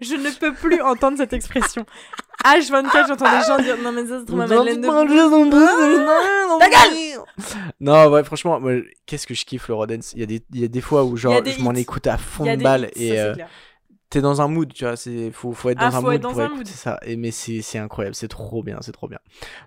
Je 0.00 0.14
ne 0.14 0.30
peux 0.38 0.52
plus 0.54 0.80
entendre 0.82 1.16
cette 1.18 1.32
expression. 1.32 1.84
H24, 2.44 3.08
j'entends 3.08 3.38
des 3.38 3.46
gens 3.46 3.58
dire 3.58 3.76
Non, 3.82 3.92
mais 3.92 4.06
ça, 4.06 4.18
c'est 4.20 4.26
trop 4.26 4.36
ma 4.36 4.46
Madeleine 4.46 4.80
de 4.80 6.58
Ta 6.58 6.68
gueule 6.68 7.20
Non, 7.80 8.08
ouais, 8.10 8.24
franchement, 8.24 8.60
moi, 8.60 8.72
qu'est-ce 9.06 9.26
que 9.26 9.34
je 9.34 9.44
kiffe 9.44 9.68
l'Eurodance. 9.68 10.12
Il 10.14 10.20
y, 10.20 10.22
a 10.22 10.26
des- 10.26 10.42
il 10.52 10.60
y 10.60 10.64
a 10.64 10.68
des 10.68 10.80
fois 10.80 11.04
où, 11.04 11.16
genre, 11.16 11.32
Il 11.32 11.36
y 11.36 11.38
a 11.38 11.42
des 11.42 11.52
je 11.52 11.60
m'en 11.62 11.72
hits. 11.72 11.80
écoute 11.80 12.06
à 12.06 12.18
fond 12.18 12.44
Il 12.44 12.48
y 12.48 12.50
a 12.50 12.54
de 12.54 12.58
des 12.58 12.64
balle 12.64 12.90
hits, 12.96 13.12
et 13.12 13.32
t'es 14.12 14.20
dans 14.20 14.40
un 14.42 14.48
mood, 14.48 14.72
tu 14.72 14.84
vois. 14.84 14.96
C'est 14.96 15.30
faut, 15.32 15.52
faut 15.52 15.70
être 15.70 15.78
dans 15.78 15.86
Ah, 15.86 15.88
un 15.88 16.00
faut 16.00 16.10
mood 16.10 16.20
dans 16.20 16.30
pour 16.32 16.40
un 16.40 16.44
écouter 16.46 16.58
mood. 16.58 16.66
ça. 16.68 16.98
Et 17.04 17.16
mais 17.16 17.30
c'est 17.30 17.62
c'est 17.62 17.78
incroyable, 17.78 18.14
c'est 18.14 18.28
trop 18.28 18.62
bien, 18.62 18.78
c'est 18.82 18.92
trop 18.92 19.08
bien. 19.08 19.18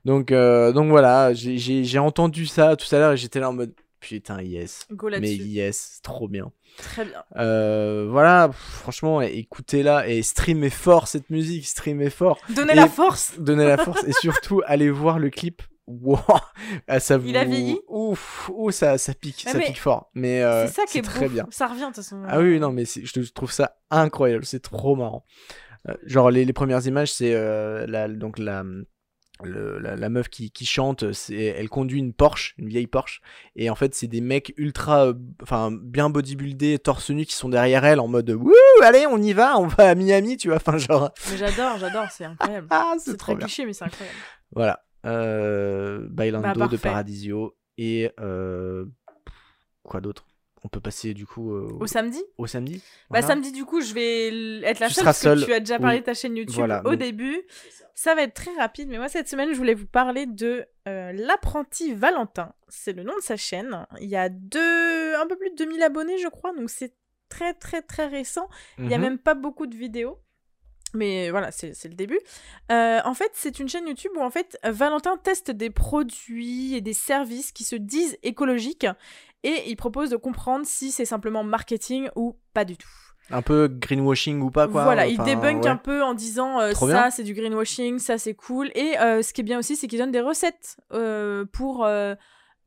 Donc, 0.06 0.32
euh, 0.32 0.72
donc 0.72 0.90
voilà, 0.90 1.34
j'ai- 1.34 2.00
entendu 2.00 2.46
ça 2.46 2.76
tout 2.76 2.94
à 2.96 3.00
l'heure 3.00 3.12
et 3.14 3.18
j'étais 3.18 3.40
là 3.40 3.50
en 3.50 3.54
mode 3.54 3.74
putain, 4.00 4.40
yes. 4.42 4.86
Go 4.92 5.10
Mais 5.20 5.34
yes, 5.36 6.00
trop 6.04 6.28
bien. 6.28 6.52
Très 6.78 7.06
bien. 7.06 7.24
Euh, 7.38 8.08
voilà, 8.12 8.52
franchement, 8.54 9.22
écoutez-la 9.22 10.08
et 10.08 10.22
streamez 10.22 10.70
fort 10.70 11.08
cette 11.08 11.30
musique, 11.32 11.66
streamez 11.66 12.12
fort. 12.12 12.38
Donnez 12.50 12.74
Et- 12.74 12.76
la 12.76 12.88
force. 12.88 13.34
Donnez 13.40 13.66
la 13.66 13.78
force 13.78 14.04
et 14.04 14.12
surtout 14.14 14.62
allez 14.68 14.92
voir 14.92 15.18
le 15.18 15.30
clip. 15.32 15.64
Wow, 15.88 16.20
ah, 16.88 17.00
ça 17.00 17.18
vous... 17.18 17.28
Il 17.28 17.38
a 17.38 17.44
vieilli 17.46 17.80
Ouf, 17.88 18.50
ouh, 18.54 18.72
ça, 18.72 18.98
ça 18.98 19.14
pique, 19.14 19.44
Mais 19.46 19.52
ça 19.52 19.58
mais 19.58 19.66
pique 19.66 19.80
fort. 19.80 20.10
Mais 20.16 20.42
euh, 20.42 20.68
c'est 20.68 20.74
ça 20.74 20.86
qui 20.86 20.98
est 20.98 21.02
très 21.04 21.28
beau. 21.28 21.34
bien. 21.34 21.48
Ça 21.52 21.68
revient 21.68 21.82
de 21.82 21.86
toute 21.88 21.96
façon. 21.98 22.24
Ah 22.28 22.40
oui, 22.40 22.60
non, 22.60 22.72
mais 22.72 22.86
je 22.86 23.32
trouve 23.34 23.52
ça 23.52 23.78
incroyable, 23.92 24.46
c'est 24.46 24.62
trop 24.62 24.96
marrant. 24.96 25.24
Euh, 25.88 25.94
genre, 26.06 26.32
les, 26.32 26.44
les 26.46 26.54
premières 26.54 26.86
images, 26.88 27.14
c'est 27.14 27.34
euh, 27.36 27.86
la, 27.88 28.08
donc 28.08 28.40
la, 28.40 28.64
le- 29.44 29.78
la, 29.78 29.96
la 29.96 30.10
meuf 30.10 30.30
qui, 30.30 30.50
qui 30.50 30.66
chante, 30.66 31.12
c'est, 31.14 31.36
elle 31.36 31.70
conduit 31.70 32.00
une 32.00 32.14
Porsche, 32.14 32.56
une 32.58 32.68
vieille 32.70 32.88
Porsche, 32.88 33.22
et 33.56 33.70
en 33.70 33.76
fait, 33.76 33.94
c'est 33.94 34.08
des 34.08 34.22
mecs 34.22 34.54
ultra, 34.58 35.08
euh, 35.08 35.14
enfin, 35.44 35.72
bien 35.72 36.10
bodybuildés, 36.10 36.80
torse 36.80 37.12
nu, 37.12 37.26
qui 37.26 37.36
sont 37.36 37.50
derrière 37.50 37.86
elle 37.86 38.00
en 38.00 38.08
mode 38.08 38.32
Wouh, 38.32 38.52
allez, 38.82 39.06
on 39.06 39.22
y 39.22 39.34
va, 39.34 39.60
on 39.60 39.68
va 39.68 39.90
à 39.90 39.94
Miami, 39.96 40.38
tu 40.38 40.48
vois, 40.48 40.58
enfin, 40.58 40.78
genre, 40.80 41.12
Mais 41.30 41.38
j'adore, 41.38 41.78
j'adore, 41.78 42.08
c'est 42.10 42.26
incroyable. 42.26 42.68
ah, 42.72 42.94
c'est 42.98 43.18
très 43.18 43.36
cliché, 43.36 43.66
mais 43.68 43.74
c'est 43.74 43.86
incroyable. 43.86 44.18
Voilà, 44.56 44.84
Bailando 45.06 46.60
Bah, 46.60 46.68
de. 46.68 46.78
Paradisio, 46.78 47.56
et 47.78 48.12
euh, 48.20 48.86
quoi 49.84 50.02
d'autre? 50.02 50.26
On 50.64 50.68
peut 50.68 50.80
passer 50.80 51.14
du 51.14 51.28
coup 51.28 51.54
euh, 51.54 51.78
Au 51.80 51.86
samedi? 51.86 52.24
au 52.40 52.48
samedi 52.48 52.82
Bah 53.12 53.22
samedi 53.22 53.52
du 53.52 53.66
coup 53.66 53.82
je 53.82 53.94
vais 53.94 54.64
être 54.64 54.80
la 54.80 54.88
Tu 54.88 54.96
seule 54.96 55.04
parce 55.04 55.20
que 55.20 55.24
seule, 55.24 55.46
tu 55.46 55.54
as 55.54 55.60
déjà 55.60 55.78
parlé 55.78 55.98
oui. 55.98 56.02
de 56.02 56.06
ta 56.06 56.16
chaîne 56.16 56.36
YouTube 56.36 56.56
Voilà, 56.56 56.80
au 56.82 56.92
donc- 56.92 56.98
début. 57.00 57.40
Ça 57.94 58.16
va 58.16 58.24
être 58.24 58.34
très 58.34 58.52
rapide 58.56 58.88
mais 58.90 58.98
moi 58.98 59.08
cette 59.08 59.28
semaine 59.30 59.52
je 59.52 59.58
voulais 59.58 59.76
vous 59.76 59.86
parler 59.86 60.26
de 60.26 60.66
euh, 60.88 61.12
l'apprenti 61.14 61.94
Valentin. 61.94 62.52
C'est 62.68 62.94
le 62.94 63.04
nom 63.04 63.14
de 63.16 63.22
sa 63.22 63.38
chaîne. 63.38 63.86
Il 64.02 64.10
y 64.10 64.16
a 64.16 64.28
deux, 64.30 65.16
un 65.22 65.28
peu 65.28 65.36
plus 65.38 65.52
de 65.52 65.56
2000 65.56 65.84
abonnés 65.84 66.18
je 66.18 66.30
crois 66.30 66.52
donc 66.56 66.72
c'est 66.72 66.96
très 67.30 67.54
très 67.54 67.84
très 67.84 68.08
récent. 68.08 68.50
Il 68.80 68.90
y 68.90 68.94
a 68.96 68.98
Mhm. 68.98 69.04
même 69.04 69.18
pas 69.20 69.36
beaucoup 69.36 69.68
de 69.68 69.76
vidéos. 69.76 70.18
Mais 70.96 71.30
voilà, 71.30 71.52
c'est 71.52 71.74
le 71.86 71.96
début. 71.96 72.20
Euh, 72.72 73.00
en 73.04 73.14
fait, 73.14 73.32
c'est 73.34 73.60
une 73.60 73.70
chaîne 73.70 73.88
YouTube 73.88 74.12
où 74.16 74.22
en 74.22 74.30
fait 74.30 74.58
Valentin 74.64 75.18
teste 75.18 75.52
des 75.52 75.70
produits 75.70 76.76
et 76.76 76.82
des 76.82 76.94
services 76.94 77.52
qui 77.52 77.64
se 77.64 77.76
disent 77.76 78.18
écologiques 78.24 78.88
et 79.44 79.70
il 79.70 79.76
propose 79.76 80.10
de 80.10 80.18
comprendre 80.18 80.66
si 80.66 80.92
c'est 80.92 81.06
simplement 81.06 81.44
marketing 81.44 82.10
ou 82.16 82.38
pas 82.54 82.66
du 82.66 82.78
tout. 82.78 82.90
Un 83.32 83.42
peu 83.42 83.68
greenwashing 83.68 84.40
ou 84.42 84.52
pas, 84.52 84.68
quoi. 84.68 84.84
voilà, 84.84 85.08
il 85.08 85.18
débunk 85.24 85.64
ouais. 85.64 85.70
un 85.70 85.78
peu 85.78 86.04
en 86.04 86.14
disant 86.14 86.60
euh, 86.60 86.74
ça 86.74 87.10
c'est 87.10 87.24
du 87.24 87.34
greenwashing, 87.34 87.98
ça 87.98 88.20
c'est 88.20 88.36
cool. 88.36 88.70
Et 88.76 89.00
euh, 89.00 89.24
ce 89.24 89.34
qui 89.34 89.42
est 89.42 89.44
bien 89.44 89.58
aussi, 89.58 89.76
c'est 89.76 89.88
qu'il 89.88 89.98
donne 89.98 90.12
des 90.12 90.22
recettes 90.22 90.78
pour, 91.52 91.88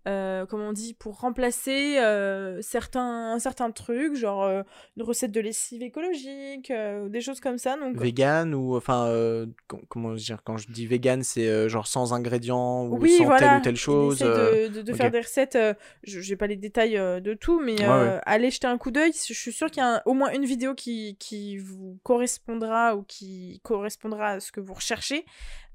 euh, 0.09 0.47
comment 0.47 0.69
on 0.69 0.73
dit, 0.73 0.95
pour 0.95 1.21
remplacer 1.21 1.99
euh, 1.99 2.61
certains, 2.63 3.39
certains 3.39 3.71
trucs, 3.71 4.15
genre 4.17 4.43
euh, 4.45 4.63
une 4.97 5.03
recette 5.03 5.31
de 5.33 5.41
lessive 5.41 5.83
écologique, 5.83 6.71
euh, 6.71 7.09
des 7.09 7.21
choses 7.21 7.41
comme 7.41 7.59
ça. 7.59 7.77
Donc 7.77 7.97
Vegan 7.99 8.55
ou 8.55 8.77
enfin 8.77 9.07
euh, 9.09 9.47
com- 9.69 9.83
comment 9.89 10.15
dire 10.15 10.39
quand 10.45 10.57
je 10.57 10.71
dis 10.73 10.87
vegan 10.87 11.23
c'est 11.23 11.69
genre 11.69 11.87
sans 11.87 12.13
ingrédients 12.13 12.87
ou 12.87 12.99
oui, 12.99 13.19
sans 13.19 13.25
voilà, 13.25 13.39
telle 13.49 13.59
ou 13.59 13.63
telle 13.63 13.77
chose. 13.77 14.19
de, 14.19 14.69
de- 14.69 14.83
de 14.83 14.93
faire 14.95 15.11
des 15.11 15.21
recettes. 15.21 15.59
je 16.03 16.21
j'ai 16.21 16.37
pas 16.37 16.47
les 16.47 16.57
détails 16.57 16.95
de 17.23 17.35
tout, 17.35 17.61
mais 17.61 17.79
Ouais, 17.81 17.87
ouais. 17.89 18.21
allez 18.25 18.51
jeter 18.51 18.67
un 18.67 18.79
coup 18.79 18.91
d'œil. 18.91 19.13
Je 19.13 19.35
suis 19.35 19.53
sûre 19.53 19.71
qu'il 19.71 19.83
y 19.83 19.87
a 19.87 19.97
un- 19.97 20.03
au 20.07 20.15
moins 20.15 20.31
une 20.33 20.45
vidéo 20.45 20.75
qui, 20.75 21.17
qui 21.19 21.59
vous 21.59 21.99
correspondra 22.03 22.97
ou 22.97 23.03
qui 23.03 23.61
correspondra 23.63 24.29
à 24.33 24.41
ce 24.41 24.53
que 24.53 24.61
vous 24.61 24.75
recherchez. 24.75 25.25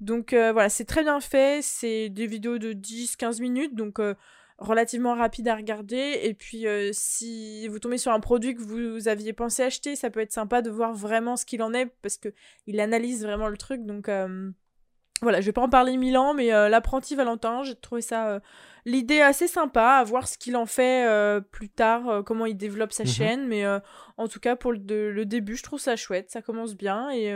Donc 0.03 0.33
euh, 0.33 0.51
voilà, 0.51 0.69
c'est 0.69 0.85
très 0.85 1.03
bien 1.03 1.19
fait. 1.21 1.61
C'est 1.63 2.09
des 2.09 2.27
vidéos 2.27 2.57
de 2.57 2.73
10-15 2.73 3.41
minutes, 3.41 3.73
donc 3.73 3.99
euh, 3.99 4.15
relativement 4.57 5.15
rapide 5.15 5.47
à 5.47 5.55
regarder. 5.55 6.19
Et 6.23 6.33
puis 6.33 6.67
euh, 6.67 6.89
si 6.91 7.67
vous 7.69 7.79
tombez 7.79 7.97
sur 7.97 8.11
un 8.11 8.19
produit 8.19 8.53
que 8.53 8.61
vous 8.61 9.07
aviez 9.07 9.31
pensé 9.31 9.63
acheter, 9.63 9.95
ça 9.95 10.09
peut 10.09 10.19
être 10.19 10.33
sympa 10.33 10.61
de 10.61 10.69
voir 10.69 10.93
vraiment 10.93 11.37
ce 11.37 11.45
qu'il 11.45 11.63
en 11.63 11.73
est 11.73 11.85
parce 12.01 12.17
que 12.17 12.29
il 12.67 12.81
analyse 12.81 13.23
vraiment 13.23 13.47
le 13.47 13.57
truc. 13.57 13.85
Donc 13.85 14.09
voilà, 15.23 15.41
je 15.41 15.45
vais 15.47 15.51
pas 15.53 15.61
en 15.61 15.69
parler 15.69 15.97
mille 15.97 16.17
ans, 16.17 16.33
mais 16.33 16.53
euh, 16.53 16.69
l'apprenti 16.69 17.15
Valentin, 17.15 17.63
j'ai 17.63 17.75
trouvé 17.75 18.01
ça 18.01 18.29
euh, 18.29 18.39
l'idée 18.85 19.21
assez 19.21 19.47
sympa, 19.47 19.83
à 19.99 20.03
voir 20.03 20.27
ce 20.27 20.37
qu'il 20.37 20.55
en 20.55 20.65
fait 20.67 21.07
euh, 21.07 21.41
plus 21.41 21.69
tard, 21.69 22.23
comment 22.25 22.45
il 22.45 22.55
développe 22.57 22.93
sa 22.93 23.03
Mhm. 23.03 23.11
chaîne, 23.11 23.47
mais 23.47 23.63
en 24.17 24.27
tout 24.27 24.39
cas 24.39 24.55
pour 24.55 24.71
le, 24.73 24.77
de- 24.79 25.11
le 25.13 25.25
début, 25.25 25.55
je 25.55 25.63
trouve 25.63 25.79
ça 25.79 25.95
chouette, 25.95 26.29
ça 26.31 26.41
commence 26.41 26.75
bien 26.75 27.09
et, 27.11 27.27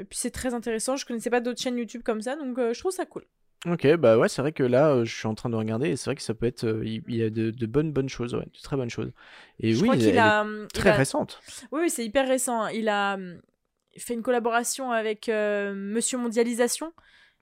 et 0.00 0.04
puis 0.04 0.18
c'est 0.18 0.30
très 0.30 0.52
intéressant. 0.54 0.96
Je 0.96 1.06
connaissais 1.06 1.30
pas 1.30 1.40
d'autres 1.40 1.60
chaînes 1.60 1.78
YouTube 1.78 2.02
comme 2.04 2.20
ça, 2.22 2.36
donc 2.36 2.58
je 2.58 2.78
trouve 2.78 2.92
ça 2.92 3.06
cool. 3.06 3.24
Ok 3.66 3.86
bah 3.96 4.16
ouais 4.16 4.30
c'est 4.30 4.40
vrai 4.40 4.52
que 4.52 4.62
là 4.62 5.04
je 5.04 5.14
suis 5.14 5.26
en 5.26 5.34
train 5.34 5.50
de 5.50 5.54
regarder 5.56 5.90
et 5.90 5.96
c'est 5.96 6.06
vrai 6.06 6.14
que 6.14 6.22
ça 6.22 6.32
peut 6.32 6.46
être 6.46 6.80
il 6.82 7.02
y 7.14 7.22
a 7.22 7.28
de, 7.28 7.50
de 7.50 7.66
bonnes 7.66 7.92
bonnes 7.92 8.08
choses 8.08 8.34
ouais 8.34 8.46
de 8.46 8.58
très 8.62 8.74
bonnes 8.74 8.88
choses 8.88 9.12
et 9.58 9.74
je 9.74 9.82
oui 9.82 9.90
elle 10.00 10.16
est 10.16 10.34
hum, 10.40 10.66
très 10.72 10.90
a- 10.90 10.96
récente. 10.96 11.42
Oui, 11.72 11.80
oui, 11.82 11.90
c'est 11.90 12.04
hyper 12.04 12.26
récent. 12.26 12.62
hein. 12.62 12.70
Il 12.72 12.88
a 12.88 13.14
hum, 13.14 13.40
fait 13.98 14.14
une 14.14 14.22
collaboration 14.22 14.92
avec 14.92 15.28
Monsieur 15.28 16.16
Mondialisation. 16.18 16.92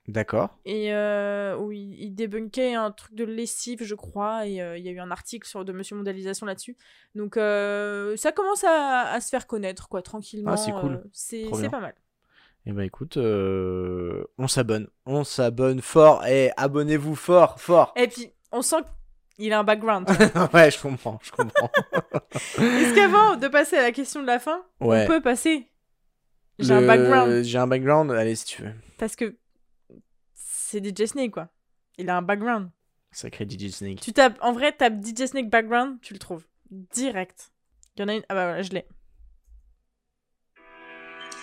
D'accord. 0.09 0.57
Et 0.65 0.91
euh, 0.93 1.55
où 1.57 1.71
il, 1.71 1.93
il 2.01 2.15
débunkait 2.15 2.73
un 2.73 2.89
truc 2.91 3.13
de 3.13 3.23
lessive, 3.23 3.83
je 3.83 3.93
crois, 3.93 4.47
et 4.47 4.59
euh, 4.61 4.75
il 4.77 4.83
y 4.83 4.89
a 4.89 4.91
eu 4.91 4.99
un 4.99 5.11
article 5.11 5.47
sur 5.47 5.63
de 5.63 5.71
Monsieur 5.71 5.95
Mondialisation 5.95 6.47
là-dessus. 6.47 6.75
Donc 7.13 7.37
euh, 7.37 8.17
ça 8.17 8.31
commence 8.31 8.63
à, 8.63 9.01
à 9.11 9.21
se 9.21 9.29
faire 9.29 9.45
connaître, 9.45 9.87
quoi, 9.87 10.01
tranquillement. 10.01 10.51
Ah, 10.53 10.57
c'est 10.57 10.71
cool. 10.71 10.93
euh, 10.93 11.09
c'est 11.13 11.69
pas 11.69 11.79
mal. 11.79 11.93
Et 12.65 12.71
bah 12.73 12.83
écoute 12.83 13.15
euh, 13.17 14.25
on 14.37 14.47
s'abonne 14.49 14.87
on 15.05 15.23
s'abonne 15.23 15.81
fort 15.81 16.25
et 16.25 16.51
abonnez-vous 16.57 17.15
fort 17.15 17.59
fort. 17.59 17.93
Et 17.95 18.07
puis, 18.07 18.31
on 18.51 18.61
sent 18.61 18.75
qu'il 19.37 19.53
a 19.53 19.59
un 19.59 19.63
background. 19.63 20.07
ouais 20.53 20.69
je 20.69 20.81
comprends 20.81 21.19
je 21.23 21.31
comprends. 21.31 21.71
Est-ce 22.57 22.93
qu'avant 22.95 23.37
de 23.37 23.47
passer 23.47 23.77
à 23.77 23.81
la 23.83 23.91
question 23.91 24.21
de 24.21 24.27
la 24.27 24.39
fin, 24.39 24.61
Ouais. 24.81 25.03
on 25.05 25.07
peut 25.07 25.21
passer? 25.21 25.67
J'ai 26.59 26.73
un 26.73 26.85
background. 26.85 27.43
J'ai 27.43 27.57
un 27.57 27.67
background 27.67 28.11
allez 28.11 28.35
si 28.35 28.45
tu 28.45 28.61
veux. 28.63 28.73
Parce 28.97 29.15
que 29.15 29.35
c'est 30.69 30.85
DJ 30.85 31.05
Snake, 31.07 31.31
quoi. 31.31 31.49
Il 31.97 32.09
a 32.09 32.17
un 32.17 32.21
background. 32.21 32.69
Sacré 33.11 33.45
DJ 33.49 33.69
Snake. 33.71 34.01
Tu 34.01 34.13
tapes, 34.13 34.37
en 34.41 34.51
vrai, 34.53 34.71
tape 34.71 35.03
DJ 35.03 35.25
Snake 35.25 35.49
background, 35.49 35.99
tu 36.01 36.13
le 36.13 36.19
trouves. 36.19 36.45
Direct. 36.69 37.51
Il 37.95 38.01
y 38.01 38.03
en 38.05 38.07
a 38.07 38.13
une. 38.13 38.23
Ah 38.29 38.35
bah 38.35 38.45
voilà, 38.45 38.61
je 38.61 38.69
l'ai. 38.71 38.85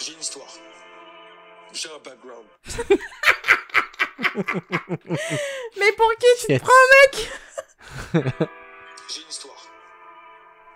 J'ai 0.01 0.13
une 0.13 0.21
histoire. 0.21 0.47
J'ai 1.73 1.89
un 1.89 1.99
background. 2.05 2.47
Mais 5.79 5.93
pour 5.97 6.11
qui 6.19 6.27
tu 6.47 6.53
Yes. 6.53 6.61
te 6.63 6.65
prends 6.65 6.73
J'ai 9.09 9.21
une 9.23 9.29
histoire. 9.29 9.67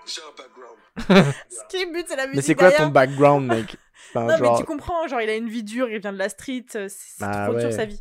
J'ai 0.06 0.20
un 0.22 0.32
background. 0.36 0.78
Ce 1.50 1.68
qui 1.68 1.76
est 1.82 1.86
but, 1.92 2.04
c'est 2.08 2.16
la 2.16 2.26
musique 2.26 2.36
Mais 2.36 2.42
c'est 2.42 2.54
quoi 2.54 2.72
ton 2.72 2.88
background, 2.88 3.46
mec? 3.46 3.76
Enfin, 4.10 4.26
Non, 4.26 4.36
genre- 4.36 4.52
mais 4.54 4.58
tu 4.58 4.64
comprends, 4.64 5.06
genre 5.06 5.20
il 5.20 5.30
a 5.30 5.36
une 5.36 5.48
vie 5.48 5.62
dure, 5.62 5.88
il 5.88 6.00
vient 6.00 6.12
de 6.12 6.18
la 6.18 6.28
street, 6.28 6.66
euh, 6.74 6.88
c'est 6.88 7.20
Bah 7.20 7.46
trop 7.46 7.54
dur 7.54 7.66
ouais. 7.68 7.72
sa 7.72 7.84
vie. 7.84 8.00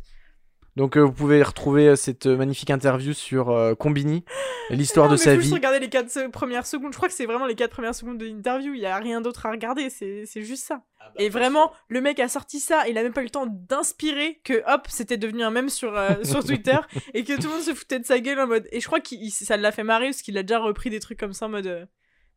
Donc 0.76 0.96
euh, 0.96 1.00
vous 1.00 1.12
pouvez 1.12 1.42
retrouver 1.42 1.88
euh, 1.88 1.96
cette 1.96 2.26
euh, 2.26 2.36
magnifique 2.36 2.70
interview 2.70 3.12
sur 3.12 3.50
euh, 3.50 3.74
Combini, 3.74 4.24
l'histoire 4.70 5.06
Non, 5.06 5.14
de 5.14 5.18
mais 5.18 5.24
sa 5.24 5.30
faut 5.34 5.36
juste 5.40 5.48
vie. 5.48 5.54
regarder 5.54 5.80
les 5.80 5.88
4 5.88 6.28
premières 6.30 6.66
secondes. 6.66 6.92
Je 6.92 6.96
crois 6.96 7.08
que 7.08 7.14
c'est 7.14 7.26
vraiment 7.26 7.46
les 7.46 7.54
4 7.56 7.70
premières 7.70 7.94
secondes 7.94 8.18
de 8.18 8.26
l'interview. 8.26 8.72
Il 8.74 8.80
y 8.80 8.86
a 8.86 8.96
rien 8.96 9.20
d'autre 9.20 9.46
à 9.46 9.50
regarder. 9.50 9.90
C'est 9.90 10.24
c'est 10.26 10.42
juste 10.42 10.64
ça. 10.64 10.82
Ah 11.00 11.06
bah, 11.08 11.22
Et 11.24 11.28
vraiment, 11.28 11.72
le 11.88 12.00
mec 12.00 12.20
a 12.20 12.28
sorti 12.28 12.60
ça. 12.60 12.86
Il 12.88 12.96
a 12.98 13.02
même 13.02 13.12
pas 13.12 13.22
eu 13.22 13.24
le 13.24 13.30
temps 13.30 13.46
d'inspirer 13.48 14.40
que 14.44 14.62
hop, 14.72 14.86
c'était 14.88 15.16
devenu 15.16 15.42
un 15.42 15.50
mème 15.50 15.68
sur, 15.70 15.96
euh, 15.96 16.10
sur 16.22 16.44
Twitter 16.44 16.76
et 17.14 17.24
que 17.24 17.34
tout 17.34 17.48
le 17.48 17.54
monde 17.54 17.62
se 17.62 17.74
foutait 17.74 17.98
de 17.98 18.06
sa 18.06 18.20
gueule 18.20 18.38
en 18.40 18.46
mode. 18.46 18.68
Et 18.70 18.80
je 18.80 18.86
crois 18.86 19.00
que 19.00 19.08
ça 19.30 19.56
l'a 19.56 19.72
fait 19.72 19.82
marrer 19.84 20.06
parce 20.06 20.22
qu'il 20.22 20.38
a 20.38 20.42
déjà 20.42 20.58
repris 20.60 20.88
des 20.90 21.00
trucs 21.00 21.18
comme 21.18 21.32
ça 21.32 21.46
en 21.46 21.50
mode. 21.50 21.66
euh, 21.66 21.80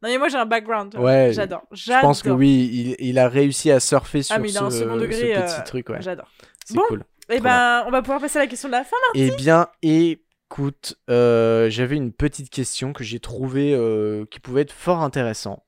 Non, 0.02 0.10
mais 0.10 0.18
moi 0.18 0.28
j'ai 0.30 0.38
un 0.38 0.46
background. 0.48 0.96
Ouais, 0.96 1.32
J'adore. 1.34 1.64
Je 1.72 1.92
pense 2.02 2.24
que 2.24 2.30
oui, 2.30 2.96
il, 3.00 3.10
il 3.10 3.20
a 3.20 3.30
réussi 3.30 3.70
à 3.70 3.80
surfer 3.80 4.24
sur 4.24 4.36
Ah, 4.36 4.40
mais 4.40 4.50
il 4.50 4.54
ce, 4.54 4.60
a 4.60 4.64
un 4.64 4.72
second 4.72 4.96
ce 4.96 5.00
degré. 5.02 5.34
petit 5.34 5.60
euh, 5.62 5.64
truc, 5.66 5.90
ouais. 5.90 6.02
J'adore. 6.02 6.28
C'est 6.66 6.76
Bon. 6.76 6.84
cool. 6.88 7.04
Et 7.30 7.36
Trop 7.36 7.44
ben, 7.44 7.84
on 7.88 7.92
va 7.92 8.02
pouvoir 8.02 8.20
passer 8.20 8.38
à 8.38 8.42
la 8.42 8.48
question 8.48 8.68
de 8.70 8.74
la 8.74 8.84
fin. 8.84 8.98
Eh 9.16 9.32
bien, 9.32 9.68
écoute, 9.82 10.96
euh, 11.10 11.70
j'avais 11.70 11.96
une 11.96 12.12
petite 12.12 12.50
question 12.50 12.94
que 12.94 13.04
j'ai 13.04 13.20
trouvée 13.20 13.74
euh, 13.74 14.26
qui 14.30 14.40
pouvait 14.40 14.62
être 14.62 14.74
fort 14.74 15.02
intéressant. 15.02 15.64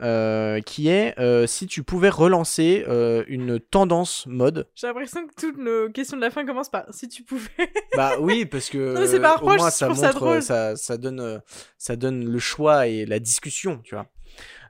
euh, 0.00 0.60
qui 0.60 0.88
est 0.88 1.18
euh, 1.18 1.48
si 1.48 1.66
tu 1.66 1.82
pouvais 1.82 2.08
relancer 2.08 2.84
euh, 2.86 3.24
une 3.26 3.58
tendance 3.58 4.26
mode. 4.28 4.68
J'ai 4.76 4.86
l'impression 4.86 5.26
que 5.26 5.34
toutes 5.34 5.58
nos 5.58 5.90
questions 5.90 6.16
de 6.16 6.22
la 6.22 6.30
fin 6.30 6.46
commencent 6.46 6.70
par 6.70 6.84
si 6.94 7.08
tu 7.08 7.24
pouvais. 7.24 7.50
Bah 7.96 8.12
oui, 8.20 8.44
parce 8.44 8.68
que 8.70 8.94
Non, 8.94 9.00
mais 9.00 9.18
pas 9.18 9.38
au 9.38 9.44
moins 9.44 9.54
reproche, 9.54 9.72
je 9.72 9.76
ça 9.76 9.88
montre, 9.88 10.14
drôle. 10.14 10.42
ça, 10.42 10.76
ça 10.76 10.98
donne, 10.98 11.42
ça 11.78 11.96
donne 11.96 12.30
le 12.30 12.38
choix 12.38 12.86
et 12.86 13.06
la 13.06 13.18
discussion, 13.18 13.80
tu 13.82 13.96
vois. 13.96 14.06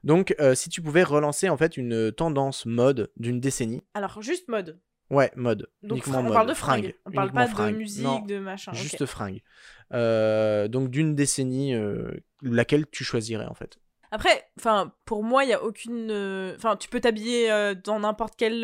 Donc, 0.02 0.34
si 0.54 0.70
tu 0.70 0.80
pouvais 0.80 1.02
relancer 1.02 1.50
en 1.50 1.58
fait 1.58 1.76
une 1.76 2.10
tendance 2.10 2.64
mode 2.64 3.10
d'une 3.18 3.38
décennie, 3.40 3.82
Alors, 3.92 4.22
juste 4.22 4.48
mode. 4.48 4.78
Ouais, 5.10 5.30
mode, 5.36 5.68
Donc, 5.82 5.98
uniquement 5.98 6.18
on 6.20 6.22
mode, 6.24 6.32
parle 6.32 6.48
de 6.48 6.54
fringues. 6.54 6.94
On 7.06 7.10
parle 7.10 7.32
pas 7.32 7.46
fringues. 7.46 7.72
de 7.74 7.78
musique, 7.78 8.04
Non, 8.04 8.20
de 8.20 8.38
machin. 8.38 8.72
juste 8.72 9.04
fringues. 9.06 9.42
Euh, 9.94 10.68
donc 10.68 10.90
d'une 10.90 11.14
décennie, 11.14 11.74
euh, 11.74 12.10
laquelle 12.42 12.84
tu 12.90 13.04
choisirais 13.04 13.46
en 13.46 13.54
fait 13.54 13.78
Après, 14.10 14.44
enfin, 14.58 14.92
pour 15.06 15.24
moi, 15.24 15.44
il 15.44 15.50
y 15.50 15.52
a 15.54 15.62
aucune. 15.62 16.08
euh, 16.10 16.54
Enfin, 16.56 16.76
tu 16.76 16.88
peux 16.90 17.00
t'habiller 17.00 17.50
euh, 17.50 17.74
dans 17.74 17.98
n'importe 18.00 18.34
quel. 18.36 18.60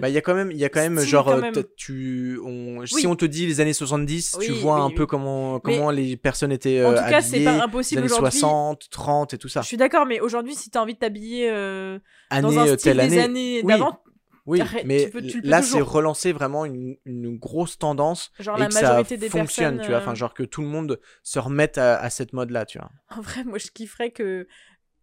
Bah 0.00 0.08
il 0.08 0.14
y 0.14 0.18
a 0.18 0.20
quand 0.22 0.34
même, 0.34 0.50
il 0.50 0.56
y 0.56 0.64
a 0.64 0.68
quand 0.70 0.80
même 0.80 0.96
Style, 0.98 1.10
genre, 1.10 1.24
quand 1.26 1.38
même. 1.42 1.52
t'as- 1.54 1.62
tu, 1.76 2.38
on, 2.44 2.78
Oui. 2.78 2.88
si 2.88 3.06
on 3.06 3.16
te 3.16 3.24
dit 3.26 3.46
les 3.46 3.60
années 3.60 3.72
70, 3.74 4.38
tu 4.40 4.52
Oui, 4.52 4.58
vois 4.60 4.76
oui, 4.86 4.92
un 4.92 4.96
peu 4.96 5.04
comment, 5.06 5.54
Mais- 5.54 5.60
comment 5.76 5.90
les 5.90 6.16
personnes 6.16 6.52
étaient 6.52 6.82
en 6.84 6.92
euh, 6.92 6.96
tout 6.96 7.08
cas, 7.10 7.20
c'est 7.20 7.34
habillées, 7.36 7.44
pas 7.44 7.52
les 7.56 7.60
impossible 7.60 7.98
années 8.00 8.06
aujourd'hui. 8.12 8.38
60, 8.38 8.82
30 8.90 9.34
et 9.34 9.38
tout 9.38 9.48
ça. 9.48 9.60
Je 9.62 9.66
suis 9.66 9.76
d'accord, 9.76 10.06
mais 10.06 10.20
aujourd'hui, 10.20 10.54
si 10.54 10.70
t'as 10.70 10.80
envie 10.80 10.94
de 10.94 10.98
t'habiller 10.98 11.48
Année 11.50 12.00
dans 12.42 12.58
un 12.58 12.66
style 12.66 12.76
telle 12.78 12.96
des 12.96 13.18
année. 13.18 13.20
années 13.20 13.62
d'avant, 13.62 14.00
Oui, 14.46 14.60
Arrête, 14.60 14.84
mais 14.84 15.04
tu 15.06 15.10
peux- 15.10 15.22
tu 15.22 15.36
le 15.38 15.42
peux 15.42 15.48
là, 15.48 15.60
c'est 15.62 15.80
relancer 15.80 16.32
vraiment 16.32 16.64
une, 16.64 16.96
une 17.04 17.36
grosse 17.36 17.78
tendance 17.78 18.30
genre 18.38 18.56
et 18.56 18.60
la 18.60 18.66
que 18.68 18.74
ça 18.74 19.02
des 19.02 19.28
fonctionne, 19.28 19.76
personnes. 19.76 19.80
tu 19.80 19.86
vois. 19.88 19.96
euh, 19.96 20.00
Enfin, 20.00 20.14
genre 20.14 20.34
que 20.34 20.44
tout 20.44 20.60
le 20.62 20.68
monde 20.68 21.00
se 21.22 21.38
remette 21.40 21.78
à, 21.78 21.98
à 21.98 22.10
cette 22.10 22.32
mode-là, 22.32 22.64
tu 22.64 22.78
vois. 22.78 22.90
En 23.10 23.20
vrai, 23.20 23.42
moi, 23.44 23.58
je 23.58 23.66
kifferais 23.72 24.10
que. 24.12 24.46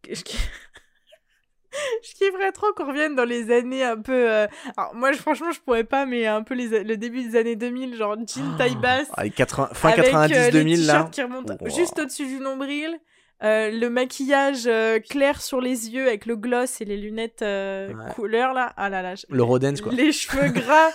que 0.02 0.16
je... 0.16 0.22
je 2.04 2.14
kifferais 2.16 2.52
trop 2.52 2.72
qu'on 2.74 2.88
revienne 2.88 3.16
dans 3.16 3.26
les 3.26 3.52
années 3.52 3.84
un 3.84 3.98
peu. 3.98 4.32
euh, 4.32 4.48
Alors, 4.78 4.94
moi, 4.96 5.12
je- 5.12 5.18
franchement, 5.18 5.52
je 5.52 5.60
pourrais 5.60 5.84
pas, 5.84 6.06
mais 6.06 6.26
un 6.28 6.44
peu 6.44 6.54
les... 6.54 6.84
le 6.84 6.98
début 6.98 7.24
des 7.24 7.36
années 7.36 7.56
2000, 7.56 7.96
genre 7.96 8.16
jean 8.28 8.56
taille 8.58 8.76
basse. 8.76 9.08
Ah, 9.14 9.24
les 9.24 9.32
80 9.32 9.70
fin 9.74 9.89
avec, 9.89 10.06
euh, 10.06 10.12
90, 10.12 10.34
les 10.36 10.52
2000 10.52 10.86
là. 10.86 11.10
qui 11.12 11.22
remontent 11.22 11.54
Ouah. 11.60 11.70
juste 11.70 12.00
au-dessus 12.00 12.28
du 12.28 12.39
nombril. 12.39 12.98
Euh, 13.44 13.72
le 13.72 13.90
maquillage 13.90 14.68
euh, 14.68 15.00
clair 15.00 15.42
sur 15.42 15.60
les 15.62 15.90
yeux 15.90 16.08
avec 16.08 16.26
le 16.26 16.36
gloss 16.36 16.80
et 16.82 16.86
les 16.86 16.98
lunettes 16.98 17.42
euh, 17.42 17.94
Ouais. 17.94 18.14
couleur 18.14 18.54
là. 18.54 18.74
Ah 18.78 18.90
là 18.90 19.02
là. 19.02 19.16
je- 19.16 19.26
Le 19.30 19.44
Rodens, 19.44 19.82
quoi. 19.82 19.92
Les 19.92 20.12
cheveux 20.12 20.48
gras 20.52 20.90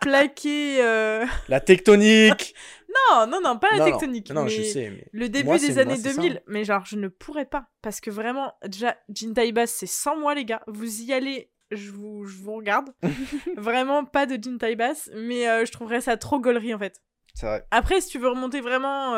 plaqués. 0.00 0.78
euh, 0.82 1.24
La 1.48 1.60
tectonique 1.60 2.54
Non, 3.10 3.26
non, 3.26 3.40
non, 3.42 3.58
pas 3.58 3.68
la 3.72 3.78
Non, 3.78 3.84
tectonique. 3.86 4.30
Non, 4.32 4.44
mais 4.44 4.50
je 4.50 4.62
sais, 4.62 4.90
mais. 4.90 5.06
Le 5.12 5.28
début 5.30 5.46
Moi, 5.46 5.58
des 5.58 5.72
moi, 5.72 5.78
années 5.82 5.96
ça, 5.96 6.12
2000. 6.12 6.36
hein. 6.36 6.40
Mais 6.46 6.64
genre, 6.64 6.84
je 6.84 6.96
ne 6.96 7.08
pourrais 7.08 7.46
pas. 7.46 7.64
Parce 7.80 8.00
que 8.02 8.10
vraiment, 8.10 8.52
déjà, 8.66 8.96
jean 9.08 9.32
taille 9.32 9.52
basse, 9.52 9.70
c'est 9.72 9.86
sans 9.86 10.14
moi, 10.16 10.34
les 10.34 10.44
gars. 10.44 10.62
Vous 10.66 11.00
y 11.00 11.12
allez. 11.12 11.50
Je 11.70 11.90
vous, 11.90 12.26
je 12.26 12.36
vous 12.36 12.54
regarde. 12.54 12.90
vraiment 13.56 14.04
pas 14.04 14.26
de 14.26 14.34
jean 14.42 14.58
taille 14.58 14.76
basse. 14.76 15.08
Mais 15.14 15.48
euh, 15.48 15.64
je 15.64 15.72
trouverais 15.72 16.02
ça 16.02 16.18
trop 16.18 16.38
gaulerie 16.38 16.74
en 16.74 16.78
fait. 16.78 17.00
C'est 17.34 17.46
vrai. 17.46 17.64
Après, 17.70 18.02
si 18.02 18.08
tu 18.10 18.18
veux 18.18 18.28
remonter 18.28 18.60
vraiment. 18.60 19.14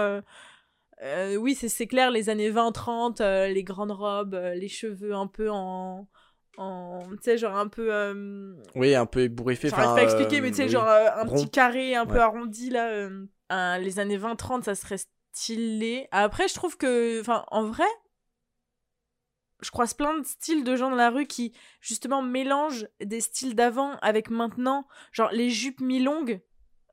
Euh, 1.03 1.36
oui, 1.36 1.55
c'est 1.55 1.86
clair, 1.86 2.11
les 2.11 2.28
années 2.28 2.51
20-30, 2.51 3.20
euh, 3.20 3.49
les 3.49 3.64
grandes 3.64 3.90
robes, 3.90 4.34
euh, 4.34 4.55
les 4.55 4.68
cheveux 4.68 5.14
un 5.14 5.26
peu 5.26 5.51
en. 5.51 6.09
en 6.57 7.03
tu 7.11 7.18
sais, 7.22 7.38
genre 7.38 7.57
un 7.57 7.68
peu. 7.68 8.55
Oui, 8.74 8.95
un 8.95 9.07
peu 9.07 9.20
ébouriffé. 9.20 9.70
Enfin, 9.72 9.95
pas 9.95 10.05
expliquer, 10.05 10.40
mais 10.40 10.51
tu 10.51 10.57
sais, 10.57 10.64
oui. 10.64 10.70
genre 10.70 10.88
un 10.88 11.24
Rond. 11.24 11.34
petit 11.34 11.51
carré 11.51 11.95
un 11.95 12.07
peu 12.07 12.20
arrondi 12.20 12.70
là. 12.70 13.09
les 13.78 13.99
années 13.99 14.18
20-30, 14.18 14.62
ça 14.62 14.74
serait 14.74 14.99
stylé. 15.32 16.09
Après, 16.11 16.49
je 16.49 16.55
trouve 16.55 16.76
que. 16.76 17.20
Enfin, 17.20 17.45
en 17.51 17.64
vrai. 17.64 17.84
Je 19.61 19.70
croise 19.70 19.95
plein 19.95 20.18
de 20.18 20.26
styles 20.26 20.62
de 20.62 20.76
gens 20.76 20.90
dans 20.90 20.97
la 20.97 21.09
rue 21.09 21.26
qui, 21.26 21.55
justement, 21.80 22.20
mélangent 22.20 22.86
des 23.03 23.20
styles 23.22 23.55
d'avant 23.55 23.97
avec 24.03 24.28
maintenant. 24.28 24.86
Genre, 25.11 25.30
les 25.32 25.49
jupes 25.49 25.80
mi-longues. 25.80 26.42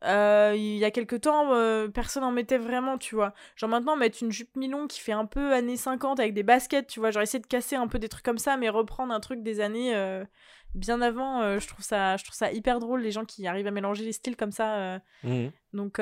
Euh, 0.03 0.53
il 0.55 0.77
y 0.77 0.85
a 0.85 0.91
quelques 0.91 1.21
temps, 1.21 1.53
euh, 1.53 1.87
personne 1.87 2.23
en 2.23 2.31
mettait 2.31 2.57
vraiment, 2.57 2.97
tu 2.97 3.15
vois. 3.15 3.33
Genre 3.55 3.69
maintenant, 3.69 3.95
mettre 3.95 4.21
une 4.23 4.31
jupe 4.31 4.55
mi-longue 4.55 4.87
qui 4.87 4.99
fait 4.99 5.11
un 5.11 5.25
peu 5.25 5.53
années 5.53 5.77
50 5.77 6.19
avec 6.19 6.33
des 6.33 6.43
baskets, 6.43 6.87
tu 6.87 6.99
vois. 6.99 7.11
Genre 7.11 7.21
essayer 7.23 7.41
de 7.41 7.47
casser 7.47 7.75
un 7.75 7.87
peu 7.87 7.99
des 7.99 8.09
trucs 8.09 8.25
comme 8.25 8.37
ça, 8.37 8.57
mais 8.57 8.69
reprendre 8.69 9.13
un 9.13 9.19
truc 9.19 9.43
des 9.43 9.59
années 9.61 9.95
euh, 9.95 10.23
bien 10.75 11.01
avant, 11.01 11.59
je, 11.59 11.67
trouve 11.67 11.83
ça, 11.85 12.17
je 12.17 12.23
trouve 12.23 12.35
ça 12.35 12.51
hyper 12.51 12.79
drôle, 12.79 13.01
les 13.01 13.11
gens 13.11 13.25
qui 13.25 13.45
arrivent 13.47 13.67
à 13.67 13.71
mélanger 13.71 14.03
les 14.05 14.13
styles 14.13 14.35
comme 14.37 14.51
ça. 14.51 14.99
Mhm. 15.23 15.51
Donc, 15.73 15.99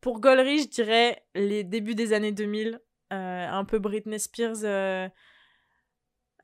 pour 0.00 0.20
Gollery, 0.20 0.58
je 0.62 0.68
dirais 0.68 1.22
les 1.34 1.64
débuts 1.64 1.94
des 1.94 2.12
années 2.12 2.32
2000, 2.32 2.80
euh, 3.12 3.48
un 3.48 3.64
peu 3.64 3.78
Britney 3.78 4.18
Spears, 4.18 4.64
euh, 4.64 5.08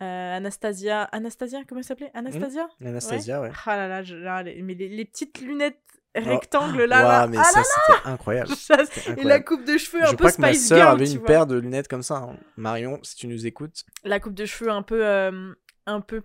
Anastasia. 0.01 1.03
Anastasia, 1.05 1.61
comment 1.69 1.81
elle 1.81 1.85
s'appelait? 1.85 2.11
Anastasia? 2.15 2.69
Anastasia, 2.83 3.41
ouais. 3.43 3.51
Ah 3.67 3.77
là 3.77 3.89
là, 3.89 4.03
je- 4.03 4.17
là, 4.17 4.43
les- 4.43 4.63
mais 4.63 4.75
les, 4.75 4.89
les 4.89 5.05
petites 5.05 5.41
lunettes 5.41 5.83
rectangles 6.15 6.85
là, 6.85 7.03
là. 7.03 7.27
mais 7.27 7.37
ah 7.39 7.45
ça, 7.45 7.63
c'était 7.63 8.09
incroyable. 8.09 8.51
ça, 8.57 8.79
Et 9.17 9.23
la 9.25 9.41
coupe 9.41 9.65
de 9.65 9.77
cheveux 9.79 10.01
Je 10.03 10.07
un 10.09 10.11
peu 10.11 10.17
crois 10.17 10.33
que 10.33 10.41
ma 10.41 10.55
sœur 10.55 10.79
Girl, 10.79 10.95
avait 11.01 11.11
une 11.11 11.19
vois. 11.19 11.27
paire 11.27 11.47
de 11.47 11.57
lunettes 11.57 11.89
comme 11.89 12.03
ça. 12.03 12.17
hein. 12.17 12.37
Marion, 12.57 12.99
si 13.03 13.17
tu 13.17 13.27
nous 13.29 13.47
écoutes. 13.47 13.85
La 14.05 14.19
coupe 14.21 14.35
de 14.35 14.45
cheveux 14.47 14.71
un 14.71 14.83
peu, 14.83 15.05
euh, 15.07 15.53
un 15.87 16.01
peu, 16.01 16.23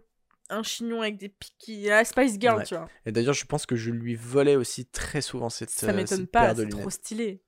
un 0.50 0.64
chignon 0.64 1.02
avec 1.02 1.18
des 1.18 1.30
piquis. 1.30 1.84
La 1.86 2.04
Spice 2.06 2.38
Girl, 2.40 2.58
Ouais. 2.58 2.64
tu 2.66 2.76
vois. 2.76 2.88
Et 3.06 3.12
d'ailleurs, 3.12 3.34
je 3.34 3.46
pense 3.46 3.66
que 3.66 3.76
je 3.76 3.92
lui 3.92 4.16
volais 4.16 4.56
aussi 4.56 4.86
très 4.86 5.22
souvent 5.22 5.50
cette, 5.50 5.70
Ça 5.70 5.88
euh, 5.88 5.94
m'étonne 5.94 6.20
cette 6.20 6.32
pas, 6.32 6.42
paire 6.42 6.56
de 6.56 6.64
c'est 6.64 6.70
trop 6.70 6.90
stylé. 6.90 7.42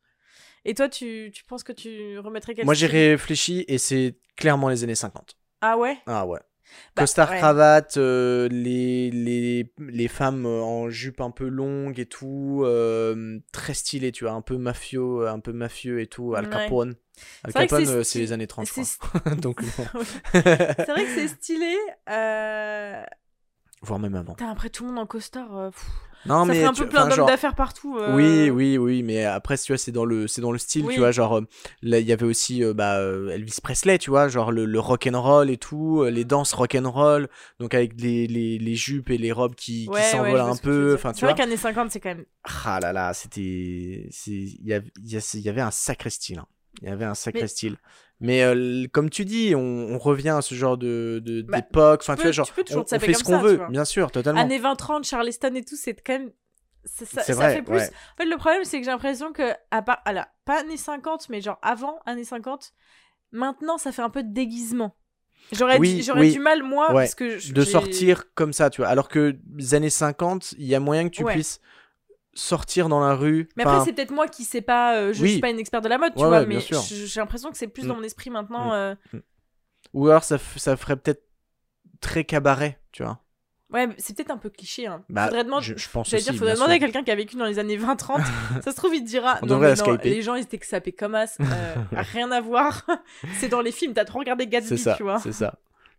Et 0.65 0.73
toi, 0.73 0.89
tu, 0.89 1.31
tu 1.33 1.43
penses 1.45 1.63
que 1.63 1.71
tu 1.71 2.19
remettrais 2.19 2.53
quel 2.53 2.65
Moi, 2.65 2.73
j'ai 2.73 2.87
réfléchi 2.87 3.63
et 3.67 3.77
c'est 3.77 4.17
clairement 4.35 4.69
les 4.69 4.83
années 4.83 4.95
50. 4.95 5.37
Ah 5.61 5.77
ouais? 5.77 5.97
Ah 6.05 6.25
ouais. 6.27 6.39
Bah, 6.95 7.03
Costard 7.03 7.29
ouais. 7.31 7.37
cravate, 7.37 7.97
euh, 7.97 8.47
les, 8.49 9.11
les, 9.11 9.71
les 9.79 10.07
femmes 10.07 10.45
euh, 10.45 10.61
en 10.61 10.89
jupe 10.89 11.21
un 11.21 11.31
peu 11.31 11.47
longue 11.47 11.99
et 11.99 12.05
tout, 12.05 12.61
euh, 12.63 13.39
très 13.51 13.73
stylé, 13.73 14.11
tu 14.11 14.23
vois, 14.23 14.33
un 14.33 14.41
peu 14.41 14.57
mafieux, 14.57 15.27
un 15.27 15.39
peu 15.39 15.53
mafieux 15.53 16.01
et 16.01 16.07
tout, 16.07 16.33
Al 16.35 16.45
Ouais. 16.45 16.51
Capone. 16.51 16.95
Al 17.43 17.53
Capone, 17.53 18.03
c'est 18.03 18.19
les 18.19 18.31
années 18.31 18.47
30, 18.47 18.67
je 18.67 18.83
c'est 18.83 18.97
crois. 18.97 19.35
Donc. 19.41 19.61
C'est 20.33 20.41
vrai 20.43 21.05
que 21.05 21.15
c'est 21.15 21.27
stylé. 21.27 21.75
Euh... 22.09 23.03
Voire 23.81 23.99
même 23.99 24.15
avant. 24.15 24.33
Putain, 24.33 24.49
après 24.49 24.69
tout 24.69 24.83
le 24.83 24.89
monde 24.89 24.99
en 24.99 25.05
costard. 25.05 25.71
Non, 26.27 26.45
ça 26.45 26.51
mais 26.51 26.59
fait 26.59 26.65
un 26.65 26.73
tu- 26.73 26.83
peu 26.83 26.89
plein 26.89 26.99
enfin, 27.01 27.07
d'hommes 27.09 27.17
genre- 27.17 27.27
d'affaires 27.27 27.55
partout. 27.55 27.97
euh. 27.99 28.15
Oui, 28.15 28.49
oui, 28.49 28.77
oui, 28.77 29.03
mais 29.03 29.23
après, 29.25 29.57
tu 29.57 29.71
vois, 29.71 29.77
c'est 29.77 29.91
dans 29.91 30.05
le, 30.05 30.27
c'est 30.27 30.41
dans 30.41 30.51
le 30.51 30.57
style, 30.57 30.85
Oui. 30.85 30.93
tu 30.93 30.99
vois, 30.99 31.11
genre, 31.11 31.37
euh, 31.37 31.41
là, 31.81 31.99
il 31.99 32.05
y 32.07 32.11
avait 32.11 32.25
aussi, 32.25 32.63
euh, 32.63 32.73
bah, 32.73 32.99
Elvis 33.31 33.57
Presley, 33.63 33.97
tu 33.97 34.09
vois, 34.09 34.27
genre 34.27 34.51
le, 34.51 34.65
le 34.65 34.79
rock 34.79 35.07
and 35.11 35.21
roll 35.21 35.49
et 35.49 35.57
tout, 35.57 36.03
les 36.03 36.25
danses 36.25 36.53
rock 36.53 36.75
and 36.75 36.89
roll, 36.91 37.27
donc 37.59 37.73
avec 37.73 37.99
les, 37.99 38.27
les, 38.27 38.57
les 38.57 38.75
jupes 38.75 39.09
et 39.09 39.17
les 39.17 39.31
robes 39.31 39.55
qui, 39.55 39.87
Ouais, 39.89 40.01
s'envolent 40.03 40.39
un 40.41 40.55
peu, 40.55 40.89
dire. 40.89 40.95
enfin, 40.95 41.11
tu 41.13 41.19
C'est 41.19 41.25
vrai 41.25 41.35
qu'années 41.35 41.57
50, 41.57 41.91
c'est 41.91 41.99
quand 41.99 42.09
même. 42.09 42.25
Ah 42.65 42.79
là 42.81 42.93
là, 42.93 43.13
c'était, 43.13 43.41
il 44.27 44.57
y, 44.65 44.73
avait- 44.73 44.91
y 45.03 45.49
un 45.61 45.71
sacré 45.71 46.09
style, 46.09 46.39
hein. 46.39 46.47
il 46.81 46.87
y 46.89 46.91
avait 46.91 47.05
un 47.05 47.15
sacré 47.15 47.41
Mais- 47.41 47.47
style. 47.47 47.77
Mais 48.19 48.41
euh, 48.43 48.87
comme 48.91 49.09
tu 49.11 49.25
dis, 49.25 49.53
on, 49.55 49.59
on 49.59 49.97
revient 49.99 50.29
à 50.29 50.41
ce 50.41 50.55
genre 50.55 50.77
de, 50.77 51.21
Bah, 51.47 51.61
d'époque, 51.61 51.99
enfin, 52.01 52.15
tu, 52.15 52.23
vois, 52.23 52.31
genre, 52.31 52.47
tu 52.47 52.75
on, 52.75 52.83
fait 52.99 53.13
ce 53.13 53.23
qu'on 53.23 53.37
veut, 53.39 53.59
bien 53.69 53.85
sûr, 53.85 54.11
totalement. 54.11 54.41
Années 54.41 54.59
20-30, 54.59 55.03
Charleston 55.07 55.53
et 55.55 55.63
tout, 55.63 55.75
c'est 55.75 55.93
quand 55.93 56.13
même. 56.13 56.31
Ça, 56.83 57.05
ça- 57.05 57.21
C'est 57.23 57.33
ça 57.33 57.39
vrai, 57.39 57.55
fait 57.55 57.61
plus. 57.61 57.75
ouais. 57.75 57.89
En 58.13 58.17
fait, 58.23 58.25
le 58.29 58.37
problème, 58.37 58.63
c'est 58.63 58.79
que 58.79 58.85
j'ai 58.85 58.91
l'impression 58.91 59.33
que, 59.33 59.51
à 59.71 59.81
part. 59.81 60.01
Là, 60.11 60.29
pas 60.45 60.61
années 60.61 60.77
50, 60.77 61.29
mais 61.29 61.41
genre 61.41 61.59
avant 61.61 61.99
années 62.05 62.23
50, 62.23 62.71
maintenant, 63.31 63.77
ça 63.77 63.91
fait 63.91 64.01
un 64.01 64.09
peu 64.09 64.23
de 64.23 64.33
déguisement. 64.33 64.95
J'aurais 65.51 65.77
Oui, 65.79 65.95
du- 65.95 66.01
j'aurais 66.03 66.21
oui. 66.21 66.31
du 66.33 66.39
mal, 66.39 66.63
moi, 66.63 66.87
Ouais, 66.93 67.03
parce 67.03 67.15
que. 67.15 67.37
je- 67.37 67.53
de 67.53 67.61
sortir 67.63 68.33
comme 68.33 68.51
ça, 68.53 68.69
tu 68.69 68.81
vois. 68.81 68.89
Alors 68.89 69.09
que 69.09 69.35
les 69.57 69.75
années 69.75 69.89
50, 69.89 70.53
il 70.57 70.65
y 70.65 70.75
a 70.75 70.79
moyen 70.79 71.05
que 71.09 71.13
tu 71.15 71.23
Ouais. 71.23 71.33
puisses 71.33 71.59
sortir 72.37 72.87
dans 72.89 72.99
la 72.99 73.15
rue. 73.15 73.49
Mais 73.57 73.63
après, 73.63 73.83
c'est 73.85 73.93
peut-être 73.93 74.11
moi 74.11 74.27
qui 74.27 74.43
sais 74.43 74.61
pas. 74.61 74.95
euh, 74.95 75.13
je 75.13 75.21
Oui. 75.23 75.31
suis 75.33 75.39
pas 75.41 75.49
une 75.49 75.59
experte 75.59 75.83
de 75.83 75.89
la 75.89 75.97
mode, 75.97 76.13
tu 76.15 76.21
Ouais, 76.21 76.27
vois, 76.27 76.39
ouais, 76.41 76.45
mais 76.45 76.59
j'ai 76.59 77.19
l'impression 77.19 77.51
que 77.51 77.57
c'est 77.57 77.67
plus 77.67 77.85
dans 77.87 77.95
Mm. 77.95 77.97
mon 77.97 78.03
esprit 78.03 78.29
maintenant. 78.29 78.69
Mm. 78.69 78.73
euh, 78.73 78.95
Ou 79.93 80.07
alors 80.07 80.23
ça, 80.23 80.37
ça 80.57 80.75
ferait 80.77 80.95
peut-être 80.97 81.23
très 82.01 82.23
cabaret, 82.25 82.79
tu 82.91 83.03
vois. 83.03 83.19
Ouais, 83.73 83.89
c'est 83.97 84.15
peut-être 84.15 84.31
un 84.31 84.37
peu 84.37 84.49
cliché. 84.49 84.87
Hein. 84.87 85.03
Bah, 85.09 85.25
faudrait 85.25 85.43
demander. 85.43 85.65
je, 85.65 85.77
je 85.77 85.89
pense 85.89 86.13
aussi, 86.13 86.23
dire, 86.23 86.35
faudrait 86.35 86.53
demander 86.53 86.73
à 86.73 86.79
quelqu'un 86.79 87.03
qui 87.03 87.11
a 87.11 87.15
vécu 87.15 87.35
dans 87.35 87.45
les 87.45 87.59
années 87.59 87.77
20-30. 87.77 88.21
ça 88.63 88.71
se 88.71 88.75
trouve, 88.77 88.95
il 88.95 89.03
te 89.03 89.07
dira. 89.09 89.39
On 89.41 89.45
non, 89.45 89.57
mais 89.57 89.73
non, 89.73 89.97
les 90.03 90.21
gens, 90.21 90.35
ils 90.35 90.43
étaient 90.43 90.57
que 90.57 90.65
sapés 90.65 90.93
comme 90.93 91.15
as. 91.15 91.37
euh, 91.41 91.75
rien 91.91 92.31
à 92.31 92.39
voir. 92.39 92.85
c'est 93.39 93.49
dans 93.49 93.61
les 93.61 93.71
films, 93.73 93.93
t'as 93.93 94.05
trop 94.05 94.19
regardé 94.19 94.47
Gatsby, 94.47 94.77
ça, 94.77 94.93
tu 94.95 95.03
vois. 95.03 95.19
c'est 95.19 95.33
ça. 95.33 95.55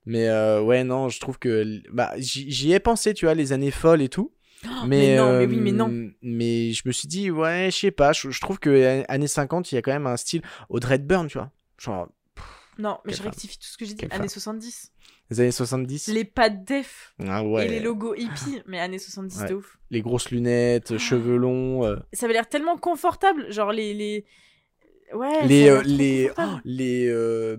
Mais 0.07 0.28
euh, 0.28 0.62
ouais, 0.62 0.82
non, 0.84 1.11
je 1.11 1.20
trouve 1.20 1.39
que 1.39 1.82
bah, 1.93 2.12
j'y 2.16 2.72
ai 2.72 2.80
pensé, 2.80 3.12
tu 3.12 3.26
vois, 3.26 3.34
les 3.34 3.53
années 3.53 3.70
folles 3.70 4.01
et 4.01 4.09
tout. 4.09 4.32
Oh, 4.64 4.86
mais 4.86 5.16
non, 5.16 5.38
mais 5.38 5.46
oui, 5.46 5.56
mais 5.56 5.72
non. 5.72 5.88
euh, 5.88 6.09
Mais 6.22 6.72
je 6.72 6.82
me 6.86 6.92
suis 6.92 7.06
dit, 7.09 7.30
ouais, 7.30 7.68
je 7.72 7.76
sais 7.78 7.90
pas, 7.92 8.12
je, 8.12 8.30
je 8.30 8.40
trouve 8.40 8.59
que 8.59 8.70
euh, 8.70 9.02
années 9.09 9.28
50, 9.28 9.70
il 9.70 9.76
y 9.76 9.78
a 9.78 9.82
quand 9.82 9.92
même 9.92 10.06
un 10.09 10.16
style 10.16 10.42
Audrey 10.68 10.96
Hepburn, 10.96 11.28
tu 11.28 11.38
vois. 11.38 11.52
Genre, 11.78 12.09
Non, 12.78 12.98
mais 13.04 13.12
je 13.12 13.18
femme. 13.18 13.26
rectifie 13.28 13.56
tout 13.59 13.66
ce 13.68 13.78
que 13.78 13.84
j'ai 13.84 13.94
dit. 13.94 14.04
Années 14.06 14.16
femme. 14.16 14.28
70. 14.28 14.90
les 15.30 15.40
années 15.40 15.52
70. 15.52 16.09
Les 16.09 16.24
pattes 16.24 16.64
def 16.64 17.14
Ah 17.24 17.44
ouais. 17.44 17.66
et 17.66 17.68
les 17.68 17.78
logos 17.80 18.14
hippies. 18.16 18.62
Mais 18.66 18.80
années 18.80 18.98
70 18.98 19.42
Ouais. 19.42 19.48
de 19.48 19.54
ouf. 19.54 19.78
les 19.90 20.02
grosses 20.02 20.30
lunettes, 20.30 20.92
Ah. 20.94 20.98
cheveux 20.98 21.36
longs, 21.36 21.84
euh, 21.84 21.96
Ça 22.12 22.26
avait 22.26 22.32
l'air 22.34 22.48
tellement 22.48 22.76
confortable. 22.76 23.52
Genre 23.52 23.70
les. 23.72 23.94
les... 23.94 24.24
Ouais, 25.14 25.46
les, 25.46 25.68
euh, 25.70 25.82
les, 25.86 26.30
oh, 26.36 26.42
les, 26.64 27.56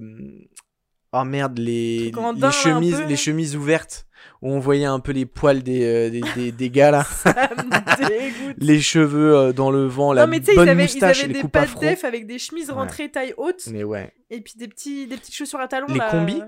oh 1.14 1.24
merde, 1.24 1.58
les, 1.58 2.12
les 2.12 2.52
chemises, 2.52 3.02
les 3.08 3.16
chemises 3.16 3.56
ouvertes 3.56 4.06
où 4.42 4.52
on 4.52 4.60
voyait 4.60 4.86
un 4.86 5.00
peu 5.00 5.12
les 5.12 5.26
poils 5.26 5.62
des, 5.64 5.84
euh, 5.84 6.10
des, 6.10 6.22
des, 6.36 6.52
des 6.52 6.70
gars 6.70 6.92
là, 6.92 7.04
Ça 7.04 7.34
me 7.58 8.08
dégoûte. 8.08 8.56
les 8.58 8.80
cheveux 8.82 9.36
euh, 9.36 9.52
dans 9.54 9.70
le 9.72 9.86
vent, 9.86 10.14
la 10.14 10.26
non, 10.26 10.32
mais 10.32 10.40
tu 10.40 10.46
sais, 10.48 10.52
ils 10.54 10.56
bonne 10.56 10.70
avaient, 10.70 10.84
ils 10.86 10.86
moustache 10.86 11.20
et 11.22 11.24
avaient 11.26 11.34
les 11.34 11.42
des 11.44 11.48
pattes 11.50 11.80
def 11.80 12.04
avec 12.06 12.26
des 12.28 12.40
chemises 12.40 12.70
Ouais. 12.70 12.76
rentrées 12.76 13.10
taille 13.10 13.34
haute 13.38 13.68
Mais 13.72 13.84
ouais, 13.84 14.14
et 14.30 14.40
puis 14.42 14.54
des, 14.58 14.68
petits, 14.68 15.08
des 15.08 15.18
petites 15.18 15.36
chaussures 15.36 15.60
à 15.60 15.68
talons. 15.68 15.88
Les 15.90 15.98
là. 15.98 16.10
combis? 16.12 16.42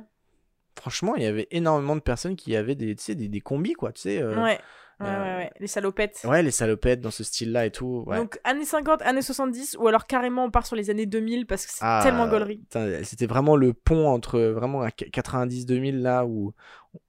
Franchement, 0.79 1.15
il 1.15 1.23
y 1.23 1.25
avait 1.25 1.47
énormément 1.51 1.95
de 1.95 2.01
personnes 2.01 2.35
qui 2.37 2.55
avaient 2.55 2.75
des, 2.75 2.95
des, 2.95 3.15
des 3.27 3.41
combis 3.41 3.73
quoi, 3.73 3.91
tu 3.91 4.01
sais. 4.01 4.21
euh, 4.21 4.41
Ouais. 4.41 4.57
Ouais, 5.01 5.09
euh, 5.09 5.37
ouais. 5.39 5.51
Les 5.59 5.67
salopettes. 5.67 6.21
ouais, 6.25 6.43
les 6.43 6.51
salopettes 6.51 7.01
dans 7.01 7.11
ce 7.11 7.23
style-là 7.23 7.65
et 7.65 7.71
tout. 7.71 8.05
Donc 8.07 8.39
années 8.43 8.65
50, 8.65 9.01
années 9.01 9.21
70, 9.21 9.77
ou 9.79 9.87
alors 9.87 10.05
carrément 10.07 10.45
on 10.45 10.51
part 10.51 10.65
sur 10.65 10.75
les 10.75 10.89
années 10.89 11.05
2000 11.05 11.45
parce 11.45 11.65
que 11.65 11.71
c'est 11.71 11.79
Ah, 11.81 12.01
tellement 12.03 12.27
gaulerie. 12.27 12.63
C'était 13.03 13.25
vraiment 13.27 13.55
le 13.55 13.73
pont 13.73 14.07
entre 14.07 14.39
vraiment 14.39 14.83
un 14.83 14.89
90-2000 14.89 16.01
là 16.01 16.25
où 16.25 16.53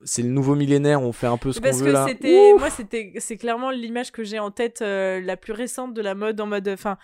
c'est 0.04 0.22
le 0.22 0.28
nouveau 0.28 0.54
millénaire, 0.54 1.02
on 1.02 1.12
fait 1.12 1.26
un 1.26 1.36
peu 1.36 1.52
ce 1.52 1.58
qu'on 1.58 1.64
Parce 1.64 1.78
veut 1.80 1.86
que 1.86 1.90
là. 1.90 2.06
c'était, 2.08 2.52
Ouf 2.52 2.60
moi 2.60 2.70
c'était, 2.70 3.12
c'est 3.18 3.36
clairement 3.36 3.70
l'image 3.70 4.12
que 4.12 4.22
j'ai 4.24 4.38
en 4.38 4.50
tête 4.50 4.80
euh, 4.82 5.20
la 5.20 5.36
plus 5.36 5.52
récente 5.52 5.92
de 5.94 6.00
la 6.02 6.14
mode 6.14 6.40
en 6.40 6.46
mode, 6.46 6.68
enfin, 6.68 6.98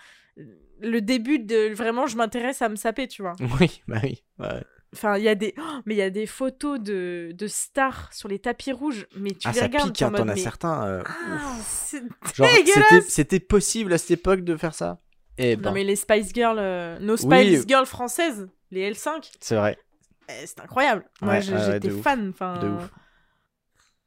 le 0.81 1.01
début 1.01 1.39
de 1.39 1.73
vraiment 1.73 2.07
je 2.07 2.15
m'intéresse 2.15 2.61
à 2.61 2.69
me 2.69 2.75
saper, 2.77 3.07
tu 3.07 3.21
vois. 3.21 3.35
Oui, 3.59 3.81
bah 3.87 3.97
oui. 4.03 4.23
ouais. 4.39 4.63
Enfin, 4.95 5.17
il 5.17 5.23
y 5.23 5.29
a 5.29 5.35
des, 5.35 5.53
oh, 5.57 5.79
mais 5.85 5.93
il 5.93 5.97
y 5.97 6.01
a 6.01 6.09
des 6.09 6.25
photos 6.25 6.79
de, 6.79 7.31
de 7.37 7.47
stars 7.47 8.11
sur 8.11 8.27
les 8.27 8.39
tapis 8.39 8.71
rouges, 8.71 9.05
mais 9.15 9.31
tu 9.31 9.47
Ah, 9.47 9.51
les 9.51 9.59
ça 9.59 9.65
regardes, 9.65 9.87
pique, 9.89 9.97
t'es 9.97 10.05
en 10.05 10.07
hein, 10.07 10.11
mode, 10.11 10.21
t'en 10.21 10.27
as 10.29 10.35
mais- 10.35 10.41
certains. 10.41 10.83
euh, 10.87 11.03
Ah, 11.05 11.55
c'est 11.63 12.01
genre, 12.35 12.47
dégueulasse 12.55 13.05
c'était- 13.07 13.39
possible 13.39 13.93
à 13.93 13.97
cette 13.99 14.11
époque 14.11 14.41
de 14.41 14.57
faire 14.57 14.73
ça? 14.73 14.99
Eh 15.37 15.55
ben, 15.55 15.69
Non 15.69 15.73
mais 15.75 15.83
les 15.83 15.95
Spice 15.95 16.31
Girls, 16.33 16.57
euh, 16.59 16.97
nos 16.99 17.17
Spice 17.17 17.29
Oui. 17.59 17.63
Girls 17.67 17.85
françaises, 17.85 18.49
les 18.71 18.91
L5, 18.91 19.31
c'est 19.39 19.55
vrai. 19.55 19.77
eh, 20.27 20.45
c'est 20.47 20.59
incroyable. 20.59 21.05
Moi 21.21 21.33
Ouais, 21.35 21.49
ouais, 21.53 21.71
j'étais 21.73 21.89
fan. 21.91 22.29
Enfin, 22.33 22.57
De 22.59 22.67
ouf. 22.69 22.89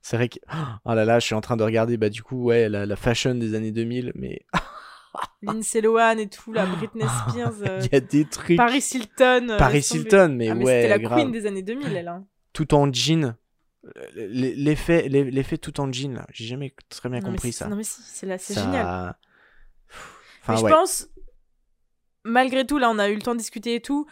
C'est 0.03 0.17
vrai 0.17 0.29
que. 0.29 0.39
Oh 0.85 0.95
là 0.95 1.05
là, 1.05 1.21
je 1.21 1.27
suis 1.27 1.35
en 1.37 1.41
train 1.41 1.57
de 1.57 1.63
regarder, 1.63 1.97
bah 1.97 2.09
du 2.09 2.25
coup, 2.25 2.43
ouais, 2.45 2.69
la, 2.69 2.87
la 2.87 2.97
fashion 2.97 3.37
des 3.37 3.55
années 3.55 3.71
2000, 3.71 4.11
mais 4.17 4.41
Lindsay 5.43 5.81
Lohan 5.81 6.19
et 6.19 6.29
tout, 6.29 6.53
la 6.53 6.67
Britney 6.67 7.05
Spears, 7.29 7.53
euh, 7.67 7.81
il 7.85 7.93
y 7.93 7.97
a 7.97 8.01
des 8.01 8.25
trucs. 8.25 8.57
Paris 8.57 8.85
Hilton. 8.93 9.49
euh, 9.51 9.59
Paris. 9.59 9.87
Hilton, 9.93 10.35
mais, 10.37 10.49
Ah, 10.49 10.55
mais 10.55 10.65
ouais, 10.65 10.73
c'était 10.83 10.89
la 10.89 10.99
grave. 10.99 11.19
queen 11.19 11.33
des 11.33 11.47
années 11.47 11.63
2000, 11.63 11.97
elle. 11.97 12.09
Hein. 12.09 12.25
Tout 12.53 12.75
en 12.75 12.93
jean. 12.93 13.35
Euh, 13.85 13.91
L'effet 14.15 15.09
l'e- 15.09 15.29
l'effet 15.31 15.59
tout 15.59 15.81
en 15.81 15.91
jean, 15.93 16.15
là, 16.15 16.27
j'ai 16.31 16.45
jamais 16.45 16.73
très 16.89 17.09
bien 17.09 17.19
Non, 17.21 17.31
compris 17.31 17.53
ça. 17.53 17.67
Non 17.69 17.75
mais 17.77 17.83
si, 17.83 18.01
c'est 18.03 18.27
là, 18.27 18.39
c'est 18.39 18.55
Ça- 18.55 18.63
génial. 18.63 18.87
Enfin, 20.43 20.53
mais 20.53 20.57
je 20.59 20.63
ouais. 20.65 20.71
pense, 20.71 21.09
malgré 22.25 22.67
tout, 22.67 22.79
là, 22.79 22.91
on 22.91 22.99
a 22.99 23.09
eu 23.09 23.15
le 23.15 23.23
temps 23.23 23.33
de 23.35 23.39
discuter 23.39 23.75
et 23.77 23.81
tout. 23.81 24.07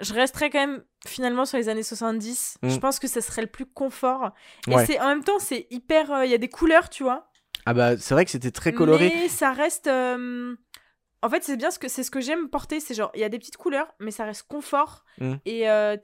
Je 0.00 0.14
resterais 0.14 0.48
quand 0.50 0.60
même 0.60 0.84
finalement 1.06 1.44
sur 1.44 1.58
les 1.58 1.68
années 1.68 1.82
70. 1.82 2.58
Mm. 2.62 2.68
Je 2.70 2.78
pense 2.78 2.98
que 2.98 3.08
ça 3.08 3.20
serait 3.20 3.42
le 3.42 3.48
plus 3.48 3.66
confort. 3.66 4.30
Et 4.68 4.74
Ouais. 4.74 4.86
c'est 4.86 5.00
en 5.00 5.08
même 5.08 5.24
temps, 5.24 5.38
c'est 5.38 5.66
hyper. 5.70 6.12
euh, 6.12 6.24
Il 6.24 6.30
y 6.30 6.34
a 6.34 6.38
des 6.38 6.48
couleurs, 6.48 6.88
tu 6.88 7.02
vois. 7.02 7.27
Ah 7.68 7.74
bah, 7.74 7.96
c'est 7.98 8.14
vrai 8.14 8.24
que 8.24 8.30
c'était 8.30 8.50
très 8.50 8.72
coloré. 8.72 9.10
Mais 9.14 9.28
ça 9.28 9.52
reste. 9.52 9.86
euh, 9.88 10.54
En 11.20 11.28
fait, 11.28 11.42
c'est 11.42 11.56
bien 11.56 11.72
ce 11.72 11.80
que 11.80 11.88
c'est 11.88 12.04
ce 12.04 12.10
que 12.12 12.20
j'aime 12.20 12.48
porter. 12.48 12.78
C'est 12.80 12.94
genre, 12.94 13.10
il 13.14 13.20
y 13.20 13.24
a 13.24 13.28
des 13.28 13.38
petites 13.40 13.56
couleurs, 13.56 13.88
mais 13.98 14.12
ça 14.12 14.24
reste 14.24 14.44
confort. 14.44 15.04
Mm. 15.20 15.34
Et 15.46 15.68
euh, 15.68 15.96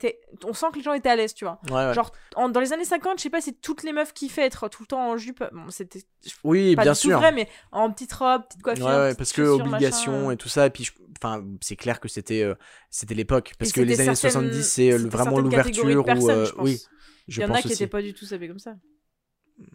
on 0.43 0.53
sent 0.53 0.65
que 0.73 0.77
les 0.77 0.83
gens 0.83 0.91
étaient 0.93 1.09
à 1.09 1.15
l'aise, 1.15 1.33
tu 1.33 1.45
vois. 1.45 1.59
Ouais, 1.71 1.87
ouais. 1.87 1.93
Genre, 1.93 2.11
en- 2.35 2.49
dans 2.49 2.59
les 2.59 2.73
années 2.73 2.83
50, 2.85 3.17
je 3.17 3.23
sais 3.23 3.29
pas 3.29 3.39
si 3.39 3.55
toutes 3.55 3.83
les 3.83 3.93
meufs 3.93 4.13
kiffaient 4.13 4.43
être 4.45 4.67
tout 4.67 4.83
le 4.83 4.87
temps 4.87 5.09
en 5.09 5.15
jupe. 5.17 5.41
Bon, 5.53 5.69
c'était 5.69 6.01
oui, 6.43 6.75
pas 6.75 6.83
bien 6.83 6.91
du 6.91 6.99
tout 6.99 7.07
sûr. 7.07 7.17
vrai, 7.17 7.31
mais 7.31 7.47
en 7.71 7.91
petite 7.91 8.11
robe, 8.13 8.43
petite 8.43 8.59
Ouais, 8.59 8.63
coiffure. 8.75 8.85
ouais, 8.87 9.07
petites 9.15 9.17
parce 9.17 9.33
que 9.33 9.41
obligation 9.43 10.11
machin. 10.11 10.31
et 10.31 10.37
tout 10.37 10.49
ça, 10.49 10.65
et 10.65 10.69
puis 10.69 10.83
je- 10.83 10.91
enfin 11.17 11.43
c'est 11.61 11.77
clair 11.77 11.99
que 12.01 12.09
c'était 12.09 12.43
euh, 12.43 12.53
c'était 12.89 13.15
l'époque 13.15 13.53
parce 13.57 13.71
Et 13.71 13.73
que 13.73 13.81
les 13.81 14.01
années 14.01 14.15
certaines- 14.15 14.49
70 14.51 14.63
c'est 14.69 14.91
euh, 14.91 14.97
vraiment 15.07 15.39
l'ouverture 15.39 15.85
ou 15.85 16.63
oui, 16.63 16.81
je 17.29 17.39
Il 17.39 17.43
y 17.47 17.49
en 17.49 17.53
a 17.53 17.61
qui 17.61 17.67
aussi. 17.67 17.73
étaient 17.75 17.87
pas 17.87 18.01
du 18.01 18.13
tout 18.13 18.25
savés 18.25 18.49
comme 18.49 18.59
ça. 18.59 18.75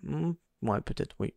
Hmm, 0.02 0.32
ouais, 0.62 0.80
peut-être 0.82 1.16
oui. 1.18 1.32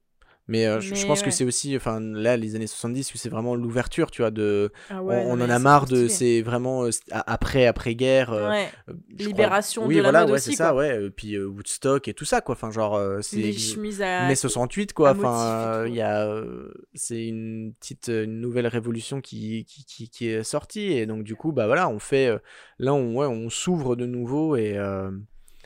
Mais, 0.48 0.66
euh, 0.68 0.80
je- 0.82 1.06
pense 1.08 1.22
que 1.22 1.32
c'est 1.32 1.46
aussi 1.46 1.76
enfin 1.78 2.00
là 2.02 2.36
les 2.36 2.56
années 2.56 2.68
70 2.68 3.14
où 3.14 3.18
c'est 3.18 3.30
vraiment 3.30 3.56
l'ouverture, 3.56 4.12
tu 4.12 4.22
vois 4.22 4.32
de 4.32 4.72
Ah 4.90 5.02
on, 5.02 5.08
ouais, 5.08 5.16
en 5.42 5.50
a 5.50 5.58
marre 5.60 5.86
de 5.86 6.08
c'est 6.10 6.42
vraiment 6.42 6.84
euh, 6.86 6.90
après 7.12 7.66
après 7.66 7.96
guerre 7.96 8.32
Ouais, 8.32 8.70
je 9.18 9.26
libération 9.26 9.86
oui, 9.88 9.96
de 9.96 10.02
la 10.02 10.04
voilà, 10.04 10.20
mode 10.22 10.32
ouais, 10.32 10.38
aussi, 10.38 10.52
c'est 10.52 10.58
ça, 10.58 10.76
ouais. 10.76 10.92
euh, 10.92 11.10
Puis 11.10 11.36
euh, 11.36 11.46
Woodstock 11.48 12.08
et 12.10 12.14
tout 12.14 12.26
ça, 12.26 12.42
quoi. 12.42 12.56
Enfin, 12.56 12.72
genre, 12.72 12.96
euh, 12.96 13.22
c'est 13.22 13.38
les 13.38 13.54
chemises 13.54 14.02
à. 14.02 14.28
mai 14.28 14.36
68, 14.36 14.92
quoi. 14.94 15.12
Enfin, 15.12 15.82
euh, 15.84 15.88
il 15.88 15.96
y 15.96 16.02
a, 16.02 16.28
euh, 16.28 16.74
c'est 16.94 17.26
une 17.26 17.74
petite, 17.80 18.10
euh, 18.10 18.26
une 18.26 18.42
nouvelle 18.42 18.68
révolution 18.68 19.22
qui, 19.22 19.64
qui, 19.66 19.86
qui, 19.86 20.10
qui 20.10 20.28
est 20.28 20.44
sortie 20.44 20.92
et 20.92 21.06
donc 21.06 21.24
du 21.24 21.36
coup, 21.36 21.54
bah 21.54 21.68
voilà, 21.68 21.88
on 21.90 22.00
fait, 22.00 22.28
euh, 22.28 22.38
là, 22.80 22.94
on, 22.94 23.16
ouais, 23.16 23.28
on 23.28 23.50
s'ouvre 23.50 23.96
de 23.96 24.06
nouveau 24.06 24.56
et. 24.58 24.78
euh, 24.78 25.10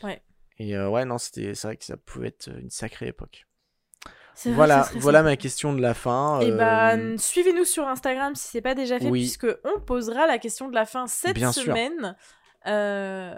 Ouais. 0.03 0.21
Et 0.59 0.75
euh, 0.77 0.89
ouais, 0.89 1.05
non, 1.05 1.17
c'était, 1.17 1.55
c'est 1.55 1.67
vrai 1.67 1.77
que 1.77 1.85
ça 1.85 1.97
pouvait 1.97 2.27
être 2.27 2.49
une 2.49 2.69
sacrée 2.69 3.07
époque. 3.07 3.46
Vrai, 4.45 4.81
Voilà, 4.95 5.23
ma 5.23 5.35
question 5.35 5.73
de 5.73 5.81
la 5.81 5.93
fin. 5.93 6.39
Et 6.41 6.51
euh, 6.51 6.57
ben, 6.57 7.17
suivez-nous 7.17 7.65
sur 7.65 7.87
Instagram 7.87 8.35
si 8.35 8.47
c'est 8.49 8.61
pas 8.61 8.75
déjà 8.75 8.99
fait, 8.99 9.09
oui. 9.09 9.21
puisque 9.21 9.47
on 9.63 9.79
posera 9.79 10.27
la 10.27 10.37
question 10.37 10.67
de 10.69 10.75
la 10.75 10.85
fin 10.85 11.07
cette 11.07 11.33
Bien 11.35 11.51
sûr. 11.51 11.63
semaine. 11.63 12.15
Euh, 12.67 13.35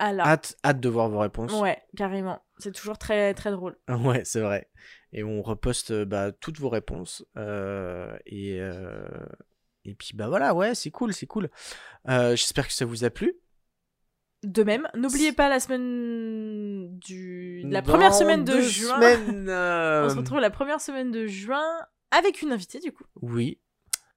hâte, 0.00 0.56
hâte 0.64 0.80
de 0.80 0.88
voir 0.88 1.08
vos 1.08 1.18
réponses. 1.20 1.52
Ouais, 1.60 1.82
carrément. 1.96 2.42
C'est 2.58 2.72
toujours 2.72 2.98
très 2.98 3.34
très 3.34 3.50
drôle. 3.50 3.76
Ouais, 3.88 4.22
c'est 4.24 4.40
vrai. 4.40 4.68
Et 5.12 5.22
on 5.24 5.42
reposte 5.42 5.92
euh, 5.92 6.04
bah, 6.04 6.32
toutes 6.32 6.58
vos 6.58 6.68
réponses. 6.68 7.24
euh, 7.36 8.16
et, 8.26 8.58
euh, 8.60 9.06
et 9.84 9.94
puis 9.94 10.10
bah 10.14 10.28
voilà, 10.28 10.54
ouais, 10.54 10.74
c'est 10.74 10.90
cool, 10.90 11.12
c'est 11.12 11.26
cool. 11.26 11.50
Euh, 12.08 12.36
J'espère 12.36 12.66
que 12.66 12.72
ça 12.72 12.84
vous 12.84 13.04
a 13.04 13.10
plu. 13.10 13.34
De 14.44 14.62
même, 14.62 14.86
n'oubliez 14.94 15.32
pas 15.32 15.48
la 15.48 15.58
semaine 15.58 16.98
du 16.98 17.62
la 17.64 17.80
Dans 17.80 17.90
première 17.92 18.14
semaine 18.14 18.44
de 18.44 18.60
juin. 18.60 18.94
semaines, 18.96 19.48
euh, 19.48 20.04
On 20.06 20.10
se 20.10 20.16
retrouve 20.16 20.38
la 20.38 20.50
première 20.50 20.80
semaine 20.80 21.10
de 21.10 21.26
juin 21.26 21.64
avec 22.10 22.42
une 22.42 22.52
invitée 22.52 22.78
du 22.80 22.92
coup. 22.92 23.04
Oui, 23.22 23.58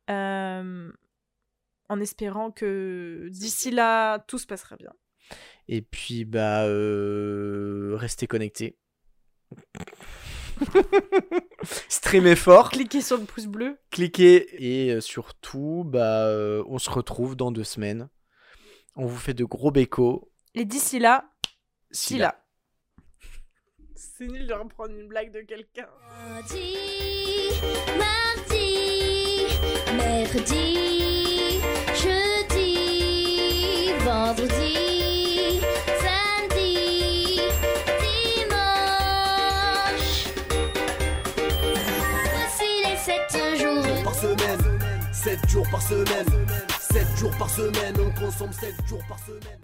Euh, 0.09 0.91
en 1.89 1.99
espérant 2.01 2.51
que 2.51 3.27
d'ici 3.31 3.71
là 3.71 4.19
tout 4.27 4.37
se 4.37 4.45
passera 4.47 4.75
bien. 4.75 4.91
et 5.69 5.81
puis 5.81 6.25
bah 6.25 6.65
euh, 6.65 7.93
restez 7.95 8.27
connectés. 8.27 8.77
Streamez 11.89 12.35
fort, 12.35 12.69
Cliquez 12.69 13.01
sur 13.01 13.17
le 13.17 13.23
pouce 13.25 13.45
bleu. 13.47 13.77
cliquez 13.91 14.47
et 14.87 14.91
euh, 14.93 15.01
surtout 15.01 15.83
bah 15.85 16.27
on 16.67 16.79
se 16.79 16.89
retrouve 16.89 17.35
dans 17.35 17.51
deux 17.51 17.63
semaines. 17.63 18.09
On 18.99 19.05
vous 19.05 19.17
fait 19.17 19.35
de 19.35 19.45
gros 19.45 19.69
bécos. 19.69 20.27
Et 20.55 20.65
d'ici 20.65 20.97
là, 20.97 21.29
Si 21.91 22.17
là. 22.17 22.43
C'est 23.93 24.25
nul 24.25 24.47
de 24.47 24.53
reprendre 24.55 24.95
une 24.95 25.07
blague 25.07 25.31
de 25.31 25.41
quelqu'un. 25.41 25.85
Lundi, 26.33 26.77
mardi, 27.95 29.45
mercredi, 29.95 31.59
jeudi, 31.93 33.91
vendredi, 33.99 35.61
samedi, 36.01 37.39
dimanche. 38.41 40.25
Voici 42.33 42.69
les 42.83 42.97
sept 42.97 43.31
jours. 43.59 44.03
par 44.03 44.15
semaine 44.15 44.79
7 45.13 45.47
jours 45.49 45.67
par 45.69 45.83
semaine 45.83 46.47
7 46.91 47.17
jours 47.17 47.37
par 47.37 47.49
semaine 47.49 47.95
On 47.99 48.11
consomme 48.19 48.53
7 48.53 48.73
jours 48.87 49.03
par 49.07 49.19
semaine 49.19 49.59